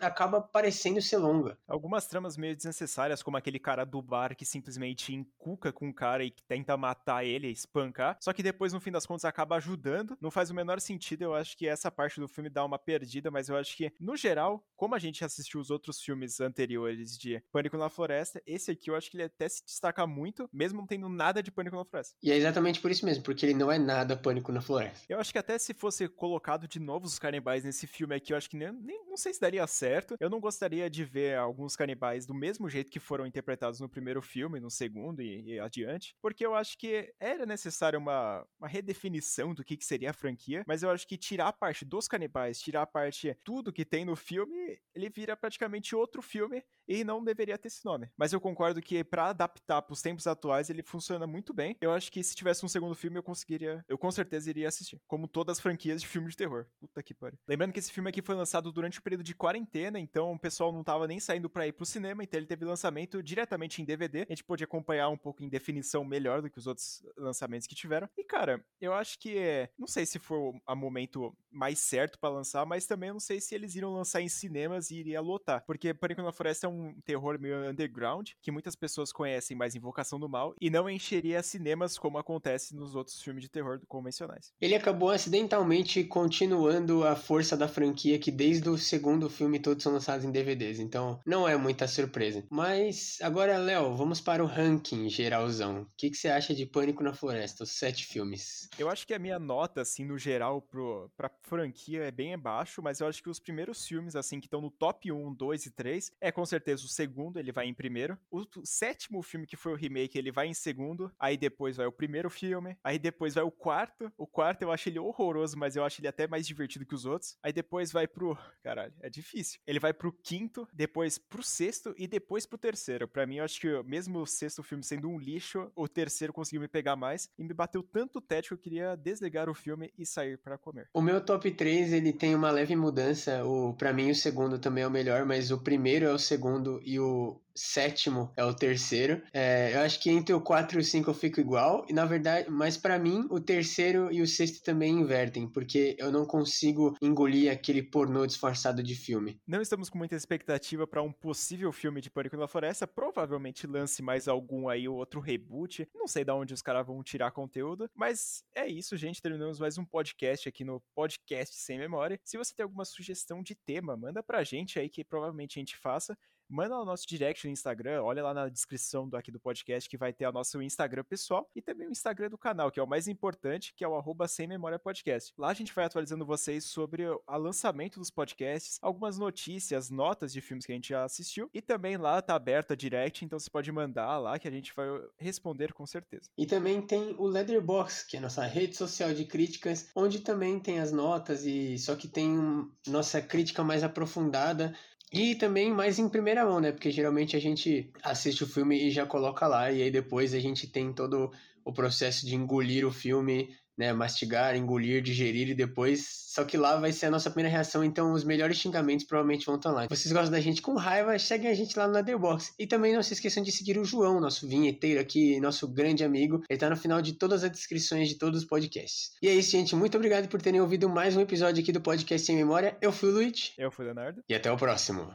acaba 0.00 0.40
parecendo 0.40 1.00
ser 1.02 1.16
longa. 1.16 1.58
Algumas 1.66 2.06
tramas 2.06 2.36
meio 2.36 2.54
desnecessárias, 2.54 3.22
como 3.22 3.36
aquele 3.36 3.58
cara 3.58 3.84
do 3.84 4.00
bar 4.00 4.36
que 4.36 4.44
simplesmente 4.44 5.14
encuca 5.14 5.72
com 5.72 5.88
o 5.88 5.94
cara 5.94 6.24
e 6.24 6.32
tenta 6.46 6.76
matar 6.76 7.24
ele, 7.24 7.48
espancar, 7.48 8.16
só 8.20 8.32
que 8.32 8.42
depois 8.42 8.72
no 8.72 8.80
fim 8.80 8.90
das 8.90 9.06
contas 9.06 9.24
acaba 9.24 9.56
ajudando. 9.56 10.16
Não 10.20 10.30
faz 10.30 10.50
o 10.50 10.54
menor 10.54 10.80
sentido, 10.80 11.22
eu 11.22 11.31
acho 11.34 11.56
que 11.56 11.66
essa 11.66 11.90
parte 11.90 12.20
do 12.20 12.28
filme 12.28 12.50
dá 12.50 12.64
uma 12.64 12.78
perdida, 12.78 13.30
mas 13.30 13.48
eu 13.48 13.56
acho 13.56 13.76
que 13.76 13.92
no 14.00 14.16
geral, 14.16 14.64
como 14.76 14.94
a 14.94 14.98
gente 14.98 15.24
assistiu 15.24 15.60
os 15.60 15.70
outros 15.70 16.00
filmes 16.00 16.40
anteriores 16.40 17.18
de 17.18 17.42
Pânico 17.52 17.76
na 17.76 17.88
Floresta, 17.88 18.42
esse 18.46 18.70
aqui 18.70 18.90
eu 18.90 18.96
acho 18.96 19.10
que 19.10 19.16
ele 19.16 19.24
até 19.24 19.48
se 19.48 19.64
destaca 19.64 20.06
muito, 20.06 20.48
mesmo 20.52 20.78
não 20.78 20.86
tendo 20.86 21.08
nada 21.08 21.42
de 21.42 21.50
Pânico 21.50 21.76
na 21.76 21.84
Floresta. 21.84 22.16
E 22.22 22.30
é 22.30 22.36
exatamente 22.36 22.80
por 22.80 22.90
isso 22.90 23.04
mesmo, 23.04 23.22
porque 23.22 23.46
ele 23.46 23.54
não 23.54 23.70
é 23.70 23.78
nada 23.78 24.16
Pânico 24.16 24.52
na 24.52 24.60
Floresta. 24.60 25.04
Eu 25.08 25.18
acho 25.18 25.32
que 25.32 25.38
até 25.38 25.58
se 25.58 25.74
fosse 25.74 26.08
colocado 26.08 26.66
de 26.66 26.80
novo 26.80 27.06
os 27.06 27.18
canibais 27.18 27.64
nesse 27.64 27.86
filme 27.86 28.14
aqui, 28.14 28.32
eu 28.32 28.36
acho 28.36 28.48
que 28.48 28.56
nem, 28.56 28.72
nem 28.72 29.04
não 29.06 29.16
sei 29.16 29.32
se 29.32 29.40
daria 29.40 29.66
certo. 29.66 30.16
Eu 30.18 30.30
não 30.30 30.40
gostaria 30.40 30.88
de 30.88 31.04
ver 31.04 31.36
alguns 31.36 31.76
canibais 31.76 32.26
do 32.26 32.34
mesmo 32.34 32.68
jeito 32.68 32.90
que 32.90 33.00
foram 33.00 33.26
interpretados 33.26 33.80
no 33.80 33.88
primeiro 33.88 34.22
filme, 34.22 34.60
no 34.60 34.70
segundo 34.70 35.20
e, 35.20 35.54
e 35.54 35.60
adiante, 35.60 36.16
porque 36.20 36.44
eu 36.44 36.54
acho 36.54 36.78
que 36.78 37.12
era 37.20 37.44
necessário 37.44 37.98
uma, 37.98 38.46
uma 38.58 38.68
redefinição 38.68 39.54
do 39.54 39.64
que, 39.64 39.76
que 39.76 39.84
seria 39.84 40.10
a 40.10 40.14
franquia, 40.14 40.64
mas 40.66 40.82
eu 40.82 40.90
acho 40.90 41.06
que 41.06 41.16
tirar 41.22 41.48
a 41.48 41.52
parte 41.52 41.84
dos 41.84 42.08
canibais, 42.08 42.60
tirar 42.60 42.82
a 42.82 42.86
parte 42.86 43.36
tudo 43.44 43.72
que 43.72 43.84
tem 43.84 44.04
no 44.04 44.16
filme, 44.16 44.78
ele 44.94 45.08
vira 45.08 45.36
praticamente 45.36 45.94
outro 45.94 46.20
filme 46.20 46.62
e 46.86 47.04
não 47.04 47.22
deveria 47.22 47.56
ter 47.56 47.68
esse 47.68 47.84
nome. 47.84 48.10
Mas 48.16 48.32
eu 48.32 48.40
concordo 48.40 48.82
que 48.82 49.04
para 49.04 49.28
adaptar 49.28 49.80
para 49.82 49.92
os 49.92 50.02
tempos 50.02 50.26
atuais 50.26 50.68
ele 50.68 50.82
funciona 50.82 51.26
muito 51.26 51.54
bem. 51.54 51.76
Eu 51.80 51.92
acho 51.92 52.10
que 52.10 52.22
se 52.22 52.34
tivesse 52.34 52.64
um 52.64 52.68
segundo 52.68 52.94
filme 52.94 53.18
eu 53.18 53.22
conseguiria, 53.22 53.84
eu 53.88 53.96
com 53.96 54.10
certeza 54.10 54.50
iria 54.50 54.68
assistir, 54.68 55.00
como 55.06 55.28
todas 55.28 55.58
as 55.58 55.62
franquias 55.62 56.00
de 56.00 56.08
filmes 56.08 56.32
de 56.32 56.38
terror. 56.38 56.66
Puta 56.80 57.02
que 57.02 57.14
pariu. 57.14 57.38
Lembrando 57.46 57.72
que 57.72 57.78
esse 57.78 57.92
filme 57.92 58.10
aqui 58.10 58.20
foi 58.20 58.34
lançado 58.34 58.72
durante 58.72 58.98
o 58.98 59.02
período 59.02 59.22
de 59.22 59.34
quarentena, 59.34 59.98
então 60.00 60.32
o 60.32 60.38
pessoal 60.38 60.72
não 60.72 60.82
tava 60.82 61.06
nem 61.06 61.20
saindo 61.20 61.48
para 61.48 61.66
ir 61.66 61.72
pro 61.72 61.86
cinema, 61.86 62.24
então 62.24 62.38
ele 62.38 62.46
teve 62.46 62.64
lançamento 62.64 63.22
diretamente 63.22 63.80
em 63.80 63.84
DVD. 63.84 64.22
A 64.22 64.32
gente 64.32 64.44
pôde 64.44 64.64
acompanhar 64.64 65.08
um 65.08 65.16
pouco 65.16 65.42
em 65.44 65.48
definição 65.48 66.04
melhor 66.04 66.42
do 66.42 66.50
que 66.50 66.58
os 66.58 66.66
outros 66.66 67.04
lançamentos 67.16 67.66
que 67.66 67.74
tiveram. 67.74 68.08
E 68.16 68.24
cara, 68.24 68.64
eu 68.80 68.92
acho 68.92 69.18
que 69.18 69.68
não 69.78 69.86
sei 69.86 70.04
se 70.04 70.18
foi 70.18 70.38
o 70.38 70.74
momento 70.74 71.11
mais 71.50 71.78
certo 71.78 72.18
para 72.18 72.30
lançar, 72.30 72.64
mas 72.64 72.86
também 72.86 73.12
não 73.12 73.20
sei 73.20 73.40
se 73.40 73.54
eles 73.54 73.74
iriam 73.74 73.92
lançar 73.92 74.22
em 74.22 74.28
cinemas 74.28 74.90
e 74.90 74.96
iria 74.96 75.20
lotar, 75.20 75.62
porque 75.66 75.92
Pânico 75.92 76.22
na 76.22 76.32
Floresta 76.32 76.66
é 76.66 76.70
um 76.70 76.94
terror 77.04 77.38
meio 77.38 77.68
underground, 77.68 78.30
que 78.40 78.50
muitas 78.50 78.74
pessoas 78.74 79.12
conhecem 79.12 79.56
mais 79.56 79.74
Invocação 79.74 80.18
do 80.18 80.28
Mal, 80.28 80.54
e 80.60 80.70
não 80.70 80.88
encheria 80.88 81.42
cinemas 81.42 81.98
como 81.98 82.18
acontece 82.18 82.74
nos 82.74 82.94
outros 82.94 83.20
filmes 83.22 83.42
de 83.42 83.50
terror 83.50 83.80
convencionais. 83.86 84.52
Ele 84.60 84.74
acabou 84.74 85.10
acidentalmente 85.10 86.02
continuando 86.04 87.06
a 87.06 87.14
força 87.14 87.56
da 87.56 87.68
franquia, 87.68 88.18
que 88.18 88.30
desde 88.30 88.68
o 88.68 88.78
segundo 88.78 89.28
filme 89.28 89.58
todos 89.58 89.82
são 89.82 89.92
lançados 89.92 90.24
em 90.24 90.30
DVDs, 90.30 90.78
então 90.78 91.20
não 91.26 91.46
é 91.46 91.56
muita 91.56 91.86
surpresa. 91.86 92.44
Mas 92.50 93.18
agora, 93.20 93.58
Léo, 93.58 93.94
vamos 93.94 94.20
para 94.20 94.42
o 94.42 94.46
ranking 94.46 95.08
geralzão. 95.08 95.82
O 95.82 95.86
que, 95.96 96.10
que 96.10 96.16
você 96.16 96.28
acha 96.28 96.54
de 96.54 96.66
Pânico 96.66 97.02
na 97.02 97.12
Floresta, 97.12 97.64
os 97.64 97.70
sete 97.70 98.06
filmes? 98.06 98.68
Eu 98.78 98.88
acho 98.88 99.06
que 99.06 99.14
a 99.14 99.18
minha 99.18 99.38
nota, 99.38 99.82
assim, 99.82 100.04
no 100.04 100.18
geral, 100.18 100.62
pro, 100.62 101.01
pra 101.16 101.30
franquia 101.42 102.04
é 102.04 102.10
bem 102.10 102.34
abaixo, 102.34 102.82
mas 102.82 103.00
eu 103.00 103.06
acho 103.06 103.22
que 103.22 103.30
os 103.30 103.38
primeiros 103.38 103.86
filmes, 103.86 104.16
assim, 104.16 104.40
que 104.40 104.46
estão 104.46 104.60
no 104.60 104.70
top 104.70 105.10
1, 105.10 105.34
2 105.34 105.66
e 105.66 105.70
3, 105.70 106.12
é 106.20 106.32
com 106.32 106.44
certeza 106.44 106.84
o 106.84 106.88
segundo, 106.88 107.38
ele 107.38 107.52
vai 107.52 107.66
em 107.66 107.74
primeiro. 107.74 108.18
O, 108.30 108.44
sétimo 108.64 109.22
filme, 109.22 109.46
que 109.46 109.56
foi 109.56 109.72
o 109.72 109.76
remake, 109.76 110.18
ele 110.18 110.30
vai 110.30 110.46
em 110.46 110.54
segundo. 110.54 111.12
Aí 111.18 111.36
depois 111.36 111.76
vai 111.76 111.86
o 111.86 111.92
primeiro 111.92 112.30
filme. 112.30 112.76
Aí 112.82 112.98
depois 112.98 113.34
vai 113.34 113.44
o 113.44 113.50
quarto. 113.50 114.12
O 114.16 114.26
quarto 114.26 114.62
eu 114.62 114.72
acho 114.72 114.88
ele 114.88 114.98
horroroso, 114.98 115.56
mas 115.58 115.76
eu 115.76 115.84
acho 115.84 116.00
ele 116.00 116.08
até 116.08 116.26
mais 116.26 116.46
divertido 116.46 116.86
que 116.86 116.94
os 116.94 117.04
outros. 117.04 117.36
Aí 117.42 117.52
depois 117.52 117.92
vai 117.92 118.06
pro. 118.06 118.36
Caralho, 118.62 118.92
é 119.00 119.08
difícil. 119.08 119.60
Ele 119.66 119.78
vai 119.78 119.92
pro 119.92 120.12
quinto, 120.12 120.68
depois 120.72 121.18
pro 121.18 121.42
sexto 121.42 121.94
e 121.96 122.06
depois 122.06 122.46
pro 122.46 122.58
terceiro. 122.58 123.08
Para 123.08 123.26
mim, 123.26 123.36
eu 123.36 123.44
acho 123.44 123.60
que 123.60 123.82
mesmo 123.82 124.20
o 124.20 124.26
sexto 124.26 124.62
filme 124.62 124.82
sendo 124.82 125.08
um 125.08 125.18
lixo, 125.18 125.70
o 125.74 125.88
terceiro 125.88 126.32
conseguiu 126.32 126.60
me 126.60 126.68
pegar 126.68 126.96
mais 126.96 127.30
e 127.38 127.44
me 127.44 127.54
bateu 127.54 127.82
tanto 127.82 128.20
tédio 128.20 128.48
que 128.48 128.54
eu 128.54 128.58
queria 128.58 128.96
desligar 128.96 129.48
o 129.48 129.54
filme 129.54 129.92
e 129.96 130.06
sair 130.06 130.38
para 130.38 130.58
comer. 130.58 130.81
O 130.92 131.00
meu 131.00 131.20
top 131.20 131.50
3, 131.50 131.92
ele 131.92 132.12
tem 132.12 132.34
uma 132.34 132.50
leve 132.50 132.76
mudança. 132.76 133.44
O 133.44 133.74
para 133.74 133.92
mim 133.92 134.10
o 134.10 134.14
segundo 134.14 134.58
também 134.58 134.84
é 134.84 134.86
o 134.86 134.90
melhor, 134.90 135.24
mas 135.24 135.50
o 135.50 135.58
primeiro 135.58 136.06
é 136.06 136.12
o 136.12 136.18
segundo 136.18 136.80
e 136.84 136.98
o 136.98 137.40
sétimo 137.54 138.32
é 138.36 138.44
o 138.44 138.54
terceiro. 138.54 139.22
É, 139.32 139.74
eu 139.74 139.80
acho 139.80 140.00
que 140.00 140.10
entre 140.10 140.34
o 140.34 140.40
4 140.40 140.78
e 140.78 140.80
o 140.80 140.84
5 140.84 141.10
eu 141.10 141.14
fico 141.14 141.40
igual. 141.40 141.84
E 141.88 141.92
na 141.92 142.04
verdade, 142.04 142.50
mas 142.50 142.76
para 142.76 142.98
mim, 142.98 143.26
o 143.30 143.40
terceiro 143.40 144.10
e 144.12 144.22
o 144.22 144.26
sexto 144.26 144.62
também 144.62 145.00
invertem, 145.00 145.48
porque 145.48 145.96
eu 145.98 146.10
não 146.10 146.24
consigo 146.24 146.96
engolir 147.00 147.50
aquele 147.50 147.82
pornô 147.82 148.26
disfarçado 148.26 148.82
de 148.82 148.94
filme. 148.94 149.40
Não 149.46 149.60
estamos 149.60 149.88
com 149.88 149.98
muita 149.98 150.14
expectativa 150.14 150.86
para 150.86 151.02
um 151.02 151.12
possível 151.12 151.72
filme 151.72 152.00
de 152.00 152.10
Pânico 152.10 152.36
na 152.36 152.48
Floresta. 152.48 152.86
Provavelmente 152.86 153.66
lance 153.66 154.02
mais 154.02 154.28
algum 154.28 154.68
aí, 154.68 154.88
outro 154.88 155.20
reboot. 155.20 155.88
Não 155.94 156.06
sei 156.06 156.24
de 156.24 156.32
onde 156.32 156.54
os 156.54 156.62
caras 156.62 156.86
vão 156.86 157.02
tirar 157.02 157.30
conteúdo. 157.30 157.88
Mas 157.94 158.44
é 158.54 158.66
isso, 158.66 158.96
gente. 158.96 159.20
Terminamos 159.20 159.58
mais 159.58 159.78
um 159.78 159.84
podcast 159.84 160.48
aqui 160.48 160.64
no 160.64 160.82
Podcast 160.94 161.56
Sem 161.56 161.78
Memória. 161.78 162.18
Se 162.24 162.36
você 162.36 162.54
tem 162.54 162.64
alguma 162.64 162.84
sugestão 162.84 163.42
de 163.42 163.54
tema, 163.54 163.96
manda 163.96 164.22
pra 164.22 164.44
gente 164.44 164.78
aí 164.78 164.88
que 164.88 165.04
provavelmente 165.04 165.58
a 165.58 165.60
gente 165.60 165.76
faça 165.76 166.16
manda 166.52 166.76
no 166.76 166.84
nosso 166.84 167.06
direct 167.08 167.46
no 167.46 167.52
Instagram, 167.52 168.02
olha 168.02 168.22
lá 168.22 168.34
na 168.34 168.48
descrição 168.48 169.08
do, 169.08 169.16
aqui 169.16 169.32
do 169.32 169.40
podcast 169.40 169.88
que 169.88 169.96
vai 169.96 170.12
ter 170.12 170.26
o 170.26 170.32
nosso 170.32 170.60
Instagram 170.60 171.02
pessoal 171.02 171.50
e 171.56 171.62
também 171.62 171.88
o 171.88 171.90
Instagram 171.90 172.28
do 172.28 172.36
canal, 172.36 172.70
que 172.70 172.78
é 172.78 172.82
o 172.82 172.86
mais 172.86 173.08
importante, 173.08 173.72
que 173.74 173.82
é 173.82 173.88
o 173.88 173.96
arroba 173.96 174.28
sem 174.28 174.46
memória 174.46 174.78
podcast. 174.78 175.32
Lá 175.38 175.48
a 175.48 175.54
gente 175.54 175.72
vai 175.72 175.86
atualizando 175.86 176.26
vocês 176.26 176.64
sobre 176.66 177.08
o 177.08 177.22
lançamento 177.38 177.98
dos 177.98 178.10
podcasts, 178.10 178.78
algumas 178.82 179.16
notícias, 179.16 179.88
notas 179.88 180.30
de 180.32 180.42
filmes 180.42 180.66
que 180.66 180.72
a 180.72 180.74
gente 180.74 180.90
já 180.90 181.04
assistiu 181.04 181.48
e 181.54 181.62
também 181.62 181.96
lá 181.96 182.20
tá 182.20 182.34
aberto 182.34 182.72
a 182.72 182.76
direct, 182.76 183.24
então 183.24 183.38
você 183.38 183.48
pode 183.48 183.72
mandar 183.72 184.18
lá 184.18 184.38
que 184.38 184.46
a 184.46 184.50
gente 184.50 184.74
vai 184.76 184.88
responder 185.16 185.72
com 185.72 185.86
certeza. 185.86 186.28
E 186.36 186.46
também 186.46 186.82
tem 186.82 187.14
o 187.18 187.26
Leatherbox, 187.26 188.02
que 188.02 188.16
é 188.16 188.18
a 188.18 188.22
nossa 188.22 188.44
rede 188.44 188.76
social 188.76 189.14
de 189.14 189.24
críticas, 189.24 189.88
onde 189.96 190.20
também 190.20 190.60
tem 190.60 190.80
as 190.80 190.92
notas 190.92 191.46
e 191.46 191.78
só 191.78 191.96
que 191.96 192.08
tem 192.08 192.70
nossa 192.86 193.22
crítica 193.22 193.64
mais 193.64 193.82
aprofundada 193.82 194.76
e 195.12 195.34
também 195.34 195.70
mais 195.70 195.98
em 195.98 196.08
primeira 196.08 196.44
mão, 196.44 196.60
né? 196.60 196.72
Porque 196.72 196.90
geralmente 196.90 197.36
a 197.36 197.40
gente 197.40 197.92
assiste 198.02 198.44
o 198.44 198.46
filme 198.46 198.78
e 198.82 198.90
já 198.90 199.06
coloca 199.06 199.46
lá, 199.46 199.70
e 199.70 199.82
aí 199.82 199.90
depois 199.90 200.32
a 200.34 200.40
gente 200.40 200.66
tem 200.66 200.92
todo 200.92 201.30
o 201.64 201.72
processo 201.72 202.26
de 202.26 202.34
engolir 202.34 202.86
o 202.86 202.92
filme 202.92 203.54
né, 203.76 203.92
mastigar, 203.92 204.56
engolir, 204.56 205.02
digerir 205.02 205.48
e 205.48 205.54
depois. 205.54 206.06
Só 206.32 206.44
que 206.44 206.56
lá 206.56 206.76
vai 206.76 206.92
ser 206.92 207.06
a 207.06 207.10
nossa 207.10 207.30
primeira 207.30 207.50
reação, 207.50 207.84
então 207.84 208.12
os 208.12 208.24
melhores 208.24 208.56
xingamentos 208.56 209.04
provavelmente 209.04 209.46
vão 209.46 209.56
estar 209.56 209.70
lá. 209.70 209.86
Vocês 209.88 210.12
gostam 210.12 210.30
da 210.30 210.40
gente 210.40 210.62
com 210.62 210.74
raiva, 210.74 211.18
seguem 211.18 211.50
a 211.50 211.54
gente 211.54 211.78
lá 211.78 211.86
no 211.86 211.94
Letterboxd. 211.94 212.52
E 212.58 212.66
também 212.66 212.94
não 212.94 213.02
se 213.02 213.12
esqueçam 213.12 213.42
de 213.42 213.52
seguir 213.52 213.78
o 213.78 213.84
João, 213.84 214.20
nosso 214.20 214.48
vinheteiro 214.48 215.00
aqui, 215.00 215.40
nosso 215.40 215.68
grande 215.68 216.04
amigo. 216.04 216.42
Ele 216.48 216.58
tá 216.58 216.70
no 216.70 216.76
final 216.76 217.02
de 217.02 217.12
todas 217.14 217.44
as 217.44 217.50
descrições 217.50 218.08
de 218.08 218.14
todos 218.14 218.40
os 218.40 218.46
podcasts. 218.46 219.10
E 219.22 219.28
é 219.28 219.34
isso, 219.34 219.50
gente. 219.50 219.76
Muito 219.76 219.96
obrigado 219.96 220.28
por 220.28 220.40
terem 220.40 220.60
ouvido 220.60 220.88
mais 220.88 221.16
um 221.16 221.20
episódio 221.20 221.62
aqui 221.62 221.72
do 221.72 221.80
Podcast 221.80 222.26
Sem 222.26 222.36
Memória. 222.36 222.76
Eu 222.80 222.92
fui 222.92 223.10
o 223.10 223.12
Luiz. 223.12 223.52
Eu 223.58 223.70
fui 223.70 223.84
o 223.84 223.86
Leonardo. 223.86 224.22
E 224.28 224.34
até 224.34 224.50
o 224.50 224.56
próximo. 224.56 225.12